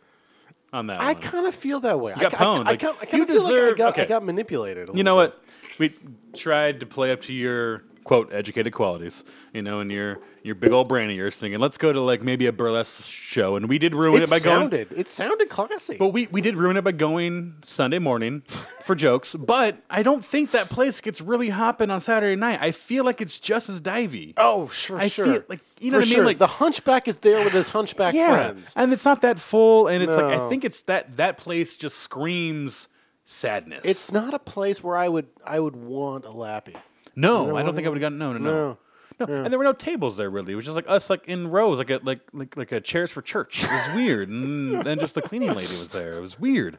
on 0.74 0.88
that 0.88 1.00
I 1.00 1.14
one. 1.14 1.22
kind 1.22 1.46
of 1.46 1.54
feel 1.54 1.80
that 1.80 1.98
way. 1.98 2.12
You 2.14 2.20
got 2.20 2.34
I, 2.34 2.36
I, 2.36 2.40
pwned. 2.44 2.66
I, 2.66 2.70
Like, 2.72 2.80
kind- 2.80 2.96
I 3.00 3.02
you 3.04 3.08
kind 3.08 3.22
of 3.22 3.28
feel 3.28 3.42
like 3.42 3.52
I 3.52 3.54
deserve- 3.56 3.76
got, 3.78 3.98
I 3.98 4.04
got 4.04 4.24
manipulated. 4.24 4.90
A 4.90 4.92
You 4.96 5.04
know 5.04 5.16
little 5.16 5.32
what? 5.32 5.44
We 5.78 5.94
tried 6.34 6.80
to 6.80 6.86
play 6.86 7.12
up 7.12 7.22
to 7.22 7.32
your 7.32 7.84
quote 8.10 8.32
educated 8.32 8.72
qualities, 8.72 9.22
you 9.54 9.62
know, 9.62 9.78
and 9.78 9.88
your 9.88 10.18
your 10.42 10.56
big 10.56 10.72
old 10.72 10.88
brain 10.88 11.08
of 11.10 11.14
yours, 11.14 11.38
thinking 11.38 11.60
let's 11.60 11.78
go 11.78 11.92
to 11.92 12.00
like 12.00 12.22
maybe 12.24 12.44
a 12.46 12.52
burlesque 12.52 13.04
show, 13.04 13.54
and 13.54 13.68
we 13.68 13.78
did 13.78 13.94
ruin 13.94 14.20
it 14.20 14.24
It 14.24 14.30
by 14.30 14.40
going. 14.40 14.62
sounded. 14.62 14.92
It 14.96 15.08
sounded 15.08 15.48
classy. 15.48 15.96
But 15.96 16.08
we, 16.08 16.26
we 16.26 16.40
did 16.40 16.56
ruin 16.56 16.76
it 16.76 16.82
by 16.82 16.90
going 16.90 17.54
Sunday 17.62 18.00
morning 18.00 18.42
for 18.82 18.96
jokes. 18.96 19.36
But 19.50 19.76
I 19.88 20.02
don't 20.02 20.24
think 20.24 20.50
that 20.50 20.70
place 20.70 21.00
gets 21.00 21.20
really 21.20 21.50
hopping 21.50 21.88
on 21.88 22.00
Saturday 22.00 22.34
night. 22.34 22.58
I 22.60 22.72
feel 22.72 23.04
like 23.04 23.20
it's 23.20 23.38
just 23.38 23.68
as 23.68 23.80
divey. 23.80 24.34
oh, 24.38 24.66
sure, 24.70 24.98
I 24.98 25.06
sure. 25.06 25.26
feel 25.26 25.42
like- 25.48 25.60
you 25.78 25.92
know 25.92 25.98
For 25.98 26.00
what 26.00 26.06
I 26.06 26.08
mean? 26.10 26.14
sure. 26.16 26.24
Like- 26.24 26.38
the 26.38 26.46
hunchback 26.48 27.06
is 27.06 27.16
there 27.18 27.44
with 27.44 27.52
his 27.52 27.68
hunchback 27.68 28.12
yeah, 28.14 28.34
friends. 28.34 28.72
and 28.74 28.92
it's 28.92 29.04
not 29.04 29.20
that 29.22 29.38
full. 29.38 29.86
And 29.86 30.02
it's 30.02 30.16
like 30.16 30.36
I 30.36 30.48
think 30.48 30.64
it's 30.64 30.82
that 30.82 31.16
that 31.18 31.36
place 31.38 31.76
just 31.76 31.98
screams 31.98 32.88
sadness. 33.24 33.82
It's 33.84 34.10
not 34.10 34.34
a 34.34 34.40
place 34.40 34.82
where 34.82 34.96
I 34.96 35.08
would 35.08 35.28
I 35.46 35.60
would 35.60 35.76
want 35.76 36.24
a 36.24 36.32
lappy. 36.32 36.74
No, 37.20 37.56
I 37.56 37.62
don't 37.62 37.74
think 37.74 37.86
I 37.86 37.90
would 37.90 37.96
have 38.00 38.02
gotten 38.02 38.18
no, 38.18 38.32
no, 38.32 38.38
no. 38.38 38.50
No. 38.50 38.78
No, 39.18 39.26
and 39.44 39.52
there 39.52 39.58
were 39.58 39.64
no 39.64 39.74
tables 39.74 40.16
there 40.16 40.30
really. 40.30 40.54
It 40.54 40.56
was 40.56 40.64
just 40.64 40.76
like 40.76 40.88
us, 40.88 41.10
like 41.10 41.28
in 41.28 41.48
rows, 41.48 41.76
like 41.78 41.90
a 41.90 42.00
like 42.02 42.20
like 42.32 42.56
like 42.56 42.72
a 42.72 42.80
chairs 42.80 43.10
for 43.10 43.20
church. 43.20 43.62
It 43.62 43.70
was 43.70 43.94
weird, 43.94 44.30
and 44.30 44.82
then 44.86 44.98
just 44.98 45.14
the 45.14 45.20
cleaning 45.20 45.52
lady 45.52 45.76
was 45.78 45.90
there. 45.90 46.14
It 46.14 46.20
was 46.20 46.40
weird. 46.40 46.78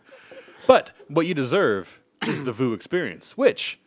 But 0.65 0.89
what 1.07 1.27
you 1.27 1.35
deserve 1.35 2.01
is 2.27 2.41
the 2.41 2.51
VU 2.51 2.73
experience, 2.73 3.37
which 3.37 3.79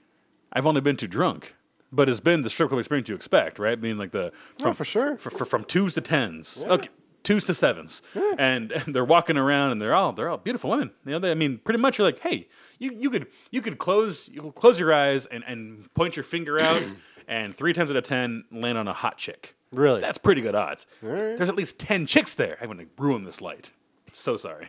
I've 0.53 0.67
only 0.67 0.81
been 0.81 0.97
to 0.99 1.09
drunk, 1.09 1.57
but 1.91 2.07
has 2.07 2.21
been 2.21 2.43
the 2.43 2.51
strip 2.51 2.69
club 2.69 2.79
experience 2.79 3.09
you 3.09 3.17
expect, 3.17 3.59
right? 3.59 3.81
Being 3.81 3.99
like 3.99 4.13
the 4.13 4.31
Oh, 4.63 4.73
for 4.73 4.85
sure. 4.85 5.17
for, 5.17 5.31
for, 5.31 5.45
from 5.45 5.65
twos 5.65 5.95
to 5.95 6.01
tens. 6.01 6.63
Okay, 6.65 6.89
twos 7.25 7.47
to 7.47 7.55
sevens, 7.55 8.01
and, 8.39 8.71
and 8.71 8.95
they're 8.95 9.05
walking 9.05 9.37
around 9.37 9.73
and 9.73 9.83
they're 9.83 9.95
all 9.95 10.13
they're 10.13 10.29
all 10.29 10.39
beautiful 10.39 10.71
women. 10.71 10.93
You 11.05 11.13
know, 11.13 11.19
they, 11.19 11.33
I 11.33 11.35
mean, 11.35 11.59
pretty 11.59 11.81
much 11.81 11.99
you're 11.99 12.07
like, 12.07 12.21
hey, 12.21 12.49
you, 12.79 12.93
you 12.93 13.11
could 13.11 13.27
you 13.51 13.61
could 13.61 13.79
close 13.79 14.29
you 14.29 14.43
could 14.43 14.55
close 14.55 14.79
your 14.79 14.93
eyes 14.93 15.27
and, 15.27 15.43
and 15.47 15.93
point 15.95 16.15
your 16.17 16.23
finger 16.23 16.61
out, 16.61 16.85
and 17.29 17.57
three 17.57 17.73
times 17.73 17.91
out 17.91 17.97
of 17.97 18.05
ten 18.05 18.45
land 18.53 18.79
on 18.79 18.87
a 18.87 18.93
hot 18.93 19.19
chick. 19.19 19.57
Really? 19.73 20.01
That's 20.01 20.19
pretty 20.19 20.41
good 20.41 20.55
odds. 20.55 20.87
right. 21.03 21.37
There's 21.37 21.49
at 21.49 21.57
least 21.57 21.79
ten 21.81 22.07
chicks 22.07 22.35
there. 22.35 22.57
I'm 22.61 22.69
gonna 22.69 22.85
ruin 22.97 23.25
this 23.25 23.41
light. 23.41 23.73
So 24.13 24.37
sorry. 24.37 24.69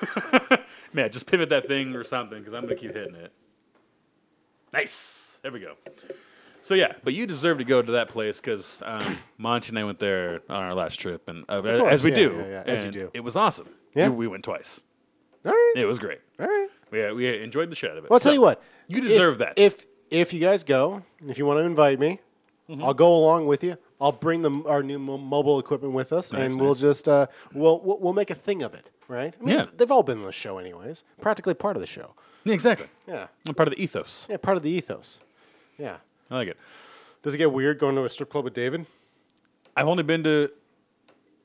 Man, 0.92 1.12
just 1.12 1.26
pivot 1.26 1.48
that 1.50 1.68
thing 1.68 1.94
or 1.94 2.02
something 2.02 2.38
because 2.38 2.52
I'm 2.52 2.62
gonna 2.64 2.74
keep 2.74 2.94
hitting 2.94 3.14
it. 3.14 3.32
Nice. 4.72 5.36
There 5.42 5.52
we 5.52 5.60
go. 5.60 5.74
So 6.62 6.74
yeah, 6.74 6.92
but 7.04 7.14
you 7.14 7.26
deserve 7.26 7.58
to 7.58 7.64
go 7.64 7.80
to 7.82 7.92
that 7.92 8.08
place 8.08 8.40
because 8.40 8.82
um, 8.84 9.18
Monty 9.38 9.70
and 9.70 9.78
I 9.78 9.84
went 9.84 9.98
there 9.98 10.40
on 10.48 10.62
our 10.62 10.74
last 10.74 10.96
trip, 11.00 11.28
and 11.28 11.44
uh, 11.48 11.60
course, 11.62 11.92
as 11.94 12.02
we 12.04 12.10
yeah, 12.10 12.16
do, 12.16 12.36
yeah, 12.38 12.48
yeah, 12.48 12.62
as 12.66 12.80
you 12.80 12.84
and 12.86 12.92
do. 12.94 13.10
it 13.14 13.20
was 13.20 13.36
awesome. 13.36 13.68
Yeah. 13.94 14.08
we, 14.08 14.16
we 14.16 14.26
went 14.28 14.44
twice. 14.44 14.80
All 15.44 15.52
right. 15.52 15.72
It 15.76 15.86
was 15.86 15.98
great. 15.98 16.20
All 16.38 16.46
right. 16.46 16.68
We 16.90 17.12
we 17.12 17.42
enjoyed 17.42 17.70
the 17.70 17.74
shit 17.74 17.90
out 17.90 17.96
of 17.98 18.04
it. 18.04 18.10
Well, 18.10 18.16
I'll 18.16 18.20
So, 18.20 18.24
tell 18.24 18.34
you 18.34 18.40
what. 18.42 18.62
you 18.88 18.98
if- 18.98 19.04
deserve 19.08 19.38
that. 19.38 19.54
If 19.56 19.86
if 20.10 20.32
you 20.32 20.40
guys 20.40 20.64
go, 20.64 21.02
if 21.26 21.38
you 21.38 21.46
want 21.46 21.58
to 21.58 21.64
invite 21.64 21.98
me, 21.98 22.20
Mm-hmm. 22.68 22.84
I'll 22.84 22.94
go 22.94 23.12
along 23.16 23.48
with 23.48 23.64
you. 23.64 23.76
I'll 24.00 24.12
bring 24.12 24.42
the, 24.42 24.62
our 24.64 24.80
new 24.80 25.00
mo- 25.00 25.18
mobile 25.18 25.58
equipment 25.58 25.92
with 25.92 26.12
us, 26.12 26.30
and 26.32 26.60
we'll 26.60 26.76
just 26.76 27.08
uh, 27.08 27.26
we'll, 27.52 27.80
we'll 27.80 27.98
we'll 27.98 28.12
make 28.12 28.30
a 28.30 28.34
thing 28.36 28.62
of 28.62 28.74
it, 28.74 28.92
right? 29.08 29.34
I 29.40 29.44
mean, 29.44 29.56
Yeah. 29.56 29.66
they've 29.76 29.90
all 29.90 30.04
been 30.04 30.20
on 30.20 30.24
the 30.24 30.30
show, 30.30 30.58
anyways. 30.58 31.02
Practically 31.20 31.54
part 31.54 31.74
of 31.76 31.80
the 31.80 31.86
show. 31.88 32.14
Yeah, 32.44 32.54
exactly. 32.54 32.86
Yeah, 33.08 33.26
I'm 33.48 33.54
part 33.56 33.66
of 33.66 33.74
the 33.74 33.82
ethos. 33.82 34.24
yeah, 34.30 34.36
part 34.36 34.56
of 34.56 34.62
the 34.62 34.70
ethos. 34.70 35.18
Yeah. 35.78 35.96
I 36.30 36.36
like 36.36 36.48
it. 36.48 36.56
Does 37.22 37.34
it 37.34 37.38
get 37.38 37.52
weird 37.52 37.78
going 37.78 37.96
to 37.96 38.04
a 38.04 38.08
strip 38.08 38.30
club 38.30 38.44
with 38.44 38.54
David? 38.54 38.86
I've 39.76 39.88
only 39.88 40.02
been 40.02 40.24
to. 40.24 40.50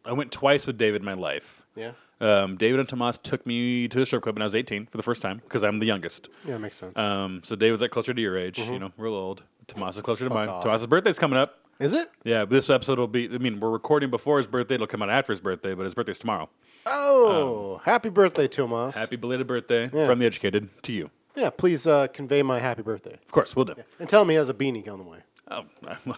I 0.05 0.13
went 0.13 0.31
twice 0.31 0.65
with 0.67 0.77
David 0.77 1.01
in 1.01 1.05
my 1.05 1.13
life. 1.13 1.63
Yeah. 1.75 1.91
Um, 2.21 2.55
David 2.55 2.79
and 2.79 2.87
Tomas 2.87 3.17
took 3.17 3.45
me 3.45 3.87
to 3.89 4.01
a 4.01 4.05
strip 4.05 4.21
club 4.21 4.35
when 4.35 4.41
I 4.41 4.45
was 4.45 4.55
18 4.55 4.85
for 4.85 4.97
the 4.97 5.03
first 5.03 5.21
time 5.21 5.41
because 5.43 5.63
I'm 5.63 5.79
the 5.79 5.85
youngest. 5.85 6.29
Yeah, 6.47 6.57
makes 6.57 6.77
sense. 6.77 6.97
Um, 6.97 7.41
so 7.43 7.55
David's 7.55 7.81
like 7.81 7.91
closer 7.91 8.13
to 8.13 8.21
your 8.21 8.37
age, 8.37 8.57
you 8.59 8.79
know, 8.79 8.91
real 8.97 9.13
old. 9.15 9.43
Tomas 9.67 9.97
is 9.97 10.01
closer 10.01 10.27
to 10.27 10.33
mine. 10.33 10.47
off. 10.47 10.63
Tomas's 10.63 10.87
birthday's 10.87 11.19
coming 11.19 11.37
up. 11.37 11.59
Is 11.77 11.91
it? 11.91 12.09
Yeah, 12.23 12.45
but 12.45 12.51
this 12.51 12.69
episode 12.69 12.99
will 12.99 13.07
be. 13.07 13.25
I 13.25 13.37
mean, 13.37 13.59
we're 13.59 13.69
recording 13.69 14.09
before 14.09 14.37
his 14.37 14.47
birthday. 14.47 14.75
It'll 14.75 14.87
come 14.87 15.01
out 15.01 15.09
after 15.09 15.33
his 15.33 15.41
birthday, 15.41 15.73
but 15.73 15.83
his 15.83 15.93
birthday's 15.93 16.19
tomorrow. 16.19 16.49
Oh, 16.85 17.81
happy 17.83 18.07
birthday, 18.09 18.47
Tomas. 18.47 18.95
Happy 18.95 19.17
belated 19.17 19.45
birthday 19.47 19.89
from 19.89 20.19
the 20.19 20.25
educated 20.25 20.69
to 20.83 20.93
you. 20.93 21.09
Yeah, 21.35 21.49
please 21.49 21.85
uh, 21.87 22.07
convey 22.07 22.41
my 22.43 22.59
happy 22.59 22.81
birthday. 22.81 23.13
Of 23.13 23.31
course, 23.31 23.55
we'll 23.55 23.65
do. 23.65 23.75
And 23.99 24.07
tell 24.07 24.21
him 24.21 24.29
he 24.29 24.35
has 24.35 24.49
a 24.49 24.53
beanie 24.53 24.87
on 24.89 24.99
the 24.99 25.03
way. 25.05 25.19
Oh, 25.51 25.65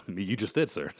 you 0.08 0.36
just 0.36 0.54
did, 0.54 0.70
sir. 0.70 0.92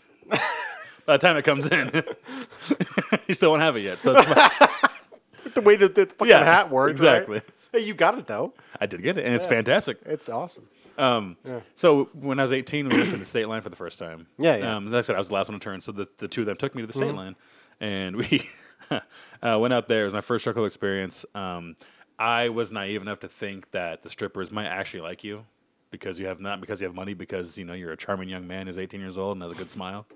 By 1.07 1.17
the 1.17 1.19
time 1.19 1.37
it 1.37 1.43
comes 1.45 1.67
in, 1.67 1.91
you 3.29 3.35
still 3.35 3.51
won't 3.51 3.63
have 3.63 3.77
it 3.77 3.81
yet. 3.81 4.03
So 4.03 4.15
it's 4.17 4.25
fine. 4.25 4.69
The 5.55 5.63
way 5.63 5.77
that 5.77 5.95
the 5.95 6.05
fucking 6.07 6.27
Yeah, 6.29 6.45
hat 6.45 6.71
works. 6.71 6.91
exactly. 6.93 7.37
right? 7.37 7.45
Hey, 7.73 7.79
you 7.81 7.95
got 7.95 8.19
it, 8.19 8.27
though. 8.27 8.53
I 8.79 8.85
did 8.87 9.03
get 9.03 9.17
it, 9.17 9.25
and 9.25 9.35
it's 9.35 9.47
fantastic. 9.47 9.99
It's 10.05 10.29
awesome. 10.29 10.65
Um, 10.99 11.37
So 11.75 12.11
when 12.13 12.39
I 12.39 12.43
was 12.43 12.53
18, 12.53 12.89
we 12.91 12.99
went 12.99 13.11
to 13.13 13.17
the 13.17 13.25
state 13.25 13.49
line 13.49 13.63
for 13.63 13.71
the 13.71 13.77
first 13.77 13.99
time. 13.99 14.27
Yeah, 14.39 14.57
yeah. 14.57 14.77
Um, 14.77 14.89
as 14.89 14.95
I 14.95 15.01
said, 15.01 15.17
I 15.17 15.19
was 15.19 15.29
the 15.29 15.35
last 15.35 15.49
one 15.49 15.59
to 15.59 15.65
turn, 15.65 15.81
so 15.81 15.91
the, 15.93 16.07
the 16.19 16.29
two 16.29 16.43
of 16.43 16.47
them 16.49 16.57
took 16.59 16.75
me 16.75 16.83
to 16.83 16.87
the 16.87 16.93
state 16.93 17.15
line, 17.15 17.35
and 17.81 18.17
we 18.17 18.47
uh, 18.91 19.59
went 19.59 19.73
out 19.73 19.89
there. 19.89 20.03
It 20.03 20.05
was 20.05 20.13
my 20.13 20.21
first 20.21 20.43
struggle 20.43 20.67
experience. 20.67 21.25
Um, 21.35 21.77
I 22.19 22.49
was 22.49 22.73
naive 22.73 23.03
enough 23.03 23.21
to 23.21 23.29
think 23.29 23.71
that 23.71 24.03
the 24.03 24.11
strippers 24.11 24.51
might 24.51 24.67
actually 24.67 25.03
like 25.03 25.23
you 25.23 25.45
because 25.91 26.19
you 26.19 26.27
have 26.27 26.41
not 26.41 26.61
because 26.61 26.81
you 26.81 26.87
have 26.87 26.95
money 26.95 27.15
because 27.15 27.57
you 27.57 27.65
know 27.65 27.75
you're 27.75 27.93
a 27.93 27.97
charming 27.97 28.29
young 28.29 28.47
man 28.47 28.67
who's 28.67 28.79
18 28.79 29.01
years 29.01 29.17
old 29.17 29.37
and 29.37 29.43
has 29.43 29.53
a 29.53 29.55
good 29.55 29.71
smile. 29.71 30.07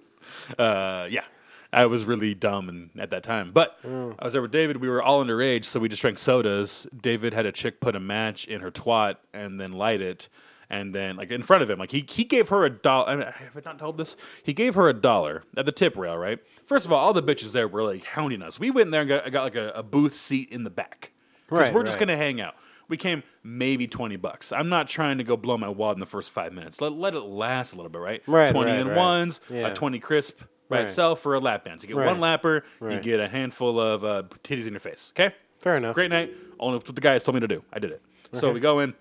Uh, 0.59 1.09
yeah. 1.11 1.25
I 1.73 1.87
was 1.87 2.05
really 2.05 2.35
dumb 2.35 2.69
and 2.69 2.91
at 2.99 3.11
that 3.11 3.23
time. 3.23 3.51
But 3.51 3.79
I 4.19 4.25
was 4.25 4.35
there 4.35 4.43
with 4.43 4.51
David. 4.51 4.77
We 4.77 4.89
were 4.89 5.03
all 5.03 5.25
underage, 5.25 5.65
so 5.65 5.81
we 5.81 5.89
just 5.89 6.03
drank 6.03 6.19
sodas. 6.19 6.87
David 6.95 7.33
had 7.33 7.47
a 7.47 7.53
chick 7.53 7.81
put 7.81 7.97
a 7.97 8.01
match 8.01 8.45
in 8.45 8.61
her 8.61 8.71
twat 8.71 9.17
and 9.33 9.59
then 9.59 9.73
light 9.73 10.03
it. 10.03 10.29
And 10.69 10.95
then, 10.95 11.17
like, 11.17 11.31
in 11.31 11.43
front 11.43 11.63
of 11.63 11.69
him, 11.69 11.79
like, 11.79 11.91
he, 11.91 12.05
he 12.09 12.25
gave 12.25 12.49
her 12.49 12.65
a 12.65 12.71
dollar. 12.71 13.09
I 13.09 13.17
mean, 13.17 13.27
have 13.27 13.57
I 13.57 13.61
not 13.65 13.79
told 13.79 13.99
this? 13.99 14.17
He 14.43 14.55
gave 14.55 14.75
her 14.75 14.89
a 14.89 14.95
dollar 14.95 15.45
at 15.55 15.67
the 15.67 15.73
tip 15.73 15.97
rail, 15.99 16.17
right? 16.17 16.39
First 16.67 16.87
of 16.87 16.93
all, 16.93 16.99
all 16.99 17.13
the 17.13 17.23
bitches 17.23 17.53
there 17.53 17.69
were, 17.69 17.83
like, 17.83 18.05
hounding 18.05 18.41
us. 18.41 18.59
We 18.59 18.71
went 18.71 18.87
in 18.87 18.91
there 18.91 19.03
and 19.03 19.09
got, 19.09 19.31
got 19.33 19.43
like, 19.43 19.55
a, 19.55 19.71
a 19.75 19.83
booth 19.83 20.15
seat 20.15 20.49
in 20.51 20.65
the 20.65 20.71
back. 20.71 21.13
Because 21.53 21.67
Right, 21.69 21.75
we're 21.75 21.85
just 21.85 21.99
going 21.99 22.09
to 22.09 22.17
hang 22.17 22.41
out. 22.41 22.55
We 22.89 22.97
came 22.97 23.23
maybe 23.43 23.87
20 23.87 24.17
bucks. 24.17 24.53
I'm 24.53 24.69
not 24.69 24.89
trying 24.89 25.19
to 25.19 25.25
go 25.25 25.37
blow 25.37 25.57
my 25.57 25.69
wad 25.69 25.97
in 25.97 26.01
the 26.01 26.07
first 26.07 26.31
five 26.31 26.53
minutes. 26.53 26.81
Let, 26.81 26.93
let 26.93 27.15
it 27.15 27.21
last 27.21 27.73
a 27.73 27.77
little 27.77 27.91
bit, 27.91 28.01
right? 28.01 28.23
Right, 28.27 28.51
20 28.51 28.71
right, 28.71 28.81
and 28.81 28.89
right. 28.91 28.97
ones, 28.99 29.41
Yeah. 29.49 29.69
a 29.69 29.75
20 29.75 29.99
crisp 29.99 30.41
by 30.69 30.77
Right. 30.79 30.85
itself 30.85 31.21
for 31.21 31.35
a 31.35 31.41
lap 31.41 31.65
dance. 31.65 31.83
You 31.83 31.89
get 31.89 31.97
Right. 31.97 32.07
one 32.07 32.19
lapper, 32.19 32.63
you 32.83 32.99
get 33.01 33.21
a 33.21 33.29
handful 33.29 33.81
of 33.81 34.05
uh, 34.05 34.23
titties 34.45 34.67
in 34.67 34.73
your 34.73 34.81
face. 34.81 35.13
Okay? 35.15 35.35
Fair 35.61 35.77
enough. 35.77 35.95
Great 35.95 36.11
night. 36.11 36.33
Only 36.59 36.79
what 36.79 36.87
the 36.87 37.01
guys 37.01 37.23
told 37.25 37.35
me 37.37 37.41
to 37.41 37.49
do. 37.49 37.63
I 37.73 37.79
did 37.79 37.93
it. 37.93 38.03
So 38.35 38.51
we 38.53 38.61
go 38.61 38.81
in. 38.81 38.95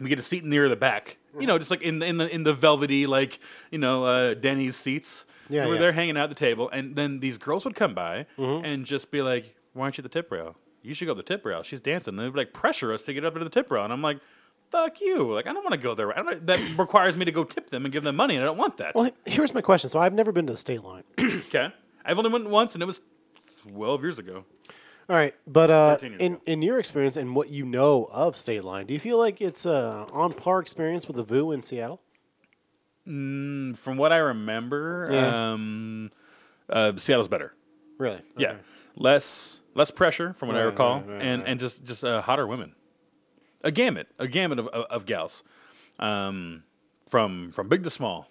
We 0.00 0.08
get 0.08 0.18
a 0.18 0.22
seat 0.22 0.44
near 0.44 0.68
the 0.68 0.76
back. 0.76 1.16
You 1.38 1.46
know, 1.46 1.58
just 1.58 1.70
like 1.70 1.82
in 1.82 1.98
the 2.00 2.06
in 2.06 2.16
the 2.16 2.28
in 2.34 2.42
the 2.42 2.54
velvety 2.54 3.06
like 3.06 3.38
you 3.70 3.78
know 3.78 4.04
uh, 4.04 4.34
Denny's 4.34 4.74
seats. 4.76 5.24
Yeah, 5.48 5.60
And 5.62 5.68
we're 5.68 5.74
yeah. 5.76 5.80
there 5.82 5.92
hanging 5.92 6.16
out 6.16 6.24
at 6.24 6.28
the 6.30 6.34
table, 6.34 6.70
and 6.70 6.96
then 6.96 7.20
these 7.20 7.36
girls 7.38 7.64
would 7.64 7.74
come 7.74 7.94
by 7.94 8.26
Mm-hmm. 8.38 8.64
and 8.64 8.86
just 8.86 9.10
be 9.10 9.20
like, 9.22 9.54
"Why 9.74 9.82
aren't 9.84 9.98
you 9.98 10.02
at 10.02 10.10
the 10.10 10.22
tip 10.22 10.30
rail? 10.32 10.56
You 10.82 10.94
should 10.94 11.06
go 11.06 11.14
to 11.14 11.18
the 11.18 11.22
tip 11.22 11.44
rail. 11.44 11.62
She's 11.62 11.80
dancing." 11.80 12.18
And 12.18 12.34
they'd 12.34 12.36
like 12.38 12.52
pressure 12.52 12.92
us 12.92 13.02
to 13.04 13.14
get 13.14 13.24
up 13.24 13.34
into 13.34 13.44
the 13.44 13.50
tip 13.50 13.70
rail, 13.70 13.84
and 13.84 13.92
I'm 13.92 14.02
like. 14.02 14.18
Fuck 14.70 15.02
you! 15.02 15.30
Like 15.30 15.46
I 15.46 15.52
don't 15.52 15.62
want 15.62 15.74
to 15.74 15.78
go 15.78 15.94
there. 15.94 16.18
I 16.18 16.22
don't, 16.22 16.46
that 16.46 16.58
requires 16.78 17.14
me 17.14 17.26
to 17.26 17.30
go 17.30 17.44
tip 17.44 17.68
them 17.68 17.84
and 17.84 17.92
give 17.92 18.04
them 18.04 18.16
money, 18.16 18.36
and 18.36 18.42
I 18.42 18.46
don't 18.46 18.56
want 18.56 18.78
that. 18.78 18.94
Well, 18.94 19.10
here's 19.26 19.52
my 19.52 19.60
question. 19.60 19.90
So 19.90 19.98
I've 19.98 20.14
never 20.14 20.32
been 20.32 20.46
to 20.46 20.54
the 20.54 20.56
state 20.56 20.82
line. 20.82 21.02
Okay, 21.18 21.68
I've 22.06 22.16
only 22.16 22.30
went 22.30 22.48
once, 22.48 22.72
and 22.72 22.82
it 22.82 22.86
was 22.86 23.02
twelve 23.68 24.00
years 24.00 24.18
ago. 24.18 24.46
All 25.10 25.16
right, 25.16 25.34
but 25.46 25.70
uh, 25.70 25.98
in 26.00 26.14
ago. 26.14 26.40
in 26.46 26.62
your 26.62 26.78
experience 26.78 27.18
and 27.18 27.36
what 27.36 27.50
you 27.50 27.66
know 27.66 28.08
of 28.10 28.38
State 28.38 28.64
Line, 28.64 28.86
do 28.86 28.94
you 28.94 29.00
feel 29.00 29.18
like 29.18 29.42
it's 29.42 29.66
a 29.66 30.06
on 30.10 30.32
par 30.32 30.60
experience 30.60 31.06
with 31.06 31.16
the 31.16 31.22
VU 31.22 31.52
in 31.52 31.62
Seattle? 31.62 32.00
From 33.04 33.74
what 33.98 34.10
I 34.10 34.16
remember, 34.18 35.08
Yeah. 35.10 35.52
um, 35.52 36.10
uh, 36.70 36.92
Seattle's 36.96 37.28
better. 37.28 37.52
Really? 37.98 38.22
Yeah, 38.38 38.52
Okay. 38.52 38.58
Less 38.96 39.60
less 39.74 39.90
pressure 39.90 40.34
from 40.34 40.48
what 40.48 40.56
I 40.56 40.62
recall, 40.62 41.00
right, 41.00 41.08
right, 41.08 41.22
and 41.22 41.42
right. 41.42 41.50
and 41.50 41.60
just 41.60 41.84
just 41.84 42.04
uh, 42.04 42.22
hotter 42.22 42.46
women. 42.46 42.74
A 43.64 43.70
gamut, 43.70 44.08
a 44.18 44.26
gamut 44.26 44.58
of 44.58 44.68
of, 44.68 44.84
of 44.86 45.06
gals, 45.06 45.42
um, 45.98 46.64
from 47.08 47.52
from 47.52 47.68
big 47.68 47.84
to 47.84 47.90
small, 47.90 48.28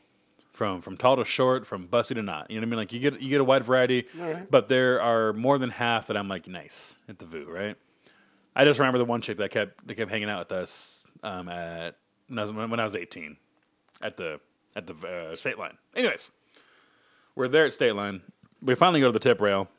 from 0.51 0.81
from 0.81 0.97
tall 0.97 1.15
to 1.15 1.25
short, 1.25 1.65
from 1.65 1.87
bussy 1.87 2.15
to 2.15 2.21
not. 2.21 2.51
You 2.51 2.57
know 2.57 2.61
what 2.61 2.67
I 2.67 2.69
mean? 2.69 2.77
Like 2.77 2.93
you 2.93 2.99
get 2.99 3.21
you 3.21 3.29
get 3.29 3.41
a 3.41 3.43
wide 3.43 3.63
variety, 3.63 4.05
but 4.49 4.67
there 4.67 5.01
are 5.01 5.33
more 5.33 5.57
than 5.57 5.69
half 5.69 6.07
that 6.07 6.17
I'm 6.17 6.27
like 6.27 6.47
nice 6.47 6.95
at 7.07 7.19
the 7.19 7.25
VU, 7.25 7.47
right? 7.49 7.75
I 8.55 8.65
just 8.65 8.79
remember 8.79 8.97
the 8.97 9.05
one 9.05 9.21
chick 9.21 9.37
that 9.37 9.51
kept 9.51 9.87
that 9.87 9.95
kept 9.95 10.11
hanging 10.11 10.29
out 10.29 10.39
with 10.39 10.51
us 10.51 11.05
um, 11.23 11.47
at 11.47 11.95
when 12.27 12.39
I 12.39 12.43
was, 12.43 12.51
when 12.51 12.79
I 12.79 12.83
was 12.83 12.95
18 12.95 13.37
at 14.01 14.17
the 14.17 14.39
at 14.75 14.87
the 14.87 14.95
uh, 15.07 15.35
state 15.35 15.57
line. 15.57 15.77
Anyways, 15.95 16.29
we're 17.35 17.47
there 17.47 17.65
at 17.65 17.73
state 17.73 17.95
line. 17.95 18.21
We 18.61 18.75
finally 18.75 18.99
go 18.99 19.07
to 19.07 19.11
the 19.11 19.19
tip 19.19 19.41
rail, 19.41 19.69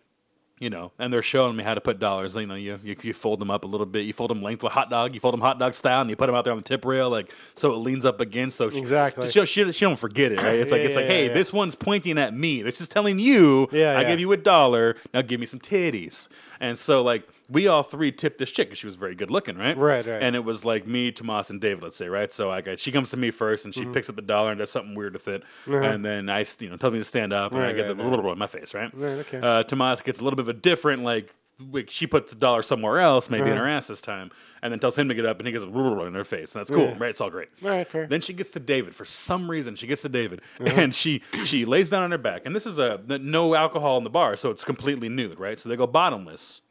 you 0.62 0.70
know, 0.70 0.92
and 0.96 1.12
they're 1.12 1.22
showing 1.22 1.56
me 1.56 1.64
how 1.64 1.74
to 1.74 1.80
put 1.80 1.98
dollars. 1.98 2.36
You 2.36 2.46
know, 2.46 2.54
you, 2.54 2.78
you 2.84 2.94
you 3.02 3.12
fold 3.12 3.40
them 3.40 3.50
up 3.50 3.64
a 3.64 3.66
little 3.66 3.84
bit. 3.84 4.06
You 4.06 4.12
fold 4.12 4.30
them 4.30 4.40
lengthwise, 4.42 4.72
hot 4.72 4.90
dog. 4.90 5.12
You 5.12 5.18
fold 5.20 5.34
them 5.34 5.40
hot 5.40 5.58
dog 5.58 5.74
style, 5.74 6.02
and 6.02 6.08
you 6.10 6.14
put 6.14 6.26
them 6.26 6.36
out 6.36 6.44
there 6.44 6.52
on 6.52 6.58
the 6.58 6.62
tip 6.62 6.84
rail, 6.84 7.10
like 7.10 7.32
so 7.56 7.72
it 7.72 7.78
leans 7.78 8.04
up 8.04 8.20
against. 8.20 8.56
So 8.58 8.70
she- 8.70 8.78
Exactly. 8.78 9.28
she, 9.28 9.44
she, 9.44 9.72
she 9.72 9.84
don't 9.84 9.98
forget 9.98 10.30
it, 10.30 10.40
right? 10.40 10.58
It's 10.60 10.70
like 10.70 10.82
Yeah, 10.82 10.86
it's 10.86 10.96
like, 10.96 11.06
yeah, 11.06 11.10
hey, 11.10 11.26
yeah. 11.26 11.34
this 11.34 11.52
one's 11.52 11.74
pointing 11.74 12.16
at 12.16 12.32
me. 12.32 12.62
This 12.62 12.80
is 12.80 12.88
telling 12.88 13.18
you, 13.18 13.68
Yeah, 13.72 13.98
I 13.98 14.02
yeah. 14.02 14.08
gave 14.08 14.20
you 14.20 14.30
a 14.32 14.36
dollar. 14.36 14.96
Now 15.12 15.22
give 15.22 15.40
me 15.40 15.46
some 15.46 15.58
titties. 15.58 16.28
And 16.60 16.78
so 16.78 17.02
like 17.02 17.28
we 17.52 17.68
all 17.68 17.82
three 17.82 18.10
tipped 18.12 18.38
this 18.38 18.50
chick 18.50 18.68
because 18.68 18.78
she 18.78 18.86
was 18.86 18.94
very 18.96 19.14
good 19.14 19.30
looking, 19.30 19.56
right? 19.58 19.76
Right, 19.76 20.06
right. 20.06 20.22
And 20.22 20.34
it 20.34 20.44
was 20.44 20.64
like 20.64 20.86
me, 20.86 21.12
Tomas, 21.12 21.50
and 21.50 21.60
David, 21.60 21.82
let's 21.82 21.96
say, 21.96 22.08
right? 22.08 22.32
So 22.32 22.50
I 22.50 22.60
got, 22.62 22.78
she 22.78 22.90
comes 22.90 23.10
to 23.10 23.16
me 23.16 23.30
first, 23.30 23.64
and 23.64 23.74
she 23.74 23.82
Mm-hmm. 23.82 23.92
picks 23.92 24.08
up 24.08 24.16
the 24.16 24.22
dollar 24.22 24.50
and 24.52 24.58
does 24.58 24.70
something 24.70 24.94
weird 24.94 25.12
with 25.14 25.28
it, 25.28 25.42
and 25.66 26.04
then 26.04 26.28
I, 26.30 26.44
you 26.60 26.70
know, 26.70 26.76
tells 26.76 26.92
me 26.92 26.98
to 27.00 27.04
stand 27.04 27.32
up, 27.32 27.52
and 27.52 27.62
I 27.62 27.72
get 27.72 27.82
right, 27.88 27.96
the 27.96 28.02
right. 28.02 28.10
little 28.10 28.32
in 28.32 28.38
my 28.38 28.46
face, 28.46 28.72
right? 28.74 28.90
Right, 28.94 29.18
okay. 29.18 29.40
Uh, 29.42 29.62
Tomas 29.64 30.00
gets 30.00 30.18
a 30.20 30.24
little 30.24 30.36
bit 30.36 30.42
of 30.44 30.48
a 30.48 30.54
different, 30.60 31.02
like, 31.02 31.32
like, 31.70 31.90
she 31.90 32.06
puts 32.08 32.32
the 32.32 32.38
dollar 32.38 32.62
somewhere 32.62 32.98
else, 32.98 33.28
maybe 33.30 33.44
in 33.44 33.52
Uh-huh. 33.52 33.62
her 33.64 33.68
ass 33.68 33.86
this 33.88 34.00
time, 34.00 34.30
and 34.62 34.72
then 34.72 34.78
tells 34.80 34.96
him 34.96 35.08
to 35.08 35.14
get 35.14 35.26
up, 35.26 35.38
and 35.38 35.46
he 35.46 35.52
gets 35.52 35.62
a 35.62 35.66
little 35.66 35.94
boy 35.94 36.06
in 36.06 36.14
her 36.14 36.24
face, 36.24 36.54
and 36.54 36.60
that's 36.60 36.70
cool, 36.70 36.86
Yeah. 36.88 36.96
right? 36.98 37.10
It's 37.10 37.20
all 37.20 37.30
great. 37.30 37.48
Right, 37.60 37.86
fair. 37.86 38.06
Then 38.06 38.20
she 38.20 38.32
gets 38.32 38.50
to 38.52 38.60
David 38.60 38.94
for 38.94 39.04
some 39.04 39.50
reason. 39.50 39.76
She 39.76 39.86
gets 39.86 40.02
to 40.02 40.08
David, 40.08 40.40
Uh-huh. 40.60 40.80
and 40.80 40.94
she 40.94 41.22
she 41.44 41.64
lays 41.64 41.90
down 41.90 42.02
on 42.02 42.10
her 42.10 42.18
back, 42.18 42.42
and 42.46 42.56
this 42.56 42.66
is 42.66 42.78
a 42.78 43.00
no 43.20 43.54
alcohol 43.54 43.98
in 43.98 44.04
the 44.04 44.10
bar, 44.10 44.36
so 44.36 44.50
it's 44.50 44.64
completely 44.64 45.08
nude, 45.08 45.38
right? 45.38 45.58
So 45.58 45.68
they 45.68 45.76
go 45.76 45.86
bottomless. 45.86 46.62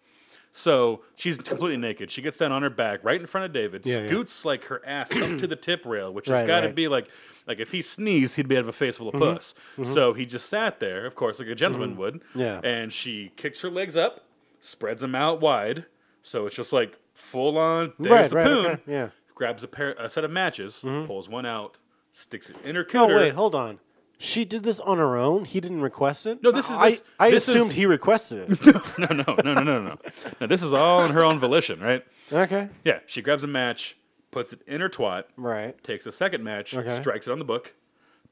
So 0.53 1.01
she's 1.15 1.37
completely 1.37 1.77
naked. 1.77 2.11
She 2.11 2.21
gets 2.21 2.37
down 2.37 2.51
on 2.51 2.61
her 2.61 2.69
back 2.69 2.99
right 3.03 3.19
in 3.19 3.25
front 3.25 3.45
of 3.45 3.53
David, 3.53 3.85
Yeah, 3.85 3.99
yeah. 3.99 4.07
scoots 4.07 4.43
like 4.43 4.65
her 4.65 4.81
ass 4.85 5.09
up 5.11 5.37
to 5.39 5.47
the 5.47 5.55
tip 5.55 5.85
rail, 5.85 6.13
which 6.13 6.27
has 6.27 6.41
Right, 6.41 6.47
got 6.47 6.59
to 6.61 6.67
right. 6.67 6.75
be 6.75 6.87
like 6.87 7.07
like 7.47 7.59
if 7.59 7.71
he 7.71 7.81
sneezed, 7.81 8.35
he'd 8.35 8.47
be 8.47 8.55
have 8.55 8.67
a 8.67 8.73
face 8.73 8.97
full 8.97 9.07
of 9.09 9.15
Mm-hmm. 9.15 9.33
puss. 9.35 9.53
Mm-hmm. 9.77 9.93
So 9.93 10.13
he 10.13 10.25
just 10.25 10.49
sat 10.49 10.79
there, 10.79 11.05
of 11.05 11.15
course, 11.15 11.39
like 11.39 11.47
a 11.47 11.55
gentleman 11.55 11.91
mm-hmm. 11.91 11.99
would. 11.99 12.21
Yeah. 12.35 12.59
And 12.63 12.91
she 12.91 13.31
kicks 13.37 13.61
her 13.61 13.69
legs 13.69 13.95
up, 13.95 14.25
spreads 14.59 15.01
them 15.01 15.15
out 15.15 15.39
wide, 15.41 15.85
so 16.21 16.45
it's 16.47 16.55
just 16.55 16.73
like 16.73 16.97
full 17.13 17.57
on. 17.57 17.93
There's 17.97 18.11
Right, 18.11 18.29
the 18.29 18.35
right, 18.35 18.45
poon. 18.45 18.65
okay, 18.65 18.81
yeah. 18.87 19.09
Grabs 19.35 19.63
a 19.63 19.67
pair, 19.67 19.95
a 19.97 20.09
set 20.09 20.23
of 20.23 20.31
matches, 20.31 20.83
mm-hmm. 20.85 21.07
pulls 21.07 21.27
one 21.29 21.45
out, 21.45 21.77
sticks 22.11 22.49
it 22.49 22.57
in 22.63 22.75
her 22.75 22.85
Oh 22.93 23.07
wait, 23.07 23.33
hold 23.33 23.55
on. 23.55 23.79
She 24.22 24.45
did 24.45 24.63
this 24.63 24.80
on 24.80 24.97
her 24.99 25.17
own. 25.17 25.45
He 25.45 25.59
didn't 25.59 25.82
request 25.82 26.26
it. 26.26 26.43
No, 26.43 26.51
this 26.51 26.65
is- 26.69 26.72
I. 26.76 26.89
this- 26.91 27.03
I 27.19 27.32
this 27.32 27.47
is- 27.49 27.55
assumed 27.55 27.72
he 27.74 27.86
requested 27.86 28.49
it. 28.51 28.65
no, 28.99 29.07
no, 29.07 29.24
no, 29.24 29.53
no, 29.53 29.63
no, 29.63 29.82
no. 29.82 29.97
No, 30.39 30.47
this 30.47 30.61
is 30.61 30.74
all 30.74 31.01
on 31.01 31.11
her 31.11 31.24
own 31.24 31.39
volition, 31.39 31.80
right? 31.80 32.05
okay. 32.32 32.69
Yeah, 32.86 32.99
she 33.07 33.22
grabs 33.22 33.43
a 33.43 33.47
match, 33.47 33.97
puts 34.30 34.53
it 34.53 34.61
in 34.67 34.80
her 34.80 34.89
twat, 34.89 35.24
Right. 35.38 35.82
takes 35.84 36.05
a 36.05 36.11
second 36.11 36.43
match, 36.43 36.76
Okay. 36.76 36.93
strikes 36.95 37.28
it 37.28 37.32
on 37.32 37.39
the 37.39 37.45
book, 37.45 37.74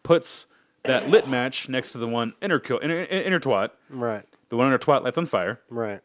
puts 0.04 0.46
that 0.84 1.10
lit 1.10 1.28
match 1.28 1.68
next 1.70 1.92
to 1.94 1.98
the 1.98 2.08
one 2.08 2.34
in 2.42 2.52
her, 2.52 2.60
co- 2.60 2.78
in 2.78 2.90
her, 2.90 3.02
in 3.04 3.32
her 3.34 3.40
twat. 3.40 3.72
Right. 3.90 4.24
The 4.50 4.58
one 4.58 4.68
in 4.68 4.72
her 4.72 4.80
twat 4.80 5.04
lights 5.04 5.18
on 5.18 5.26
fire. 5.26 5.60
Right. 5.70 6.02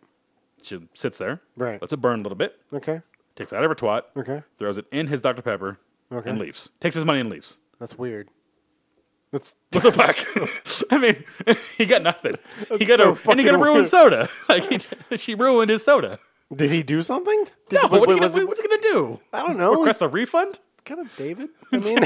She 0.63 0.81
sits 0.95 1.19
there, 1.19 1.41
Right. 1.57 1.81
lets 1.81 1.93
it 1.93 1.99
burn 1.99 2.21
a 2.21 2.23
little 2.23 2.37
bit, 2.39 2.59
Okay. 2.73 3.03
takes 3.37 3.53
it 3.53 3.57
out 3.57 3.65
of 3.65 3.71
her 3.71 3.75
twat, 3.75 4.03
Okay. 4.17 4.43
throws 4.59 4.79
it 4.79 4.87
in 4.91 5.09
his 5.09 5.21
Dr. 5.21 5.43
Pepper, 5.43 5.79
Okay. 6.11 6.31
and 6.31 6.39
leaves. 6.39 6.71
Takes 6.81 6.95
his 6.95 7.05
money 7.05 7.21
and 7.21 7.29
leaves. 7.31 7.59
That's 7.79 7.99
weird. 7.99 8.29
That's 9.35 9.55
What 9.73 9.83
the 9.83 9.93
fuck? 9.93 10.87
I 10.93 10.99
mean, 10.99 11.25
he 11.77 11.87
got 11.87 12.03
nothing. 12.03 12.37
he 12.79 12.85
got 12.85 12.99
so 12.99 13.19
a 13.27 13.31
and 13.31 13.41
he 13.41 13.45
got 13.45 13.55
a 13.55 13.59
ruined 13.59 13.75
weird. 13.83 13.89
soda. 13.91 14.29
Like 14.49 14.71
he, 15.11 15.17
she 15.17 15.35
ruined 15.35 15.71
his 15.71 15.85
soda. 15.85 16.19
Did 16.55 16.71
he 16.71 16.83
do 16.83 17.03
something? 17.03 17.45
Did, 17.69 17.83
No, 17.83 17.89
wait, 17.89 17.91
what 18.01 18.09
wait, 18.09 18.15
are 18.15 18.17
you 18.17 18.23
was 18.23 18.31
gonna, 18.33 18.43
it- 18.45 18.49
what's 18.49 18.61
he 18.61 18.69
gonna 18.69 18.81
do? 18.83 19.21
I 19.33 19.43
don't 19.43 19.59
know. 19.59 19.73
Request 19.75 20.03
a 20.03 20.09
refund? 20.09 20.61
kind 20.85 21.01
of 21.01 21.17
David. 21.17 21.49
I 21.73 21.79
mean, 21.79 21.99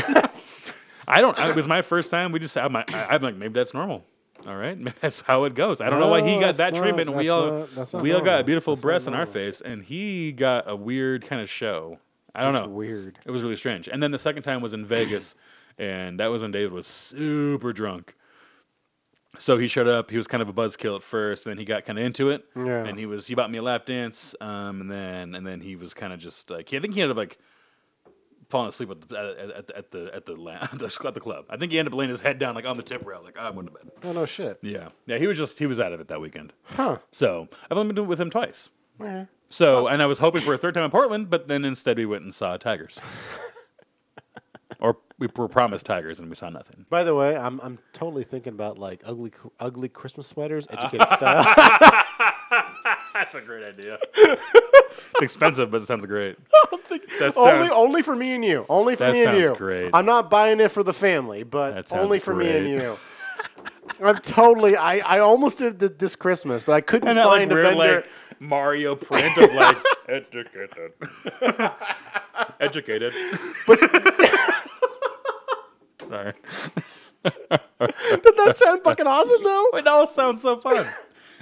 I 1.06 1.20
don't. 1.20 1.38
It 1.38 1.54
was 1.56 1.66
my 1.66 1.82
first 1.82 2.10
time. 2.10 2.32
We 2.32 2.38
just. 2.38 2.56
I'm 2.56 2.74
I'm 2.76 3.22
like, 3.22 3.36
maybe 3.36 3.52
that's 3.52 3.74
normal. 3.74 4.04
All 4.46 4.56
right, 4.56 4.78
that's 5.00 5.20
how 5.20 5.44
it 5.44 5.54
goes. 5.54 5.80
I 5.80 5.90
don't 5.90 5.98
know 6.00 6.08
why 6.08 6.22
he 6.22 6.38
got 6.38 6.54
that 6.56 6.72
not- 6.74 6.80
treatment, 6.80 7.12
we 7.12 7.28
all 7.28 7.66
not- 7.76 7.92
we 7.94 8.12
all 8.12 8.20
got 8.20 8.46
beautiful 8.46 8.76
That's 8.76 9.06
in 9.06 9.14
our 9.14 9.26
face, 9.26 9.60
and 9.60 9.82
he 9.82 10.32
got 10.32 10.70
a 10.70 10.76
weird 10.76 11.26
kind 11.26 11.42
of 11.42 11.50
show. 11.50 11.98
I 12.34 12.42
don't 12.42 12.52
That's 12.52 12.66
know. 12.66 12.72
weird. 12.72 13.18
It 13.26 13.32
was 13.32 13.42
really 13.42 13.56
strange. 13.56 13.88
And 13.88 14.00
then 14.00 14.12
the 14.12 14.18
second 14.18 14.44
time 14.44 14.60
was 14.60 14.72
in 14.74 14.84
Vegas, 14.86 15.34
and 15.78 16.20
that 16.20 16.26
was 16.26 16.42
when 16.42 16.50
David 16.50 16.72
was 16.72 16.86
super 16.86 17.72
drunk. 17.72 18.14
So 19.38 19.56
he 19.56 19.68
showed 19.68 19.86
up. 19.86 20.10
He 20.10 20.16
was 20.16 20.26
kind 20.26 20.42
of 20.42 20.48
a 20.48 20.52
buzzkill 20.52 20.96
at 20.96 21.02
first, 21.02 21.44
then 21.44 21.58
he 21.58 21.64
got 21.64 21.84
kind 21.84 21.98
of 21.98 22.04
into 22.04 22.30
it. 22.30 22.44
Yeah. 22.56 22.84
And 22.84 22.98
he 22.98 23.06
was 23.06 23.26
he 23.26 23.34
bought 23.34 23.50
me 23.50 23.58
a 23.58 23.62
lap 23.62 23.86
dance, 23.86 24.34
um, 24.40 24.80
and 24.80 24.90
then 24.90 25.34
and 25.34 25.46
then 25.46 25.60
he 25.60 25.76
was 25.76 25.94
kind 25.94 26.12
of 26.12 26.18
just 26.18 26.50
like 26.50 26.72
I 26.74 26.80
think 26.80 26.94
he 26.94 27.02
ended 27.02 27.12
up 27.12 27.18
like 27.18 27.38
falling 28.48 28.68
asleep 28.68 28.90
at 28.90 29.08
the 29.08 29.16
at, 29.16 29.50
at, 29.50 29.70
at 29.70 29.90
the 29.90 30.10
at 30.14 30.26
the 30.26 30.32
at 30.72 30.78
the 30.78 31.06
at 31.06 31.14
the 31.14 31.20
club. 31.20 31.44
I 31.48 31.56
think 31.56 31.72
he 31.72 31.78
ended 31.78 31.92
up 31.92 31.98
laying 31.98 32.10
his 32.10 32.20
head 32.20 32.38
down 32.38 32.54
like 32.54 32.64
on 32.66 32.76
the 32.76 32.82
tip 32.82 33.06
rail, 33.06 33.20
like 33.22 33.36
"Oh, 33.38 33.46
I'm 33.46 33.54
going 33.54 33.66
to 33.66 33.72
bed. 33.72 33.90
Oh 34.02 34.12
no 34.12 34.26
shit. 34.26 34.58
Yeah, 34.62 34.88
yeah. 35.06 35.18
He 35.18 35.26
was 35.26 35.36
just 35.36 35.58
he 35.58 35.66
was 35.66 35.78
out 35.78 35.92
of 35.92 36.00
it 36.00 36.08
that 36.08 36.20
weekend. 36.20 36.52
Huh. 36.64 36.98
So 37.12 37.48
I've 37.70 37.78
only 37.78 37.92
been 37.92 38.06
with 38.06 38.20
him 38.20 38.30
twice. 38.30 38.70
Eh. 39.04 39.26
So 39.50 39.86
and 39.86 40.02
I 40.02 40.06
was 40.06 40.18
hoping 40.18 40.42
for 40.42 40.54
a 40.54 40.58
third 40.58 40.74
time 40.74 40.84
in 40.84 40.90
Portland, 40.90 41.30
but 41.30 41.48
then 41.48 41.64
instead 41.64 41.96
we 41.96 42.06
went 42.06 42.24
and 42.24 42.34
saw 42.34 42.56
tigers. 42.56 42.98
we 45.18 45.28
were 45.34 45.48
promised 45.48 45.86
tigers 45.86 46.20
and 46.20 46.28
we 46.28 46.36
saw 46.36 46.48
nothing. 46.48 46.86
By 46.88 47.02
the 47.04 47.14
way, 47.14 47.36
I'm 47.36 47.60
I'm 47.60 47.78
totally 47.92 48.24
thinking 48.24 48.52
about 48.52 48.78
like 48.78 49.02
ugly 49.04 49.32
ugly 49.58 49.88
Christmas 49.88 50.26
sweaters, 50.26 50.66
educated 50.70 51.08
style. 51.08 51.44
That's 53.14 53.34
a 53.34 53.40
great 53.40 53.64
idea. 53.64 53.98
it's 54.14 55.20
expensive, 55.20 55.70
but 55.70 55.82
it 55.82 55.86
sounds 55.86 56.06
great. 56.06 56.36
That 57.18 57.36
only 57.36 57.68
sounds 57.68 57.72
only 57.74 58.02
for 58.02 58.14
me 58.14 58.34
and 58.34 58.44
you. 58.44 58.64
Only 58.68 58.94
for 58.96 59.10
me 59.12 59.24
and 59.24 59.36
you. 59.36 59.54
great. 59.56 59.90
I'm 59.92 60.06
not 60.06 60.30
buying 60.30 60.60
it 60.60 60.70
for 60.70 60.82
the 60.82 60.92
family, 60.92 61.42
but 61.42 61.92
only 61.92 62.18
for 62.18 62.34
me 62.34 62.48
and 62.56 62.68
you. 62.68 62.96
I'm 64.02 64.16
totally. 64.18 64.76
I, 64.76 64.98
I 64.98 65.18
almost 65.18 65.58
did 65.58 65.80
th- 65.80 65.92
this 65.98 66.14
Christmas, 66.16 66.62
but 66.62 66.72
I 66.72 66.80
couldn't 66.80 67.08
and 67.08 67.18
that 67.18 67.26
like 67.26 67.40
find 67.40 67.52
a 67.52 67.54
vendor. 67.56 67.94
like 67.96 68.08
Mario 68.40 68.94
print 68.94 69.36
of 69.36 69.52
like 69.52 69.76
educated, 70.08 70.92
educated. 72.60 73.14
Sorry, 76.08 76.32
Did 77.24 78.34
that 78.36 78.54
sound 78.56 78.82
fucking 78.82 79.06
awesome 79.06 79.42
though? 79.42 79.70
it 79.74 79.86
all 79.86 80.06
sounds 80.06 80.42
so 80.42 80.58
fun. 80.58 80.86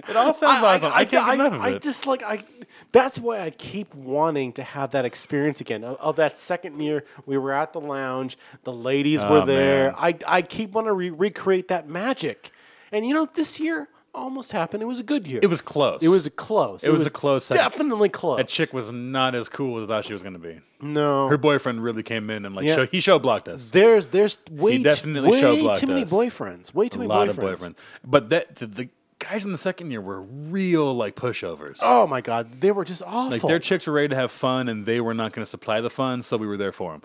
It 0.09 0.15
all 0.17 0.35
sounds 0.35 0.63
awesome. 0.63 0.93
I, 0.95 1.05
can't 1.07 1.25
I, 1.27 1.37
get 1.37 1.47
enough 1.47 1.53
of 1.61 1.67
it. 1.67 1.77
I 1.77 1.79
just 1.79 2.07
like 2.07 2.23
I. 2.23 2.45
That's 2.93 3.19
why 3.19 3.41
I 3.41 3.51
keep 3.51 3.95
wanting 3.95 4.53
to 4.55 4.63
have 4.63 4.91
that 4.91 5.05
experience 5.07 5.61
again 5.63 5.85
of, 5.85 5.97
of 5.99 6.17
that 6.17 6.39
second 6.39 6.81
year 6.81 7.05
we 7.25 7.39
were 7.39 7.53
at 7.53 7.73
the 7.73 7.81
lounge. 7.81 8.37
The 8.65 8.73
ladies 8.73 9.23
were 9.25 9.39
Oh, 9.43 9.47
there. 9.47 9.93
man. 9.93 9.95
I 9.97 10.15
I 10.27 10.43
keep 10.43 10.73
wanting 10.73 10.89
to 10.89 10.93
re- 10.95 11.11
recreate 11.11 11.69
that 11.69 11.89
magic, 11.89 12.53
and 12.93 13.07
you 13.07 13.15
know 13.15 13.27
this 13.35 13.59
year 13.59 13.89
almost 14.17 14.51
happened. 14.53 14.83
It 14.83 14.87
was 14.87 14.99
a 14.99 15.05
good 15.05 15.27
year. 15.27 15.41
it 15.43 15.47
was 15.47 15.61
close. 15.61 16.01
It 16.03 16.09
was 16.09 16.27
a 16.27 16.31
close. 16.31 16.83
It 16.83 16.91
was 16.91 17.07
a 17.07 17.11
close 17.11 17.45
second. 17.45 17.63
Definitely 17.63 18.09
close. 18.09 18.39
That 18.39 18.49
chick 18.49 18.73
was 18.73 18.91
not 18.91 19.35
as 19.35 19.49
cool 19.49 19.79
as 19.79 19.85
I 19.85 19.87
thought 19.89 20.05
she 20.07 20.13
was 20.13 20.23
going 20.23 20.33
to 20.33 20.39
be. 20.41 20.61
no. 20.81 21.29
Her 21.29 21.37
boyfriend 21.39 21.83
really 21.85 22.03
came 22.03 22.31
in 22.31 22.45
and 22.45 22.55
like 22.57 22.65
Yeah. 22.65 22.75
show, 22.77 22.87
he 22.87 23.01
show 23.01 23.19
blocked 23.19 23.47
us. 23.49 23.71
there's 23.71 24.09
there's 24.09 24.39
way, 24.51 24.79
definitely 24.83 25.31
way 25.31 25.41
show-blocked 25.41 25.81
too 25.81 25.87
many 25.87 26.03
us. 26.03 26.11
boyfriends. 26.11 26.75
Way 26.75 26.89
too 26.89 26.97
a 26.97 26.99
many 27.01 27.09
lot 27.09 27.29
boyfriends. 27.29 27.53
of 27.53 27.61
boyfriends, 27.61 27.75
but 28.05 28.31
that 28.31 28.57
the, 28.57 28.67
the 28.67 28.89
guys 29.19 29.45
in 29.45 29.53
the 29.53 29.59
second 29.59 29.91
year 29.91 30.01
were 30.01 30.21
real 30.21 30.95
like 30.95 31.15
pushovers. 31.17 31.79
Oh 31.83 32.07
my 32.07 32.21
god, 32.21 32.61
they 32.61 32.71
were 32.73 32.85
just 32.85 33.03
awful. 33.07 33.31
Like 33.31 33.43
their 33.43 33.59
chicks 33.59 33.87
were 33.87 33.93
ready 33.95 34.09
to 34.09 34.17
have 34.17 34.31
fun, 34.31 34.69
and 34.69 34.85
they 34.87 35.01
were 35.01 35.15
not 35.15 35.33
going 35.33 35.45
to 35.45 35.51
supply 35.51 35.81
the 35.81 35.91
fun, 35.91 36.23
so 36.23 36.37
we 36.37 36.47
were 36.47 36.57
there 36.57 36.73
for 36.73 36.93
them. 36.93 37.03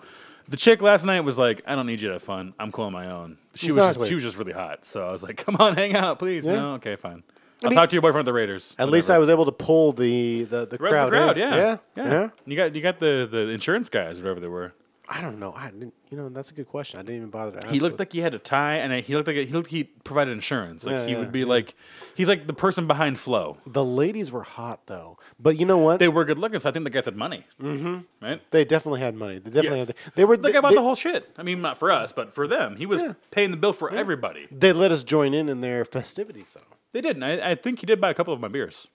The 0.52 0.56
chick 0.58 0.80
last 0.82 1.04
night 1.04 1.20
was 1.22 1.36
like, 1.38 1.62
"I 1.66 1.74
don't 1.74 1.86
need 1.86 2.00
you 2.00 2.08
to 2.08 2.12
have 2.14 2.22
fun. 2.22 2.52
I'm 2.60 2.70
cool 2.70 2.84
on 2.84 2.92
my 2.92 3.10
own." 3.10 3.38
She 3.54 3.68
was 3.68 3.78
Exactly. 3.78 4.02
just, 4.04 4.08
she 4.10 4.14
was 4.14 4.22
just 4.24 4.36
really 4.36 4.52
hot, 4.52 4.84
so 4.84 5.06
I 5.08 5.10
was 5.10 5.22
like, 5.22 5.36
"Come 5.38 5.56
on, 5.56 5.74
hang 5.82 5.96
out, 5.96 6.18
please." 6.18 6.44
Yeah. 6.46 6.56
No, 6.56 6.74
okay, 6.74 6.94
fine. 6.96 7.22
I'll 7.64 7.70
mean- 7.70 7.76
talk 7.78 7.88
to 7.88 7.94
your 7.94 8.02
boyfriend 8.02 8.26
at 8.28 8.30
the 8.30 8.32
Raiders. 8.34 8.76
At 8.78 8.88
least 8.90 9.10
I 9.10 9.18
was 9.18 9.28
able 9.28 9.46
to 9.46 9.52
pull 9.52 9.92
the 9.92 10.44
the, 10.44 10.66
the 10.66 10.76
The 10.76 10.78
rest 10.78 10.94
of 10.96 11.08
crowd. 11.08 11.10
the 11.10 11.10
crowd, 11.10 11.38
in. 11.38 11.42
yeah. 11.52 11.56
yeah, 11.56 11.76
yeah, 11.96 12.10
yeah. 12.10 12.28
You 12.46 12.56
got 12.56 12.74
you 12.76 12.82
got 12.82 13.00
the 13.00 13.26
the 13.30 13.48
insurance 13.48 13.88
guys, 13.88 14.18
whatever 14.20 14.40
they 14.40 14.46
were. 14.48 14.72
I 15.08 15.20
don't 15.20 15.38
know. 15.40 15.52
I 15.52 15.70
didn't. 15.70 15.94
You 16.10 16.16
know, 16.16 16.28
that's 16.28 16.50
a 16.52 16.54
good 16.54 16.68
question. 16.68 16.98
I 17.00 17.02
didn't 17.02 17.16
even 17.16 17.30
bother 17.30 17.52
to 17.52 17.58
ask. 17.58 17.66
He 17.68 17.80
looked 17.80 17.98
like 17.98 18.12
he 18.12 18.20
had 18.20 18.34
a 18.34 18.38
tie, 18.38 18.76
and 18.76 18.92
he 19.04 19.14
looked 19.16 19.26
like 19.26 19.36
he 19.36 19.46
looked 19.46 19.68
he 19.70 19.84
provided 19.84 20.30
insurance. 20.30 20.84
Like 20.84 20.92
Yeah, 20.92 21.06
he 21.06 21.12
yeah, 21.12 21.18
would 21.18 21.32
be 21.32 21.40
yeah. 21.40 21.46
like, 21.46 21.74
he's 22.14 22.28
like 22.28 22.46
the 22.46 22.52
person 22.52 22.86
behind 22.86 23.18
Flo. 23.18 23.58
the 23.66 23.84
ladies 23.84 24.30
were 24.30 24.44
hot 24.44 24.86
though. 24.86 25.18
But 25.40 25.58
you 25.58 25.66
know 25.66 25.78
what? 25.78 25.98
They 25.98 26.04
They, 26.04 26.08
were 26.08 26.24
good 26.24 26.38
looking, 26.38 26.60
so 26.60 26.68
I 26.68 26.72
think 26.72 26.84
the 26.84 26.90
guys 26.90 27.04
had 27.06 27.16
money. 27.16 27.44
Mm-hmm. 27.60 28.24
Right. 28.24 28.40
They 28.52 28.64
definitely 28.64 29.00
had 29.00 29.14
money. 29.16 29.38
They 29.38 29.50
definitely 29.50 29.78
Yes. 29.80 29.86
had. 29.88 29.96
They 30.14 30.24
were. 30.24 30.36
The 30.36 30.44
guy 30.48 30.52
they, 30.52 30.60
bought 30.60 30.74
the 30.74 30.82
whole 30.82 30.94
shit. 30.94 31.30
I 31.36 31.42
mean, 31.42 31.60
not 31.60 31.78
for 31.78 31.90
us, 31.90 32.12
but 32.12 32.32
for 32.32 32.46
them. 32.46 32.76
He 32.76 32.86
was 32.86 33.02
paying 33.32 33.50
the 33.50 33.56
bill 33.56 33.72
for 33.72 33.90
everybody. 33.90 34.46
they 34.52 34.72
let 34.72 34.92
us 34.92 35.02
join 35.02 35.34
in 35.34 35.48
in 35.48 35.60
their 35.62 35.84
festivities 35.84 36.52
though. 36.54 36.76
They 36.92 37.00
didn't. 37.00 37.22
I, 37.24 37.50
I 37.50 37.54
think 37.56 37.80
he 37.80 37.86
did 37.86 38.00
buy 38.00 38.10
a 38.10 38.14
couple 38.14 38.32
of 38.32 38.40
my 38.40 38.48
beers. 38.48 38.86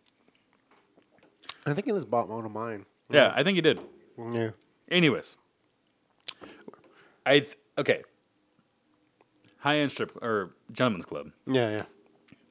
I 1.66 1.74
think 1.74 1.86
he 1.86 1.92
just 1.92 2.10
bought 2.10 2.30
one 2.30 2.46
of 2.46 2.52
mine. 2.52 2.86
Yeah, 3.10 3.34
I 3.36 3.44
think 3.44 3.56
he 3.56 3.62
did. 3.62 3.80
Yeah. 4.18 4.52
Anyways, 4.90 5.36
I 7.28 7.40
th- 7.40 7.58
okay. 7.78 8.04
High 9.60 9.78
end 9.78 9.92
strip 9.92 10.16
or 10.24 10.56
gentlemen's 10.72 11.06
club. 11.06 11.32
Yeah. 11.46 11.70
Yeah. 11.70 11.84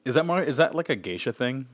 Is 0.05 0.15
that 0.15 0.25
more? 0.25 0.41
Is 0.41 0.57
that 0.57 0.75
like 0.75 0.89
a 0.89 0.95
geisha 0.95 1.33
thing? 1.33 1.67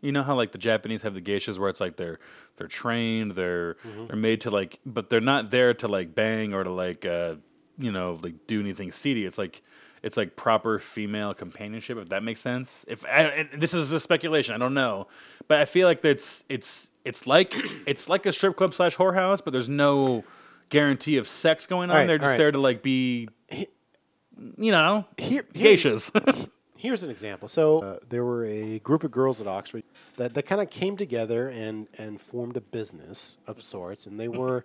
You 0.00 0.12
know 0.12 0.22
how 0.22 0.34
like 0.34 0.52
the 0.52 0.58
Japanese 0.58 1.02
have 1.02 1.14
the 1.14 1.20
geishas 1.20 1.58
where 1.58 1.70
it's 1.70 1.80
like 1.80 1.96
they're 1.96 2.18
they're 2.56 2.68
trained, 2.68 3.32
they're 3.32 3.76
they're 4.08 4.16
made 4.16 4.40
to 4.42 4.50
like, 4.50 4.80
but 4.84 5.10
they're 5.10 5.20
not 5.20 5.50
there 5.50 5.74
to 5.74 5.88
like 5.88 6.14
bang 6.14 6.52
or 6.54 6.64
to 6.64 6.70
like 6.70 7.04
uh, 7.06 7.36
you 7.78 7.92
know 7.92 8.18
like 8.22 8.46
do 8.46 8.60
anything 8.60 8.92
seedy. 8.92 9.24
It's 9.24 9.38
like 9.38 9.62
it's 10.02 10.16
like 10.16 10.34
proper 10.34 10.78
female 10.80 11.34
companionship. 11.34 11.98
If 11.98 12.08
that 12.10 12.22
makes 12.24 12.40
sense. 12.40 12.84
If 12.88 13.04
I, 13.04 13.48
this 13.56 13.72
is 13.72 13.92
a 13.92 14.00
speculation, 14.00 14.54
I 14.54 14.58
don't 14.58 14.74
know, 14.74 15.06
but 15.46 15.60
I 15.60 15.64
feel 15.64 15.86
like 15.86 16.04
it's 16.04 16.44
it's 16.48 16.90
it's 17.04 17.26
like 17.26 17.54
it's 17.86 18.08
like 18.08 18.26
a 18.26 18.32
strip 18.32 18.56
club 18.56 18.74
slash 18.74 18.96
whorehouse, 18.96 19.40
but 19.42 19.52
there's 19.52 19.68
no 19.68 20.24
guarantee 20.72 21.18
of 21.18 21.28
sex 21.28 21.66
going 21.66 21.90
on. 21.90 21.94
Alright, 21.96 22.06
they're 22.08 22.18
just 22.18 22.24
alright. 22.24 22.38
there 22.38 22.50
to 22.52 22.58
like 22.60 22.82
be, 22.82 23.28
you 23.50 24.72
know, 24.72 25.04
Here, 25.18 25.44
here- 25.54 25.76
geishas. 25.76 26.48
Here's 26.76 27.04
an 27.04 27.10
example. 27.10 27.46
So 27.46 27.78
uh, 27.80 27.98
there 28.08 28.24
were 28.24 28.44
a 28.44 28.80
group 28.80 29.04
of 29.04 29.12
girls 29.12 29.40
at 29.40 29.46
Oxford 29.46 29.84
that, 30.16 30.34
that 30.34 30.42
kind 30.46 30.60
of 30.60 30.68
came 30.68 30.96
together 30.96 31.48
and, 31.48 31.86
and 31.96 32.20
formed 32.20 32.56
a 32.56 32.60
business 32.60 33.36
of 33.46 33.62
sorts, 33.62 34.04
and 34.04 34.18
they 34.18 34.26
were 34.42 34.64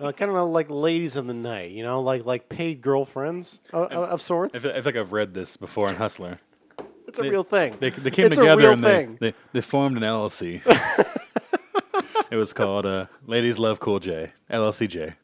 uh, 0.00 0.12
kind 0.12 0.30
of 0.30 0.48
like 0.48 0.70
ladies 0.70 1.14
of 1.16 1.26
the 1.26 1.34
night, 1.34 1.72
you 1.72 1.82
know, 1.82 2.00
like 2.00 2.24
like 2.24 2.48
paid 2.48 2.80
girlfriends 2.80 3.60
of, 3.74 3.92
of 3.92 4.22
sorts. 4.22 4.54
I 4.54 4.58
feel, 4.60 4.70
I 4.70 4.74
feel 4.76 4.84
like 4.86 4.96
I've 4.96 5.12
read 5.12 5.34
this 5.34 5.58
before 5.58 5.90
in 5.90 5.96
Hustler. 5.96 6.38
It's 7.06 7.18
a 7.18 7.22
they- 7.22 7.28
real 7.28 7.44
thing. 7.44 7.76
They, 7.78 7.90
they 7.90 8.10
came 8.12 8.26
It's 8.26 8.38
together 8.38 8.70
and 8.70 8.82
they, 8.82 9.08
they, 9.20 9.34
they 9.52 9.60
formed 9.60 9.98
an 9.98 10.04
LLC. 10.04 10.62
it 12.30 12.36
was 12.36 12.54
called 12.54 12.86
uh, 12.86 13.06
Ladies 13.26 13.58
Love 13.58 13.78
Cool 13.78 14.00
J, 14.00 14.32
LLCJ. 14.50 15.16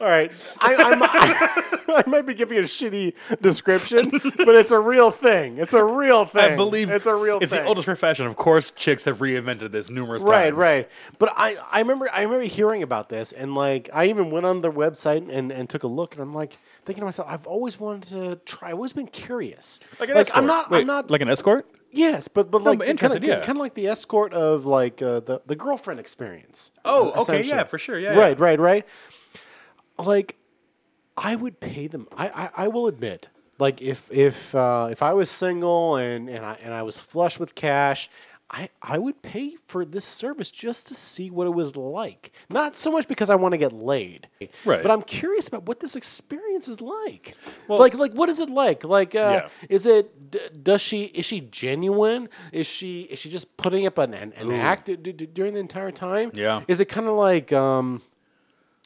All 0.00 0.08
right, 0.08 0.32
I, 0.60 0.74
I'm, 0.74 1.00
I, 1.96 2.02
I 2.04 2.10
might 2.10 2.26
be 2.26 2.34
giving 2.34 2.58
a 2.58 2.62
shitty 2.62 3.12
description, 3.40 4.10
but 4.10 4.56
it's 4.56 4.72
a 4.72 4.78
real 4.80 5.12
thing. 5.12 5.58
It's 5.58 5.74
a 5.74 5.84
real 5.84 6.24
thing. 6.24 6.40
I 6.54 6.56
believe 6.56 6.90
it's 6.90 7.06
a 7.06 7.14
real 7.14 7.34
thing. 7.34 7.42
It's 7.44 7.52
thing. 7.52 7.62
the 7.62 7.68
oldest 7.68 7.84
profession. 7.86 8.26
Of 8.26 8.34
course, 8.34 8.72
chicks 8.72 9.04
have 9.04 9.18
reinvented 9.18 9.70
this 9.70 9.90
numerous 9.90 10.24
Right, 10.24 10.46
times. 10.46 10.56
right. 10.56 10.76
Right. 10.78 10.88
But 11.20 11.32
I, 11.36 11.54
I 11.70 11.78
remember 11.78 12.10
I 12.12 12.22
remember 12.22 12.46
hearing 12.46 12.82
about 12.82 13.10
this 13.10 13.30
and 13.30 13.54
like 13.54 13.90
I 13.94 14.06
even 14.06 14.32
went 14.32 14.44
on 14.44 14.60
their 14.60 14.72
website 14.72 15.32
and, 15.32 15.52
and 15.52 15.70
took 15.70 15.84
a 15.84 15.88
look 15.88 16.14
and 16.14 16.22
I'm 16.22 16.32
like 16.34 16.58
thinking 16.84 17.02
to 17.02 17.04
myself, 17.04 17.28
I've 17.30 17.46
always 17.46 17.78
wanted 17.78 18.08
to 18.08 18.36
try. 18.44 18.70
I've 18.70 18.74
always 18.74 18.92
been 18.94 19.06
curious. 19.06 19.78
Like 20.00 20.08
an 20.08 20.16
escort. 20.16 20.36
I'm 20.36 20.46
not 20.48 20.68
Wait, 20.68 20.80
I'm 20.80 20.86
not 20.88 21.12
like 21.12 21.20
an 21.20 21.28
escort. 21.28 21.64
Yes, 21.94 22.26
but 22.26 22.50
but 22.50 22.62
like 22.62 22.78
kind 22.98 23.14
of 23.14 23.22
yeah. 23.22 23.40
kind 23.40 23.58
of 23.58 23.60
like 23.60 23.74
the 23.74 23.86
escort 23.86 24.32
of 24.32 24.64
like 24.64 25.02
uh, 25.02 25.20
the 25.20 25.42
the 25.44 25.54
girlfriend 25.54 26.00
experience. 26.00 26.70
Oh, 26.86 27.12
okay, 27.22 27.42
yeah, 27.42 27.64
for 27.64 27.78
sure, 27.78 27.98
yeah, 27.98 28.14
Right, 28.14 28.38
yeah. 28.38 28.44
right, 28.44 28.58
right. 28.58 28.86
Like 29.98 30.38
I 31.18 31.36
would 31.36 31.60
pay 31.60 31.88
them. 31.88 32.08
I 32.16 32.28
I, 32.28 32.50
I 32.64 32.68
will 32.68 32.86
admit. 32.86 33.28
Like 33.58 33.82
if 33.82 34.10
if 34.10 34.54
uh, 34.54 34.88
if 34.90 35.02
I 35.02 35.12
was 35.12 35.30
single 35.30 35.96
and, 35.96 36.30
and 36.30 36.46
I 36.46 36.56
and 36.62 36.72
I 36.72 36.82
was 36.82 36.98
flush 36.98 37.38
with 37.38 37.54
cash, 37.54 38.08
I, 38.54 38.68
I 38.82 38.98
would 38.98 39.22
pay 39.22 39.56
for 39.66 39.82
this 39.86 40.04
service 40.04 40.50
just 40.50 40.86
to 40.88 40.94
see 40.94 41.30
what 41.30 41.46
it 41.46 41.54
was 41.54 41.74
like. 41.74 42.32
Not 42.50 42.76
so 42.76 42.92
much 42.92 43.08
because 43.08 43.30
I 43.30 43.34
want 43.34 43.52
to 43.52 43.58
get 43.58 43.72
laid, 43.72 44.28
Right. 44.66 44.82
But 44.82 44.90
I'm 44.90 45.00
curious 45.00 45.48
about 45.48 45.64
what 45.64 45.80
this 45.80 45.96
experience 45.96 46.68
is 46.68 46.82
like. 46.82 47.34
Well- 47.66 47.78
like 47.78 47.94
like 47.94 48.12
what 48.12 48.28
is 48.28 48.38
it 48.40 48.50
like? 48.50 48.84
Like 48.84 49.14
uh, 49.14 49.18
Yeah. 49.44 49.48
is 49.70 49.86
it 49.86 50.30
d- 50.30 50.38
does 50.62 50.82
she 50.82 51.04
is 51.04 51.24
she 51.24 51.40
genuine? 51.40 52.28
Is 52.52 52.66
she 52.66 53.02
is 53.02 53.18
she 53.18 53.30
just 53.30 53.56
putting 53.56 53.86
up 53.86 53.96
an 53.96 54.12
an, 54.12 54.32
an 54.36 54.52
act 54.52 54.84
d- 54.84 54.96
d- 54.96 55.12
during 55.26 55.54
the 55.54 55.60
entire 55.60 55.90
time? 55.90 56.30
Yeah. 56.34 56.60
Is 56.68 56.78
it 56.78 56.86
kind 56.90 57.06
of 57.08 57.14
like 57.14 57.54
um 57.54 58.02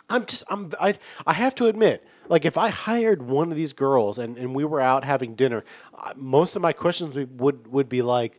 I'm 0.08 0.26
just 0.26 0.44
I'm 0.48 0.70
I 0.80 0.94
I 1.26 1.32
have 1.32 1.56
to 1.56 1.66
admit, 1.66 2.06
like 2.28 2.44
if 2.44 2.56
I 2.56 2.68
hired 2.68 3.22
one 3.22 3.50
of 3.50 3.56
these 3.56 3.72
girls 3.72 4.16
and, 4.18 4.38
and 4.38 4.54
we 4.54 4.64
were 4.64 4.80
out 4.80 5.04
having 5.04 5.34
dinner, 5.34 5.64
uh, 5.98 6.12
most 6.14 6.54
of 6.54 6.62
my 6.62 6.72
questions 6.72 7.16
would 7.16 7.40
would, 7.40 7.66
would 7.66 7.88
be 7.88 8.02
like, 8.02 8.38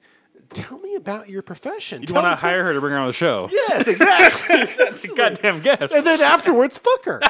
"Tell 0.54 0.78
me 0.80 0.96
about 0.96 1.30
your 1.30 1.42
profession." 1.42 2.04
You 2.08 2.14
want 2.14 2.40
to 2.40 2.46
hire 2.46 2.64
her 2.64 2.74
to 2.74 2.80
bring 2.82 2.94
her 2.94 3.00
on 3.00 3.08
the 3.08 3.14
show? 3.14 3.50
Yes, 3.52 3.88
exactly. 3.88 4.56
That's 4.86 5.04
a 5.06 5.16
goddamn 5.16 5.62
guess. 5.62 5.92
and 5.94 6.06
then 6.06 6.22
afterwards, 6.22 6.78
fuck 6.78 7.06
her. 7.06 7.20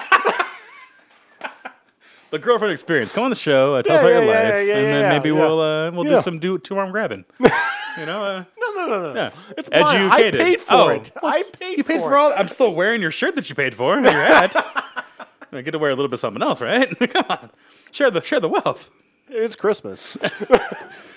the 2.31 2.39
girlfriend 2.39 2.73
experience. 2.73 3.11
Come 3.11 3.23
on 3.25 3.29
the 3.29 3.35
show. 3.35 3.75
Uh, 3.75 3.81
tell 3.83 3.95
Yeah, 3.95 3.99
about 4.01 4.09
your 4.09 4.23
yeah, 4.23 4.29
life, 4.31 4.43
yeah, 4.53 4.59
yeah, 4.61 4.75
and 4.75 4.85
then 4.85 5.01
yeah, 5.03 5.09
maybe 5.17 5.29
yeah. 5.29 5.35
we'll 5.39 5.59
uh, 5.61 5.91
we'll 5.91 6.05
Yeah. 6.05 6.17
do 6.17 6.21
some 6.21 6.39
do 6.39 6.57
two 6.57 6.77
arm 6.77 6.91
grabbing. 6.91 7.25
you 7.39 8.05
know. 8.05 8.23
Uh, 8.23 8.43
No, 8.59 8.71
no, 8.75 8.87
no, 8.87 9.13
no. 9.13 9.15
Yeah. 9.15 9.31
It's 9.57 9.69
mine. 9.71 9.81
I 9.83 10.05
Educated. 10.21 10.41
paid 10.41 10.61
for 10.61 10.73
Oh, 10.73 10.89
it. 10.89 11.11
I 11.23 11.43
paid. 11.43 11.77
You 11.77 11.83
paid 11.83 11.99
for 12.01 12.09
for 12.09 12.15
it. 12.15 12.19
all. 12.19 12.33
I'm 12.35 12.47
still 12.49 12.73
wearing 12.73 13.01
your 13.01 13.11
shirt 13.11 13.35
that 13.35 13.49
you 13.49 13.55
paid 13.55 13.73
for. 13.75 13.95
and 13.97 14.05
Your 14.05 14.13
hat. 14.13 14.55
I 15.51 15.61
get 15.61 15.71
to 15.71 15.79
wear 15.79 15.89
a 15.91 15.95
little 15.95 16.09
bit 16.09 16.15
of 16.15 16.19
something 16.19 16.43
else, 16.43 16.59
right? 16.61 16.89
Come 17.13 17.25
on, 17.29 17.49
share 17.91 18.11
the 18.11 18.21
share 18.21 18.39
the 18.41 18.49
wealth. 18.49 18.91
It's 19.29 19.55
Christmas. 19.55 20.17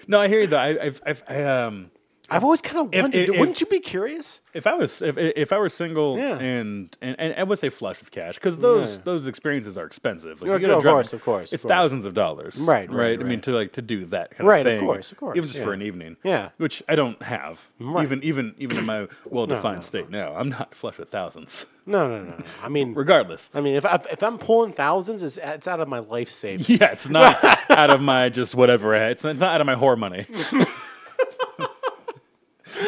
No, 0.09 0.19
I 0.19 0.27
hear 0.27 0.41
you 0.41 0.47
though. 0.49 0.57
I, 0.59 0.87
I've, 0.87 1.03
I've 1.07 1.23
I, 1.29 1.45
um, 1.45 1.93
I've 2.31 2.45
always 2.45 2.63
kind 2.63 2.79
of 2.79 2.93
wondered. 3.03 3.29
if- 3.29 3.39
wouldn't 3.39 3.61
you 3.61 3.67
be 3.67 3.81
curious? 3.81 4.41
If 4.53 4.67
I 4.67 4.75
was 4.75 5.01
if 5.01 5.17
if 5.17 5.53
I 5.53 5.59
were 5.59 5.69
single 5.69 6.19
Yeah. 6.19 6.37
and, 6.39 6.97
and 7.01 7.15
and 7.21 7.35
I 7.39 7.45
would 7.45 7.59
say 7.61 7.69
flush 7.69 8.01
with 8.01 8.11
cash 8.11 8.35
because 8.35 8.59
those 8.59 8.95
Yeah. 8.97 9.01
those 9.05 9.27
experiences 9.29 9.79
are 9.79 9.85
expensive. 9.87 10.41
Like, 10.43 10.49
Yeah, 10.49 10.55
you 10.55 10.61
gotta 10.63 10.77
of 10.79 10.83
drop- 10.83 10.95
course, 10.95 11.13
of 11.13 11.23
course, 11.25 11.51
of 11.51 11.55
It's 11.55 11.63
course. 11.63 11.71
thousands 11.71 12.05
of 12.05 12.15
dollars. 12.15 12.57
Right, 12.57 12.91
right, 12.91 13.19
I 13.21 13.23
mean 13.23 13.41
to 13.43 13.53
like 13.53 13.73
to 13.75 13.83
do 13.83 14.07
that 14.07 14.33
kind 14.37 14.49
Right, 14.49 14.67
of 14.67 14.75
of 14.75 14.81
course, 14.81 15.13
of 15.13 15.19
course, 15.19 15.37
Even 15.37 15.49
just 15.51 15.63
for 15.63 15.73
an 15.73 15.83
evening. 15.83 16.17
Yeah. 16.25 16.49
Which 16.57 16.83
I 16.89 16.97
don't 16.97 17.23
have. 17.23 17.61
Right. 17.79 18.03
Even 18.05 18.25
even 18.25 18.55
even 18.59 18.77
in 18.79 18.87
my 18.87 19.07
well 19.27 19.47
defined 19.47 19.77
no, 19.79 19.83
state 19.83 20.11
now, 20.11 20.35
I'm 20.35 20.49
not 20.49 20.75
flush 20.75 20.99
with 20.99 21.11
thousands. 21.11 21.67
No, 21.87 22.09
no, 22.09 22.23
no. 22.25 22.31
no. 22.31 22.45
I 22.63 22.69
mean, 22.69 22.93
Regardless. 23.05 23.51
I 23.55 23.61
mean, 23.61 23.75
if 23.77 23.85
I, 23.85 24.01
if 24.11 24.23
I'm 24.23 24.39
pulling 24.39 24.73
thousands, 24.73 25.23
it's 25.23 25.37
it's 25.37 25.69
out 25.69 25.79
of 25.81 25.87
my 25.89 26.01
life 26.01 26.31
savings. 26.31 26.69
Yeah, 26.81 26.91
it's 26.91 27.09
not 27.09 27.39
out 27.71 27.91
of 27.91 28.01
my 28.01 28.29
just 28.31 28.57
whatever. 28.57 28.95
It's 28.97 29.23
not 29.23 29.41
out 29.43 29.61
of 29.61 29.67
my 29.69 29.77
whore 29.77 29.97
money. 29.97 30.27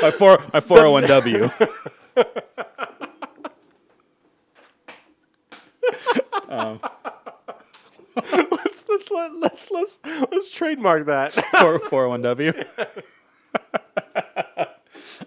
My 0.01 0.11
four 0.11 0.45
my 0.53 0.61
four 0.61 0.79
hundred 0.79 0.91
one 0.91 1.07
w. 1.07 1.51
let's, 8.17 8.85
let's, 8.89 9.11
let, 9.11 9.35
let's 9.35 9.71
let's 9.71 9.99
let's 10.31 10.51
trademark 10.51 11.07
that. 11.07 11.33
Four 11.61 11.79
four 11.79 12.09
hundred 12.09 12.11
one 12.11 12.23
w. 12.23 12.53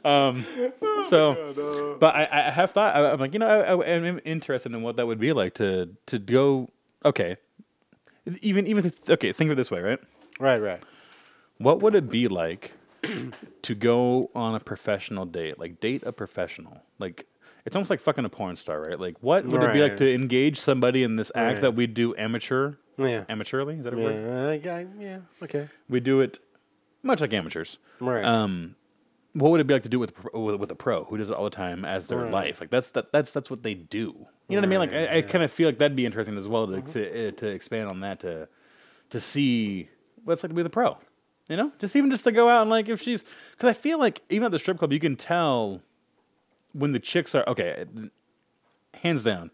Um. 0.03 0.45
So, 1.09 1.97
but 1.99 2.13
I, 2.13 2.27
I 2.31 2.51
have 2.51 2.69
thought. 2.71 2.95
I, 2.95 3.11
I'm 3.11 3.19
like, 3.19 3.33
you 3.33 3.39
know, 3.39 3.47
I, 3.47 3.73
I, 3.73 3.95
I'm 3.95 4.19
interested 4.23 4.71
in 4.71 4.83
what 4.83 4.97
that 4.97 5.07
would 5.07 5.19
be 5.19 5.33
like 5.33 5.55
to 5.55 5.89
to 6.05 6.19
go. 6.19 6.69
Okay, 7.03 7.37
even 8.41 8.67
even 8.67 8.93
okay. 9.09 9.33
Think 9.33 9.49
of 9.49 9.53
it 9.53 9.55
this 9.55 9.71
way, 9.71 9.81
right? 9.81 9.99
right, 10.39 10.57
right. 10.59 10.83
What 11.57 11.81
would 11.81 11.95
it 11.95 12.07
be 12.07 12.27
like 12.27 12.73
to 13.63 13.75
go 13.75 14.29
on 14.35 14.55
a 14.55 14.59
professional 14.59 15.25
date? 15.25 15.59
Like 15.59 15.79
date 15.79 16.03
a 16.05 16.11
professional? 16.11 16.81
Like 16.99 17.25
it's 17.65 17.75
almost 17.75 17.89
like 17.89 17.99
fucking 18.01 18.25
a 18.25 18.29
porn 18.29 18.55
star, 18.55 18.81
right? 18.81 18.99
Like 18.99 19.15
what 19.21 19.45
would 19.45 19.63
it 19.63 19.73
be 19.73 19.81
like 19.81 19.97
to 19.97 20.13
engage 20.13 20.59
somebody 20.59 21.03
in 21.03 21.15
this 21.15 21.31
act 21.35 21.55
Right. 21.55 21.61
that 21.61 21.75
we 21.75 21.87
do 21.87 22.15
amateur? 22.15 22.73
Yeah. 22.97 23.25
Amateurly? 23.29 23.79
Is 23.79 23.83
that 23.83 23.93
a 23.93 23.97
Yeah, 23.97 24.03
word? 24.03 24.61
uh, 24.63 24.65
yeah, 24.65 24.83
yeah. 24.99 25.17
Okay. 25.43 25.67
We 25.89 25.99
do 25.99 26.21
it 26.21 26.39
much 27.03 27.21
like 27.21 27.33
amateurs. 27.33 27.77
Right. 27.99 28.23
Um, 28.23 28.75
what 29.33 29.51
would 29.51 29.59
it 29.59 29.67
be 29.67 29.73
like 29.73 29.83
to 29.83 29.89
do 29.89 29.97
it 29.97 29.99
with 30.01 30.09
a 30.11 30.13
pro- 30.13 30.41
with, 30.41 30.55
with 30.61 30.71
a 30.71 30.75
pro 30.75 31.03
who 31.03 31.17
does 31.17 31.29
it 31.29 31.35
all 31.35 31.43
the 31.43 31.49
time 31.49 31.83
as 31.83 32.07
their 32.07 32.19
Right. 32.19 32.31
life? 32.31 32.61
Like 32.61 32.69
that's 32.69 32.91
that, 32.91 33.11
that's 33.11 33.31
that's 33.31 33.49
what 33.49 33.63
they 33.63 33.73
do. 33.73 34.27
You 34.47 34.55
know 34.55 34.57
what 34.61 34.63
I 34.65 34.67
mean? 34.67 34.79
Like 34.79 34.93
I, 34.93 35.17
I 35.17 35.21
kind 35.23 35.43
of 35.43 35.51
feel 35.51 35.67
like 35.67 35.79
that'd 35.79 35.95
be 35.97 36.05
interesting 36.05 36.37
as 36.37 36.47
well 36.47 36.67
to 36.67 36.81
to, 36.81 37.27
uh, 37.27 37.31
to 37.31 37.47
expand 37.47 37.89
on 37.89 37.99
that 38.01 38.19
to 38.21 38.47
to 39.09 39.19
see 39.19 39.89
what 40.23 40.33
it's 40.33 40.43
like 40.43 40.51
to 40.51 40.55
be 40.55 40.63
the 40.63 40.69
pro. 40.69 40.97
You 41.49 41.57
know, 41.57 41.71
just 41.79 41.95
even 41.95 42.09
just 42.09 42.23
to 42.23 42.31
go 42.31 42.49
out 42.49 42.61
and 42.61 42.69
like 42.71 42.89
if 42.89 43.01
she's 43.01 43.23
because 43.51 43.69
I 43.69 43.73
feel 43.73 43.99
like 43.99 44.21
even 44.29 44.45
at 44.45 44.51
the 44.51 44.59
strip 44.59 44.79
club 44.79 44.91
you 44.91 44.99
can 44.99 45.15
tell 45.15 45.81
when 46.73 46.91
the 46.91 46.99
chicks 46.99 47.35
are 47.35 47.47
okay. 47.47 47.85
Hands 48.95 49.23
down, 49.23 49.51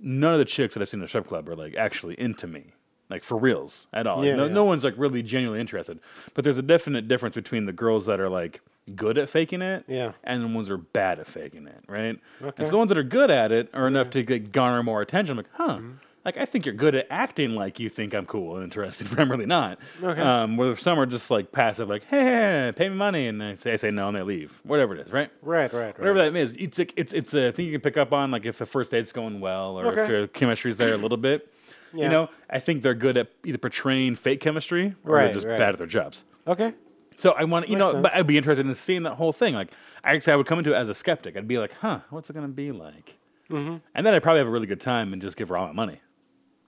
none 0.00 0.32
of 0.34 0.38
the 0.38 0.44
chicks 0.44 0.74
that 0.74 0.80
I've 0.82 0.88
seen 0.88 0.98
in 1.00 1.02
the 1.02 1.08
strip 1.08 1.26
club 1.26 1.48
are 1.48 1.56
like 1.56 1.74
actually 1.74 2.14
into 2.20 2.46
me, 2.46 2.72
like 3.10 3.24
for 3.24 3.36
reals 3.36 3.86
at 3.92 4.06
all. 4.06 4.24
Yeah, 4.24 4.36
no, 4.36 4.46
yeah. 4.46 4.52
no 4.52 4.64
one's 4.64 4.84
like 4.84 4.94
really 4.96 5.22
genuinely 5.22 5.60
interested. 5.60 5.98
But 6.34 6.44
there's 6.44 6.58
a 6.58 6.62
definite 6.62 7.08
difference 7.08 7.34
between 7.34 7.66
the 7.66 7.72
girls 7.72 8.06
that 8.06 8.20
are 8.20 8.28
like 8.28 8.60
good 8.94 9.18
at 9.18 9.28
faking 9.28 9.60
it, 9.62 9.84
Yeah. 9.88 10.12
and 10.22 10.42
the 10.44 10.48
ones 10.48 10.68
that 10.68 10.74
are 10.74 10.78
bad 10.78 11.18
at 11.18 11.26
faking 11.26 11.66
it, 11.66 11.82
right? 11.88 12.18
Okay. 12.40 12.52
And 12.58 12.66
so 12.66 12.70
the 12.70 12.78
ones 12.78 12.88
that 12.90 12.96
are 12.98 13.02
good 13.02 13.30
at 13.30 13.50
it 13.52 13.68
are 13.74 13.86
enough 13.86 14.10
to 14.10 14.24
like, 14.24 14.52
garner 14.52 14.82
more 14.82 15.02
attention. 15.02 15.32
I'm 15.32 15.36
like, 15.38 15.52
huh. 15.54 15.76
Mm-hmm. 15.78 15.90
Like 16.28 16.36
I 16.36 16.44
think 16.44 16.66
you're 16.66 16.74
good 16.74 16.94
at 16.94 17.06
acting 17.08 17.54
like 17.54 17.80
you 17.80 17.88
think 17.88 18.12
I'm 18.12 18.26
cool 18.26 18.56
and 18.56 18.64
interested, 18.64 19.08
but 19.10 19.18
I'm 19.18 19.30
really 19.30 19.46
not. 19.46 19.78
Okay. 20.02 20.20
Um, 20.20 20.58
where 20.58 20.76
some 20.76 21.00
are 21.00 21.06
just 21.06 21.30
like 21.30 21.52
passive, 21.52 21.88
like, 21.88 22.04
hey, 22.04 22.70
pay 22.76 22.90
me 22.90 22.96
money, 22.96 23.28
and 23.28 23.42
I 23.42 23.54
say, 23.54 23.72
I 23.72 23.76
say 23.76 23.90
no, 23.90 24.08
and 24.08 24.16
they 24.18 24.20
leave. 24.20 24.52
Whatever 24.62 24.94
it 24.94 25.06
is, 25.06 25.10
right? 25.10 25.30
Right, 25.40 25.72
right, 25.72 25.80
right. 25.86 25.98
Whatever 25.98 26.18
that 26.18 26.36
is, 26.36 26.54
it's 26.56 26.78
like, 26.78 26.92
it's 26.96 27.14
it's 27.14 27.32
a 27.32 27.50
thing 27.50 27.64
you 27.64 27.72
can 27.72 27.80
pick 27.80 27.96
up 27.96 28.12
on, 28.12 28.30
like 28.30 28.44
if 28.44 28.60
a 28.60 28.66
first 28.66 28.90
date's 28.90 29.10
going 29.10 29.40
well 29.40 29.80
or 29.80 29.98
if 29.98 30.06
your 30.06 30.26
chemistry's 30.26 30.76
there 30.76 30.92
a 30.92 30.98
little 30.98 31.16
bit. 31.16 31.50
Yeah. 31.94 32.04
You 32.04 32.10
know, 32.10 32.28
I 32.50 32.58
think 32.58 32.82
they're 32.82 32.92
good 32.92 33.16
at 33.16 33.28
either 33.46 33.56
portraying 33.56 34.16
fake 34.16 34.42
chemistry 34.42 34.94
or 35.06 35.14
Right, 35.14 35.24
they're 35.24 35.32
just 35.32 35.46
right. 35.46 35.58
bad 35.58 35.70
at 35.70 35.78
their 35.78 35.86
jobs. 35.86 36.26
Okay. 36.46 36.74
So 37.16 37.30
I 37.30 37.44
want 37.44 37.70
you 37.70 37.78
Makes 37.78 37.94
know, 37.94 38.02
but. 38.02 38.14
I'd 38.14 38.26
be 38.26 38.36
interested 38.36 38.66
in 38.66 38.74
seeing 38.74 39.04
that 39.04 39.14
whole 39.14 39.32
thing. 39.32 39.54
Like, 39.54 39.70
I 40.04 40.14
actually 40.14 40.34
I 40.34 40.36
would 40.36 40.46
come 40.46 40.58
into 40.58 40.74
it 40.74 40.76
as 40.76 40.90
a 40.90 40.94
skeptic. 40.94 41.38
I'd 41.38 41.48
be 41.48 41.56
like, 41.56 41.72
huh, 41.72 42.00
what's 42.10 42.28
it 42.28 42.34
gonna 42.34 42.48
be 42.48 42.70
like? 42.70 43.14
Mm-hmm. 43.50 43.76
And 43.94 44.06
then 44.06 44.12
I'd 44.12 44.22
probably 44.22 44.40
have 44.40 44.48
a 44.48 44.50
really 44.50 44.66
good 44.66 44.82
time 44.82 45.14
and 45.14 45.22
just 45.22 45.38
give 45.38 45.48
her 45.48 45.56
all 45.56 45.68
my 45.68 45.72
money. 45.72 46.02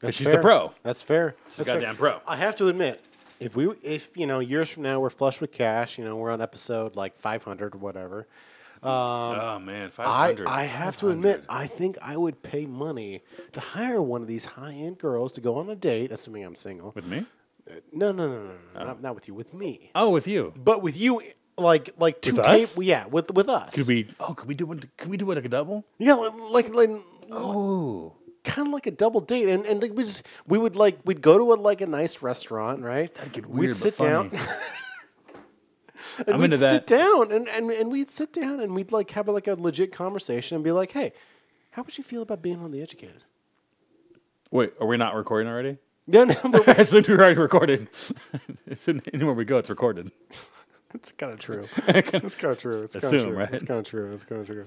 That's 0.00 0.16
she's 0.16 0.26
fair. 0.26 0.36
the 0.36 0.42
pro. 0.42 0.72
That's 0.82 1.02
fair. 1.02 1.34
She's 1.48 1.58
That's 1.58 1.68
a 1.68 1.72
fair. 1.72 1.80
goddamn 1.80 1.96
pro. 1.96 2.20
I 2.26 2.36
have 2.36 2.56
to 2.56 2.68
admit, 2.68 3.02
if 3.38 3.54
we, 3.56 3.68
if 3.82 4.10
you 4.16 4.26
know, 4.26 4.40
years 4.40 4.68
from 4.70 4.82
now 4.82 5.00
we're 5.00 5.10
flush 5.10 5.40
with 5.40 5.52
cash, 5.52 5.98
you 5.98 6.04
know, 6.04 6.16
we're 6.16 6.30
on 6.30 6.40
episode 6.40 6.96
like 6.96 7.18
500 7.18 7.74
or 7.74 7.78
whatever. 7.78 8.26
Um, 8.82 8.90
oh 8.90 9.58
man, 9.62 9.90
500. 9.90 10.46
I. 10.46 10.62
I 10.62 10.64
have 10.64 10.96
to 10.98 11.10
admit, 11.10 11.44
I 11.50 11.66
think 11.66 11.98
I 12.00 12.16
would 12.16 12.42
pay 12.42 12.64
money 12.64 13.22
to 13.52 13.60
hire 13.60 14.00
one 14.00 14.22
of 14.22 14.28
these 14.28 14.46
high 14.46 14.72
end 14.72 14.96
girls 14.98 15.32
to 15.32 15.42
go 15.42 15.56
on 15.56 15.68
a 15.68 15.76
date, 15.76 16.10
assuming 16.12 16.44
I'm 16.44 16.54
single. 16.54 16.92
with 16.94 17.04
me. 17.06 17.26
Uh, 17.70 17.74
no, 17.92 18.10
no, 18.10 18.26
no, 18.26 18.34
no, 18.42 18.52
no, 18.74 18.84
not, 18.84 18.96
oh. 18.96 19.00
not 19.02 19.14
with 19.14 19.28
you, 19.28 19.34
with 19.34 19.52
me, 19.52 19.90
Oh, 19.94 20.08
with 20.08 20.26
you. 20.26 20.54
but 20.56 20.80
with 20.82 20.96
you, 20.96 21.20
like 21.58 21.90
like 21.98 22.22
two 22.22 22.36
tape. 22.36 22.70
Yeah, 22.78 23.04
with 23.06 23.30
with 23.32 23.50
us. 23.50 23.74
Could 23.74 23.86
we? 23.86 24.08
Oh, 24.18 24.32
could 24.32 24.48
we 24.48 24.54
do 24.54 24.64
one? 24.64 24.82
Could 24.96 25.10
we 25.10 25.18
do 25.18 25.30
it 25.30 25.34
like 25.34 25.44
a 25.44 25.48
double? 25.50 25.84
Yeah, 25.98 26.14
like 26.14 26.72
like. 26.74 26.90
Oh, 27.30 28.14
Kind 28.50 28.68
of 28.68 28.72
like 28.72 28.86
a 28.86 28.90
double 28.90 29.20
date, 29.20 29.48
and 29.48 29.64
and 29.66 29.80
like 29.82 29.92
we 29.94 30.02
just 30.02 30.26
we 30.46 30.58
would 30.58 30.74
like 30.76 30.98
we'd 31.04 31.20
go 31.22 31.38
to 31.38 31.52
a, 31.52 31.54
like 31.54 31.80
a 31.80 31.86
nice 31.86 32.20
restaurant, 32.22 32.82
right? 32.82 33.14
That'd 33.14 33.32
get 33.32 33.46
we'd 33.46 33.74
sit 33.74 33.96
down, 33.98 34.30
and 36.18 36.28
I'm 36.34 36.38
we'd 36.40 36.44
into 36.46 36.58
sit 36.58 36.86
that. 36.86 36.98
down, 36.98 37.32
and, 37.32 37.48
and 37.48 37.70
and 37.70 37.92
we'd 37.92 38.10
sit 38.10 38.32
down, 38.32 38.60
and 38.60 38.74
we'd 38.74 38.92
like 38.92 39.10
have 39.12 39.28
like 39.28 39.46
a 39.46 39.54
legit 39.54 39.92
conversation, 39.92 40.56
and 40.56 40.64
be 40.64 40.72
like, 40.72 40.90
"Hey, 40.92 41.12
how 41.72 41.82
would 41.82 41.96
you 41.96 42.04
feel 42.04 42.22
about 42.22 42.42
being 42.42 42.60
on 42.60 42.70
the 42.70 42.82
educated?" 42.82 43.24
Wait, 44.50 44.72
are 44.80 44.86
we 44.86 44.96
not 44.96 45.14
recording 45.14 45.48
already? 45.50 45.78
Yeah, 46.06 46.24
no, 46.24 46.34
but 46.50 46.66
I 46.68 46.82
we 46.92 47.02
were 47.14 47.48
already 47.54 47.86
in- 48.86 49.02
Anywhere 49.14 49.34
we 49.34 49.44
go, 49.44 49.58
it's 49.58 49.70
recorded. 49.70 50.10
It's 50.92 51.12
kind 51.12 51.32
of 51.32 51.38
true. 51.38 51.68
it's 51.86 52.34
kind 52.34 52.52
of 52.52 52.58
true. 52.58 52.82
It's 52.82 52.96
kind 52.96 53.14
of 53.14 53.22
true. 53.22 53.32
right? 53.32 53.50
It's 53.52 53.62
kind 53.62 53.78
of 53.78 53.86
true. 53.86 54.12
It's 54.12 54.24
kind 54.24 54.40
of 54.40 54.46
true. 54.48 54.66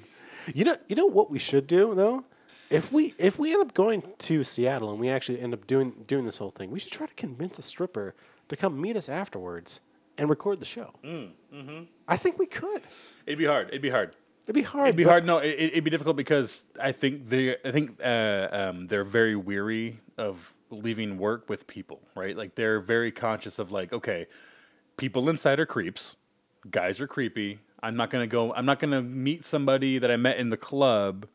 You 0.54 0.64
know, 0.64 0.78
you 0.88 0.96
know 0.96 1.08
what 1.08 1.30
we 1.30 1.40
should 1.40 1.68
do 1.68 1.94
though. 1.96 2.24
If 2.70 2.92
we 2.92 3.14
if 3.18 3.38
we 3.38 3.54
end 3.54 3.62
up 3.62 3.74
going 3.74 4.04
to 4.20 4.44
Seattle 4.44 4.92
and 4.92 5.00
we 5.00 5.10
actually 5.10 5.40
end 5.40 5.54
up 5.54 5.68
doing 5.68 6.06
doing 6.08 6.26
this 6.26 6.38
whole 6.38 6.52
thing, 6.52 6.72
we 6.72 6.80
should 6.80 6.92
try 6.92 7.08
to 7.08 7.14
convince 7.14 7.60
a 7.60 7.62
stripper 7.62 8.16
to 8.50 8.56
come 8.56 8.80
meet 8.80 8.96
us 8.96 9.10
afterwards 9.10 9.80
and 10.18 10.30
record 10.30 10.60
the 10.60 10.66
show. 10.66 10.94
Mm, 11.04 11.30
mm-hmm. 11.54 11.84
I 12.08 12.18
think 12.18 12.40
we 12.40 12.46
could. 12.46 12.82
It'd 13.26 13.40
be 13.40 13.46
hard. 13.46 13.70
It'd 13.70 13.82
be 13.82 13.90
hard. 13.90 14.16
It'd 14.46 14.56
be 14.56 14.62
hard. 14.62 14.90
It'd 14.90 14.98
be 14.98 15.04
hard. 15.04 15.26
No, 15.26 15.38
it, 15.38 15.56
it'd 15.58 15.84
be 15.84 15.90
difficult 15.90 16.18
because 16.18 16.66
I 16.82 16.92
think 16.92 17.30
they, 17.30 17.56
I 17.64 17.72
think 17.72 18.00
uh, 18.04 18.50
um, 18.52 18.88
they're 18.88 19.06
very 19.06 19.36
weary 19.36 20.00
of 20.18 20.54
leaving 20.70 21.18
work 21.18 21.50
with 21.50 21.66
people, 21.66 22.02
right? 22.16 22.36
Like 22.36 22.56
they're 22.56 22.82
very 22.82 23.12
conscious 23.12 23.58
of 23.58 23.72
like, 23.72 23.94
okay, 23.94 24.28
people 24.98 25.30
inside 25.30 25.60
are 25.60 25.66
creeps, 25.66 26.16
guys 26.70 27.00
are 27.00 27.08
creepy. 27.08 27.60
I'm 27.82 27.96
not 27.96 28.10
gonna 28.10 28.28
go. 28.28 28.54
I'm 28.54 28.66
not 28.66 28.80
gonna 28.80 29.02
meet 29.02 29.44
somebody 29.44 29.98
that 29.98 30.10
I 30.10 30.16
met 30.16 30.38
in 30.38 30.50
the 30.50 30.58
club 30.58 31.28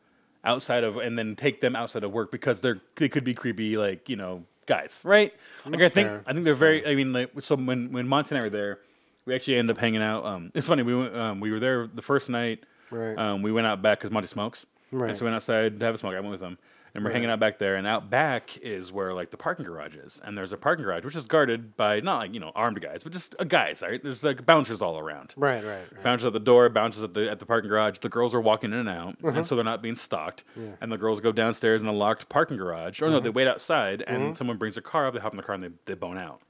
outside 0.43 0.83
of, 0.83 0.97
and 0.97 1.17
then 1.17 1.35
take 1.35 1.61
them 1.61 1.75
outside 1.75 2.03
of 2.03 2.11
work 2.11 2.31
because 2.31 2.61
they're 2.61 2.81
they 2.95 3.09
could 3.09 3.23
be 3.23 3.33
creepy, 3.33 3.77
like 3.77 4.09
you 4.09 4.15
know, 4.15 4.43
guys, 4.65 5.01
right? 5.03 5.33
like 5.65 5.75
I 5.75 5.77
That's 5.77 5.93
think 5.93 6.07
fair. 6.07 6.21
I 6.25 6.33
think 6.33 6.35
That's 6.37 6.45
they're 6.45 6.55
very. 6.55 6.85
I 6.87 6.95
mean, 6.95 7.13
like 7.13 7.31
so 7.39 7.55
when 7.55 7.91
when 7.91 8.07
Monty 8.07 8.35
and 8.35 8.39
I 8.39 8.43
were 8.43 8.49
there, 8.49 8.79
we 9.25 9.35
actually 9.35 9.57
ended 9.57 9.75
up 9.75 9.79
hanging 9.79 10.01
out. 10.01 10.25
Um, 10.25 10.51
it's 10.53 10.67
funny. 10.67 10.83
We 10.83 10.95
went, 10.95 11.15
um, 11.15 11.39
we 11.39 11.51
were 11.51 11.59
there 11.59 11.87
the 11.87 12.01
first 12.01 12.29
night. 12.29 12.63
Right. 12.91 13.17
Um, 13.17 13.41
we 13.41 13.51
went 13.51 13.67
out 13.67 13.81
back 13.81 13.99
because 13.99 14.11
Monty 14.11 14.27
smokes. 14.27 14.65
Right. 14.91 15.09
And 15.09 15.17
so 15.17 15.25
we 15.25 15.27
went 15.31 15.35
outside 15.35 15.79
to 15.79 15.85
have 15.85 15.95
a 15.95 15.97
smoke. 15.97 16.15
I 16.15 16.19
went 16.19 16.31
with 16.31 16.41
him. 16.41 16.57
And 16.95 17.03
we're 17.03 17.11
hanging 17.11 17.29
out 17.29 17.39
back 17.39 17.59
there. 17.59 17.75
And 17.75 17.85
out 17.85 18.09
back 18.09 18.57
is 18.57 18.91
where 18.91 19.13
like 19.13 19.29
the 19.29 19.37
parking 19.37 19.63
garage 19.65 19.95
is. 19.95 20.19
And 20.23 20.35
there's 20.37 20.51
a 20.51 20.57
parking 20.57 20.83
garage 20.85 21.05
which 21.05 21.15
is 21.15 21.25
guarded 21.25 21.77
by 21.77 21.99
not 21.99 22.17
like, 22.17 22.33
you 22.33 22.39
know, 22.39 22.51
armed 22.55 22.81
guys, 22.81 23.03
but 23.03 23.11
just 23.13 23.35
uh, 23.39 23.43
guys, 23.43 23.81
right? 23.83 24.01
There's 24.03 24.23
like 24.23 24.45
bouncers 24.45 24.81
all 24.81 24.97
around. 24.97 25.33
Right, 25.37 25.63
right, 25.63 25.85
right. 25.93 26.03
Bouncers 26.03 26.25
at 26.25 26.33
the 26.33 26.39
door, 26.39 26.67
bouncers 26.69 27.03
at 27.03 27.13
the 27.13 27.29
at 27.29 27.37
the 27.39 27.45
parking 27.45 27.69
garage. 27.69 27.99
The 27.99 28.09
girls 28.09 28.33
are 28.33 28.41
walking 28.41 28.73
in 28.73 28.79
and 28.79 28.89
out, 28.89 29.15
Uh-huh. 29.23 29.29
and 29.37 29.45
so 29.47 29.55
they're 29.55 29.63
not 29.63 29.81
being 29.81 29.95
stalked. 29.95 30.43
And 30.81 30.91
the 30.91 30.97
girls 30.97 31.21
go 31.21 31.31
downstairs 31.31 31.81
in 31.81 31.87
a 31.87 31.93
locked 31.93 32.27
parking 32.29 32.57
garage, 32.57 33.01
or 33.01 33.05
Uh-huh. 33.05 33.13
no, 33.15 33.19
they 33.19 33.29
wait 33.29 33.47
outside, 33.47 34.03
and 34.07 34.35
someone 34.37 34.57
brings 34.57 34.75
a 34.77 34.81
car 34.81 35.05
up. 35.07 35.13
They 35.13 35.19
hop 35.19 35.33
in 35.33 35.37
the 35.37 35.43
car 35.43 35.55
and 35.55 35.63
they, 35.63 35.69
they 35.85 35.93
bone 35.93 36.17
out. 36.17 36.41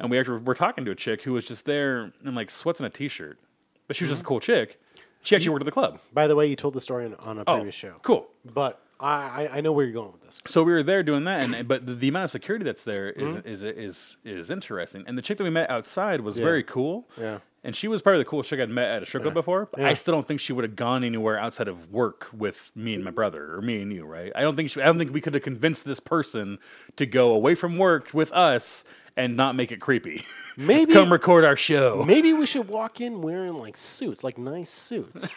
And 0.00 0.10
we 0.10 0.18
actually 0.18 0.38
were 0.38 0.54
talking 0.54 0.84
to 0.84 0.90
a 0.90 0.94
chick 0.96 1.22
who 1.22 1.32
was 1.34 1.44
just 1.44 1.64
there 1.66 2.12
in 2.24 2.34
like 2.34 2.50
sweats 2.50 2.80
and 2.80 2.86
a 2.86 2.90
t-shirt, 2.90 3.38
but 3.86 3.96
she 3.96 4.04
was 4.04 4.08
Mm-hmm. 4.08 4.12
just 4.14 4.22
a 4.22 4.26
cool 4.26 4.40
chick. 4.40 4.80
She 5.22 5.34
actually 5.34 5.50
worked 5.50 5.62
at 5.62 5.66
the 5.66 5.72
club. 5.72 5.98
By 6.12 6.26
the 6.28 6.36
way, 6.36 6.46
you 6.46 6.54
told 6.56 6.74
the 6.74 6.80
story 6.80 7.04
on, 7.06 7.14
on 7.16 7.38
a 7.38 7.44
Oh, 7.46 7.54
previous 7.56 7.74
show, 7.74 7.94
cool. 8.02 8.28
but 8.44 8.80
I, 9.00 9.48
I 9.52 9.60
know 9.60 9.70
where 9.72 9.84
you're 9.84 9.94
going 9.94 10.10
with 10.12 10.22
this. 10.22 10.42
So 10.48 10.62
we 10.64 10.72
were 10.72 10.82
there 10.82 11.02
doing 11.04 11.24
that, 11.24 11.40
and 11.42 11.68
but 11.68 11.86
the, 11.86 11.94
the 11.94 12.08
amount 12.08 12.24
of 12.24 12.30
security 12.32 12.64
that's 12.64 12.82
there 12.84 13.08
is, 13.10 13.30
Mm-hmm. 13.30 13.48
is 13.48 13.62
is 13.62 14.16
is 14.24 14.50
interesting. 14.50 15.04
And 15.06 15.16
the 15.16 15.22
chick 15.22 15.38
that 15.38 15.44
we 15.44 15.50
met 15.50 15.70
outside 15.70 16.20
was 16.22 16.36
very 16.38 16.62
cool. 16.64 17.08
Yeah. 17.16 17.38
And 17.64 17.74
she 17.76 17.88
was 17.88 18.02
probably 18.02 18.20
the 18.20 18.24
coolest 18.24 18.50
chick 18.50 18.60
I'd 18.60 18.70
met 18.70 18.88
at 18.88 19.02
a 19.02 19.06
strip 19.06 19.24
club 19.24 19.34
before. 19.34 19.66
But 19.70 19.80
Yeah. 19.80 19.88
I 19.88 19.94
still 19.94 20.14
don't 20.14 20.26
think 20.26 20.40
she 20.40 20.52
would 20.52 20.64
have 20.64 20.76
gone 20.76 21.02
anywhere 21.04 21.38
outside 21.38 21.66
of 21.68 21.90
work 21.92 22.28
with 22.32 22.70
me 22.74 22.94
and 22.94 23.04
my 23.04 23.10
brother, 23.10 23.54
or 23.54 23.60
me 23.62 23.82
and 23.82 23.92
you, 23.92 24.04
right? 24.04 24.32
I 24.34 24.42
don't 24.42 24.54
think 24.56 24.70
she, 24.70 24.80
I 24.80 24.86
don't 24.86 24.96
think 24.98 25.12
we 25.12 25.20
could 25.20 25.34
have 25.34 25.42
convinced 25.42 25.84
this 25.84 26.00
person 26.00 26.58
to 26.96 27.04
go 27.04 27.32
away 27.32 27.54
from 27.56 27.76
work 27.76 28.10
with 28.14 28.30
us 28.32 28.84
and 29.16 29.36
not 29.36 29.56
make 29.56 29.72
it 29.72 29.80
creepy. 29.80 30.24
Maybe 30.56 30.92
Come 30.98 31.10
record 31.12 31.44
our 31.44 31.56
show. 31.56 32.04
maybe 32.06 32.32
we 32.32 32.46
should 32.46 32.68
walk 32.68 33.00
in 33.00 33.22
wearing 33.22 33.54
like 33.54 33.76
suits, 33.76 34.22
like 34.22 34.38
nice 34.38 34.70
suits. 34.70 35.28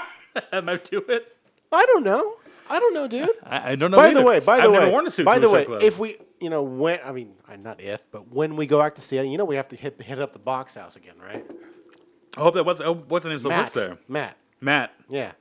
Am 0.52 0.68
I 0.68 0.76
do 0.76 0.98
it? 1.08 1.34
I 1.72 1.84
don't 1.86 2.04
know. 2.04 2.34
I 2.70 2.78
don't 2.80 2.94
know, 2.94 3.08
dude. 3.08 3.28
I, 3.44 3.72
I 3.72 3.74
don't 3.74 3.90
know. 3.90 3.96
by 3.98 4.14
the 4.14 4.22
way, 4.22 4.38
by 4.40 4.56
the 4.58 4.62
I've 4.62 4.70
way, 4.70 4.78
never 4.78 4.90
worn 4.90 5.06
a 5.06 5.10
suit 5.10 5.24
by 5.26 5.34
to 5.34 5.40
the 5.40 5.48
a 5.48 5.50
way, 5.50 5.62
strip 5.64 5.80
club. 5.80 5.82
if 5.82 5.98
we, 5.98 6.16
you 6.40 6.48
know, 6.48 6.62
when 6.62 7.00
I 7.04 7.12
mean, 7.12 7.34
uh, 7.48 7.56
not 7.56 7.80
if, 7.80 8.02
but 8.10 8.32
when 8.32 8.56
we 8.56 8.66
go 8.66 8.78
back 8.78 8.94
to 8.94 9.00
Seattle, 9.00 9.30
you 9.30 9.36
know, 9.38 9.44
we 9.44 9.56
have 9.56 9.68
to 9.68 9.76
hit 9.76 10.00
hit 10.00 10.20
up 10.20 10.32
the 10.32 10.38
box 10.38 10.76
house 10.76 10.96
again, 10.96 11.14
right? 11.22 11.44
I 12.36 12.40
hope 12.40 12.54
that 12.54 12.64
what's 12.64 12.80
oh, 12.80 12.94
what's 12.94 13.24
the 13.24 13.30
name 13.30 13.38
still 13.40 13.50
works 13.50 13.72
there. 13.72 13.98
Matt, 14.08 14.36
Matt, 14.60 14.92
yeah. 15.08 15.32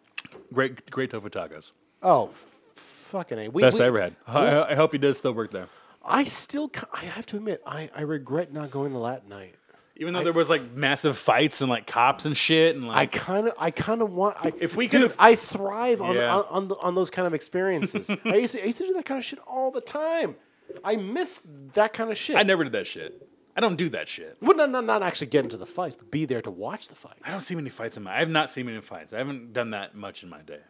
great 0.52 0.90
great 0.90 1.12
tofu 1.12 1.30
tacos. 1.30 1.72
Oh, 2.02 2.30
f- 2.30 2.58
fucking 2.76 3.38
a. 3.38 3.48
We, 3.50 3.62
Best 3.62 3.78
we- 3.78 3.84
I 3.84 3.88
ever 3.88 4.02
had. 4.02 4.16
I, 4.28 4.72
I 4.72 4.76
hope 4.76 4.92
he 4.92 4.98
does 4.98 5.18
still 5.20 5.34
work 5.34 5.52
there. 5.52 5.68
I 6.04 6.24
still, 6.24 6.72
I 6.94 7.06
have 7.06 7.26
to 7.28 7.36
admit, 7.36 7.62
I, 7.68 7.90
I 7.96 8.02
regret 8.02 8.52
not 8.54 8.72
going 8.72 8.94
to 8.94 8.98
Latin 8.98 9.30
night. 9.30 9.54
Even 10.00 10.14
though 10.14 10.24
there 10.24 10.34
was 10.34 10.50
like 10.50 10.72
massive 10.74 11.18
fights 11.18 11.62
and 11.62 11.70
like 11.70 11.86
cops 11.86 12.26
and 12.26 12.36
shit 12.36 12.76
and 12.76 12.88
like 12.88 12.98
I 12.98 13.06
kind 13.06 13.48
of, 13.48 13.54
I 13.60 13.70
kind 13.72 14.02
of 14.02 14.12
want. 14.12 14.38
I, 14.40 14.54
If 14.60 14.76
we 14.76 14.88
could've- 14.88 15.16
I 15.20 15.36
thrive 15.36 16.02
on 16.02 16.16
Yeah. 16.16 16.34
on 16.38 16.46
on, 16.50 16.68
the, 16.70 16.76
on 16.78 16.96
those 16.96 17.10
kind 17.10 17.28
of 17.28 17.34
experiences. 17.34 18.10
I 18.26 18.36
used 18.36 18.56
to, 18.56 18.64
I 18.64 18.68
used 18.68 18.78
to 18.80 18.88
do 18.88 18.94
that 18.94 19.06
kind 19.06 19.18
of 19.20 19.26
shit 19.26 19.40
all 19.46 19.72
the 19.72 19.82
time. 19.82 20.36
I 20.84 20.96
miss 20.96 21.42
that 21.74 21.94
kind 21.94 22.10
of 22.12 22.18
shit. 22.18 22.36
I 22.38 22.44
never 22.44 22.64
did 22.64 22.74
that 22.74 22.88
shit. 22.88 23.28
I 23.58 23.62
don't 23.62 23.76
do 23.76 23.90
that 23.90 24.08
shit. 24.08 24.38
Well, 24.42 24.56
not, 24.56 24.70
not 24.70 24.86
not 24.86 25.04
actually 25.04 25.28
get 25.28 25.44
into 25.44 25.58
the 25.58 25.66
fights, 25.66 25.96
but 25.96 26.10
be 26.10 26.26
there 26.26 26.42
to 26.44 26.52
watch 26.52 26.88
the 26.88 26.96
fights. 26.96 27.20
I 27.26 27.32
don't 27.32 27.42
see 27.42 27.56
many 27.56 27.70
fights 27.70 27.98
in 27.98 28.04
my. 28.04 28.16
I 28.16 28.20
have 28.20 28.30
not 28.30 28.50
seen 28.50 28.68
many 28.68 28.80
fights. 28.80 29.12
I 29.12 29.18
haven't 29.18 29.52
done 29.52 29.72
that 29.72 29.96
much 29.96 30.24
in 30.24 30.30
my 30.30 30.40
day. 30.42 30.62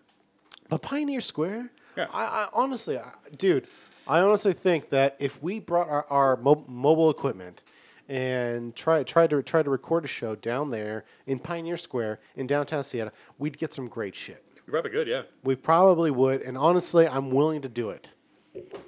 But 0.69 0.81
Pioneer 0.81 1.21
Square, 1.21 1.69
Yeah. 1.95 2.07
I, 2.11 2.23
I 2.23 2.47
honestly, 2.53 2.97
I, 2.97 3.11
dude, 3.37 3.67
I 4.07 4.21
honestly 4.21 4.53
think 4.53 4.89
that 4.89 5.17
if 5.19 5.41
we 5.43 5.59
brought 5.59 5.87
our, 5.87 6.05
our 6.09 6.37
mo- 6.37 6.65
mobile 6.67 7.09
equipment 7.11 7.61
and 8.09 8.75
try 8.75 9.03
try 9.03 9.27
to 9.27 9.41
try 9.43 9.61
to 9.63 9.69
record 9.69 10.03
a 10.03 10.07
show 10.07 10.35
down 10.35 10.71
there 10.71 11.05
in 11.27 11.39
Pioneer 11.39 11.77
Square 11.77 12.19
in 12.35 12.47
downtown 12.47 12.83
Seattle, 12.83 13.13
we'd 13.37 13.57
get 13.57 13.71
some 13.71 13.87
great 13.87 14.15
shit. 14.15 14.43
You're 14.55 14.73
probably 14.73 14.91
good, 14.91 15.07
yeah. 15.07 15.21
We 15.43 15.55
probably 15.55 16.11
would, 16.11 16.41
and 16.41 16.57
honestly, 16.57 17.07
I'm 17.07 17.29
willing 17.31 17.61
to 17.61 17.69
do 17.69 17.89
it. 17.91 18.11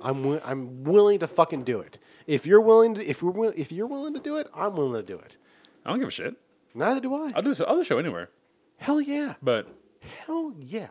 I'm 0.02 0.18
wi- 0.24 0.42
I'm 0.44 0.84
willing 0.84 1.20
to 1.20 1.28
fucking 1.28 1.64
do 1.64 1.80
it. 1.80 2.00
If 2.28 2.46
you're 2.46 2.62
willing 2.62 2.96
to, 2.96 3.06
if 3.08 3.22
we're 3.24 3.32
wi- 3.32 3.54
if 3.56 3.72
you're 3.72 3.88
willing 3.88 4.14
to 4.16 4.20
do 4.20 4.38
it, 4.38 4.48
I'm 4.54 4.76
willing 4.76 5.00
to 5.00 5.04
do 5.04 5.18
it. 5.20 5.38
I 5.86 5.92
don't 5.92 6.00
give 6.00 6.08
a 6.08 6.12
shit. 6.12 6.36
Neither 6.74 7.00
do 7.00 7.14
I. 7.14 7.32
I'll 7.36 7.42
do 7.42 7.50
this. 7.50 7.60
A 7.60 7.84
show 7.86 7.98
anywhere. 8.00 8.30
Hell 8.78 9.00
yeah. 9.00 9.36
But 9.42 9.68
Hell 10.26 10.54
yeah. 10.58 10.88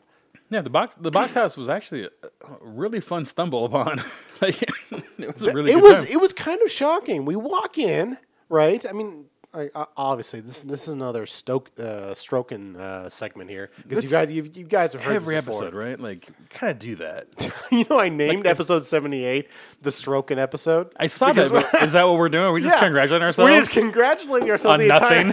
yeah, 0.50 0.60
the 0.60 0.70
box 0.70 0.94
the 1.00 1.10
box 1.10 1.34
house 1.34 1.56
was 1.56 1.68
actually 1.68 2.04
a, 2.04 2.10
a 2.46 2.56
really 2.62 3.00
fun 3.00 3.24
stumble 3.24 3.64
upon. 3.64 4.02
like 4.40 4.70
it 5.18 5.34
was 5.34 5.42
really 5.46 5.72
it 5.72 5.80
was 5.80 5.98
time. 5.98 6.06
it 6.10 6.20
was 6.20 6.32
kind 6.32 6.60
of 6.62 6.70
shocking. 6.70 7.24
We 7.24 7.36
walk 7.36 7.78
in, 7.78 8.18
right? 8.48 8.84
I 8.86 8.92
mean, 8.92 9.26
I, 9.52 9.68
I, 9.74 9.86
obviously 9.96 10.40
this 10.40 10.62
this 10.62 10.86
is 10.86 10.94
another 10.94 11.26
stoke 11.26 11.70
uh, 11.78 12.14
stroking 12.14 12.76
uh, 12.76 13.08
segment 13.08 13.50
here 13.50 13.70
because 13.86 14.04
you 14.04 14.10
guys 14.10 14.30
you, 14.30 14.48
you 14.54 14.64
guys 14.64 14.92
have 14.92 15.02
heard 15.02 15.16
every 15.16 15.34
this 15.34 15.46
episode, 15.46 15.74
right? 15.74 15.98
Like 15.98 16.28
kind 16.50 16.70
of 16.70 16.78
do 16.78 16.94
that. 16.96 17.26
you 17.72 17.84
know, 17.90 17.98
I 17.98 18.08
named 18.10 18.46
episode 18.46 18.86
seventy 18.86 19.24
eight 19.24 19.48
the 19.82 19.90
stroking 19.90 20.38
episode. 20.38 20.92
I 20.98 21.08
saw 21.08 21.32
that. 21.32 21.82
Is 21.82 21.92
that 21.92 22.04
what 22.06 22.16
we're 22.18 22.28
doing? 22.28 22.44
Are 22.44 22.52
we 22.52 22.62
just 22.62 22.74
Yeah. 22.76 22.80
congratulating 22.80 23.24
ourselves 23.26 23.50
We're 23.50 23.58
just 23.58 23.72
congratulating 23.72 24.50
ourselves 24.50 24.80
on 24.82 24.88
nothing? 24.88 25.32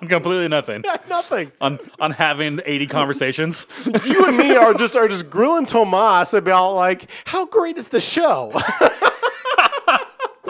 on 0.00 0.08
completely 0.08 0.48
nothing. 0.48 0.82
nothing. 1.08 1.52
On 1.60 1.78
on 2.00 2.10
having 2.10 2.60
eighty 2.66 2.88
conversations. 2.88 3.68
You 4.04 4.26
and 4.26 4.36
me 4.36 4.56
are 4.56 4.74
just 4.74 4.96
are 4.96 5.06
just 5.06 5.30
grilling 5.30 5.66
Tomas 5.66 6.34
about 6.34 6.72
like 6.74 7.08
how 7.26 7.46
great 7.46 7.78
is 7.78 7.88
the 7.88 8.00
show. 8.00 8.52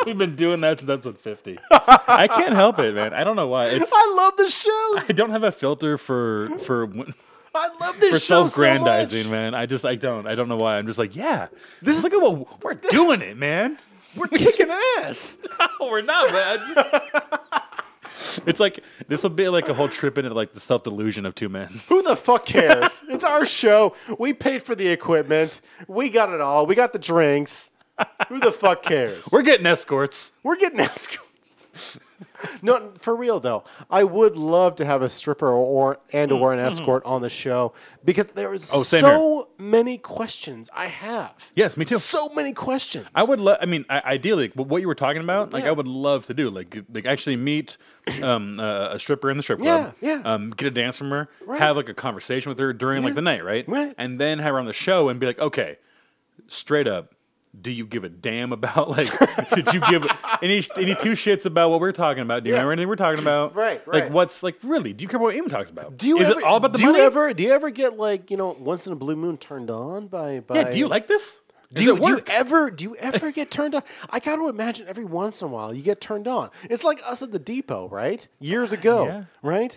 We've 0.06 0.18
been 0.18 0.36
doing 0.36 0.60
that 0.62 0.78
since 0.78 0.90
episode 0.90 1.18
fifty. 1.18 1.58
I 1.70 2.28
can't 2.28 2.54
help 2.54 2.78
it, 2.78 2.94
man. 2.94 3.14
I 3.14 3.24
don't 3.24 3.36
know 3.36 3.48
why. 3.48 3.66
It's 3.68 3.90
I 3.92 4.14
love 4.16 4.36
the 4.36 4.48
show. 4.50 4.98
I 5.08 5.12
don't 5.12 5.30
have 5.30 5.42
a 5.42 5.52
filter 5.52 5.96
for 5.98 6.50
for 6.60 6.84
I 7.54 7.68
love 7.80 8.00
this 8.00 8.10
for 8.10 8.18
show 8.18 8.42
self-grandizing, 8.48 9.24
so 9.24 9.30
man. 9.30 9.54
I 9.54 9.66
just 9.66 9.84
I 9.84 9.94
don't 9.94 10.26
I 10.26 10.34
don't 10.34 10.48
know 10.48 10.56
why. 10.56 10.76
I'm 10.76 10.86
just 10.86 10.98
like, 10.98 11.14
yeah, 11.16 11.48
this 11.82 11.96
is 11.96 12.02
look 12.02 12.12
at 12.12 12.20
what 12.20 12.62
we're 12.62 12.74
doing 12.90 13.20
it, 13.22 13.36
man. 13.36 13.78
We're 14.16 14.28
kicking 14.28 14.70
ass. 14.98 15.38
No, 15.58 15.88
we're 15.88 16.02
not, 16.02 16.30
man. 16.32 16.58
It's 18.46 18.60
like 18.60 18.80
this 19.08 19.22
will 19.22 19.30
be 19.30 19.48
like 19.48 19.68
a 19.68 19.74
whole 19.74 19.88
trip 19.88 20.18
into 20.18 20.32
like 20.34 20.52
the 20.52 20.60
self 20.60 20.82
delusion 20.82 21.26
of 21.26 21.34
two 21.34 21.48
men. 21.48 21.80
Who 21.88 22.02
the 22.02 22.16
fuck 22.16 22.46
cares? 22.46 23.02
it's 23.08 23.24
our 23.24 23.44
show. 23.44 23.94
We 24.18 24.32
paid 24.32 24.62
for 24.62 24.74
the 24.74 24.88
equipment. 24.88 25.60
We 25.88 26.10
got 26.10 26.32
it 26.32 26.40
all. 26.40 26.66
We 26.66 26.74
got 26.74 26.92
the 26.92 26.98
drinks. 26.98 27.70
Who 28.28 28.40
the 28.40 28.52
fuck 28.52 28.82
cares? 28.82 29.28
We're 29.30 29.42
getting 29.42 29.66
escorts. 29.66 30.32
We're 30.42 30.56
getting 30.56 30.80
escorts. 30.90 31.56
no, 32.62 32.92
for 33.00 33.14
real 33.16 33.40
though, 33.40 33.64
I 33.90 34.04
would 34.04 34.36
love 34.36 34.76
to 34.76 34.84
have 34.84 35.02
a 35.02 35.08
stripper 35.08 35.48
or 35.50 35.98
and 36.12 36.30
or 36.30 36.52
an 36.52 36.60
escort 36.60 37.04
on 37.04 37.22
the 37.22 37.28
show 37.28 37.72
because 38.04 38.26
there 38.28 38.52
is 38.54 38.64
Mm-hmm. 38.66 38.76
Oh, 38.78 38.82
same 38.82 39.00
so 39.00 39.48
many 39.58 39.98
questions 39.98 40.68
I 40.74 40.86
have. 40.86 41.50
Yes, 41.54 41.76
me 41.76 41.84
too. 41.84 41.98
So 41.98 42.28
many 42.30 42.52
questions. 42.52 43.06
I 43.14 43.22
would 43.24 43.40
love. 43.40 43.58
I 43.60 43.66
mean, 43.66 43.84
I, 43.90 44.00
ideally, 44.00 44.48
but 44.54 44.66
what 44.68 44.80
you 44.82 44.86
were 44.88 44.94
talking 44.94 45.22
about, 45.22 45.52
like, 45.52 45.64
Yeah. 45.64 45.70
I 45.70 45.72
would 45.72 45.88
love 45.88 46.24
to 46.26 46.34
do, 46.34 46.50
like, 46.50 46.76
like 46.92 47.06
actually 47.06 47.36
meet 47.36 47.76
um, 48.22 48.60
uh, 48.60 48.88
a 48.92 48.98
stripper 48.98 49.30
in 49.30 49.36
the 49.36 49.42
strip 49.42 49.60
club. 49.60 49.94
Yeah, 50.00 50.16
yeah. 50.16 50.22
Um, 50.34 50.50
get 50.50 50.66
a 50.68 50.70
dance 50.70 50.96
from 50.96 51.10
her, 51.10 51.28
Right. 51.46 51.60
have 51.60 51.76
like 51.76 51.88
a 51.88 51.94
conversation 51.94 52.50
with 52.50 52.58
her 52.58 52.72
during 52.72 53.02
like 53.02 53.10
Yeah. 53.12 53.14
the 53.16 53.22
night, 53.22 53.44
right? 53.44 53.68
Right. 53.68 53.94
And 53.98 54.20
then 54.20 54.38
have 54.38 54.52
her 54.52 54.58
on 54.58 54.66
the 54.66 54.72
show 54.72 55.08
and 55.08 55.18
be 55.18 55.26
like, 55.26 55.38
okay, 55.38 55.78
straight 56.46 56.86
up, 56.88 57.14
do 57.60 57.70
you 57.70 57.86
give 57.86 58.04
a 58.04 58.08
damn 58.08 58.52
about 58.52 58.90
like? 58.96 59.08
did 59.50 59.72
you 59.72 59.80
give 59.88 60.06
any 60.42 60.64
any 60.76 60.94
two 60.96 61.12
shits 61.12 61.46
about 61.46 61.70
what 61.70 61.80
we're 61.80 61.92
talking 61.92 62.22
about? 62.22 62.42
Do 62.44 62.48
you 62.50 62.54
Yeah. 62.54 62.60
remember 62.60 62.72
anything 62.72 62.88
we're 62.88 62.96
talking 62.96 63.20
about? 63.20 63.54
Right, 63.54 63.80
right. 63.86 64.04
Like, 64.04 64.12
what's 64.12 64.42
like 64.42 64.56
really? 64.62 64.92
Do 64.92 65.02
you 65.02 65.08
care 65.08 65.18
what 65.20 65.34
Eamon 65.34 65.50
talks 65.50 65.70
about? 65.70 65.96
do 65.96 66.06
you 66.08 66.18
Is 66.18 66.28
ever, 66.28 66.40
it 66.40 66.44
all 66.44 66.56
about 66.56 66.72
the 66.72 66.78
do 66.78 66.86
money? 66.86 66.98
you 66.98 67.04
ever 67.04 67.32
do 67.34 67.42
you 67.42 67.52
ever 67.52 67.70
get 67.70 67.96
like 67.96 68.30
you 68.30 68.36
know 68.36 68.56
once 68.58 68.86
in 68.86 68.92
a 68.92 68.96
blue 68.96 69.16
moon 69.16 69.36
turned 69.38 69.70
on 69.70 70.08
by 70.08 70.40
by 70.40 70.56
yeah. 70.56 70.70
Do 70.70 70.78
you 70.78 70.88
like 70.88 71.06
this? 71.08 71.40
Do 71.72 71.82
you, 71.82 71.98
do 71.98 72.08
you 72.08 72.20
ever 72.28 72.70
do 72.72 72.84
you 72.84 72.96
ever 72.96 73.32
get 73.32 73.50
turned 73.50 73.74
on? 73.74 73.82
I 74.10 74.20
got 74.20 74.36
to 74.36 74.48
imagine 74.48 74.86
every 74.86 75.04
once 75.04 75.40
in 75.42 75.48
a 75.48 75.50
while 75.50 75.74
you 75.74 75.82
get 75.82 76.00
turned 76.00 76.28
on. 76.28 76.50
It's 76.70 76.84
like 76.84 77.00
us 77.04 77.20
at 77.22 77.32
the 77.32 77.38
depot, 77.40 77.88
right? 77.88 78.26
Years 78.38 78.72
ago, 78.72 79.06
Yeah. 79.06 79.24
right? 79.42 79.76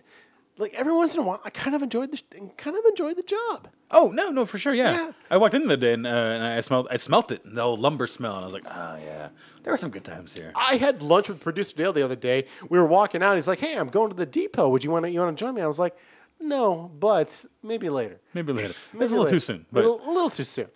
Like 0.59 0.73
every 0.75 0.93
once 0.93 1.15
in 1.15 1.21
a 1.21 1.23
while, 1.23 1.41
I 1.45 1.49
kind 1.51 1.75
of 1.75 1.81
enjoyed 1.81 2.11
the 2.11 2.17
sh- 2.17 2.23
kind 2.57 2.75
of 2.77 2.85
enjoyed 2.85 3.15
the 3.15 3.23
job. 3.23 3.69
Oh 3.89 4.09
no, 4.09 4.29
no, 4.29 4.45
for 4.45 4.57
sure, 4.57 4.73
yeah. 4.73 4.91
Yeah. 4.91 5.11
I 5.31 5.37
walked 5.37 5.53
in 5.55 5.67
the 5.67 5.77
day 5.77 5.93
and, 5.93 6.05
uh, 6.05 6.09
and 6.09 6.43
I 6.43 6.59
smelled, 6.61 6.87
I 6.91 6.97
smelt 6.97 7.31
it, 7.31 7.41
the 7.45 7.61
old 7.61 7.79
lumber 7.79 8.05
smell, 8.07 8.33
and 8.35 8.41
I 8.41 8.45
was 8.45 8.53
like, 8.53 8.65
oh 8.67 8.97
yeah, 9.01 9.29
there 9.63 9.71
were 9.71 9.77
some 9.77 9.91
good 9.91 10.03
times 10.03 10.33
here. 10.33 10.51
I 10.55 10.75
had 10.75 11.01
lunch 11.01 11.29
with 11.29 11.39
producer 11.39 11.75
Dale 11.75 11.93
the 11.93 12.03
other 12.03 12.15
day. 12.17 12.47
We 12.69 12.77
were 12.79 12.85
walking 12.85 13.23
out. 13.23 13.35
He's 13.37 13.47
like, 13.47 13.59
"Hey, 13.59 13.77
I'm 13.77 13.87
going 13.87 14.09
to 14.09 14.15
the 14.15 14.25
depot. 14.25 14.67
Would 14.69 14.83
you 14.83 14.91
want 14.91 15.05
to 15.05 15.11
you 15.11 15.19
want 15.21 15.37
to 15.37 15.41
join 15.45 15.53
me?" 15.55 15.61
I 15.61 15.67
was 15.67 15.79
like, 15.79 15.95
"No, 16.39 16.91
but 16.99 17.45
maybe 17.63 17.89
later." 17.89 18.19
Maybe 18.33 18.51
later. 18.53 18.73
Maybe 18.93 19.05
It's 19.05 19.11
a 19.13 19.15
little 19.15 19.25
later. 19.25 19.35
too 19.35 19.39
soon, 19.39 19.65
a 19.69 19.73
but 19.73 19.83
little, 19.85 20.01
a 20.05 20.11
little 20.11 20.29
too 20.29 20.43
soon. 20.43 20.67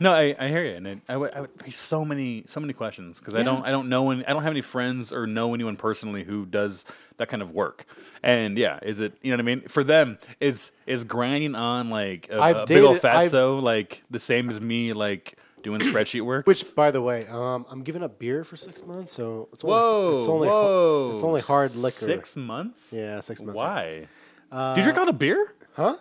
No, 0.00 0.12
I, 0.12 0.34
I 0.38 0.48
hear 0.48 0.64
you, 0.64 0.74
and 0.76 0.86
it, 0.86 0.98
I 1.08 1.16
would, 1.16 1.32
I 1.32 1.40
would 1.40 1.56
be 1.64 1.70
so 1.70 2.04
many, 2.04 2.44
so 2.46 2.60
many 2.60 2.72
questions 2.72 3.18
because 3.18 3.34
I 3.34 3.42
don't, 3.42 3.64
I 3.64 3.70
don't 3.70 3.88
know, 3.88 4.10
any, 4.10 4.24
I 4.26 4.32
don't 4.32 4.42
have 4.42 4.52
any 4.52 4.62
friends 4.62 5.12
or 5.12 5.26
know 5.26 5.54
anyone 5.54 5.76
personally 5.76 6.24
who 6.24 6.46
does 6.46 6.84
that 7.16 7.28
kind 7.28 7.42
of 7.42 7.50
work. 7.52 7.84
And 8.22 8.56
yeah, 8.56 8.78
is 8.82 9.00
it, 9.00 9.14
you 9.22 9.30
know 9.30 9.36
what 9.36 9.40
I 9.40 9.54
mean? 9.56 9.68
For 9.68 9.82
them, 9.84 10.18
is 10.40 10.70
is 10.86 11.04
grinding 11.04 11.54
on 11.54 11.90
like 11.90 12.28
a, 12.30 12.40
I've 12.40 12.56
a 12.58 12.66
big 12.66 12.82
old 12.82 12.96
dated- 12.96 13.10
I've- 13.10 13.30
fatso 13.30 13.62
like 13.62 14.02
the 14.10 14.18
same 14.18 14.50
as 14.50 14.60
me 14.60 14.92
like 14.92 15.36
doing 15.62 15.80
spreadsheet 15.82 16.22
work? 16.24 16.46
Which, 16.46 16.74
by 16.74 16.90
the 16.92 17.02
way, 17.02 17.26
um, 17.28 17.66
I'm 17.68 17.82
giving 17.82 18.02
up 18.02 18.18
beer 18.18 18.44
for 18.44 18.56
six 18.56 18.84
months, 18.86 19.12
so 19.12 19.48
it's 19.52 19.64
only, 19.64 19.74
whoa, 19.76 20.16
it's 20.16 20.26
only 20.26 20.48
whoa, 20.48 21.10
it's 21.12 21.22
only 21.22 21.40
hard 21.40 21.74
liquor. 21.74 22.06
Six 22.06 22.36
months? 22.36 22.92
Yeah, 22.92 23.20
six 23.20 23.42
months. 23.42 23.56
Why? 23.60 24.06
Do 24.52 24.74
you 24.76 24.82
drink 24.82 24.96
a 24.96 25.00
lot 25.00 25.08
of 25.08 25.18
beer? 25.18 25.54
Huh? 25.74 25.96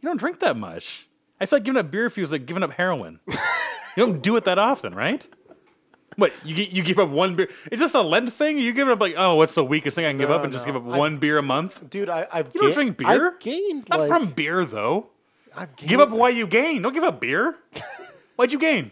You 0.00 0.08
don't 0.08 0.18
drink 0.18 0.40
that 0.40 0.56
much. 0.56 1.08
I 1.40 1.46
feel 1.46 1.58
like 1.58 1.64
giving 1.64 1.78
up 1.80 1.90
beer 1.90 2.08
feels 2.10 2.32
like 2.32 2.46
giving 2.46 2.62
up 2.62 2.72
heroin. 2.72 3.20
you 3.28 3.36
don't 3.96 4.22
do 4.22 4.36
it 4.36 4.44
that 4.44 4.58
often, 4.58 4.94
right? 4.94 5.26
What 6.16 6.32
you 6.44 6.54
you 6.54 6.82
give 6.84 6.98
up 7.00 7.08
one 7.10 7.34
beer? 7.34 7.48
Is 7.72 7.80
this 7.80 7.92
a 7.94 8.00
Lent 8.02 8.32
thing? 8.32 8.56
You 8.58 8.72
giving 8.72 8.92
up 8.92 9.00
like, 9.00 9.14
oh, 9.16 9.34
what's 9.34 9.54
the 9.56 9.64
weakest 9.64 9.96
thing 9.96 10.04
I 10.06 10.10
can 10.10 10.18
give 10.18 10.28
No, 10.28 10.36
up 10.36 10.44
and 10.44 10.52
just 10.52 10.64
no. 10.66 10.72
give 10.74 10.86
up 10.86 10.94
I- 10.94 10.98
one 10.98 11.16
beer 11.18 11.38
a 11.38 11.42
month? 11.42 11.90
Dude, 11.90 12.08
I, 12.08 12.28
I've 12.32 12.54
You 12.54 12.60
don't 12.60 12.70
ga- 12.70 12.74
drink 12.74 12.96
beer? 12.98 13.08
I've 13.32 13.40
gained 13.40 13.88
Not 13.88 13.98
like, 14.00 14.08
from 14.08 14.26
beer 14.26 14.64
though. 14.64 15.08
I've 15.56 15.74
gained, 15.76 15.88
Give 15.88 16.00
up 16.00 16.10
why 16.10 16.28
you 16.28 16.46
gain. 16.46 16.82
Don't 16.82 16.92
give 16.92 17.02
up 17.04 17.20
beer. 17.20 17.56
Why'd 18.36 18.52
you 18.52 18.58
gain? 18.58 18.90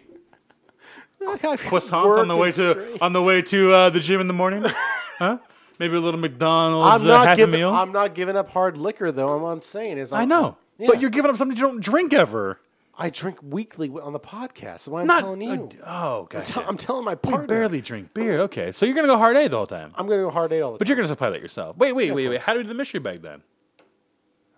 Croissant 1.58 2.18
on 2.18 2.28
the 2.28 2.36
way 2.36 2.50
to 2.52 2.98
on 3.00 3.12
the 3.12 3.22
way 3.22 3.42
to 3.42 3.72
uh, 3.72 3.90
the 3.90 4.00
gym 4.00 4.20
in 4.20 4.26
the 4.26 4.32
morning, 4.32 4.64
huh? 5.18 5.38
Maybe 5.78 5.96
a 5.96 6.00
little 6.00 6.18
McDonald's 6.20 7.04
I'm 7.04 7.08
uh, 7.10 7.14
not 7.18 7.26
half 7.28 7.34
a 7.34 7.36
giving. 7.36 7.60
meal. 7.60 7.72
I'm 7.72 7.92
not 7.92 8.14
giving 8.14 8.36
up 8.36 8.48
hard 8.50 8.76
liquor 8.76 9.12
though. 9.12 9.44
I'm 9.46 9.62
saying 9.62 9.98
is 9.98 10.12
I 10.12 10.24
know, 10.24 10.56
Yeah. 10.82 10.88
but 10.90 11.00
you're 11.00 11.10
giving 11.10 11.30
up 11.30 11.36
something 11.36 11.56
you 11.56 11.62
don't 11.62 11.80
drink 11.80 12.12
ever. 12.12 12.58
I 12.98 13.08
drink 13.08 13.38
weekly 13.42 13.88
on 13.88 14.12
the 14.12 14.20
podcast. 14.20 14.62
That's 14.62 14.88
why 14.88 15.00
I'm 15.00 15.06
Not 15.06 15.20
telling 15.20 15.40
you. 15.40 15.70
oh, 15.86 16.26
god. 16.28 16.50
I'm 16.68 16.76
telling 16.76 17.04
my 17.06 17.12
You 17.12 17.16
partner. 17.16 17.46
barely 17.46 17.80
drink 17.80 18.12
beer. 18.12 18.40
Okay, 18.42 18.70
so 18.70 18.84
you're 18.84 18.94
gonna 18.94 19.08
go 19.08 19.16
hard 19.16 19.36
A 19.36 19.48
the 19.48 19.56
whole 19.56 19.66
time, 19.66 19.92
I'm 19.96 20.06
gonna 20.06 20.22
go 20.22 20.30
hard 20.30 20.52
A 20.52 20.60
all 20.60 20.72
the 20.72 20.78
but 20.78 20.78
time. 20.78 20.78
But 20.80 20.88
you're 20.88 20.96
gonna 20.96 21.08
supply 21.08 21.30
that 21.30 21.40
yourself. 21.40 21.76
Wait, 21.78 21.92
wait, 21.94 22.12
wait, 22.14 22.28
wait. 22.28 22.40
How 22.42 22.52
do 22.52 22.58
we 22.58 22.64
do 22.64 22.68
the 22.68 22.74
mystery 22.74 23.00
bag 23.00 23.22
then? 23.22 23.42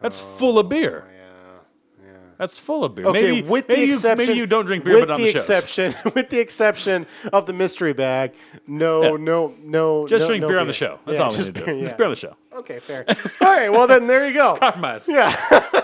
That's 0.00 0.18
full 0.20 0.58
of 0.58 0.66
oh, 0.66 0.68
beer. 0.68 1.04
yeah, 1.14 2.06
yeah. 2.06 2.18
That's 2.36 2.58
full 2.58 2.84
of 2.84 2.94
beer. 2.96 3.06
Okay, 3.06 3.22
maybe, 3.22 3.42
with 3.48 3.68
maybe 3.68 3.82
the 3.82 3.86
you, 3.86 3.94
exception, 3.94 4.26
maybe 4.26 4.38
you 4.38 4.46
don't 4.46 4.66
drink 4.66 4.84
beer, 4.84 4.94
with 4.96 5.02
but 5.08 5.10
on 5.12 5.20
the, 5.20 5.32
the, 5.32 5.38
exception, 5.38 5.94
with 6.14 6.28
the 6.30 6.40
exception 6.40 7.06
of 7.32 7.46
the 7.46 7.52
mystery 7.52 7.92
bag, 7.92 8.32
no, 8.66 9.02
Yeah. 9.02 9.10
no, 9.20 9.54
no, 9.62 10.08
Just 10.08 10.22
no- 10.22 10.26
drink 10.26 10.42
no 10.42 10.48
beer 10.48 10.58
on 10.58 10.66
the 10.66 10.72
show. 10.72 10.98
That's 11.06 11.18
Yeah, 11.18 11.24
all 11.24 11.30
we 11.30 11.36
just 11.36 11.48
need 11.50 11.54
to 11.54 11.60
beer, 11.64 11.74
do. 11.74 11.78
yeah. 11.78 11.84
Just 11.84 11.96
beer 11.96 12.06
on 12.06 12.12
the 12.12 12.16
show. 12.16 12.36
Okay, 12.52 12.80
fair. 12.80 13.04
All 13.40 13.52
right, 13.54 13.68
well 13.70 13.86
then 13.86 14.08
there 14.08 14.26
you 14.26 14.34
go. 14.34 14.56
Compromise. 14.60 15.08
Yeah. 15.08 15.80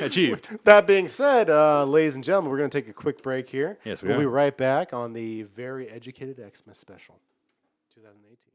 Achieved. 0.00 0.50
That 0.64 0.86
being 0.86 1.08
said, 1.08 1.48
uh, 1.48 1.84
ladies 1.84 2.14
and 2.14 2.24
gentlemen, 2.24 2.50
we're 2.50 2.58
going 2.58 2.70
to 2.70 2.80
take 2.80 2.88
a 2.88 2.92
quick 2.92 3.22
break 3.22 3.48
here. 3.48 3.78
Yes, 3.84 4.02
we 4.02 4.08
we'll 4.08 4.18
are. 4.18 4.20
be 4.20 4.26
right 4.26 4.56
back 4.56 4.92
on 4.92 5.12
the 5.12 5.42
Very 5.42 5.88
Educated 5.88 6.36
Xmas 6.36 6.78
special, 6.78 7.20
2018. 7.94 8.52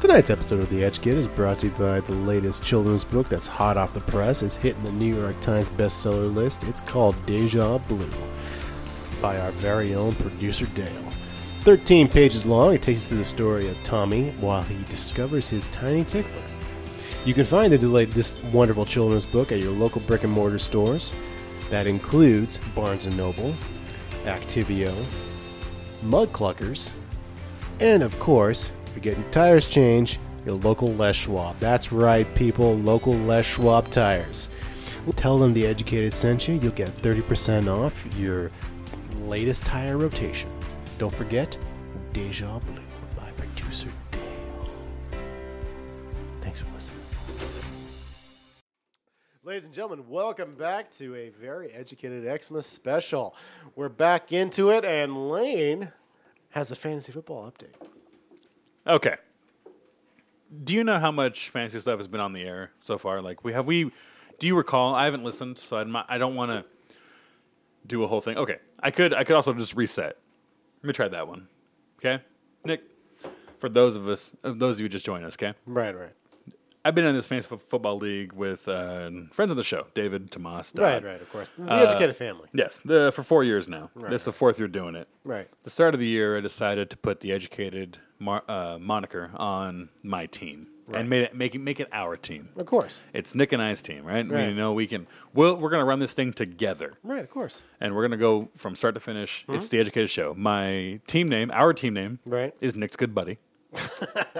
Tonight's 0.00 0.30
episode 0.30 0.60
of 0.60 0.68
The 0.70 0.82
Educated 0.82 1.18
is 1.18 1.26
brought 1.28 1.60
to 1.60 1.66
you 1.66 1.72
by 1.72 2.00
the 2.00 2.12
latest 2.12 2.64
children's 2.64 3.04
book 3.04 3.28
that's 3.28 3.46
hot 3.46 3.76
off 3.76 3.94
the 3.94 4.00
press. 4.00 4.42
It's 4.42 4.56
hitting 4.56 4.82
the 4.82 4.92
New 4.92 5.14
York 5.14 5.40
Times 5.40 5.68
bestseller 5.70 6.34
list. 6.34 6.64
It's 6.64 6.80
called 6.80 7.14
Deja 7.26 7.78
Blue 7.78 8.10
by 9.20 9.38
our 9.38 9.52
very 9.52 9.94
own 9.94 10.12
producer 10.16 10.66
Dale. 10.74 11.12
13 11.60 12.08
pages 12.08 12.44
long, 12.44 12.74
it 12.74 12.82
takes 12.82 13.02
us 13.02 13.08
through 13.08 13.18
the 13.18 13.24
story 13.24 13.68
of 13.68 13.76
Tommy 13.84 14.30
while 14.40 14.62
he 14.62 14.82
discovers 14.84 15.48
his 15.48 15.64
tiny 15.66 16.04
tickler. 16.04 16.42
You 17.24 17.34
can 17.34 17.44
find 17.44 17.72
the 17.72 17.78
delayed, 17.78 18.10
this 18.10 18.34
wonderful 18.52 18.84
children's 18.84 19.26
book 19.26 19.52
at 19.52 19.60
your 19.60 19.70
local 19.70 20.00
brick 20.00 20.24
and 20.24 20.32
mortar 20.32 20.58
stores. 20.58 21.12
That 21.70 21.86
includes 21.86 22.58
Barnes 22.74 23.06
& 23.06 23.16
Noble, 23.16 23.54
Activio, 24.24 24.92
Mud 26.02 26.32
Cluckers, 26.32 26.90
and 27.78 28.02
of 28.02 28.18
course, 28.18 28.72
if 28.86 28.94
you're 28.94 29.02
getting 29.02 29.30
tires 29.30 29.68
changed, 29.68 30.18
your 30.44 30.56
local 30.56 30.88
Les 30.94 31.14
Schwab. 31.14 31.56
That's 31.60 31.92
right, 31.92 32.26
people, 32.34 32.76
local 32.78 33.14
Les 33.14 33.46
Schwab 33.46 33.88
tires. 33.90 34.48
We'll 35.06 35.12
tell 35.12 35.38
them 35.38 35.54
the 35.54 35.64
educated 35.64 36.14
sent 36.14 36.48
you. 36.48 36.54
You'll 36.60 36.72
get 36.72 36.88
30% 36.88 37.68
off 37.68 38.04
your 38.16 38.50
latest 39.20 39.64
tire 39.64 39.96
rotation. 39.96 40.50
Don't 40.98 41.14
forget, 41.14 41.56
Deja 42.12 42.58
Blue 42.58 42.91
Ladies 49.62 49.68
and 49.68 49.74
gentlemen, 49.76 50.08
welcome 50.08 50.56
back 50.56 50.90
to 50.90 51.14
a 51.14 51.28
very 51.28 51.70
educated 51.70 52.24
Xmas 52.42 52.66
special. 52.66 53.32
We're 53.76 53.88
back 53.88 54.32
into 54.32 54.70
it, 54.70 54.84
and 54.84 55.30
Lane 55.30 55.92
has 56.50 56.72
a 56.72 56.74
fantasy 56.74 57.12
football 57.12 57.48
update. 57.48 57.76
Okay. 58.88 59.14
Do 60.64 60.74
you 60.74 60.82
know 60.82 60.98
how 60.98 61.12
much 61.12 61.50
fantasy 61.50 61.78
stuff 61.78 62.00
has 62.00 62.08
been 62.08 62.18
on 62.18 62.32
the 62.32 62.42
air 62.42 62.72
so 62.80 62.98
far? 62.98 63.22
Like 63.22 63.44
we 63.44 63.52
have 63.52 63.64
we. 63.64 63.92
Do 64.40 64.48
you 64.48 64.56
recall? 64.56 64.96
I 64.96 65.04
haven't 65.04 65.22
listened, 65.22 65.58
so 65.58 65.76
I'm 65.76 65.92
not, 65.92 66.06
I 66.08 66.18
don't 66.18 66.34
want 66.34 66.50
to 66.50 66.64
do 67.86 68.02
a 68.02 68.08
whole 68.08 68.20
thing. 68.20 68.36
Okay, 68.38 68.56
I 68.80 68.90
could 68.90 69.14
I 69.14 69.22
could 69.22 69.36
also 69.36 69.54
just 69.54 69.76
reset. 69.76 70.18
Let 70.82 70.88
me 70.88 70.92
try 70.92 71.06
that 71.06 71.28
one. 71.28 71.46
Okay, 72.00 72.20
Nick. 72.64 72.82
For 73.60 73.68
those 73.68 73.94
of 73.94 74.08
us, 74.08 74.34
those 74.42 74.74
of 74.74 74.80
you 74.80 74.86
who 74.86 74.88
just 74.88 75.06
joined 75.06 75.24
us, 75.24 75.34
okay. 75.34 75.54
Right, 75.66 75.96
right. 75.96 76.14
I've 76.84 76.94
been 76.96 77.04
in 77.04 77.14
this 77.14 77.28
fantasy 77.28 77.48
fo- 77.48 77.58
football 77.58 77.96
league 77.98 78.32
with 78.32 78.66
uh, 78.66 79.08
friends 79.32 79.50
of 79.52 79.56
the 79.56 79.62
show, 79.62 79.86
David, 79.94 80.30
Tomas, 80.32 80.72
Dodd. 80.72 80.82
Right, 80.82 81.04
right, 81.12 81.22
of 81.22 81.30
course. 81.30 81.48
The 81.56 81.72
educated 81.72 82.16
family. 82.16 82.48
Yes, 82.52 82.80
the, 82.84 83.12
for 83.14 83.22
four 83.22 83.44
years 83.44 83.68
now. 83.68 83.90
Right, 83.94 84.10
This 84.10 84.22
is 84.22 84.26
the 84.26 84.32
fourth 84.32 84.58
year 84.58 84.66
doing 84.68 84.96
it. 84.96 85.08
Right. 85.24 85.48
The 85.62 85.70
start 85.70 85.94
of 85.94 86.00
the 86.00 86.06
year, 86.08 86.36
I 86.36 86.40
decided 86.40 86.90
to 86.90 86.96
put 86.96 87.20
the 87.20 87.30
educated 87.30 87.98
mar- 88.18 88.42
uh, 88.48 88.78
moniker 88.80 89.30
on 89.36 89.90
my 90.02 90.26
team 90.26 90.66
Right. 90.88 91.00
and 91.00 91.08
made 91.08 91.22
it 91.22 91.34
make 91.36 91.54
it 91.54 91.60
make 91.60 91.78
it 91.78 91.88
our 91.92 92.16
team. 92.16 92.48
Of 92.56 92.66
course. 92.66 93.04
It's 93.14 93.36
Nick 93.36 93.52
and 93.52 93.62
I's 93.62 93.80
team, 93.82 94.04
right? 94.04 94.28
Right. 94.28 94.48
We 94.48 94.52
know 94.54 94.72
we 94.72 94.88
can. 94.88 95.06
We'll, 95.32 95.56
we're 95.56 95.70
going 95.70 95.80
to 95.80 95.84
run 95.84 96.00
this 96.00 96.12
thing 96.12 96.32
together, 96.32 96.94
Right, 97.04 97.20
of 97.22 97.30
course. 97.30 97.62
and 97.80 97.94
we're 97.94 98.02
going 98.02 98.10
to 98.10 98.16
go 98.16 98.48
from 98.56 98.74
start 98.74 98.94
to 98.94 99.00
finish. 99.00 99.44
Hmm? 99.46 99.54
It's 99.54 99.68
the 99.68 99.78
educated 99.78 100.10
show. 100.10 100.34
My 100.36 100.98
team 101.06 101.28
name, 101.28 101.52
our 101.52 101.72
team 101.72 101.94
name, 101.94 102.18
Right. 102.26 102.52
is 102.60 102.74
Nick's 102.74 102.96
Good 102.96 103.14
Buddy, 103.14 103.38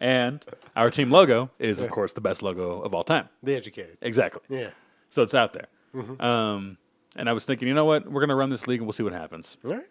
and 0.00 0.44
our 0.74 0.90
team 0.90 1.10
logo 1.10 1.50
is, 1.58 1.80
of 1.80 1.90
course, 1.90 2.12
the 2.12 2.20
best 2.20 2.42
logo 2.42 2.80
of 2.80 2.94
all 2.94 3.04
time. 3.04 3.28
The 3.42 3.54
educated. 3.54 3.98
Exactly. 4.00 4.42
Yeah. 4.48 4.70
So 5.10 5.22
it's 5.22 5.34
out 5.34 5.52
there. 5.52 5.66
Mm-hmm. 5.94 6.20
Um, 6.22 6.78
and 7.16 7.28
I 7.28 7.32
was 7.32 7.44
thinking, 7.44 7.68
you 7.68 7.74
know 7.74 7.84
what? 7.84 8.06
We're 8.10 8.20
going 8.20 8.28
to 8.28 8.34
run 8.34 8.50
this 8.50 8.66
league 8.66 8.80
and 8.80 8.86
we'll 8.86 8.92
see 8.92 9.02
what 9.02 9.12
happens. 9.12 9.56
All 9.64 9.72
right. 9.72 9.86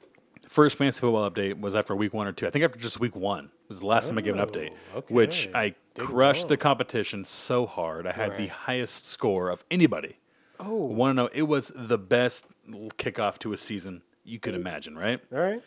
First 0.47 0.77
fantasy 0.77 1.01
football 1.01 1.29
update 1.29 1.59
was 1.59 1.75
after 1.75 1.95
week 1.95 2.13
one 2.13 2.25
or 2.25 2.31
two. 2.31 2.47
I 2.47 2.49
think 2.49 2.65
after 2.65 2.79
just 2.79 2.99
week 2.99 3.15
one 3.15 3.51
was 3.67 3.81
the 3.81 3.85
last 3.85 4.07
time 4.07 4.17
I 4.17 4.21
gave 4.21 4.35
an 4.35 4.45
update, 4.45 4.71
Oh, 4.95 4.99
okay. 4.99 5.13
which 5.13 5.49
I 5.53 5.75
Did 5.93 6.05
crushed 6.05 6.47
the 6.47 6.57
competition 6.57 7.23
so 7.25 7.67
hard. 7.67 8.07
I 8.07 8.13
had 8.13 8.37
the 8.37 8.47
highest 8.47 9.05
score 9.05 9.49
of 9.49 9.63
anybody. 9.69 10.17
Oh. 10.59 10.73
Want 10.73 11.11
to 11.11 11.23
know? 11.23 11.29
It 11.33 11.43
was 11.43 11.71
the 11.75 11.97
best 11.99 12.45
kickoff 12.67 13.37
to 13.39 13.53
a 13.53 13.57
season 13.57 14.01
you 14.23 14.39
could 14.39 14.55
imagine, 14.55 14.97
right? 14.97 15.19
All 15.31 15.39
right. 15.39 15.61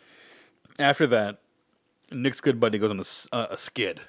After 0.79 1.07
that, 1.07 1.39
Nick's 2.11 2.41
good 2.41 2.59
buddy 2.59 2.77
goes 2.77 2.91
on 2.91 2.99
a, 2.99 3.35
uh, 3.35 3.47
a 3.51 3.57
skid. 3.57 4.01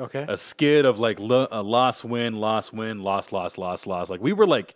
Okay. 0.00 0.24
A 0.26 0.36
skid 0.36 0.84
of 0.86 0.98
like 0.98 1.20
lo- 1.20 1.48
a 1.50 1.62
loss, 1.62 2.02
win, 2.02 2.36
loss, 2.36 2.72
win, 2.72 3.02
loss, 3.02 3.32
loss, 3.32 3.58
loss, 3.58 3.86
loss. 3.86 4.08
Like 4.08 4.20
we 4.20 4.32
were 4.32 4.46
like, 4.46 4.74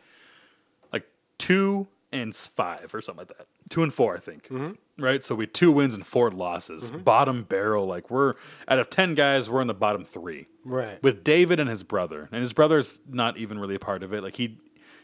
like 0.92 1.06
two 1.38 1.86
and 2.12 2.34
five 2.34 2.94
or 2.94 3.00
something 3.00 3.26
like 3.26 3.36
that. 3.36 3.46
Two 3.70 3.82
and 3.82 3.92
four, 3.92 4.14
I 4.14 4.20
think. 4.20 4.44
Mm-hmm. 4.48 5.02
Right. 5.02 5.24
So 5.24 5.34
we 5.34 5.44
had 5.44 5.54
two 5.54 5.72
wins 5.72 5.94
and 5.94 6.06
four 6.06 6.30
losses. 6.30 6.90
Mm-hmm. 6.90 7.02
Bottom 7.02 7.42
barrel. 7.44 7.86
Like 7.86 8.10
we're 8.10 8.34
out 8.68 8.78
of 8.78 8.90
ten 8.90 9.14
guys, 9.14 9.48
we're 9.48 9.62
in 9.62 9.66
the 9.66 9.74
bottom 9.74 10.04
three. 10.04 10.46
Right. 10.64 11.02
With 11.02 11.24
David 11.24 11.58
and 11.58 11.68
his 11.68 11.82
brother, 11.82 12.28
and 12.30 12.42
his 12.42 12.52
brother's 12.52 13.00
not 13.08 13.36
even 13.36 13.58
really 13.58 13.74
a 13.74 13.80
part 13.80 14.02
of 14.02 14.12
it. 14.12 14.22
Like 14.22 14.36
he, 14.36 14.58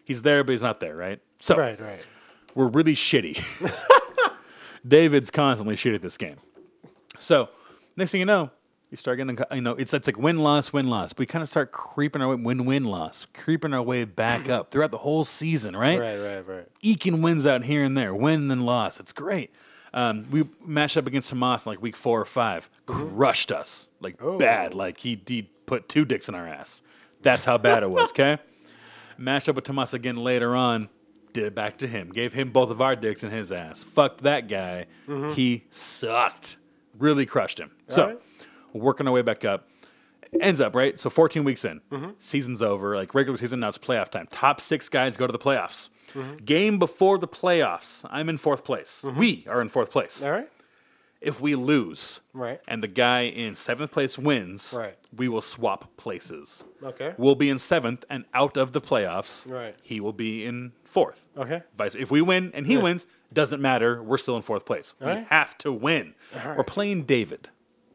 he's 0.04 0.22
there, 0.22 0.44
but 0.44 0.52
he's 0.52 0.62
not 0.62 0.80
there. 0.80 0.96
Right. 0.96 1.20
So 1.40 1.56
right, 1.56 1.80
right. 1.80 2.04
we're 2.54 2.68
really 2.68 2.94
shitty. 2.94 3.42
David's 4.86 5.30
constantly 5.30 5.76
shit 5.76 5.94
at 5.94 6.02
this 6.02 6.16
game. 6.16 6.36
So 7.18 7.48
next 7.96 8.12
thing 8.12 8.20
you 8.20 8.26
know, 8.26 8.50
you 8.90 8.96
start 8.96 9.18
getting, 9.18 9.38
you 9.52 9.60
know, 9.60 9.72
it's, 9.72 9.94
it's 9.94 10.06
like 10.08 10.18
win 10.18 10.38
loss, 10.38 10.72
win 10.72 10.88
loss. 10.88 11.12
We 11.16 11.24
kind 11.26 11.42
of 11.42 11.48
start 11.48 11.70
creeping 11.70 12.20
our 12.22 12.28
way, 12.28 12.34
win 12.34 12.64
win 12.64 12.84
loss, 12.84 13.26
creeping 13.34 13.72
our 13.72 13.82
way 13.82 14.04
back 14.04 14.48
up 14.48 14.70
throughout 14.70 14.90
the 14.90 14.98
whole 14.98 15.24
season, 15.24 15.76
right? 15.76 15.98
Right, 16.00 16.18
right, 16.18 16.46
right. 16.46 16.68
Eking 16.82 17.22
wins 17.22 17.46
out 17.46 17.64
here 17.64 17.84
and 17.84 17.96
there, 17.96 18.14
win 18.14 18.50
and 18.50 18.66
loss. 18.66 18.98
It's 18.98 19.12
great. 19.12 19.50
Um, 19.94 20.26
we 20.30 20.48
matched 20.64 20.96
up 20.96 21.06
against 21.06 21.30
Tomas 21.30 21.66
in 21.66 21.70
like 21.70 21.82
week 21.82 21.96
four 21.96 22.20
or 22.20 22.24
5 22.24 22.70
crushed 22.86 23.50
us 23.52 23.88
like 24.00 24.16
bad. 24.38 24.74
Like 24.74 24.98
he, 24.98 25.20
he 25.26 25.50
put 25.66 25.88
two 25.88 26.04
dicks 26.04 26.28
in 26.28 26.34
our 26.34 26.46
ass. 26.46 26.82
That's 27.22 27.44
how 27.44 27.58
bad 27.58 27.82
it 27.82 27.90
was. 27.90 28.10
Okay. 28.10 28.38
Matched 29.18 29.48
up 29.48 29.56
with 29.56 29.64
Tomas 29.64 29.92
again 29.94 30.16
later 30.16 30.56
on. 30.56 30.88
Did 31.32 31.44
it 31.44 31.54
back 31.54 31.76
to 31.78 31.86
him. 31.86 32.10
Gave 32.10 32.32
him 32.32 32.50
both 32.50 32.70
of 32.70 32.80
our 32.80 32.96
dicks 32.96 33.22
in 33.22 33.30
his 33.30 33.52
ass. 33.52 33.84
Fucked 33.84 34.22
that 34.22 34.48
guy. 34.48 34.86
He 35.34 35.64
sucked. 35.70 36.56
Really 36.98 37.24
crushed 37.26 37.60
him. 37.60 37.70
so, 37.88 38.06
right. 38.06 38.18
Working 38.72 39.06
our 39.06 39.12
way 39.12 39.22
back 39.22 39.44
up. 39.44 39.68
Ends 40.40 40.60
up, 40.60 40.76
right? 40.76 40.98
So 40.98 41.10
14 41.10 41.42
weeks 41.42 41.64
in. 41.64 41.80
Season's 42.20 42.62
over. 42.62 42.94
Like 42.94 43.14
regular 43.14 43.36
season, 43.38 43.60
now 43.60 43.68
it's 43.68 43.78
playoff 43.78 44.10
time. 44.10 44.28
Top 44.30 44.60
six 44.60 44.88
guys 44.88 45.16
go 45.16 45.26
to 45.26 45.32
the 45.32 45.38
playoffs. 45.38 45.88
Game 46.44 46.78
before 46.78 47.18
the 47.18 47.28
playoffs. 47.28 48.04
I'm 48.10 48.28
in 48.28 48.38
fourth 48.38 48.64
place. 48.64 49.04
We 49.04 49.44
are 49.48 49.60
in 49.60 49.68
fourth 49.68 49.90
place. 49.90 50.22
All 50.24 50.30
right. 50.30 50.48
If 51.20 51.38
we 51.40 51.54
lose 51.54 52.20
Right. 52.32 52.60
and 52.66 52.82
the 52.82 52.88
guy 52.88 53.22
in 53.24 53.54
seventh 53.54 53.90
place 53.92 54.16
wins, 54.16 54.72
Right. 54.76 54.96
we 55.14 55.28
will 55.28 55.42
swap 55.42 55.94
places. 55.98 56.64
Okay. 56.82 57.14
We'll 57.18 57.34
be 57.34 57.50
in 57.50 57.58
seventh 57.58 58.06
and 58.08 58.24
out 58.32 58.56
of 58.56 58.72
the 58.72 58.80
playoffs. 58.80 59.44
Right. 59.50 59.76
He 59.82 60.00
will 60.00 60.14
be 60.14 60.46
in 60.46 60.72
fourth. 60.84 61.26
Okay. 61.36 61.62
Vice. 61.76 61.94
If 61.94 62.10
we 62.10 62.22
win 62.22 62.50
and 62.54 62.66
he 62.66 62.78
wins, 62.78 63.04
doesn't 63.32 63.60
matter. 63.60 64.02
We're 64.02 64.16
still 64.16 64.36
in 64.36 64.42
fourth 64.42 64.64
place. 64.64 64.94
we 64.98 65.06
right. 65.08 65.26
have 65.28 65.58
to 65.58 65.70
win. 65.72 66.14
We're 66.56 66.64
playing 66.64 67.02
David. 67.04 67.50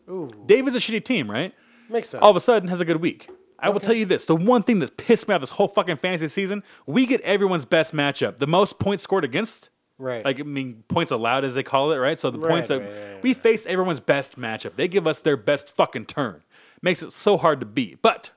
Ooh. 0.09 0.27
David's 0.45 0.75
a 0.75 0.79
shitty 0.79 1.03
team, 1.03 1.29
right? 1.29 1.53
Makes 1.89 2.09
sense. 2.09 2.21
All 2.21 2.29
of 2.29 2.35
a 2.35 2.39
sudden 2.41 2.69
has 2.69 2.79
a 2.81 2.85
good 2.85 2.97
week. 3.01 3.29
I 3.59 3.69
will 3.69 3.77
Okay. 3.77 3.87
tell 3.87 3.95
you 3.95 4.05
this: 4.05 4.25
the 4.25 4.35
one 4.35 4.63
thing 4.63 4.79
that 4.79 4.97
pissed 4.97 5.27
me 5.27 5.33
off 5.35 5.41
this 5.41 5.51
whole 5.51 5.67
fucking 5.67 5.97
fantasy 5.97 6.27
season, 6.27 6.63
we 6.85 7.05
get 7.05 7.21
everyone's 7.21 7.65
best 7.65 7.93
matchup, 7.93 8.37
the 8.37 8.47
most 8.47 8.79
points 8.79 9.03
scored 9.03 9.23
against. 9.23 9.69
Right. 9.97 10.25
Like 10.25 10.39
I 10.39 10.43
mean, 10.43 10.83
points 10.89 11.11
allowed 11.11 11.45
as 11.45 11.55
they 11.55 11.63
call 11.63 11.91
it, 11.93 11.97
right? 11.97 12.19
So 12.19 12.29
the 12.29 12.37
points 12.37 12.67
that 12.67 12.79
right, 12.79 12.89
right, 12.89 13.13
right. 13.13 13.23
we 13.23 13.33
face 13.33 13.65
everyone's 13.65 14.01
best 14.01 14.37
matchup. 14.37 14.75
They 14.75 14.87
give 14.89 15.07
us 15.07 15.21
their 15.21 15.37
best 15.37 15.69
fucking 15.69 16.07
turn. 16.07 16.43
Makes 16.81 17.01
it 17.01 17.13
so 17.13 17.37
hard 17.37 17.61
to 17.61 17.65
beat. 17.65 18.01
But 18.01 18.31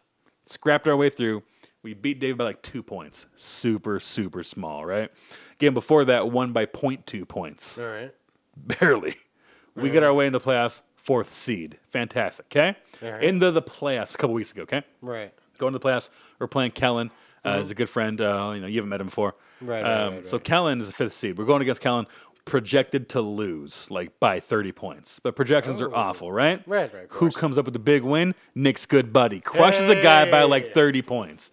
scrapped 0.46 0.86
our 0.86 0.96
way 0.96 1.10
through. 1.10 1.42
We 1.82 1.94
beat 1.94 2.20
David 2.20 2.38
by 2.38 2.44
like 2.44 2.62
two 2.62 2.82
points. 2.84 3.26
Super, 3.34 3.98
super 3.98 4.42
small, 4.44 4.84
right? 4.86 5.10
Game 5.58 5.74
before 5.74 6.04
that, 6.04 6.30
won 6.30 6.52
by 6.52 6.64
0.2 6.66 7.26
points. 7.26 7.78
All 7.78 7.86
right. 7.86 8.14
Barely. 8.56 9.16
We 9.74 9.90
get 9.90 10.02
our 10.02 10.12
way 10.14 10.26
into 10.26 10.38
the 10.38 10.44
playoffs, 10.44 10.82
fourth 11.08 11.30
seed. 11.30 11.78
Fantastic, 11.90 12.44
okay? 12.52 12.76
Alright. 13.02 13.24
Into 13.24 13.50
the 13.50 13.62
playoffs 13.62 14.14
a 14.14 14.18
couple 14.18 14.34
weeks 14.34 14.52
ago, 14.52 14.62
okay? 14.64 14.82
Right. 15.00 15.32
Going 15.56 15.72
to 15.72 15.78
the 15.78 15.82
playoffs. 15.88 16.10
We're 16.38 16.48
playing 16.48 16.72
Kellen. 16.72 17.10
Uh, 17.42 17.56
He's 17.56 17.70
a 17.70 17.74
good 17.74 17.88
friend. 17.88 18.20
Uh, 18.20 18.52
you 18.54 18.60
know, 18.60 18.66
you 18.66 18.76
haven't 18.76 18.90
met 18.90 19.00
him 19.00 19.06
before. 19.06 19.32
Mm-hmm. 19.32 19.66
Right, 19.70 19.82
right, 19.82 19.90
Um, 20.06 20.14
right, 20.16 20.26
So 20.28 20.36
right. 20.36 20.44
Kellen 20.44 20.80
is 20.80 20.88
the 20.88 20.92
fifth 20.92 21.14
seed. 21.14 21.38
We're 21.38 21.46
going 21.46 21.62
against 21.62 21.80
Kellen, 21.80 22.06
projected 22.44 23.08
to 23.10 23.22
lose 23.22 23.90
like 23.90 24.20
by 24.20 24.38
30 24.38 24.72
points. 24.72 25.18
But 25.18 25.34
projections 25.34 25.80
are 25.80 25.94
awful, 25.94 26.30
right? 26.30 26.60
Oh. 26.66 26.70
Right, 26.70 26.92
right, 26.92 27.06
Who 27.08 27.30
comes 27.30 27.56
up 27.56 27.64
with 27.64 27.72
the 27.74 27.78
big 27.80 28.02
win? 28.02 28.34
Nick's 28.54 28.84
good 28.84 29.10
buddy 29.10 29.40
crushes 29.40 29.86
the 29.86 29.94
guy 30.02 30.30
by 30.30 30.42
like 30.42 30.74
30 30.74 31.00
points. 31.02 31.50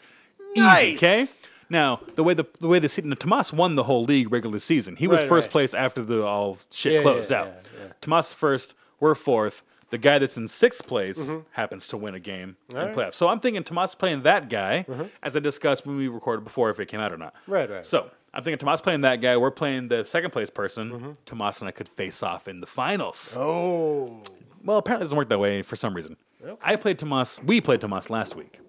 Easy, 0.53 0.59
Nice. 0.61 0.97
okay? 0.97 1.25
Now, 1.69 2.01
the 2.15 2.23
way 2.23 2.33
the, 2.33 2.43
the 2.59 2.67
way 2.67 2.79
the 2.79 2.89
season, 2.89 3.15
Tomas 3.15 3.53
won 3.53 3.75
the 3.75 3.83
whole 3.83 4.03
league 4.03 4.31
regular 4.33 4.59
season. 4.59 4.97
He 4.97 5.07
was 5.07 5.21
Right, 5.21 5.29
first 5.29 5.45
right. 5.47 5.51
place 5.51 5.73
after 5.73 6.03
the 6.03 6.23
all 6.25 6.57
shit 6.71 6.91
Yeah, 6.93 7.01
closed 7.01 7.31
yeah, 7.31 7.41
out. 7.41 7.47
yeah. 7.79 7.93
Tomas 8.01 8.33
first, 8.33 8.73
we're 8.99 9.15
fourth. 9.15 9.63
The 9.91 9.97
guy 9.99 10.17
that's 10.19 10.35
in 10.35 10.47
sixth 10.47 10.85
place 10.87 11.29
happens 11.51 11.87
to 11.89 11.97
win 11.97 12.15
a 12.15 12.19
game 12.19 12.57
in 12.69 12.75
Mm-hmm. 12.75 12.85
right. 12.87 12.95
playoffs. 12.95 13.15
So 13.15 13.27
I'm 13.27 13.39
thinking 13.39 13.63
Tomas 13.63 13.93
playing 13.95 14.23
that 14.23 14.49
guy, 14.49 14.85
as 15.21 15.37
I 15.37 15.39
discussed 15.39 15.85
when 15.85 15.95
we 15.95 16.07
recorded 16.07 16.43
before, 16.43 16.69
if 16.71 16.79
it 16.79 16.87
came 16.87 16.99
out 16.99 17.13
or 17.13 17.17
not. 17.17 17.35
Right, 17.47 17.69
right. 17.69 17.85
So 17.85 18.09
I'm 18.33 18.43
thinking 18.43 18.57
Tomas 18.57 18.81
playing 18.81 19.01
that 19.01 19.21
guy. 19.21 19.37
We're 19.37 19.51
playing 19.51 19.87
the 19.89 20.03
second 20.03 20.31
place 20.31 20.49
person. 20.49 20.91
Mm-hmm. 20.91 21.11
Tomas 21.25 21.59
and 21.61 21.67
I 21.67 21.71
could 21.71 21.87
face 21.87 22.23
off 22.23 22.47
in 22.47 22.61
the 22.61 22.67
finals. 22.67 23.35
Oh. 23.37 24.23
Well, 24.63 24.77
apparently 24.79 25.03
it 25.03 25.05
doesn't 25.05 25.17
work 25.17 25.29
that 25.29 25.39
way 25.39 25.61
for 25.61 25.75
some 25.75 25.93
reason. 25.93 26.17
I 26.63 26.75
played 26.75 26.97
Tomas. 26.99 27.39
We 27.43 27.61
played 27.61 27.81
Tomas 27.81 28.09
last 28.09 28.35
week, 28.35 28.59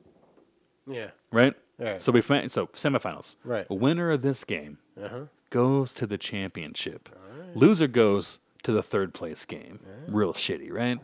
Yeah. 0.87 1.11
right? 1.33 1.55
Yeah. 1.79 1.99
So 1.99 2.13
we 2.13 2.21
fin- 2.21 2.49
so 2.51 2.67
semifinals. 2.69 3.37
Right. 3.45 3.67
Winner 3.71 4.11
of 4.13 4.23
this 4.23 4.45
game 4.45 4.79
Uh-huh. 5.03 5.25
goes 5.51 5.93
to 5.95 6.07
the 6.07 6.19
championship. 6.19 7.09
Loser 7.55 7.87
goes 7.89 8.39
to 8.67 8.73
the 8.73 8.83
third 8.83 9.15
place 9.15 9.45
game. 9.45 9.79
Real 10.09 10.35
shitty, 10.35 10.73
right? 10.73 10.99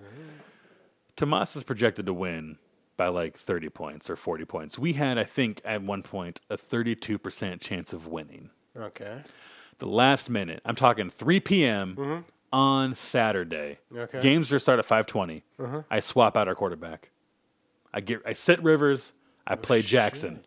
Tomas 1.14 1.54
is 1.54 1.62
projected 1.62 2.06
to 2.06 2.12
win 2.12 2.58
by 2.96 3.06
like 3.06 3.38
30 3.38 3.68
points 3.68 4.10
or 4.10 4.16
40 4.16 4.44
points. 4.46 4.78
We 4.80 4.94
had, 4.94 5.16
I 5.16 5.22
think, 5.22 5.60
at 5.64 5.80
one 5.80 6.02
point, 6.02 6.40
a 6.50 6.56
32% 6.56 7.60
chance 7.60 7.92
of 7.92 8.08
winning. 8.08 8.50
Okay. 8.76 9.20
The 9.78 9.86
last 9.86 10.28
minute, 10.28 10.60
I'm 10.64 10.74
talking 10.74 11.08
3 11.08 11.38
p.m. 11.38 12.24
on 12.52 12.96
Saturday. 12.96 13.78
Mm-hmm. 13.92 13.98
Okay. 14.02 14.20
Games 14.20 14.52
are 14.52 14.58
start 14.58 14.80
at 14.80 14.88
5:20. 14.88 15.42
I 15.88 16.00
swap 16.00 16.36
out 16.36 16.48
our 16.48 16.56
quarterback. 16.56 17.10
I 17.94 18.00
get 18.00 18.22
I 18.26 18.32
sit 18.32 18.60
Rivers. 18.60 19.12
I 19.46 19.54
play 19.54 19.82
Jackson. 19.82 20.40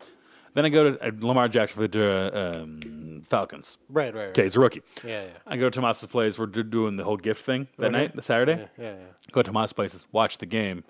Then 0.54 0.66
I 0.66 0.70
go 0.70 0.92
to 0.92 1.08
uh, 1.08 1.12
Lamar 1.20 1.48
Jackson 1.48 1.78
for 1.78 1.88
the 1.88 2.32
uh, 2.34 2.62
um, 2.62 2.80
Falcons. 3.26 3.78
Right, 3.90 4.14
right, 4.14 4.22
right. 4.22 4.30
Okay, 4.30 4.44
he's 4.44 4.56
a 4.56 4.60
rookie. 4.60 4.82
Yeah, 5.04 5.24
yeah. 5.24 5.30
I 5.46 5.58
go 5.58 5.70
to 5.70 5.76
Tomas's 5.76 6.08
place. 6.08 6.38
We're 6.40 6.46
doing 6.48 6.96
the 6.98 7.04
whole 7.04 7.18
gift 7.18 7.44
thing 7.46 7.68
that 7.78 7.92
night, 7.92 8.16
the 8.16 8.22
Saturday. 8.22 8.68
Yeah, 8.78 8.84
yeah, 8.84 8.92
yeah. 8.94 9.06
Go 9.32 9.42
to 9.42 9.48
Tomas's 9.48 9.74
place, 9.74 10.06
watch 10.12 10.38
the 10.38 10.46
game, 10.46 10.84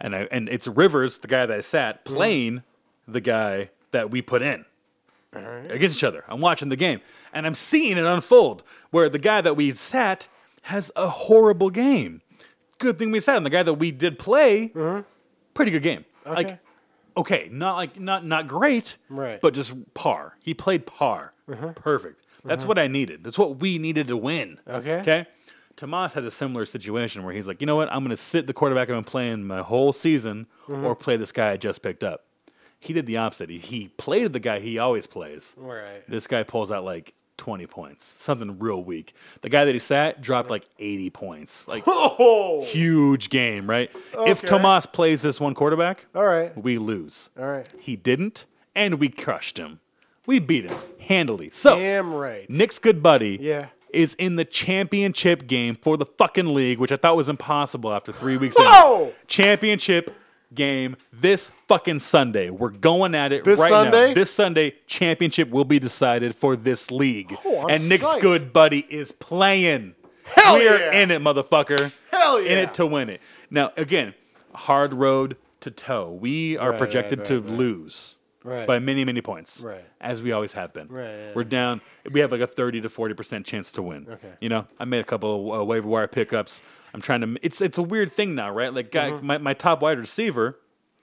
and 0.00 0.14
I 0.14 0.28
and 0.30 0.48
it's 0.48 0.66
Rivers, 0.68 1.18
the 1.18 1.28
guy 1.28 1.46
that 1.46 1.58
I 1.58 1.60
sat, 1.60 2.04
Mm-hmm. 2.04 2.14
playing 2.14 2.62
the 3.06 3.20
guy 3.20 3.70
that 3.92 4.10
we 4.10 4.20
put 4.22 4.42
in 4.42 4.64
against 5.32 5.96
each 5.98 6.04
other. 6.04 6.24
I'm 6.28 6.40
watching 6.40 6.68
the 6.68 6.76
game 6.76 7.00
and 7.32 7.46
I'm 7.46 7.54
seeing 7.54 7.96
it 7.96 8.04
unfold 8.04 8.62
where 8.90 9.08
the 9.08 9.18
guy 9.18 9.40
that 9.40 9.56
we 9.56 9.74
sat 9.74 10.28
has 10.62 10.90
a 10.96 11.08
horrible 11.08 11.70
game. 11.70 12.22
Good 12.78 12.98
thing 12.98 13.10
we 13.10 13.20
sat, 13.20 13.36
and 13.36 13.44
the 13.46 13.50
guy 13.50 13.62
that 13.62 13.74
we 13.74 13.90
did 13.90 14.18
play, 14.18 14.68
pretty 15.54 15.70
good 15.70 15.82
game. 15.82 16.04
Like, 16.26 16.46
Okay. 16.46 16.58
okay, 17.16 17.48
not 17.50 17.76
like 17.76 17.98
not 17.98 18.24
not 18.24 18.46
great, 18.46 18.96
Right. 19.08 19.40
But 19.40 19.54
just 19.54 19.72
par. 19.94 20.36
He 20.40 20.54
played 20.54 20.86
par, 20.86 21.32
Uh-huh. 21.50 21.72
perfect. 21.74 22.24
That's 22.44 22.64
uh-huh. 22.64 22.68
what 22.68 22.78
I 22.78 22.86
needed. 22.86 23.24
That's 23.24 23.38
what 23.38 23.58
we 23.60 23.78
needed 23.78 24.08
to 24.08 24.16
win. 24.16 24.58
Okay. 24.68 25.00
Okay. 25.00 25.26
Tomas 25.76 26.12
has 26.14 26.24
a 26.24 26.30
similar 26.30 26.66
situation 26.66 27.22
where 27.22 27.32
he's 27.32 27.46
like, 27.46 27.60
you 27.60 27.66
know 27.66 27.76
what? 27.76 27.88
I'm 27.92 28.00
going 28.00 28.10
to 28.10 28.16
sit 28.16 28.48
the 28.48 28.52
quarterback 28.52 28.88
I've 28.88 28.96
been 28.96 29.04
playing 29.04 29.44
my 29.46 29.60
whole 29.60 29.92
season, 29.92 30.46
mm-hmm. 30.66 30.84
or 30.84 30.96
play 30.96 31.16
this 31.16 31.30
guy 31.30 31.52
I 31.52 31.56
just 31.56 31.82
picked 31.82 32.02
up. 32.02 32.24
He 32.80 32.92
did 32.92 33.06
the 33.06 33.16
opposite. 33.16 33.48
He, 33.48 33.58
he 33.58 33.88
played 33.96 34.32
the 34.32 34.40
guy 34.40 34.58
he 34.58 34.78
always 34.78 35.06
plays. 35.06 35.54
Right. 35.56 36.02
This 36.08 36.26
guy 36.26 36.42
pulls 36.42 36.72
out 36.72 36.84
like 36.84 37.14
20 37.36 37.66
points, 37.68 38.04
something 38.18 38.58
real 38.58 38.82
weak. 38.82 39.14
The 39.42 39.48
guy 39.48 39.64
that 39.64 39.72
he 39.72 39.78
sat 39.78 40.20
dropped 40.20 40.50
like 40.50 40.68
80 40.80 41.10
points. 41.10 41.66
Like, 41.68 41.84
Oh. 41.86 42.64
huge 42.64 43.30
game, 43.30 43.70
right? 43.70 43.90
If 44.26 44.38
Okay. 44.38 44.46
Tomas 44.48 44.86
plays 44.86 45.22
this 45.22 45.40
one 45.40 45.54
quarterback, 45.54 46.06
All 46.14 46.26
right. 46.26 46.56
we 46.60 46.78
lose. 46.78 47.30
All 47.38 47.46
right. 47.46 47.66
He 47.78 47.94
didn't, 47.94 48.44
and 48.74 48.98
we 48.98 49.08
crushed 49.08 49.58
him. 49.58 49.78
We 50.28 50.40
beat 50.40 50.66
him 50.66 50.76
handily. 51.00 51.48
So, 51.48 51.78
Damn 51.78 52.12
right. 52.14 52.48
Nick's 52.50 52.78
good 52.78 53.02
buddy 53.02 53.38
Yeah. 53.40 53.68
is 53.94 54.14
in 54.16 54.36
the 54.36 54.44
championship 54.44 55.46
game 55.46 55.74
for 55.74 55.96
the 55.96 56.04
fucking 56.04 56.52
league, 56.52 56.78
which 56.78 56.92
I 56.92 56.96
thought 56.96 57.16
was 57.16 57.30
impossible 57.30 57.90
after 57.94 58.12
three 58.12 58.36
weeks. 58.36 58.54
Whoa! 58.58 59.06
In. 59.06 59.12
Championship 59.26 60.14
game 60.54 60.96
this 61.10 61.50
fucking 61.66 62.00
Sunday. 62.00 62.50
We're 62.50 62.68
going 62.68 63.14
at 63.14 63.32
it 63.32 63.44
This 63.44 63.58
right 63.58 63.70
Sunday? 63.70 64.08
now. 64.08 64.14
This 64.14 64.30
Sunday, 64.30 64.74
championship 64.86 65.48
will 65.48 65.64
be 65.64 65.78
decided 65.78 66.36
for 66.36 66.56
this 66.56 66.90
league. 66.90 67.34
Oh, 67.46 67.62
I'm 67.62 67.70
and 67.76 67.88
Nick's 67.88 68.04
psyched. 68.04 68.20
good 68.20 68.52
buddy 68.52 68.80
is 68.90 69.12
playing. 69.12 69.94
Hell 70.24 70.56
We're 70.56 70.78
yeah. 70.78 71.00
in 71.00 71.10
it, 71.10 71.22
motherfucker. 71.22 71.90
Hell 72.10 72.42
yeah. 72.42 72.50
In 72.50 72.58
yeah. 72.58 72.64
it 72.64 72.74
to 72.74 72.86
win 72.86 73.08
it. 73.08 73.22
Now, 73.50 73.72
again, 73.78 74.12
hard 74.54 74.92
road 74.92 75.38
to 75.60 75.70
toe. 75.70 76.10
We 76.20 76.58
are 76.58 76.74
projected 76.74 77.20
right, 77.20 77.28
to 77.28 77.40
lose 77.40 78.16
Right. 78.48 78.66
by 78.66 78.78
many, 78.78 79.04
many 79.04 79.20
points. 79.20 79.60
Right. 79.60 79.84
As 80.00 80.22
we 80.22 80.32
always 80.32 80.52
have 80.54 80.72
been. 80.72 80.88
Right, 80.88 81.04
yeah, 81.04 81.32
We're 81.34 81.44
down. 81.44 81.80
We 82.10 82.20
have 82.20 82.32
like 82.32 82.40
a 82.40 82.46
30 82.46 82.80
to 82.82 82.88
40% 82.88 83.44
chance 83.44 83.72
to 83.72 83.82
win. 83.82 84.06
Okay. 84.10 84.32
You 84.40 84.48
know, 84.48 84.66
I 84.78 84.84
made 84.84 85.00
a 85.00 85.04
couple 85.04 85.52
of 85.54 85.60
uh, 85.60 85.64
waiver 85.64 85.88
wire 85.88 86.08
pickups. 86.08 86.62
I'm 86.94 87.00
trying 87.02 87.20
to. 87.20 87.36
It's 87.42 87.60
it's 87.60 87.76
a 87.78 87.82
weird 87.82 88.12
thing 88.12 88.34
now, 88.34 88.50
right? 88.50 88.72
Like, 88.72 88.90
guy, 88.90 89.10
Mm-hmm. 89.10 89.26
my, 89.26 89.38
my 89.38 89.54
top 89.54 89.82
wide 89.82 89.98
receiver, 89.98 90.58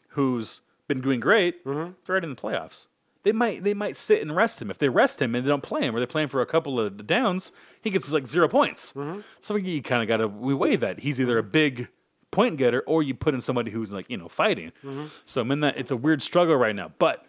who's 0.10 0.62
been 0.88 1.02
doing 1.02 1.20
great, 1.20 1.64
Mm-hmm. 1.66 1.92
is 2.04 2.10
right 2.10 2.24
in 2.24 2.30
the 2.30 2.36
playoffs. 2.36 2.88
They 3.24 3.32
might 3.32 3.64
they 3.64 3.74
might 3.74 3.96
sit 3.96 4.22
and 4.22 4.36
rest 4.36 4.62
him. 4.62 4.70
If 4.70 4.78
they 4.78 4.90
rest 4.90 5.20
him 5.22 5.34
and 5.34 5.44
they 5.46 5.50
don't 5.50 5.64
play 5.64 5.82
him, 5.82 5.96
or 5.96 6.00
they're 6.00 6.06
playing 6.08 6.28
for 6.28 6.42
a 6.42 6.46
couple 6.46 6.80
of 6.80 7.08
downs, 7.08 7.52
he 7.82 7.90
gets 7.90 8.12
like 8.12 8.28
zero 8.28 8.48
points. 8.48 8.94
Mm-hmm. 8.94 9.22
So 9.40 9.56
you 9.56 9.82
kind 9.82 10.02
of 10.04 10.08
got 10.08 10.18
to 10.18 10.28
we 10.28 10.54
weigh 10.54 10.76
that. 10.76 11.00
He's 11.00 11.20
either 11.20 11.38
a 11.40 11.44
big 11.44 11.88
point 12.32 12.58
getter 12.58 12.82
or 12.86 13.02
you 13.02 13.16
put 13.16 13.34
in 13.34 13.42
somebody 13.42 13.72
who's 13.72 13.92
like 13.92 14.08
you 14.10 14.18
know 14.18 14.28
fighting. 14.28 14.72
Mm-hmm. 14.84 15.06
So 15.26 15.42
I'm 15.42 15.52
in 15.52 15.62
that. 15.62 15.76
It's 15.78 15.90
a 15.92 15.98
weird 15.98 16.22
struggle 16.22 16.56
right 16.56 16.76
now, 16.76 16.92
but 17.00 17.26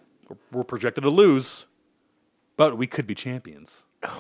we're, 0.52 0.64
projected 0.64 1.04
to 1.04 1.10
lose. 1.10 1.66
But 2.56 2.76
we 2.78 2.86
could 2.86 3.06
be 3.06 3.14
champions. 3.14 3.86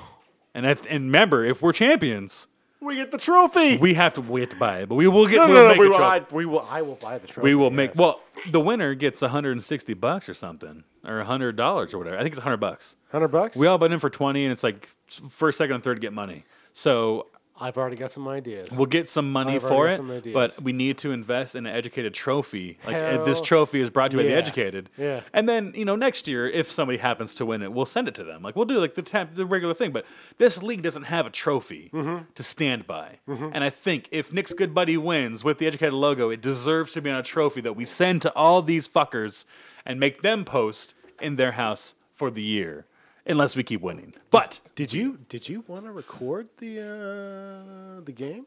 And 0.54 0.66
I, 0.66 0.70
and 0.88 1.04
remember, 1.04 1.44
if 1.44 1.60
we're 1.60 1.74
champions, 1.74 2.46
We 2.80 2.96
get 2.96 3.10
the 3.10 3.18
trophy. 3.18 3.76
we 3.76 3.92
have 3.92 4.14
to 4.14 4.22
we 4.22 4.40
have 4.40 4.48
to 4.48 4.56
buy 4.56 4.78
it. 4.78 4.88
But 4.88 4.94
we 4.94 5.06
will 5.06 5.26
get. 5.26 5.36
no, 5.36 5.46
no, 5.48 5.52
we'll 5.52 5.62
no. 5.64 5.68
make 5.68 5.78
We 5.78 5.86
a 5.86 5.90
will, 5.90 5.96
trophy. 5.98 6.24
I, 6.30 6.34
we 6.34 6.46
will. 6.46 6.66
I 6.70 6.80
will 6.80 6.94
buy 6.94 7.18
the 7.18 7.26
trophy. 7.26 7.44
We 7.44 7.54
will 7.54 7.70
make 7.70 7.90
yes. 7.90 7.98
well. 7.98 8.20
The 8.50 8.60
winner 8.60 8.94
gets 8.94 9.20
160 9.20 9.92
bucks 9.92 10.30
or 10.30 10.34
something, 10.34 10.84
or 11.04 11.18
100 11.18 11.56
dollars 11.56 11.92
or 11.92 11.98
whatever. 11.98 12.16
I 12.16 12.20
think 12.22 12.32
it's 12.32 12.38
100 12.38 12.56
bucks. 12.56 12.96
hundred 13.12 13.28
bucks. 13.28 13.54
We 13.58 13.66
all 13.66 13.76
bet 13.76 13.92
in 13.92 13.98
for 13.98 14.08
20, 14.08 14.44
and 14.46 14.50
it's 14.52 14.62
like 14.62 14.88
first, 15.28 15.58
second, 15.58 15.74
and 15.74 15.84
third 15.84 16.00
get 16.00 16.14
money. 16.14 16.46
So 16.72 17.26
I've 17.58 17.78
already 17.78 17.96
got 17.96 18.10
some 18.10 18.28
ideas. 18.28 18.70
we'll 18.76 18.86
get 18.86 19.08
some 19.08 19.32
money 19.32 19.54
I've 19.54 19.62
for 19.62 19.70
already 19.72 19.94
it, 19.94 19.96
got 19.96 20.02
some 20.02 20.10
ideas. 20.10 20.34
but 20.34 20.62
we 20.62 20.72
need 20.72 20.98
to 20.98 21.10
invest 21.12 21.54
in 21.54 21.64
an 21.66 21.74
educated 21.74 22.12
trophy. 22.14 22.78
Like 22.84 22.96
uh, 22.96 23.24
this 23.24 23.40
trophy 23.40 23.80
is 23.80 23.88
brought 23.88 24.10
to 24.10 24.16
you 24.18 24.22
by 24.22 24.28
yeah. 24.28 24.34
the 24.34 24.38
educated. 24.38 24.90
Yeah. 24.98 25.20
And 25.32 25.48
then 25.48 25.72
you 25.74 25.84
know 25.84 25.96
next 25.96 26.28
year, 26.28 26.46
if 26.46 26.70
somebody 26.70 26.98
happens 26.98 27.34
to 27.36 27.46
win 27.46 27.62
it, 27.62 27.72
we'll 27.72 27.86
send 27.86 28.08
it 28.08 28.14
to 28.16 28.24
them. 28.24 28.42
Like 28.42 28.56
we'll 28.56 28.66
do 28.66 28.78
like 28.78 28.94
the 28.94 29.02
tap, 29.02 29.34
the 29.34 29.46
regular 29.46 29.74
thing. 29.74 29.90
But 29.92 30.04
this 30.38 30.62
league 30.62 30.82
doesn't 30.82 31.04
have 31.04 31.24
a 31.26 31.30
trophy 31.30 31.90
Mm-hmm. 31.92 32.24
to 32.34 32.42
stand 32.42 32.86
by. 32.86 33.18
And 33.26 33.64
I 33.64 33.70
think 33.70 34.08
if 34.10 34.32
Nick's 34.32 34.52
good 34.52 34.74
buddy 34.74 34.96
wins 34.96 35.42
with 35.44 35.58
the 35.58 35.66
educated 35.66 35.94
logo, 35.94 36.30
it 36.30 36.40
deserves 36.42 36.92
to 36.92 37.00
be 37.00 37.10
on 37.10 37.16
a 37.16 37.22
trophy 37.22 37.60
that 37.62 37.74
we 37.74 37.84
send 37.84 38.22
to 38.22 38.32
all 38.34 38.60
these 38.62 38.86
fuckers 38.86 39.44
and 39.86 39.98
make 39.98 40.22
them 40.22 40.44
post 40.44 40.94
in 41.20 41.36
their 41.36 41.52
house 41.52 41.94
for 42.14 42.30
the 42.30 42.42
year. 42.42 42.84
Unless 43.28 43.56
we 43.56 43.64
keep 43.64 43.80
winning, 43.80 44.14
but 44.30 44.60
Did 44.76 44.92
you 44.92 45.18
did 45.28 45.48
you 45.48 45.64
want 45.66 45.84
to 45.84 45.92
record 45.92 46.48
the 46.58 46.80
uh, 46.80 48.00
the 48.04 48.12
game 48.12 48.46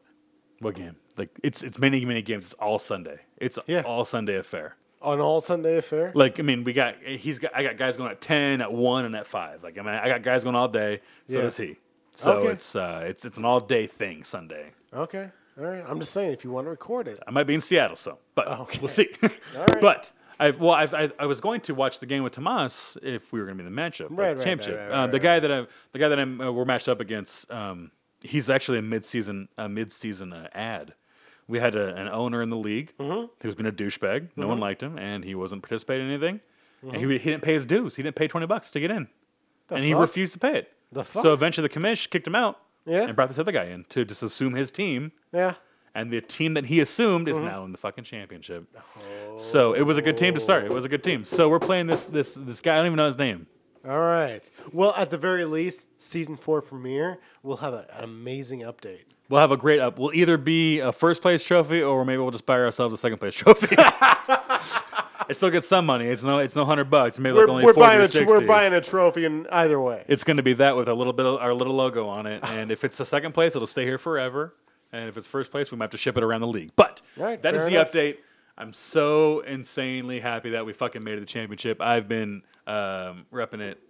what 0.60 0.74
game? 0.74 0.96
Like 1.16 1.30
it's 1.42 1.62
it's 1.62 1.78
many 1.78 2.04
many 2.04 2.22
games. 2.22 2.44
It's 2.46 2.54
all 2.54 2.78
Sunday. 2.78 3.20
It's 3.36 3.58
Yeah. 3.66 3.82
all 3.82 4.04
Sunday 4.04 4.36
affair. 4.36 4.76
An 5.02 5.18
all 5.20 5.40
Sunday 5.40 5.76
affair? 5.78 6.12
Like 6.14 6.38
I 6.38 6.42
mean, 6.42 6.64
we 6.64 6.72
got 6.72 6.96
he's 7.02 7.38
got 7.38 7.54
I 7.54 7.62
got 7.62 7.76
guys 7.76 7.96
going 7.96 8.10
at 8.10 8.20
ten, 8.20 8.60
at 8.60 8.72
one, 8.72 9.04
and 9.04 9.14
at 9.16 9.26
five. 9.26 9.62
Like 9.62 9.78
I 9.78 9.82
mean, 9.82 9.94
I 9.94 10.08
got 10.08 10.22
guys 10.22 10.44
going 10.44 10.56
all 10.56 10.68
day. 10.68 11.00
So 11.28 11.34
Yeah. 11.36 11.40
does 11.42 11.56
he. 11.58 11.76
So 12.14 12.32
Okay. 12.32 12.48
it's 12.52 12.74
uh 12.76 13.04
it's 13.06 13.24
it's 13.24 13.36
an 13.38 13.44
all 13.44 13.60
day 13.60 13.86
thing 13.86 14.24
Sunday. 14.24 14.70
Okay, 14.92 15.30
all 15.58 15.64
right. 15.64 15.84
I'm 15.86 16.00
just 16.00 16.12
saying 16.12 16.32
if 16.32 16.42
you 16.44 16.50
want 16.50 16.66
to 16.66 16.70
record 16.70 17.06
it. 17.08 17.22
I 17.26 17.30
might 17.30 17.44
be 17.44 17.54
in 17.54 17.60
Seattle, 17.60 17.96
so 17.96 18.18
but 18.34 18.48
Okay. 18.48 18.78
we'll 18.80 18.88
see. 18.88 19.08
right. 19.22 19.80
But 19.80 20.10
I 20.40 20.50
well 20.50 20.72
I've, 20.72 20.94
I 20.94 21.10
I 21.18 21.26
was 21.26 21.40
going 21.40 21.60
to 21.62 21.74
watch 21.74 21.98
the 22.00 22.06
game 22.06 22.22
with 22.22 22.32
Tomas 22.32 22.96
if 23.02 23.30
we 23.32 23.38
were 23.40 23.46
going 23.46 23.58
to 23.58 23.62
be 23.62 23.68
in 23.68 23.74
the 23.74 23.80
matchup, 23.80 24.08
Right, 24.10 24.36
right, 24.36 24.44
championship. 24.44 24.78
right, 24.78 24.88
right, 24.88 25.04
uh, 25.04 25.06
the 25.06 25.18
guy 25.20 25.38
that 25.38 25.52
I 25.52 25.66
the 25.92 25.98
guy 25.98 26.08
that 26.08 26.18
I'm 26.18 26.40
uh, 26.40 26.50
we're 26.50 26.64
matched 26.64 26.88
up 26.88 27.00
against. 27.00 27.50
Um, 27.50 27.90
he's 28.22 28.50
actually 28.50 28.78
a 28.78 28.82
mid 28.82 29.04
season 29.04 29.48
a 29.56 29.68
mid 29.68 29.92
season 29.92 30.32
uh, 30.32 30.48
ad. 30.54 30.94
We 31.48 31.58
had 31.58 31.74
a, 31.74 31.94
an 31.96 32.08
owner 32.08 32.42
in 32.42 32.50
the 32.50 32.56
league 32.56 32.92
Mm-hmm. 32.98 33.26
who's 33.42 33.54
been 33.54 33.66
a 33.66 33.72
douchebag. 33.72 34.28
No 34.36 34.46
one 34.48 34.58
liked 34.58 34.82
him, 34.82 34.96
and 34.98 35.24
he 35.24 35.34
wasn't 35.34 35.62
participating 35.62 36.06
in 36.06 36.12
anything. 36.14 36.40
And 36.82 36.92
Mm-hmm. 36.92 37.10
he, 37.10 37.18
he 37.18 37.30
didn't 37.30 37.42
pay 37.42 37.52
his 37.54 37.66
dues. 37.66 37.96
He 37.96 38.02
didn't 38.02 38.16
pay 38.16 38.26
twenty 38.28 38.46
bucks 38.46 38.70
to 38.70 38.80
get 38.80 38.90
in, 38.90 39.08
and 39.68 39.84
he 39.84 39.92
refused 39.94 40.32
to 40.32 40.38
pay 40.38 40.56
it. 40.56 40.72
The 40.92 41.04
fuck? 41.04 41.22
So 41.22 41.32
eventually, 41.34 41.68
the 41.68 41.74
commish 41.74 42.08
kicked 42.08 42.26
him 42.26 42.34
out. 42.34 42.58
Yeah. 42.86 43.02
and 43.02 43.14
brought 43.14 43.28
this 43.28 43.38
other 43.38 43.52
guy 43.52 43.64
in 43.66 43.84
to 43.90 44.06
just 44.06 44.22
assume 44.22 44.54
his 44.54 44.72
team 44.72 45.12
Yeah. 45.32 45.54
And 45.94 46.10
the 46.12 46.20
team 46.20 46.54
that 46.54 46.66
he 46.66 46.80
assumed 46.80 47.26
Mm-hmm. 47.26 47.38
is 47.38 47.44
now 47.44 47.64
in 47.64 47.72
the 47.72 47.78
fucking 47.78 48.04
championship. 48.04 48.64
So 49.38 49.72
it 49.74 49.82
was 49.82 49.98
a 49.98 50.02
good 50.02 50.16
team 50.16 50.34
to 50.34 50.40
start. 50.40 50.64
It 50.64 50.72
was 50.72 50.84
a 50.84 50.88
good 50.88 51.02
team. 51.04 51.24
So 51.24 51.48
we're 51.48 51.58
playing 51.58 51.86
this 51.86 52.04
this 52.04 52.34
this 52.34 52.60
guy. 52.60 52.74
I 52.74 52.76
don't 52.78 52.86
even 52.86 52.96
know 52.96 53.06
his 53.06 53.18
name. 53.18 53.46
All 53.88 53.98
right. 54.00 54.48
Well, 54.72 54.92
at 54.96 55.08
the 55.10 55.16
very 55.16 55.46
least, 55.46 55.88
season 55.98 56.36
four 56.36 56.60
premiere, 56.60 57.18
we'll 57.42 57.56
have 57.58 57.72
a, 57.72 57.86
an 57.94 58.04
amazing 58.04 58.60
update. 58.60 59.04
We'll 59.30 59.40
have 59.40 59.52
a 59.52 59.56
great 59.56 59.80
up. 59.80 59.98
We'll 59.98 60.12
either 60.12 60.36
be 60.36 60.80
a 60.80 60.92
first 60.92 61.22
place 61.22 61.42
trophy 61.42 61.80
or 61.80 62.04
maybe 62.04 62.18
we'll 62.18 62.30
just 62.32 62.44
buy 62.46 62.58
ourselves 62.60 62.92
a 62.92 62.98
second 62.98 63.18
place 63.18 63.34
trophy. 63.34 63.74
I 63.78 65.32
still 65.32 65.50
get 65.50 65.62
some 65.64 65.86
money. 65.86 66.06
It's 66.08 66.24
no, 66.24 66.38
it's 66.38 66.56
no 66.56 66.64
hundred 66.64 66.90
bucks. 66.90 67.18
Maybe 67.18 67.34
we're, 67.34 67.42
like 67.42 67.48
only 67.50 67.64
we're 67.64 67.74
40 67.74 67.86
buying 67.88 68.00
or 68.00 68.04
a 68.04 68.08
60. 68.08 68.26
we're 68.26 68.46
buying 68.46 68.74
a 68.74 68.80
trophy 68.80 69.24
in 69.24 69.46
either 69.52 69.80
way. 69.80 70.04
It's 70.08 70.24
going 70.24 70.38
to 70.38 70.42
be 70.42 70.54
that 70.54 70.76
with 70.76 70.88
a 70.88 70.94
little 70.94 71.12
bit 71.12 71.24
of 71.26 71.40
our 71.40 71.54
little 71.54 71.74
logo 71.74 72.08
on 72.08 72.26
it. 72.26 72.42
And 72.44 72.70
if 72.72 72.84
it's 72.84 72.98
the 72.98 73.04
second 73.04 73.32
place, 73.32 73.54
it'll 73.54 73.66
stay 73.68 73.84
here 73.84 73.98
forever. 73.98 74.54
And 74.92 75.08
if 75.08 75.16
it's 75.16 75.26
first 75.26 75.50
place, 75.50 75.70
we 75.70 75.76
might 75.78 75.84
have 75.84 75.90
to 75.92 75.96
ship 75.98 76.16
it 76.16 76.22
around 76.24 76.40
the 76.40 76.48
league. 76.48 76.72
But 76.76 77.00
Right, 77.16 77.40
that 77.42 77.54
is 77.54 77.64
the 77.66 77.74
enough. 77.76 77.92
update. 77.92 78.16
I'm 78.58 78.72
so 78.72 79.40
insanely 79.40 80.20
happy 80.20 80.50
that 80.50 80.66
we 80.66 80.72
fucking 80.72 81.02
made 81.02 81.12
it 81.12 81.16
to 81.16 81.20
the 81.20 81.26
championship. 81.26 81.80
I've 81.80 82.08
been 82.08 82.42
um, 82.66 83.24
repping 83.32 83.60
it 83.60 83.80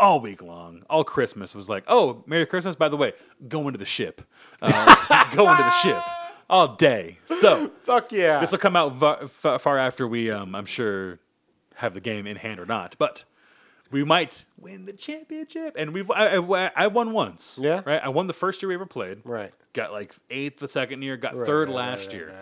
all 0.00 0.20
week 0.20 0.40
long. 0.42 0.82
All 0.88 1.04
Christmas 1.04 1.54
was 1.54 1.68
like, 1.68 1.84
oh, 1.86 2.22
Merry 2.26 2.46
Christmas. 2.46 2.76
By 2.76 2.88
the 2.88 2.96
way, 2.96 3.12
go 3.48 3.66
into 3.66 3.78
the 3.78 3.84
ship. 3.84 4.22
Uh, 4.62 5.26
go 5.34 5.50
into 5.50 5.62
the 5.62 5.70
ship 5.70 6.02
all 6.48 6.76
day. 6.76 7.18
So 7.26 7.68
Fuck 7.84 8.12
yeah. 8.12 8.40
this 8.40 8.52
will 8.52 8.58
come 8.58 8.76
out 8.76 9.30
far 9.30 9.78
after 9.78 10.06
we, 10.08 10.30
um, 10.30 10.54
I'm 10.54 10.66
sure, 10.66 11.18
have 11.76 11.92
the 11.94 12.00
game 12.00 12.26
in 12.26 12.36
hand 12.36 12.60
or 12.60 12.66
not. 12.66 12.94
But 12.98 13.24
we 13.90 14.04
might 14.04 14.44
win 14.58 14.86
the 14.86 14.92
championship. 14.92 15.76
And 15.78 15.92
we've 15.92 16.10
I, 16.10 16.36
I, 16.36 16.70
I 16.76 16.86
won 16.88 17.12
once. 17.12 17.58
Yeah? 17.60 17.82
Right. 17.84 18.02
I 18.02 18.08
won 18.08 18.26
the 18.26 18.32
first 18.32 18.62
year 18.62 18.68
we 18.68 18.74
ever 18.74 18.86
played. 18.86 19.20
right. 19.24 19.52
Got 19.72 19.92
like 19.92 20.14
eighth 20.30 20.60
the 20.60 20.68
second 20.68 21.02
year. 21.02 21.16
Got 21.16 21.36
Right, 21.36 21.46
third 21.46 21.68
right, 21.68 21.76
last 21.76 22.06
right, 22.06 22.14
year. 22.14 22.34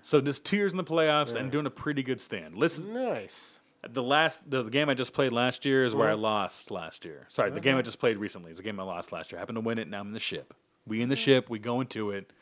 So 0.00 0.20
this 0.20 0.38
two 0.38 0.56
years 0.56 0.72
in 0.72 0.78
the 0.78 0.84
playoffs 0.84 1.34
and 1.34 1.50
doing 1.50 1.66
a 1.66 1.70
pretty 1.70 2.02
good 2.02 2.20
stand. 2.20 2.54
Listen, 2.56 2.94
Nice. 2.94 3.60
the 3.86 4.02
last 4.02 4.50
the, 4.50 4.62
the 4.62 4.70
game 4.70 4.88
I 4.88 4.94
just 4.94 5.12
played 5.12 5.32
last 5.32 5.66
year 5.66 5.84
is 5.84 5.94
where 5.94 6.08
I 6.08 6.12
uh-huh. 6.12 6.22
lost 6.22 6.70
last 6.70 7.04
year. 7.04 7.26
Sorry, 7.28 7.50
the 7.50 7.60
game 7.60 7.74
I 7.74 7.78
uh-huh. 7.78 7.82
just 7.82 7.98
played 7.98 8.16
recently 8.16 8.52
is 8.52 8.56
the 8.56 8.62
game 8.62 8.80
I 8.80 8.84
lost 8.84 9.12
last 9.12 9.30
year. 9.32 9.38
I 9.38 9.40
happened 9.40 9.56
to 9.56 9.60
win 9.60 9.78
it. 9.78 9.88
Now 9.88 10.00
I'm 10.00 10.06
in 10.08 10.12
the 10.14 10.20
ship. 10.20 10.54
We 10.86 11.02
in 11.02 11.10
the 11.10 11.16
ship. 11.16 11.50
We 11.50 11.58
go 11.58 11.82
into 11.82 12.10
it. 12.10 12.32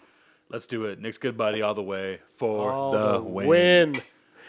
Let's 0.48 0.68
do 0.68 0.84
it. 0.84 1.00
Nick's 1.00 1.18
good 1.18 1.36
buddy 1.36 1.60
all 1.62 1.74
the 1.74 1.82
way 1.82 2.20
for 2.36 2.70
All 2.70 2.92
the, 2.92 3.20
win. 3.20 3.48
win. 3.48 3.94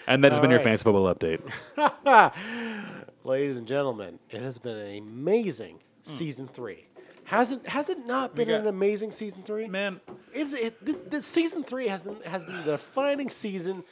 And 0.05 0.23
that 0.23 0.31
has 0.31 0.39
been 0.39 0.51
your 0.51 0.59
fantasy 0.59 0.83
football 0.83 1.13
update. 1.13 1.41
Ladies 3.27 3.57
and 3.57 3.67
gentlemen, 3.67 4.19
it 4.29 4.41
has 4.41 4.57
been 4.57 4.77
an 4.77 4.97
amazing 4.99 5.79
hmm. 6.05 6.09
season 6.09 6.47
three. 6.47 6.87
Has 7.25 7.51
it? 7.51 7.67
Has 7.67 7.89
it 7.89 8.05
not 8.05 8.35
been 8.35 8.47
got- 8.47 8.61
an 8.61 8.67
amazing 8.67 9.11
season 9.11 9.43
three? 9.43 9.67
Man, 9.67 9.99
It's, 10.33 10.53
it, 10.53 10.85
the, 10.85 10.93
the 11.09 11.21
season 11.21 11.65
three 11.65 11.89
has 11.89 12.03
been 12.03 12.21
has 12.21 12.45
been 12.45 12.55
the 12.59 12.63
defining 12.63 13.27
season 13.27 13.83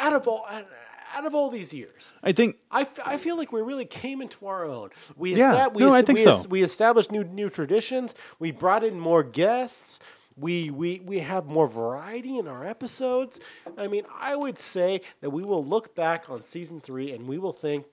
out 0.00 0.14
of 0.14 0.26
all 0.26 0.46
out, 0.48 1.26
of 1.26 1.34
all 1.34 1.50
these 1.50 1.74
years. 1.74 2.14
I 2.22 2.32
think 2.32 2.56
I, 2.70 2.82
f- 2.82 3.00
I 3.04 3.18
feel 3.18 3.36
like 3.36 3.52
we 3.52 3.60
really 3.60 3.84
came 3.84 4.22
into 4.22 4.46
our 4.46 4.64
own. 4.64 4.88
We 5.14 5.34
Yeah. 5.34 5.52
estab- 5.52 5.74
we, 5.74 5.82
No, 5.82 5.92
I 5.92 6.00
think 6.00 6.20
we, 6.20 6.24
so. 6.24 6.42
we 6.48 6.62
established 6.62 7.12
new 7.12 7.22
new 7.22 7.50
traditions. 7.50 8.14
We 8.38 8.50
brought 8.50 8.82
in 8.82 8.98
more 8.98 9.22
guests. 9.22 10.00
We, 10.40 10.70
we 10.70 11.00
we 11.04 11.18
have 11.20 11.46
more 11.46 11.66
variety 11.68 12.38
in 12.38 12.48
our 12.48 12.66
episodes. 12.66 13.38
I 13.76 13.86
mean, 13.88 14.04
I 14.18 14.36
would 14.36 14.58
say 14.58 15.02
that 15.20 15.30
we 15.30 15.42
will 15.42 15.64
look 15.64 15.94
back 15.94 16.30
on 16.30 16.42
season 16.42 16.80
three 16.80 17.12
and 17.12 17.28
we 17.28 17.36
will 17.38 17.52
think, 17.52 17.84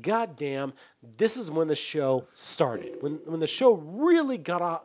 God 0.00 0.36
damn, 0.36 0.74
this 1.16 1.36
is 1.36 1.50
when 1.50 1.66
the 1.68 1.74
show 1.74 2.26
started. 2.34 2.96
When 3.00 3.14
when 3.24 3.40
the 3.40 3.46
show 3.46 3.72
really 3.72 4.38
got 4.38 4.62
off 4.62 4.82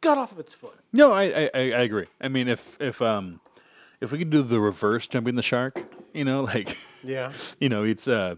got 0.00 0.18
off 0.18 0.32
of 0.32 0.38
its 0.38 0.52
foot. 0.52 0.78
no, 0.92 1.12
I, 1.12 1.24
I 1.24 1.50
I 1.54 1.80
agree. 1.82 2.06
I 2.20 2.28
mean, 2.28 2.48
if 2.48 2.76
if 2.80 3.02
um 3.02 3.40
if 4.00 4.12
we 4.12 4.18
could 4.18 4.30
do 4.30 4.42
the 4.42 4.60
reverse 4.60 5.06
jumping 5.06 5.34
the 5.34 5.42
shark, 5.42 5.82
you 6.14 6.24
know, 6.24 6.42
like 6.54 6.76
Yeah. 7.02 7.32
you 7.60 7.68
know, 7.68 7.82
it's 7.84 8.06
uh, 8.08 8.36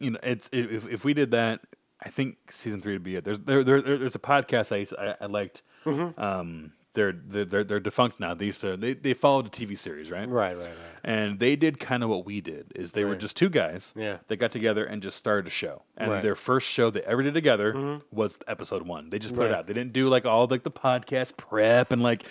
you 0.00 0.12
know, 0.12 0.18
it's 0.22 0.48
if 0.52 0.86
if 0.88 1.04
we 1.04 1.14
did 1.14 1.30
that, 1.32 1.60
I 2.02 2.08
think 2.08 2.36
season 2.50 2.80
three 2.80 2.94
would 2.94 3.02
be 3.02 3.16
it. 3.16 3.24
There's 3.24 3.40
there, 3.40 3.62
there 3.62 3.80
there- 3.82 3.98
there's 3.98 4.14
a 4.14 4.20
podcast 4.20 4.72
I 4.72 4.86
I, 5.10 5.14
I 5.22 5.26
liked. 5.26 5.62
Mm-hmm. 5.84 6.20
Um, 6.20 6.72
they're 6.94 7.12
they're 7.12 7.64
they're 7.64 7.80
defunct 7.80 8.18
now. 8.18 8.34
They 8.34 8.46
used 8.46 8.60
to 8.62 8.76
they 8.76 8.94
they 8.94 9.14
followed 9.14 9.46
a 9.46 9.50
TV 9.50 9.76
series, 9.78 10.10
right? 10.10 10.28
Right, 10.28 10.56
right, 10.56 10.66
right. 10.66 10.76
And 11.04 11.38
they 11.38 11.54
did 11.54 11.78
kind 11.78 12.02
of 12.02 12.08
what 12.08 12.24
we 12.26 12.40
did. 12.40 12.72
Is 12.74 12.92
they 12.92 13.04
were 13.04 13.14
just 13.14 13.36
two 13.36 13.48
guys. 13.48 13.92
Yeah. 13.94 14.18
They 14.26 14.36
got 14.36 14.50
together 14.52 14.84
and 14.84 15.00
just 15.00 15.16
started 15.16 15.46
a 15.46 15.50
show. 15.50 15.82
And 15.96 16.10
Right. 16.10 16.16
Mm-hmm. 16.16 16.24
their 16.26 16.34
first 16.34 16.66
show 16.66 16.90
they 16.90 17.02
ever 17.02 17.22
did 17.22 17.34
together 17.34 18.00
was 18.10 18.38
episode 18.48 18.82
one. 18.82 19.10
They 19.10 19.18
just 19.18 19.34
put 19.34 19.46
it 19.46 19.54
out. 19.54 19.66
They 19.66 19.74
didn't 19.74 19.92
do 19.92 20.08
like 20.08 20.24
all 20.26 20.46
like 20.46 20.64
the 20.64 20.70
podcast 20.70 21.36
prep 21.36 21.92
and 21.92 22.02
like 22.02 22.24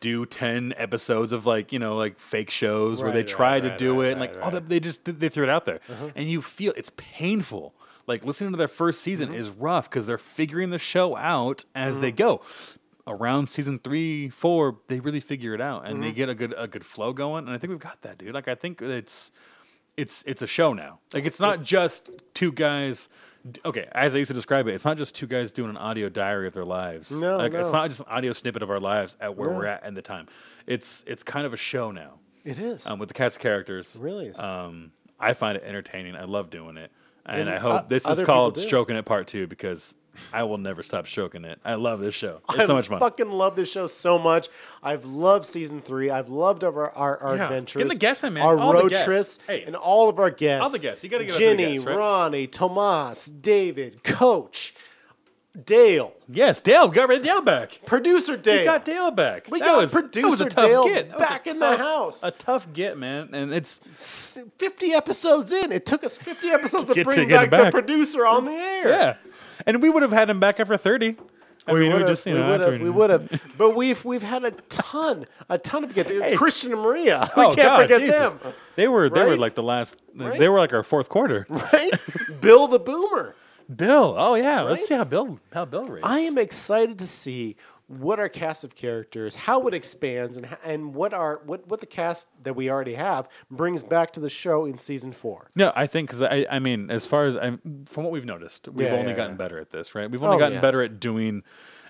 do 0.00 0.24
10 0.26 0.74
episodes 0.76 1.32
of 1.32 1.44
like 1.46 1.72
you 1.72 1.78
know 1.78 1.96
like 1.96 2.18
fake 2.20 2.50
shows 2.50 3.02
where 3.02 3.10
they 3.12 3.18
Right, 3.20 3.28
try 3.28 3.50
right, 3.54 3.62
to 3.62 3.68
right, 3.70 3.78
do 3.78 4.00
right, 4.00 4.08
it 4.08 4.10
and 4.12 4.20
like 4.20 4.30
right, 4.30 4.38
all 4.38 4.44
right. 4.50 4.54
that 4.54 4.68
they 4.68 4.78
just 4.80 5.04
they 5.04 5.28
threw 5.28 5.42
it 5.42 5.48
out 5.50 5.64
there 5.66 5.80
and 6.14 6.28
you 6.30 6.40
feel 6.40 6.72
it's 6.76 6.92
painful 6.96 7.74
like 8.06 8.24
listening 8.24 8.52
to 8.52 8.56
their 8.56 8.68
first 8.68 9.00
season 9.02 9.30
Mm-hmm. 9.30 9.40
is 9.40 9.48
rough 9.50 9.90
because 9.90 10.06
they're 10.06 10.16
figuring 10.16 10.70
the 10.70 10.78
show 10.78 11.16
out 11.16 11.64
as 11.74 11.98
they 11.98 12.12
go 12.12 12.40
around 13.08 13.48
season 13.48 13.78
three 13.78 14.28
four 14.28 14.78
they 14.88 15.00
really 15.00 15.20
figure 15.20 15.54
it 15.54 15.60
out 15.60 15.84
and 15.86 15.94
Mm-hmm. 15.94 16.02
they 16.02 16.12
get 16.12 16.28
a 16.28 16.34
good 16.34 16.54
a 16.56 16.66
good 16.68 16.84
flow 16.84 17.12
going 17.12 17.46
and 17.46 17.54
i 17.54 17.58
think 17.58 17.70
we've 17.70 17.78
got 17.80 18.02
that 18.02 18.18
dude 18.18 18.34
like 18.34 18.46
i 18.48 18.54
think 18.54 18.80
it's 18.82 19.32
it's 19.96 20.22
it's 20.26 20.42
a 20.42 20.46
show 20.46 20.72
now 20.72 21.00
like 21.14 21.24
it's 21.24 21.40
not 21.40 21.62
just 21.62 22.10
two 22.34 22.52
guys 22.52 23.08
okay 23.64 23.88
as 23.92 24.14
i 24.14 24.18
used 24.18 24.28
to 24.28 24.34
describe 24.34 24.68
it 24.68 24.74
it's 24.74 24.84
not 24.84 24.96
just 24.96 25.14
two 25.14 25.26
guys 25.26 25.50
doing 25.52 25.70
an 25.70 25.76
audio 25.76 26.08
diary 26.08 26.46
of 26.46 26.54
their 26.54 26.64
lives 26.64 27.10
No, 27.10 27.36
like 27.38 27.54
it's 27.54 27.72
not 27.72 27.88
just 27.88 28.00
an 28.00 28.06
audio 28.08 28.32
snippet 28.32 28.62
of 28.62 28.70
our 28.70 28.80
lives 28.80 29.16
at 29.20 29.36
where 29.36 29.50
No. 29.50 29.56
we're 29.56 29.66
at 29.66 29.84
in 29.84 29.94
the 29.94 30.02
time 30.02 30.26
it's 30.66 31.02
it's 31.06 31.22
kind 31.22 31.46
of 31.46 31.52
a 31.54 31.56
show 31.56 31.90
now 31.90 32.14
It 32.44 32.58
is. 32.58 32.86
um, 32.86 32.98
with 32.98 33.08
the 33.08 33.14
cast 33.14 33.36
of 33.36 33.42
characters. 33.42 33.96
It 33.96 34.02
really 34.02 34.26
is. 34.26 34.38
Um, 34.38 34.92
I 35.20 35.32
find 35.34 35.56
it 35.56 35.64
entertaining. 35.64 36.14
I 36.14 36.24
love 36.24 36.48
doing 36.50 36.76
it, 36.76 36.92
and, 37.26 37.40
And 37.42 37.50
I 37.50 37.58
hope 37.58 37.82
o- 37.84 37.86
this 37.88 38.06
is 38.06 38.22
called 38.22 38.56
"Stroking 38.56 38.94
It" 38.96 39.04
Part 39.04 39.26
Two 39.26 39.46
because 39.48 39.96
I 40.32 40.42
will 40.42 40.58
never 40.58 40.82
stop 40.82 41.06
stroking 41.06 41.44
it. 41.44 41.58
I 41.64 41.74
love 41.74 42.00
this 42.00 42.14
show. 42.14 42.40
It's 42.50 42.66
so 42.66 42.74
I 42.74 42.76
much 42.76 42.88
fun. 42.88 42.98
fucking 43.00 43.30
love 43.30 43.56
this 43.56 43.70
show 43.70 43.86
so 43.86 44.18
much. 44.18 44.48
I've 44.82 45.04
loved 45.04 45.46
season 45.46 45.80
three. 45.80 46.10
I've 46.10 46.28
loved 46.28 46.64
our 46.64 46.90
our, 46.92 47.18
our 47.18 47.36
Yeah. 47.36 47.44
adventures. 47.44 47.82
Get 47.82 47.88
the 47.88 47.96
guests 47.96 48.24
in, 48.24 48.34
man. 48.34 48.42
Our 48.44 48.58
All 48.58 48.72
road 48.74 48.92
trips 49.04 49.38
Hey. 49.46 49.64
and 49.66 49.74
all 49.76 50.08
of 50.08 50.18
our 50.18 50.30
guests. 50.30 50.62
All 50.64 50.70
the 50.70 50.78
guests. 50.78 51.02
You 51.04 51.10
it 51.20 51.26
to 51.28 51.32
the 51.32 51.38
Ginny, 51.38 51.72
guests, 51.74 51.86
right? 51.86 51.96
Ronnie, 51.96 52.46
Tomas, 52.46 53.26
David, 53.26 54.02
Coach, 54.04 54.74
Dale, 55.64 56.12
yes, 56.28 56.60
Dale 56.60 56.88
we 56.88 56.94
got 56.94 57.08
rid 57.08 57.18
of 57.20 57.24
Dale 57.24 57.40
back. 57.40 57.80
producer 57.84 58.36
Dale. 58.36 58.58
We 58.60 58.64
got 58.64 58.84
Dale 58.84 59.10
back. 59.10 59.46
We 59.50 59.58
That 59.58 59.64
got 59.64 59.80
was, 59.80 59.90
producer 59.90 60.48
tough 60.48 60.64
Dale 60.66 60.84
get. 60.84 61.08
That 61.08 61.18
was 61.18 61.26
a 61.26 61.30
back 61.30 61.46
in 61.48 61.58
the 61.58 61.76
house. 61.76 62.22
A 62.22 62.30
tough 62.30 62.72
get, 62.72 62.96
man. 62.96 63.30
And 63.32 63.52
it's 63.52 63.80
50 63.96 64.92
episodes 64.92 65.52
in. 65.52 65.72
It 65.72 65.84
took 65.84 66.04
us 66.04 66.16
50 66.16 66.48
episodes 66.50 66.84
to 66.84 66.94
get- 66.94 67.04
bring 67.04 67.28
to 67.28 67.34
back, 67.34 67.50
back. 67.50 67.64
the 67.64 67.70
producer 67.72 68.24
on 68.24 68.44
the 68.44 68.52
air. 68.52 68.88
yeah, 68.88 69.16
and 69.66 69.82
we 69.82 69.88
would 69.90 70.02
have 70.02 70.12
had 70.12 70.28
him 70.30 70.40
back 70.40 70.60
after 70.60 70.76
thirty. 70.76 71.16
I 71.66 71.72
we 71.72 71.80
mean, 71.80 71.92
would 71.92 71.96
we 71.98 72.02
have, 72.02 72.10
just 72.10 72.24
you 72.26 72.34
we 72.34 72.40
know 72.40 72.48
would 72.50 72.60
have, 72.60 72.80
we 72.80 72.88
would 72.90 73.10
have, 73.10 73.42
but 73.58 73.76
we've 73.76 74.02
we've 74.04 74.22
had 74.22 74.42
a 74.44 74.52
ton, 74.52 75.26
a 75.50 75.58
ton 75.58 75.84
of 75.84 75.92
get 75.94 76.08
Hey. 76.08 76.34
Christian 76.34 76.72
and 76.72 76.80
Maria. 76.80 77.30
We 77.36 77.42
Oh, 77.42 77.46
can't 77.54 77.56
God, 77.56 77.82
forget 77.82 78.00
Jesus. 78.00 78.32
them, 78.32 78.54
They 78.76 78.88
were 78.88 79.10
they 79.10 79.22
were 79.24 79.36
like 79.36 79.54
the 79.54 79.62
last. 79.62 80.00
Right? 80.14 80.38
They 80.38 80.48
were 80.48 80.58
like 80.58 80.72
our 80.72 80.82
fourth 80.82 81.08
quarter. 81.10 81.46
right? 81.48 81.90
Bill 82.40 82.68
the 82.68 82.78
Boomer. 82.78 83.34
Bill. 83.76 84.14
Oh 84.16 84.34
yeah. 84.34 84.62
Let's 84.62 84.86
see 84.88 84.94
how 84.94 85.04
Bill 85.04 85.38
how 85.52 85.66
Bill 85.66 85.86
rates. 85.88 86.06
I 86.06 86.20
am 86.20 86.38
excited 86.38 86.98
to 87.00 87.06
see 87.06 87.56
what 87.88 88.20
our 88.20 88.28
cast 88.28 88.62
of 88.64 88.74
characters, 88.74 89.34
how 89.34 89.66
it 89.66 89.74
expands, 89.74 90.36
and 90.38 90.46
and 90.64 90.94
what 90.94 91.12
our 91.12 91.40
what 91.44 91.66
what 91.68 91.80
the 91.80 91.86
cast 91.86 92.28
that 92.44 92.54
we 92.54 92.70
already 92.70 92.94
have 92.94 93.28
brings 93.50 93.82
back 93.82 94.12
to 94.12 94.20
the 94.20 94.30
show 94.30 94.64
in 94.66 94.78
season 94.78 95.10
four. 95.12 95.50
No, 95.56 95.72
I 95.74 95.86
think 95.86 96.08
because 96.08 96.22
I, 96.22 96.46
I 96.50 96.58
mean, 96.58 96.90
as 96.90 97.06
far 97.06 97.26
as 97.26 97.36
I'm 97.36 97.84
from 97.86 98.04
what 98.04 98.12
we've 98.12 98.24
noticed, 98.26 98.68
we've 98.68 98.86
Yeah, 98.88 98.92
only 98.94 99.12
yeah, 99.12 99.16
gotten 99.16 99.32
yeah. 99.32 99.38
better 99.38 99.58
at 99.58 99.70
this, 99.70 99.94
right? 99.94 100.10
We've 100.10 100.22
only 100.22 100.36
Oh, 100.36 100.38
gotten 100.38 100.60
better 100.60 100.82
at 100.82 101.00
doing. 101.00 101.42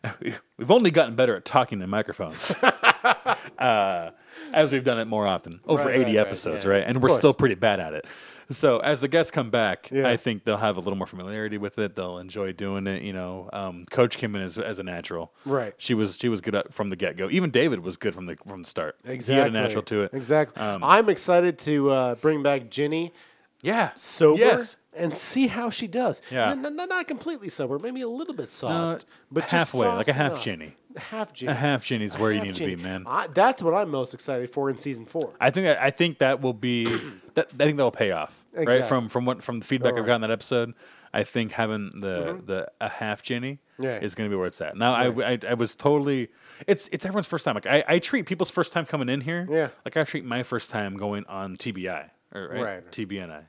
We've 0.56 0.70
only 0.70 0.92
gotten 0.92 1.16
better 1.16 1.34
at 1.34 1.44
talking 1.44 1.80
to 1.80 1.86
microphones, 1.88 2.52
uh, 3.58 4.10
as 4.52 4.70
we've 4.72 4.84
done 4.84 4.98
it 5.00 5.06
more 5.06 5.26
often 5.26 5.60
over 5.66 5.86
Right, 5.86 5.96
80 5.96 6.04
right, 6.04 6.16
episodes, 6.26 6.64
right? 6.66 6.84
And 6.86 7.02
we're 7.02 7.08
still 7.08 7.34
pretty 7.34 7.56
bad 7.56 7.80
at 7.80 7.94
it. 7.94 8.06
So 8.52 8.78
as 8.78 9.00
the 9.02 9.08
guests 9.08 9.30
come 9.30 9.50
back, 9.50 9.90
Yeah. 9.92 10.08
I 10.08 10.16
think 10.16 10.44
they'll 10.44 10.56
have 10.56 10.76
a 10.76 10.80
little 10.80 10.96
more 10.96 11.06
familiarity 11.06 11.58
with 11.58 11.78
it. 11.78 11.94
They'll 11.96 12.18
enjoy 12.18 12.52
doing 12.52 12.86
it. 12.86 13.02
You 13.02 13.12
know, 13.12 13.50
um, 13.52 13.84
Coach 13.90 14.16
came 14.16 14.34
in 14.34 14.40
as, 14.42 14.56
as 14.58 14.78
a 14.78 14.82
natural. 14.82 15.32
Right. 15.44 15.74
She 15.76 15.92
was 15.94 16.16
she 16.16 16.28
was 16.28 16.40
good 16.40 16.56
from 16.70 16.88
the 16.88 16.96
get 16.96 17.16
go. 17.16 17.28
Even 17.30 17.50
David 17.50 17.80
was 17.80 17.96
good 17.98 18.14
from 18.14 18.26
the 18.26 18.36
from 18.46 18.62
the 18.62 18.68
start. 18.68 18.96
Exactly, 19.04 19.34
He 19.34 19.38
had 19.40 19.48
a 19.48 19.50
natural 19.52 19.82
to 19.84 20.02
it. 20.04 20.14
Exactly. 20.14 20.62
Um, 20.62 20.82
I'm 20.82 21.08
excited 21.10 21.58
to 21.60 21.90
uh, 21.90 22.14
bring 22.16 22.42
back 22.42 22.70
Ginny 22.70 23.12
Yeah. 23.60 23.90
sober 23.96 24.40
Yes. 24.40 24.76
and 24.96 25.14
see 25.14 25.48
how 25.48 25.68
she 25.68 25.86
does. 25.86 26.22
Yeah. 26.30 26.50
N- 26.52 26.64
n- 26.64 26.76
not 26.88 27.06
completely 27.06 27.48
sober, 27.50 27.78
maybe 27.78 28.00
a 28.00 28.08
little 28.08 28.34
bit 28.34 28.48
sauced, 28.48 29.04
but 29.30 29.42
just 29.48 29.72
halfway, 29.74 29.88
like 29.88 30.08
a 30.08 30.12
half 30.14 30.32
enough. 30.32 30.44
Ginny. 30.44 30.74
Half 30.96 31.32
Ginny. 31.34 31.52
A 31.52 31.54
half 31.54 31.90
is 31.92 32.16
where 32.18 32.32
you 32.32 32.40
need 32.40 32.54
Ginny. 32.54 32.72
to 32.72 32.76
be, 32.78 32.82
man. 32.82 33.04
I, 33.06 33.26
that's 33.28 33.62
what 33.62 33.74
I'm 33.74 33.90
most 33.90 34.14
excited 34.14 34.50
for 34.50 34.70
in 34.70 34.78
season 34.78 35.04
four. 35.06 35.34
I 35.40 35.50
think 35.50 35.66
that, 35.66 35.80
I 35.80 35.90
think 35.90 36.18
that 36.18 36.40
will 36.40 36.54
be 36.54 36.84
that 37.34 37.50
I 37.54 37.64
think 37.64 37.76
that 37.76 37.84
will 37.84 37.90
pay 37.90 38.10
off 38.10 38.44
right 38.52 38.62
Exactly. 38.62 38.88
from 38.88 39.08
from 39.08 39.24
what 39.26 39.42
from 39.42 39.60
the 39.60 39.66
feedback 39.66 39.92
I've 39.92 39.98
Right. 40.00 40.06
gotten 40.06 40.20
that 40.22 40.30
episode. 40.30 40.74
I 41.12 41.24
think 41.24 41.52
having 41.52 41.90
the 42.00 42.06
mm-hmm. 42.34 42.46
the 42.46 42.70
a 42.80 42.88
half 42.88 43.22
Ginny 43.22 43.60
Yeah. 43.78 43.98
is 43.98 44.14
going 44.14 44.28
to 44.30 44.34
be 44.34 44.36
where 44.38 44.46
it's 44.46 44.60
at. 44.60 44.76
Now 44.76 44.94
I, 44.94 45.32
I 45.34 45.38
I 45.48 45.54
was 45.54 45.76
totally 45.76 46.28
it's 46.66 46.88
it's 46.92 47.04
everyone's 47.04 47.26
first 47.26 47.44
time. 47.44 47.54
Like 47.54 47.66
I, 47.66 47.84
I 47.86 47.98
treat 47.98 48.26
people's 48.26 48.50
first 48.50 48.72
time 48.72 48.84
coming 48.86 49.08
in 49.08 49.20
here. 49.22 49.46
Yeah. 49.50 49.68
Like 49.84 49.96
I 49.96 50.04
treat 50.04 50.24
my 50.24 50.42
first 50.42 50.70
time 50.70 50.96
going 50.96 51.24
on 51.26 51.56
TBI 51.56 52.10
or 52.34 52.48
right, 52.48 52.60
Right. 52.62 52.90
TBNI, 52.90 53.44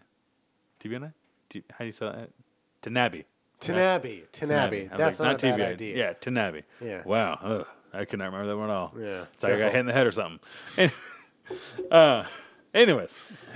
TBNI. 0.84 1.14
T, 1.50 1.64
how 1.72 1.78
do 1.80 1.86
you 1.86 1.92
spell 1.92 2.12
that? 2.14 2.30
Tanabe. 2.82 3.26
Tanabe, 3.60 4.24
Tanabe. 4.32 4.96
That's 4.98 5.20
not, 5.20 5.44
a 5.44 5.48
bad 5.52 5.62
idea. 5.62 5.98
Yeah, 5.98 6.14
Tanabe. 6.14 6.64
Yeah. 6.84 7.02
Wow. 7.06 7.40
Ugh, 7.44 7.68
I 7.94 8.06
cannot 8.06 8.26
remember 8.26 8.48
that 8.48 8.58
one 8.58 8.70
at 8.70 8.76
all. 8.76 8.94
Yeah, 9.00 9.26
It's 9.34 9.44
like 9.44 9.54
I 9.54 9.58
got 9.60 9.72
hit 9.72 9.80
in 9.80 9.86
the 9.86 9.94
head 9.94 10.08
or 10.08 10.12
something. 10.12 10.40
And- 10.78 10.92
uh, 11.92 12.24
anyways, 12.74 13.14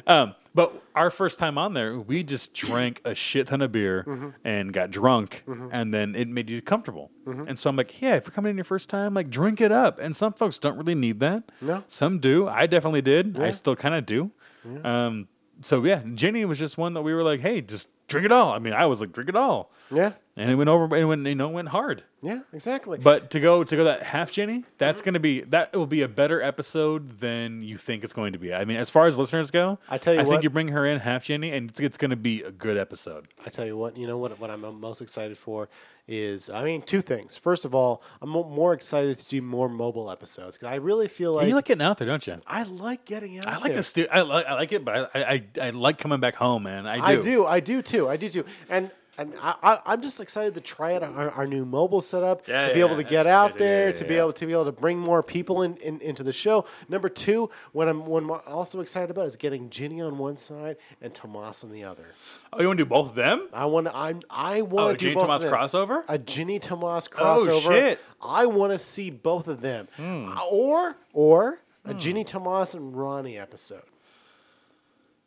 Um, 0.07 0.35
but 0.55 0.83
our 0.95 1.09
first 1.09 1.39
time 1.39 1.57
on 1.57 1.73
there, 1.73 1.97
we 1.97 2.23
just 2.23 2.53
drank 2.53 3.01
a 3.05 3.15
shit 3.15 3.47
ton 3.47 3.61
of 3.61 3.71
beer 3.71 4.03
Mm-hmm. 4.07 4.29
and 4.43 4.73
got 4.73 4.91
drunk, 4.91 5.43
and 5.47 5.93
then 5.93 6.15
it 6.15 6.27
made 6.27 6.49
you 6.49 6.61
comfortable. 6.61 7.09
And 7.25 7.57
so 7.57 7.69
I'm 7.69 7.75
like, 7.75 8.01
yeah, 8.01 8.15
if 8.15 8.25
you're 8.25 8.33
coming 8.33 8.51
in 8.51 8.57
your 8.57 8.63
first 8.65 8.89
time, 8.89 9.13
like 9.13 9.29
drink 9.29 9.61
it 9.61 9.71
up. 9.71 9.99
And 9.99 10.15
some 10.15 10.33
folks 10.33 10.59
don't 10.59 10.77
really 10.77 10.95
need 10.95 11.19
that. 11.21 11.43
No. 11.61 11.83
some 11.87 12.19
do. 12.19 12.47
I 12.47 12.67
definitely 12.67 13.01
did. 13.01 13.39
I 13.39 13.51
still 13.51 13.75
kind 13.75 13.95
of 13.95 14.05
do. 14.05 14.31
Yeah. 14.69 15.05
Um, 15.07 15.27
so 15.61 15.83
yeah, 15.83 16.01
Jenny 16.13 16.43
was 16.45 16.59
just 16.59 16.77
one 16.77 16.93
that 16.95 17.01
we 17.03 17.13
were 17.13 17.23
like, 17.23 17.39
hey, 17.39 17.61
just 17.61 17.87
drink 18.13 18.25
it 18.25 18.31
all. 18.31 18.51
I 18.53 18.59
mean, 18.59 18.73
I 18.73 18.85
was 18.85 19.01
like, 19.01 19.11
drink 19.11 19.29
it 19.29 19.35
all, 19.35 19.71
Yeah. 19.91 20.13
And 20.35 20.49
it 20.49 20.55
went 20.55 20.69
over. 20.69 20.95
It 20.95 21.05
went, 21.05 21.25
you 21.25 21.35
know, 21.35 21.49
went 21.49 21.69
hard. 21.69 22.03
Yeah. 22.21 22.39
Exactly. 22.53 22.97
But 22.97 23.29
to 23.31 23.39
go 23.39 23.63
to 23.63 23.75
go 23.75 23.83
that 23.83 24.03
half 24.03 24.31
Jenny, 24.31 24.65
that's 24.77 25.01
mm-hmm. 25.01 25.05
going 25.05 25.13
to 25.13 25.19
be 25.19 25.41
that 25.41 25.75
will 25.75 25.85
be 25.85 26.01
a 26.01 26.07
better 26.07 26.41
episode 26.41 27.19
than 27.19 27.61
you 27.61 27.77
think 27.77 28.03
it's 28.03 28.13
going 28.13 28.33
to 28.33 28.39
be. 28.39 28.53
I 28.53 28.65
mean, 28.65 28.77
as 28.77 28.89
far 28.89 29.07
as 29.07 29.17
listeners 29.17 29.51
go, 29.51 29.79
I 29.89 29.97
tell 29.97 30.13
you 30.13 30.21
I 30.21 30.23
what- 30.23 30.31
think 30.31 30.43
you 30.43 30.49
bring 30.49 30.69
her 30.69 30.85
in 30.85 30.99
half 30.99 31.25
Jenny, 31.25 31.51
and 31.51 31.69
it's, 31.69 31.79
it's 31.79 31.97
going 31.97 32.11
to 32.11 32.17
be 32.17 32.41
a 32.41 32.51
good 32.51 32.77
episode. 32.77 33.27
I 33.45 33.49
tell 33.49 33.65
you 33.65 33.77
what, 33.77 33.97
you 33.97 34.07
know 34.07 34.17
what? 34.17 34.39
What 34.39 34.49
I'm 34.49 34.65
uh, 34.65 34.71
most 34.71 35.01
excited 35.01 35.37
for 35.37 35.69
is, 36.07 36.49
I 36.49 36.63
mean, 36.63 36.81
two 36.81 37.01
things. 37.01 37.35
First 37.35 37.63
of 37.63 37.73
all, 37.73 38.01
I'm 38.21 38.29
more 38.29 38.73
excited 38.73 39.19
to 39.19 39.27
do 39.27 39.41
more 39.41 39.69
mobile 39.69 40.09
episodes 40.09 40.57
because 40.57 40.71
I 40.71 40.75
really 40.75 41.07
feel 41.07 41.33
like 41.33 41.47
you 41.47 41.55
like 41.55 41.65
getting 41.65 41.83
out 41.83 41.97
there, 41.97 42.07
don't 42.07 42.25
you? 42.25 42.41
I 42.47 42.63
like 42.63 43.05
getting 43.05 43.37
out. 43.39 43.47
I 43.47 43.57
like 43.57 43.65
there. 43.65 43.75
this. 43.75 43.87
Stu- 43.87 44.07
I 44.11 44.21
like 44.21 44.45
I 44.45 44.53
like 44.55 44.71
it, 44.71 44.83
but 44.83 45.11
I, 45.13 45.23
I 45.23 45.43
I 45.61 45.69
like 45.69 45.97
coming 45.99 46.19
back 46.19 46.35
home, 46.35 46.63
man. 46.63 46.87
I 46.87 46.97
do. 46.97 47.03
I 47.03 47.21
do. 47.21 47.45
I 47.45 47.59
do 47.59 47.81
too. 47.81 48.09
I 48.09 48.17
do 48.17 48.29
too. 48.29 48.45
And 48.69 48.91
and 49.17 49.33
I, 49.41 49.55
I, 49.61 49.79
I'm 49.85 50.01
just 50.01 50.19
excited 50.19 50.53
to 50.55 50.61
try 50.61 50.95
out 50.95 51.03
our, 51.03 51.29
our 51.31 51.45
new 51.47 51.65
mobile 51.65 52.01
setup 52.01 52.47
Yeah, 52.47 52.67
to 52.67 52.73
be 52.73 52.79
yeah, 52.79 52.85
able 52.85 52.95
to 52.95 53.03
get 53.03 53.27
out 53.27 53.51
crazy. 53.51 53.63
Yeah, 53.63 53.69
there 53.69 53.89
yeah, 53.89 53.95
to 53.97 54.05
be 54.05 54.15
able 54.15 54.33
to 54.33 54.45
be 54.45 54.51
able 54.53 54.65
to 54.65 54.71
bring 54.71 54.97
more 54.97 55.21
people 55.21 55.61
in, 55.61 55.77
in 55.77 55.99
into 56.01 56.23
the 56.23 56.33
show. 56.33 56.65
Number 56.89 57.09
two, 57.09 57.49
what 57.73 57.87
I'm 57.87 58.05
what 58.05 58.23
I'm 58.23 58.31
also 58.47 58.81
excited 58.81 59.09
about 59.11 59.27
is 59.27 59.35
getting 59.35 59.69
Ginny 59.69 60.01
on 60.01 60.17
one 60.17 60.37
side 60.37 60.77
and 61.01 61.13
Tomas 61.13 61.63
on 61.63 61.71
the 61.71 61.83
other. 61.83 62.05
Oh, 62.51 62.61
you 62.61 62.67
want 62.67 62.77
to 62.79 62.83
do 62.85 62.89
both 62.89 63.09
of 63.09 63.15
them? 63.15 63.47
I 63.53 63.65
want 63.65 63.87
to. 63.87 63.95
I'm. 63.95 64.21
I 64.29 64.61
want 64.61 64.85
Oh, 64.85 64.91
to 64.91 64.97
do 64.97 65.05
Ginny 65.05 65.15
both 65.15 65.23
Tomas 65.25 65.43
of 65.43 65.49
them. 65.51 65.59
crossover? 65.59 66.03
A 66.07 66.17
Ginny 66.17 66.59
Tomas 66.59 67.07
crossover. 67.07 67.47
Oh, 67.49 67.59
shit. 67.71 67.99
Hmm. 68.19 68.27
I 68.31 68.45
want 68.47 68.71
to 68.73 68.79
see 68.79 69.09
both 69.09 69.47
of 69.47 69.61
them, 69.61 69.87
Uh, 69.99 70.39
or 70.51 70.97
or 71.13 71.59
a 71.85 71.93
Ginny 71.93 72.23
Tomas 72.23 72.73
and 72.73 72.95
Ronnie 72.97 73.37
episode. 73.37 73.83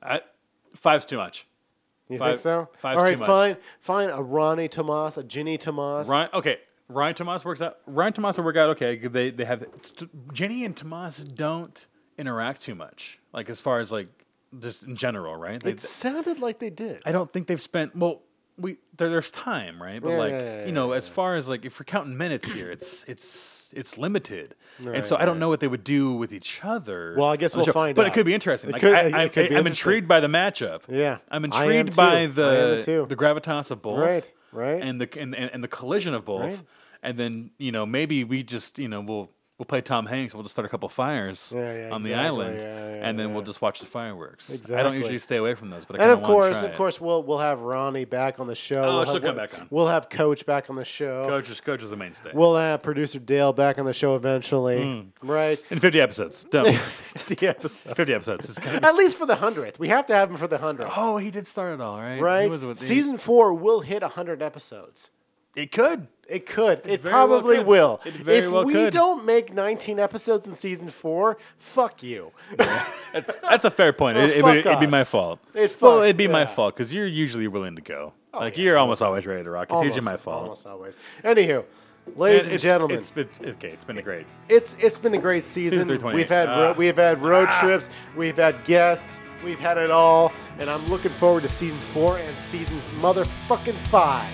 I, 0.02 0.20
five's 0.74 1.04
too 1.06 1.16
much. 1.16 1.46
You 2.08 2.18
Five- 2.18 2.28
think 2.30 2.40
so? 2.40 2.68
All 2.84 2.96
right, 3.02 3.18
fine, 3.18 3.56
fine. 3.80 4.10
A 4.10 4.22
Ronnie 4.22 4.68
Tomas, 4.68 5.16
a 5.16 5.24
Ginny 5.24 5.58
Tomas. 5.58 6.08
Ryan, 6.08 6.28
okay, 6.34 6.58
Ryan 6.88 7.14
Tomas 7.14 7.44
works 7.44 7.60
out. 7.60 7.78
Ryan 7.86 8.12
Tomas 8.12 8.36
will 8.36 8.44
work 8.44 8.56
out 8.56 8.70
okay. 8.70 8.96
They 8.96 9.30
they 9.30 9.44
have 9.44 9.64
Jenny 10.32 10.64
and 10.64 10.76
Tomas 10.76 11.24
don't 11.24 11.86
interact 12.16 12.62
too 12.62 12.74
much. 12.74 13.18
Like 13.32 13.50
as 13.50 13.60
far 13.60 13.80
as 13.80 13.90
like 13.90 14.08
just 14.58 14.84
in 14.84 14.96
general, 14.96 15.34
right? 15.36 15.60
They, 15.62 15.72
It 15.72 15.80
sounded 15.80 16.38
like 16.38 16.60
they 16.60 16.70
did. 16.70 17.02
I 17.04 17.12
don't 17.12 17.32
think 17.32 17.48
they've 17.48 17.60
spent 17.60 17.96
well. 17.96 18.22
We 18.58 18.76
there, 18.96 19.10
there's 19.10 19.30
time, 19.30 19.82
right? 19.82 20.00
But 20.00 20.10
Yeah, 20.10 20.16
like 20.18 20.30
yeah, 20.32 20.42
yeah, 20.60 20.66
you 20.66 20.72
know, 20.72 20.92
as 20.92 21.08
far 21.08 21.36
as 21.36 21.46
like 21.48 21.64
if 21.66 21.78
we're 21.78 21.84
counting 21.84 22.16
minutes 22.16 22.50
here, 22.52 22.70
it's 22.70 23.04
it's 23.06 23.70
it's 23.76 23.98
limited, 23.98 24.54
and 24.78 24.86
Right, 24.88 25.04
so 25.04 25.16
I 25.16 25.26
don't 25.26 25.38
know 25.38 25.48
what 25.48 25.60
they 25.60 25.68
would 25.68 25.84
do 25.84 26.14
with 26.14 26.32
each 26.32 26.60
other. 26.64 27.14
Well, 27.18 27.28
I 27.28 27.36
guess 27.36 27.54
we'll 27.54 27.66
show. 27.66 27.72
find 27.72 27.94
But 27.94 28.06
out. 28.06 28.12
it 28.12 28.14
could 28.14 28.24
be 28.24 28.32
interesting. 28.32 28.70
It 28.70 28.74
Like 28.74 28.80
could- 28.82 28.94
I, 28.94 29.24
I, 29.24 29.28
could 29.28 29.48
be 29.50 29.56
I'm 29.56 29.66
interesting. 29.66 29.70
intrigued 29.70 30.08
by 30.08 30.20
the 30.20 30.28
matchup. 30.28 30.82
Yeah, 30.88 31.18
I'm 31.30 31.44
intrigued 31.44 31.94
by 31.96 32.20
I 32.22 32.26
the 32.28 33.04
the 33.08 33.16
gravitas 33.16 33.70
of 33.70 33.82
both, 33.82 33.98
Right, 33.98 34.32
right. 34.52 34.80
and 34.82 35.00
the 35.00 35.08
and, 35.20 35.34
and, 35.34 35.50
and 35.52 35.62
the 35.62 35.68
collision 35.68 36.14
of 36.14 36.24
both, 36.24 36.42
Right. 36.42 36.60
and 37.02 37.18
then 37.18 37.50
you 37.58 37.72
know 37.72 37.84
maybe 37.84 38.24
we 38.24 38.42
just 38.42 38.78
you 38.78 38.88
know 38.88 39.02
we'll 39.02 39.30
we'll 39.58 39.66
play 39.66 39.80
Tom 39.80 40.06
Hanks. 40.06 40.34
We'll 40.34 40.42
just 40.42 40.54
start 40.54 40.66
a 40.66 40.68
couple 40.68 40.88
fires 40.88 41.52
Yeah, 41.54 41.88
yeah, 41.88 41.90
on 41.94 42.02
the 42.02 42.14
island, 42.14 42.60
Yeah, 42.60 43.06
and 43.08 43.18
then 43.18 43.32
we'll 43.32 43.42
just 43.42 43.62
watch 43.62 43.80
the 43.80 43.86
fireworks. 43.86 44.50
Exactly. 44.50 44.76
I 44.76 44.82
don't 44.82 44.94
usually 44.94 45.18
stay 45.18 45.36
away 45.36 45.54
from 45.54 45.70
those, 45.70 45.84
but 45.84 45.98
I 46.00 46.04
and 46.04 46.12
of 46.12 46.22
course, 46.22 46.60
try 46.60 46.68
of 46.70 46.76
course, 46.76 47.00
we'll 47.00 47.22
we'll 47.22 47.38
have 47.38 47.60
Ronnie 47.60 48.04
back 48.04 48.38
on 48.40 48.46
the 48.46 48.54
show. 48.54 48.82
Oh, 48.84 48.96
we'll 48.96 49.04
she'll 49.04 49.14
have, 49.14 49.22
come 49.22 49.34
we'll- 49.36 49.46
back 49.46 49.58
on. 49.58 49.66
We'll 49.70 49.88
have 49.88 50.08
Coach 50.08 50.44
back 50.46 50.68
on 50.70 50.76
the 50.76 50.84
show. 50.84 51.26
Coach 51.26 51.48
is 51.50 51.60
coach 51.60 51.82
is 51.82 51.90
the 51.90 51.96
mainstay. 51.96 52.30
We'll 52.34 52.56
have 52.56 52.82
producer 52.82 53.18
Dale 53.18 53.52
back 53.52 53.78
on 53.78 53.86
the 53.86 53.92
show 53.92 54.14
eventually. 54.16 54.82
Hmm. 54.82 55.26
Right? 55.26 55.62
in 55.70 55.80
50 55.80 56.00
episodes. 56.00 56.44
Done. 56.44 56.78
The 57.26 57.46
episode. 57.48 57.96
50 57.96 58.14
episodes. 58.14 58.58
Be- 58.58 58.66
At 58.66 58.94
least 58.94 59.16
for 59.16 59.26
the 59.26 59.36
hundredth, 59.36 59.78
we 59.78 59.88
have 59.88 60.06
to 60.06 60.14
have 60.14 60.30
him 60.30 60.36
for 60.36 60.46
the 60.48 60.58
hundredth. 60.58 60.92
oh, 60.96 61.16
he 61.18 61.30
did 61.30 61.46
start 61.46 61.74
it 61.74 61.80
all, 61.80 61.98
right? 62.00 62.16
He 62.16 62.20
right? 62.20 62.50
was 62.50 62.64
with- 62.64 62.78
he- 62.78 62.84
Season 62.86 63.16
four 63.18 63.52
will 63.54 63.80
hit 63.80 64.02
hundred 64.02 64.42
episodes. 64.42 65.10
It 65.54 65.72
could. 65.72 66.08
It 66.28 66.44
could. 66.46 66.80
It, 66.84 67.04
well 67.04 67.12
probably 67.12 67.56
could. 67.58 67.66
will. 67.66 68.00
It 68.04 68.26
if 68.28 68.50
well 68.50 68.64
we 68.64 68.72
could. 68.72 68.92
don't 68.92 69.24
make 69.24 69.54
19 69.54 70.00
episodes 70.00 70.46
in 70.46 70.54
season 70.56 70.88
four, 70.90 71.38
fuck 71.58 72.02
you. 72.02 72.32
That's, 72.56 73.36
that's 73.42 73.64
a 73.64 73.70
fair 73.70 73.92
point. 73.92 74.16
Well, 74.42 74.56
it, 74.56 74.64
would 74.64 74.80
be 74.80 74.86
my 74.88 75.04
fault. 75.04 75.38
It 75.54 75.76
well, 75.80 75.98
fuck- 75.98 76.04
it'd 76.04 76.16
be 76.16 76.26
my 76.28 76.44
fault 76.46 76.74
because 76.74 76.92
you're 76.92 77.06
usually 77.06 77.46
willing 77.48 77.76
to 77.76 77.82
go. 77.82 78.12
like 78.34 78.56
yeah, 78.56 78.64
you're 78.64 78.78
almost 78.78 79.02
always 79.02 79.24
ready 79.26 79.44
to 79.44 79.50
rock. 79.50 79.68
It's 79.70 79.82
usually 79.84 80.04
my 80.04 80.16
fault. 80.16 80.42
Almost 80.42 80.66
always. 80.66 80.96
Anywho, 81.22 81.64
ladies 82.16 82.42
And 82.44 82.52
and 82.52 82.60
gentlemen, 82.60 82.98
it's, 82.98 83.12
it's, 83.16 83.40
okay. 83.40 83.68
It's 83.68 83.84
been 83.84 83.98
a 83.98 84.02
great. 84.02 84.26
it's 84.48 84.74
it's 84.80 84.98
been 84.98 85.14
a 85.14 85.18
great 85.18 85.44
season. 85.44 85.86
328. 85.86 86.16
We've 86.16 86.28
had 86.28 86.48
Ah. 86.48 86.60
ro- 86.68 86.72
we've 86.72 86.96
had 86.96 87.22
road 87.22 87.48
trips, 87.60 87.88
we've 88.16 88.36
had 88.36 88.64
guests, 88.64 89.20
we've 89.44 89.60
had 89.60 89.78
it 89.78 89.90
all, 89.92 90.32
and 90.58 90.68
I'm 90.68 90.84
looking 90.88 91.12
forward 91.12 91.42
to 91.42 91.48
season 91.48 91.78
four 91.78 92.18
and 92.18 92.36
season 92.38 92.80
motherfucking 93.00 93.74
five. 93.90 94.32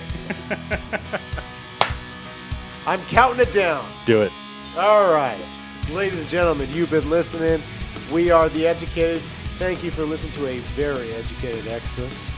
I'm 2.85 3.01
counting 3.05 3.41
it 3.41 3.53
down. 3.53 3.85
Do 4.05 4.21
it. 4.21 4.31
All 4.77 5.11
right, 5.13 5.39
ladies 5.91 6.19
and 6.19 6.27
gentlemen, 6.29 6.67
you've 6.71 6.91
been 6.91 7.09
listening. 7.09 7.61
We 8.11 8.31
are 8.31 8.49
the 8.49 8.67
educated. 8.67 9.21
Thank 9.59 9.83
you 9.83 9.91
for 9.91 10.03
listening 10.03 10.33
to 10.33 10.47
a 10.47 10.57
very 10.75 11.11
educated 11.13 11.63
Xmas. 11.63 12.29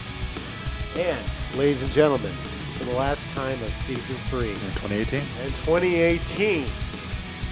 And 0.97 1.57
ladies 1.57 1.81
and 1.81 1.91
gentlemen, 1.91 2.31
for 2.77 2.83
the 2.85 2.93
last 2.93 3.27
time 3.33 3.53
of 3.53 3.73
season 3.73 4.15
three 4.29 4.49
In 4.49 4.55
2018. 4.55 5.19
and 5.19 5.55
2018. 5.55 6.67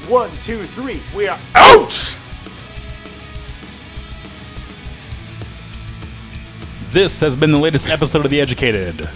One, 0.10 0.30
two, 0.42 0.64
three. 0.64 1.02
We 1.16 1.28
are 1.30 1.40
Out. 1.56 2.16
This 6.92 7.20
has 7.22 7.36
been 7.36 7.52
the 7.52 7.58
latest 7.58 7.88
episode 7.88 8.24
of 8.26 8.30
The 8.32 8.40
Educated. 8.40 9.10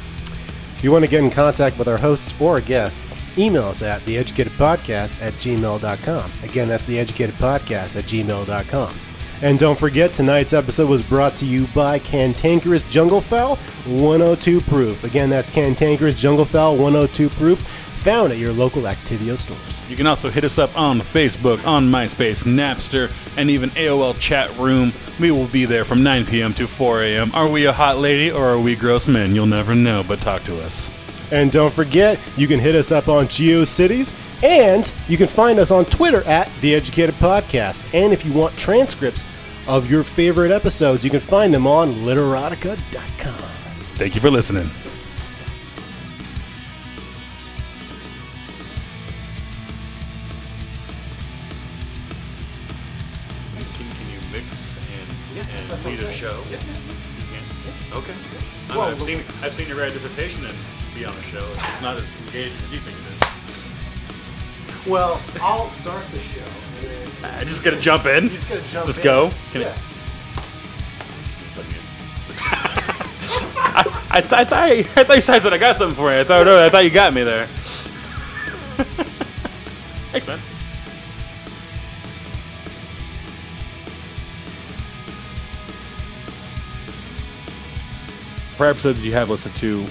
If 0.78 0.84
you 0.84 0.92
want 0.92 1.06
to 1.06 1.10
get 1.10 1.24
in 1.24 1.32
contact 1.32 1.80
with 1.80 1.88
our 1.88 1.98
hosts 1.98 2.40
or 2.40 2.62
guests, 2.62 3.18
email 3.36 3.64
us 3.64 3.82
at 3.82 4.02
theeducatedpodcast 4.02 5.24
at 5.24 5.34
gmail.com. 5.34 6.32
Again, 6.44 6.68
that's 6.68 6.88
theeducatedpodcast 6.88 7.96
at 7.96 8.04
gmail.com. 8.04 8.96
And 9.42 9.58
don't 9.58 9.78
forget, 9.80 10.14
tonight's 10.14 10.54
episode 10.54 10.88
was 10.88 11.02
brought 11.02 11.36
to 11.38 11.48
you 11.48 11.66
by 11.74 11.98
Cantankerous 11.98 12.86
Junglefowl 12.86 13.58
102 13.88 14.62
Proof. 14.62 15.04
Again, 15.04 15.32
that's 15.32 15.50
Cantankerous 15.50 16.14
Junglefowl 16.14 16.78
102 16.78 17.30
Proof, 17.30 17.87
found 17.98 18.32
at 18.32 18.38
your 18.38 18.54
local 18.54 18.84
Activio 18.84 19.38
stores. 19.38 19.90
You 19.90 19.96
can 19.96 20.08
also 20.08 20.30
hit 20.30 20.44
us 20.44 20.58
up 20.58 20.78
on 20.78 21.00
Facebook, 21.00 21.66
on 21.66 21.90
MySpace, 21.90 22.46
Napster, 22.46 23.12
and 23.38 23.50
even 23.50 23.70
AOL 23.72 24.18
chat 24.20 24.56
room. 24.58 24.94
We 25.20 25.32
will 25.32 25.48
be 25.48 25.66
there 25.66 25.86
from 25.86 26.04
9 26.04 26.26
p.m. 26.26 26.54
to 26.56 26.68
4 26.68 27.04
a.m. 27.04 27.32
Are 27.34 27.50
we 27.50 27.66
a 27.66 27.74
hot 27.74 27.98
lady 27.98 28.32
or 28.32 28.46
are 28.46 28.60
we 28.60 28.76
gross 28.76 29.08
men? 29.08 29.34
You'll 29.34 29.46
never 29.46 29.76
know, 29.76 30.04
but 30.08 30.20
talk 30.20 30.44
to 30.44 30.62
us. 30.62 30.92
And 31.32 31.52
don't 31.52 31.74
forget, 31.74 32.20
you 32.38 32.48
can 32.48 32.60
hit 32.60 32.76
us 32.76 32.92
up 32.92 33.08
on 33.08 33.26
GeoCities, 33.26 34.14
and 34.44 34.90
you 35.08 35.18
can 35.18 35.28
find 35.28 35.60
us 35.60 35.72
on 35.72 35.86
Twitter 35.86 36.24
at 36.24 36.50
The 36.62 36.76
Educated 36.76 37.16
Podcast. 37.16 37.86
And 37.94 38.14
if 38.14 38.26
you 38.26 38.32
want 38.32 38.56
transcripts 38.58 39.26
of 39.68 39.90
your 39.92 40.04
favorite 40.04 40.52
episodes, 40.52 41.04
you 41.04 41.10
can 41.10 41.20
find 41.20 41.54
them 41.54 41.68
on 41.68 41.94
literotica.com. 41.94 43.34
Thank 43.98 44.16
you 44.16 44.22
for 44.22 44.30
listening. 44.30 44.70
I've 58.82 59.02
seen 59.02 59.20
I've 59.42 59.54
seen 59.54 59.68
you 59.68 59.80
write 59.80 59.94
dissertation 59.94 60.46
and 60.46 60.56
be 60.96 61.06
on 61.06 61.14
a 61.14 61.22
show. 61.24 61.46
It's 61.54 61.82
not 61.82 61.98
as 61.98 62.20
engaged 62.28 62.56
as 62.64 62.72
you 62.74 62.80
think 62.80 62.98
it 62.98 63.06
is. 63.14 64.88
Well, 64.88 65.20
I'll 65.42 65.70
start 65.70 66.06
the 66.08 66.20
show. 66.20 66.44
I 67.28 67.44
just 67.44 67.64
gotta 67.64 67.80
jump 67.80 68.06
in. 68.06 68.30
Just 68.30 68.48
gotta 68.50 68.62
jump 68.70 68.86
Just 68.88 69.00
in. 69.00 69.04
go. 69.04 69.32
Can 69.52 69.62
Yeah. 69.62 69.74
I, 73.60 73.84
I, 74.12 74.22
th- 74.22 74.34
I 74.34 74.46
thought 74.46 74.54
I, 74.54 74.84
thought 75.04 75.16
you 75.16 75.22
said 75.22 75.46
I 75.54 75.58
got 75.58 75.76
something 75.76 75.96
for 75.96 76.12
you. 76.14 76.20
I 76.20 76.24
thought 76.24 76.48
I 76.48 76.70
thought 76.70 76.84
you 76.84 76.90
got 76.90 77.14
me 77.14 77.24
there. 77.24 77.46
Thanks, 80.12 80.28
man. 80.28 80.40
Prior 88.58 88.72
episodes 88.72 89.06
you 89.06 89.14
have 89.14 89.30
listened 89.30 89.56
to, 89.58 89.86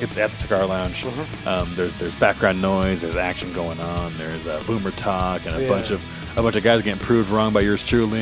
it's 0.00 0.16
at 0.16 0.30
the 0.30 0.36
Cigar 0.38 0.64
Lounge. 0.64 1.02
Mm-hmm. 1.02 1.48
Um, 1.48 1.68
there's 1.74 1.96
there's 1.98 2.14
background 2.16 2.62
noise, 2.62 3.02
there's 3.02 3.16
action 3.16 3.52
going 3.52 3.80
on, 3.80 4.12
there's 4.16 4.46
uh, 4.46 4.62
boomer 4.66 4.92
talk, 4.92 5.44
and 5.44 5.56
a 5.56 5.62
Yeah. 5.62 5.68
bunch 5.68 5.90
of 5.90 6.38
a 6.38 6.42
bunch 6.42 6.54
of 6.54 6.62
guys 6.62 6.82
getting 6.82 7.04
proved 7.04 7.30
wrong 7.30 7.52
by 7.52 7.60
yours 7.60 7.84
truly, 7.84 8.20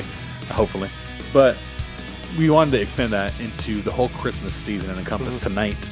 hopefully. 0.50 0.88
But 1.34 1.58
we 2.38 2.48
wanted 2.48 2.70
to 2.72 2.80
extend 2.80 3.12
that 3.12 3.38
into 3.40 3.82
the 3.82 3.90
whole 3.92 4.08
Christmas 4.10 4.54
season 4.54 4.88
and 4.88 4.98
encompass 4.98 5.36
Mm-hmm. 5.36 5.48
tonight 5.48 5.88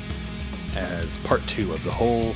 as 0.74 1.16
part 1.18 1.46
two 1.46 1.72
of 1.74 1.84
the 1.84 1.90
whole 1.90 2.34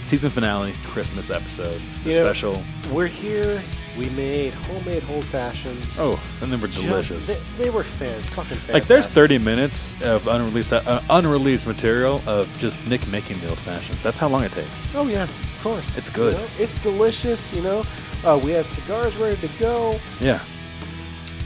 season 0.00 0.30
finale 0.30 0.74
Christmas 0.84 1.30
episode. 1.30 1.80
The 2.02 2.10
You 2.10 2.18
know, 2.18 2.24
special. 2.24 2.62
We're 2.90 3.06
here. 3.06 3.62
We 3.98 4.08
made 4.10 4.54
homemade 4.54 5.04
old 5.10 5.24
fashions. 5.24 5.86
Oh, 5.98 6.18
and 6.40 6.50
they 6.50 6.56
were 6.56 6.66
Just- 6.68 6.80
delicious. 6.86 7.26
They, 7.26 7.38
they 7.58 7.70
were 7.70 7.84
fan 7.84 8.20
fucking 8.20 8.44
fantastic. 8.44 8.72
Like 8.74 8.86
there's 8.86 9.06
30 9.06 9.38
minutes 9.38 9.92
of 10.02 10.26
unreleased 10.28 10.72
uh, 10.72 11.02
unreleased 11.10 11.66
material 11.66 12.22
of 12.26 12.48
just 12.58 12.86
Nick 12.88 13.06
making 13.08 13.38
the 13.40 13.48
old 13.50 13.58
fashions. 13.58 14.02
That's 14.02 14.16
how 14.16 14.28
long 14.28 14.44
it 14.44 14.52
takes. 14.52 14.94
Oh 14.94 15.06
yeah, 15.08 15.24
of 15.24 15.60
course. 15.62 15.96
It's 15.98 16.08
good. 16.08 16.34
You 16.34 16.40
know, 16.40 16.46
it's 16.58 16.82
delicious. 16.82 17.52
You 17.52 17.62
know, 17.62 17.84
uh, 18.24 18.40
we 18.42 18.52
had 18.52 18.64
cigars 18.66 19.14
ready 19.16 19.36
to 19.46 19.48
go. 19.58 19.98
Yeah. 20.20 20.40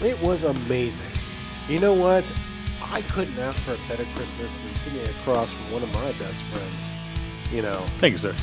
It 0.02 0.20
was 0.20 0.44
amazing. 0.44 1.06
You 1.68 1.80
know 1.80 1.94
what? 1.94 2.30
I 2.82 3.00
couldn't 3.02 3.38
ask 3.38 3.60
for 3.62 3.72
a 3.72 3.88
better 3.88 4.04
Christmas 4.14 4.56
than 4.56 4.74
sitting 4.76 5.02
across 5.20 5.50
from 5.52 5.72
one 5.72 5.82
of 5.82 5.92
my 5.92 6.12
best 6.24 6.42
friends. 6.42 6.90
You 7.52 7.62
know, 7.62 7.80
Thank 7.98 8.12
you, 8.12 8.18
sir. 8.18 8.34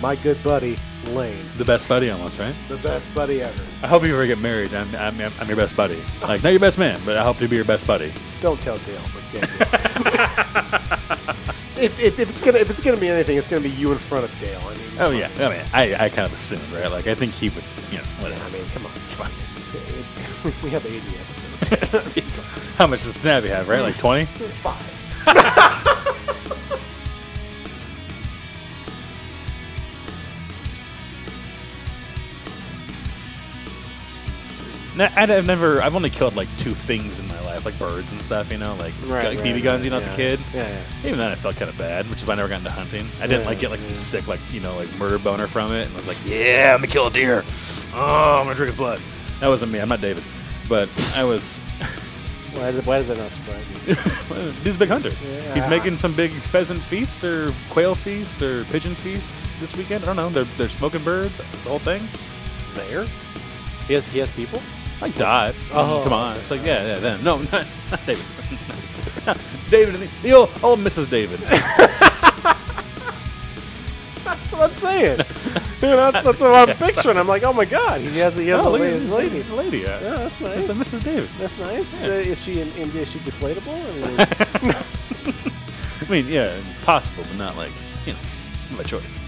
My 0.00 0.14
good 0.16 0.42
buddy 0.44 0.76
Lane, 1.08 1.44
The 1.56 1.64
best 1.64 1.88
buddy 1.88 2.10
almost, 2.10 2.38
right? 2.40 2.54
the 2.68 2.76
best 2.78 3.14
buddy 3.14 3.40
ever. 3.40 3.62
I 3.82 3.86
hope 3.86 4.04
you 4.04 4.12
ever 4.12 4.26
get 4.26 4.40
married. 4.40 4.74
I'm, 4.74 4.92
I'm, 4.96 5.20
I'm 5.40 5.46
your 5.46 5.56
best 5.56 5.76
buddy. 5.76 5.98
Like, 6.22 6.42
not 6.42 6.50
your 6.50 6.58
best 6.60 6.78
man, 6.78 6.98
but 7.04 7.16
I 7.16 7.22
hope 7.22 7.38
to 7.38 7.46
be 7.48 7.54
your 7.56 7.64
best 7.64 7.86
buddy. 7.86 8.12
Don't 8.40 8.60
tell 8.60 8.76
Dale, 8.78 9.00
but 9.14 9.22
if, 11.78 12.02
if, 12.02 12.18
if 12.18 12.28
it's 12.30 12.40
gonna 12.40 12.58
if 12.58 12.70
it's 12.70 12.80
gonna 12.80 12.96
be 12.96 13.08
anything, 13.08 13.36
it's 13.38 13.46
gonna 13.46 13.62
be 13.62 13.70
you 13.70 13.92
in 13.92 13.98
front 13.98 14.24
of 14.24 14.40
Dale. 14.40 14.60
I 14.64 14.70
mean, 14.74 14.80
Oh, 14.98 15.10
yeah. 15.10 15.28
I 15.36 15.48
mean, 15.48 15.60
oh, 15.64 15.70
I, 15.74 16.04
I 16.06 16.08
kind 16.08 16.26
of 16.26 16.32
assumed, 16.34 16.68
right? 16.72 16.90
Like, 16.90 17.06
I 17.06 17.14
think 17.14 17.32
he 17.32 17.50
would, 17.50 17.64
you 17.92 17.98
know, 17.98 18.04
whatever. 18.20 18.42
I 18.44 18.50
mean, 18.50 18.64
come 18.74 18.86
on, 18.86 18.92
come 19.16 19.26
on. 19.26 19.32
we 20.64 20.70
have 20.70 20.84
80 20.84 20.96
episodes. 20.96 22.74
How 22.76 22.86
much 22.86 23.02
does 23.04 23.14
Snappy 23.14 23.48
have, 23.48 23.68
right? 23.68 23.82
Like 23.82 23.96
20? 23.98 24.24
Five. 24.26 26.02
I've 34.98 35.46
never, 35.46 35.82
I've 35.82 35.94
only 35.94 36.10
killed 36.10 36.36
like 36.36 36.48
two 36.58 36.72
things 36.74 37.18
in 37.18 37.28
my 37.28 37.40
life, 37.42 37.64
like 37.64 37.78
birds 37.78 38.10
and 38.12 38.20
stuff, 38.22 38.50
you 38.50 38.58
know, 38.58 38.74
like 38.76 38.94
Right, 39.06 39.24
right, 39.24 39.38
BB 39.38 39.62
guns, 39.62 39.78
right, 39.80 39.84
you 39.84 39.90
know, 39.90 39.96
as 39.98 40.06
a 40.06 40.16
kid. 40.16 40.40
Yeah, 40.54 40.68
yeah. 40.68 41.06
Even 41.06 41.18
then, 41.18 41.30
I 41.32 41.34
felt 41.34 41.56
kind 41.56 41.68
of 41.70 41.76
bad, 41.76 42.08
which 42.08 42.20
is 42.22 42.26
why 42.26 42.32
I 42.34 42.36
never 42.36 42.48
got 42.48 42.58
into 42.58 42.70
hunting. 42.70 43.06
I 43.20 43.26
didn't 43.26 43.42
Yeah, 43.42 43.46
like 43.48 43.58
get 43.60 43.70
like 43.70 43.80
some 43.80 43.94
sick, 43.94 44.26
like 44.26 44.40
you 44.52 44.60
know, 44.60 44.74
like 44.76 44.92
murder 44.98 45.18
boner 45.18 45.46
from 45.46 45.72
it, 45.72 45.84
and 45.86 45.92
I 45.92 45.96
was 45.96 46.08
like, 46.08 46.18
yeah, 46.24 46.72
I'm 46.74 46.78
gonna 46.80 46.86
kill 46.92 47.08
a 47.08 47.10
deer. 47.10 47.44
Oh, 47.94 48.36
I'm 48.38 48.44
gonna 48.44 48.54
drink 48.54 48.68
his 48.70 48.76
blood. 48.76 49.00
That 49.40 49.48
wasn't 49.48 49.72
me. 49.72 49.80
I'm 49.80 49.88
not 49.88 50.00
David, 50.00 50.22
but 50.68 50.88
I 51.14 51.24
was. 51.24 51.58
Why, 52.56 52.70
does- 52.70 52.86
why 52.86 52.98
does 53.00 53.08
that 53.08 53.18
not 53.18 53.30
surprise 53.30 53.64
you? 53.86 53.94
He's 54.64 54.76
a 54.76 54.78
big 54.78 54.88
hunter. 54.88 55.10
Yeah. 55.10 55.54
He's 55.54 55.68
making 55.68 55.98
some 55.98 56.14
big 56.14 56.30
pheasant 56.30 56.80
feast 56.80 57.22
or 57.22 57.52
quail 57.68 57.94
feast 57.94 58.40
or 58.40 58.64
pigeon 58.64 58.94
feast 58.94 59.26
this 59.60 59.76
weekend. 59.76 60.04
I 60.04 60.06
don't 60.06 60.16
know. 60.16 60.30
They're, 60.30 60.44
they're 60.56 60.70
smoking 60.70 61.04
birds. 61.04 61.38
It's 61.38 61.64
the 61.64 61.68
whole 61.68 61.78
thing. 61.78 62.00
There? 62.74 63.04
He 63.86 63.92
has 63.92 64.06
he 64.08 64.20
has 64.20 64.30
people. 64.30 64.62
Like 65.00 65.14
Dot. 65.16 65.54
Oh. 65.72 66.00
Come 66.02 66.12
on. 66.12 66.36
It's 66.36 66.50
like, 66.50 66.64
yeah, 66.64 66.86
yeah, 66.86 66.98
them. 66.98 67.22
No, 67.22 67.38
not, 67.38 67.52
not 67.90 68.06
David. 68.06 68.24
David 69.70 69.94
and 69.94 70.02
the, 70.04 70.08
the 70.22 70.32
old, 70.32 70.50
old 70.62 70.78
Mrs. 70.80 71.10
David. 71.10 71.40
That's 74.24 74.52
what 74.52 74.70
I'm 74.70 74.76
saying. 74.76 75.18
you 75.82 75.88
know, 75.88 75.96
that's, 76.10 76.24
that's 76.24 76.40
what 76.40 76.68
I'm 76.68 76.76
picturing. 76.76 77.16
I'm 77.16 77.28
like, 77.28 77.42
oh 77.44 77.52
my 77.52 77.64
god, 77.64 78.00
he 78.00 78.18
has 78.18 78.34
he 78.36 78.48
has 78.48 78.64
Oh, 78.64 78.70
a 78.70 78.70
lady. 78.70 78.98
this 78.98 79.10
lady. 79.10 79.42
lady. 79.52 79.78
Yeah. 79.78 80.00
Yeah, 80.00 80.10
that's 80.18 80.38
That's 80.38 80.68
a 80.68 80.74
nice. 80.74 80.88
Mrs. 80.88 81.04
David. 81.04 81.28
That's 81.38 81.58
nice. 81.58 81.94
Uh, 82.02 82.06
is 82.06 82.42
she 82.42 82.60
in, 82.60 82.68
is 82.68 83.10
she 83.10 83.18
deflatable? 83.20 83.76
I 84.18 84.66
mean, 84.66 84.76
I 86.00 86.10
mean, 86.10 86.26
yeah, 86.32 86.56
possible, 86.84 87.24
but 87.28 87.36
not 87.38 87.56
like, 87.56 87.70
you 88.06 88.14
know, 88.14 88.18
my 88.76 88.82
choice. 88.82 89.18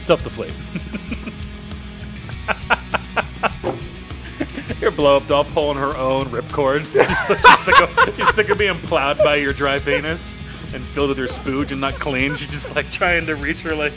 Self 0.00 0.22
deflate. 0.24 0.52
Your 4.80 4.90
blow 4.92 5.16
up 5.16 5.26
doll 5.26 5.44
pulling 5.44 5.78
her 5.78 5.96
own 5.96 6.26
ripcord. 6.26 6.84
she's, 6.92 7.40
she's, 7.40 7.58
sick 7.64 7.80
of, 7.80 8.16
she's 8.16 8.34
sick 8.34 8.48
of 8.48 8.58
being 8.58 8.78
plowed 8.78 9.18
by 9.18 9.36
your 9.36 9.52
dry 9.52 9.78
penis 9.78 10.38
and 10.72 10.84
filled 10.84 11.08
with 11.08 11.18
her 11.18 11.26
spooge 11.26 11.72
and 11.72 11.80
not 11.80 11.94
clean. 11.94 12.36
She's 12.36 12.50
just 12.50 12.76
like 12.76 12.90
trying 12.90 13.26
to 13.26 13.34
reach 13.34 13.62
her, 13.62 13.74
like, 13.74 13.92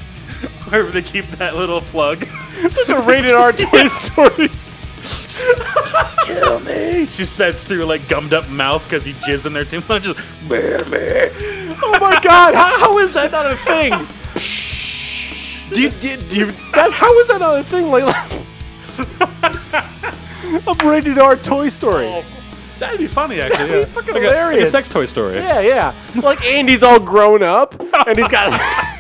wherever 0.68 0.90
they 0.90 1.02
keep 1.02 1.26
that 1.32 1.56
little 1.56 1.82
plug. 1.82 2.24
it's 2.24 2.78
like 2.78 2.90
a 2.90 3.02
rated 3.02 3.34
R 3.34 3.52
Toy 3.52 3.88
Story. 3.88 4.50
Kill 6.26 6.60
me! 6.62 7.06
She 7.06 7.26
says 7.26 7.64
through 7.64 7.86
like 7.86 8.08
gummed 8.08 8.34
up 8.34 8.48
mouth 8.50 8.84
because 8.84 9.04
he 9.04 9.14
jizzed 9.14 9.46
in 9.46 9.54
there 9.54 9.66
too 9.66 9.82
much. 9.90 10.04
Just, 10.04 10.20
"Bear 10.48 10.86
me." 10.86 11.32
Oh 11.84 11.98
my 12.00 12.20
god, 12.22 12.54
how, 12.54 12.78
how 12.78 12.98
is 13.00 13.12
that 13.14 13.32
not 13.32 13.52
a 13.52 13.56
thing? 13.58 13.92
do 15.74 15.82
you, 15.82 15.90
do 15.90 16.10
you, 16.10 16.18
do 16.18 16.40
you 16.40 16.46
that, 16.74 16.92
how 16.92 17.18
is 17.20 17.28
that 17.30 17.40
not 17.40 17.60
a 17.60 17.64
thing? 17.64 17.90
Like, 17.90 18.04
a 20.68 20.88
rated 20.88 21.18
R 21.20 21.36
Toy 21.36 21.70
Story. 21.70 22.06
Oh, 22.08 22.24
that'd 22.80 23.00
be 23.00 23.08
funny, 23.08 23.40
actually. 23.42 23.58
That'd 23.68 23.72
Yeah. 23.80 23.86
be 23.86 23.92
fucking 23.92 24.14
like 24.16 24.24
A, 24.24 24.46
like 24.46 24.60
a 24.62 24.66
sex 24.68 24.90
toy 24.90 25.06
story. 25.06 25.36
Yeah, 25.36 25.60
yeah. 25.62 25.94
Like 26.22 26.44
Andy's 26.46 26.84
all 26.84 27.00
grown 27.00 27.44
up, 27.44 27.80
and 28.08 28.18
he's 28.18 28.28
got. 28.28 28.60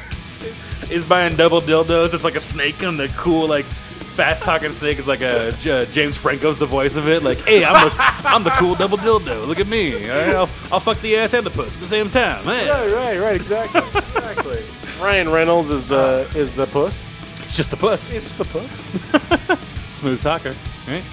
He's 0.87 1.05
buying 1.05 1.37
double 1.37 1.61
dildos. 1.61 2.13
It's 2.13 2.25
like 2.25 2.35
a 2.35 2.41
snake, 2.41 2.83
and 2.83 2.99
the 2.99 3.07
cool, 3.15 3.47
like, 3.47 3.63
fast 3.63 4.43
talking 4.43 4.73
snake 4.73 4.99
is 4.99 5.07
like 5.07 5.21
a 5.21 5.53
James 5.61 6.17
Franco's 6.17 6.59
the 6.59 6.65
voice 6.65 6.97
of 6.97 7.07
it. 7.07 7.23
Like, 7.23 7.37
hey, 7.45 7.63
I'm 7.63 7.87
the, 7.87 7.95
I'm 8.27 8.43
the 8.43 8.49
cool 8.49 8.75
double 8.75 8.97
dildo. 8.97 9.47
Look 9.47 9.59
at 9.61 9.67
me. 9.67 9.93
All 10.11 10.17
right, 10.17 10.35
I'll, 10.35 10.49
I'll 10.69 10.79
fuck 10.81 10.99
the 10.99 11.15
ass 11.15 11.33
and 11.33 11.45
the 11.45 11.49
puss 11.49 11.73
at 11.73 11.79
the 11.79 11.87
same 11.87 12.09
time. 12.09 12.43
Hey. 12.43 12.69
right, 12.69 12.91
right, 12.93 13.19
right. 13.21 13.35
Exactly, 13.37 13.81
exactly. 14.01 14.59
Ryan 15.01 15.29
Reynolds 15.29 15.69
is 15.69 15.87
the 15.87 16.29
is 16.35 16.53
the 16.53 16.65
puss. 16.65 17.05
It's 17.45 17.55
just 17.55 17.71
the 17.71 17.77
puss. 17.77 18.11
It's 18.11 18.33
the 18.33 18.43
puss. 18.43 18.69
Smooth 19.97 20.21
talker, 20.21 20.53
right? 20.89 21.03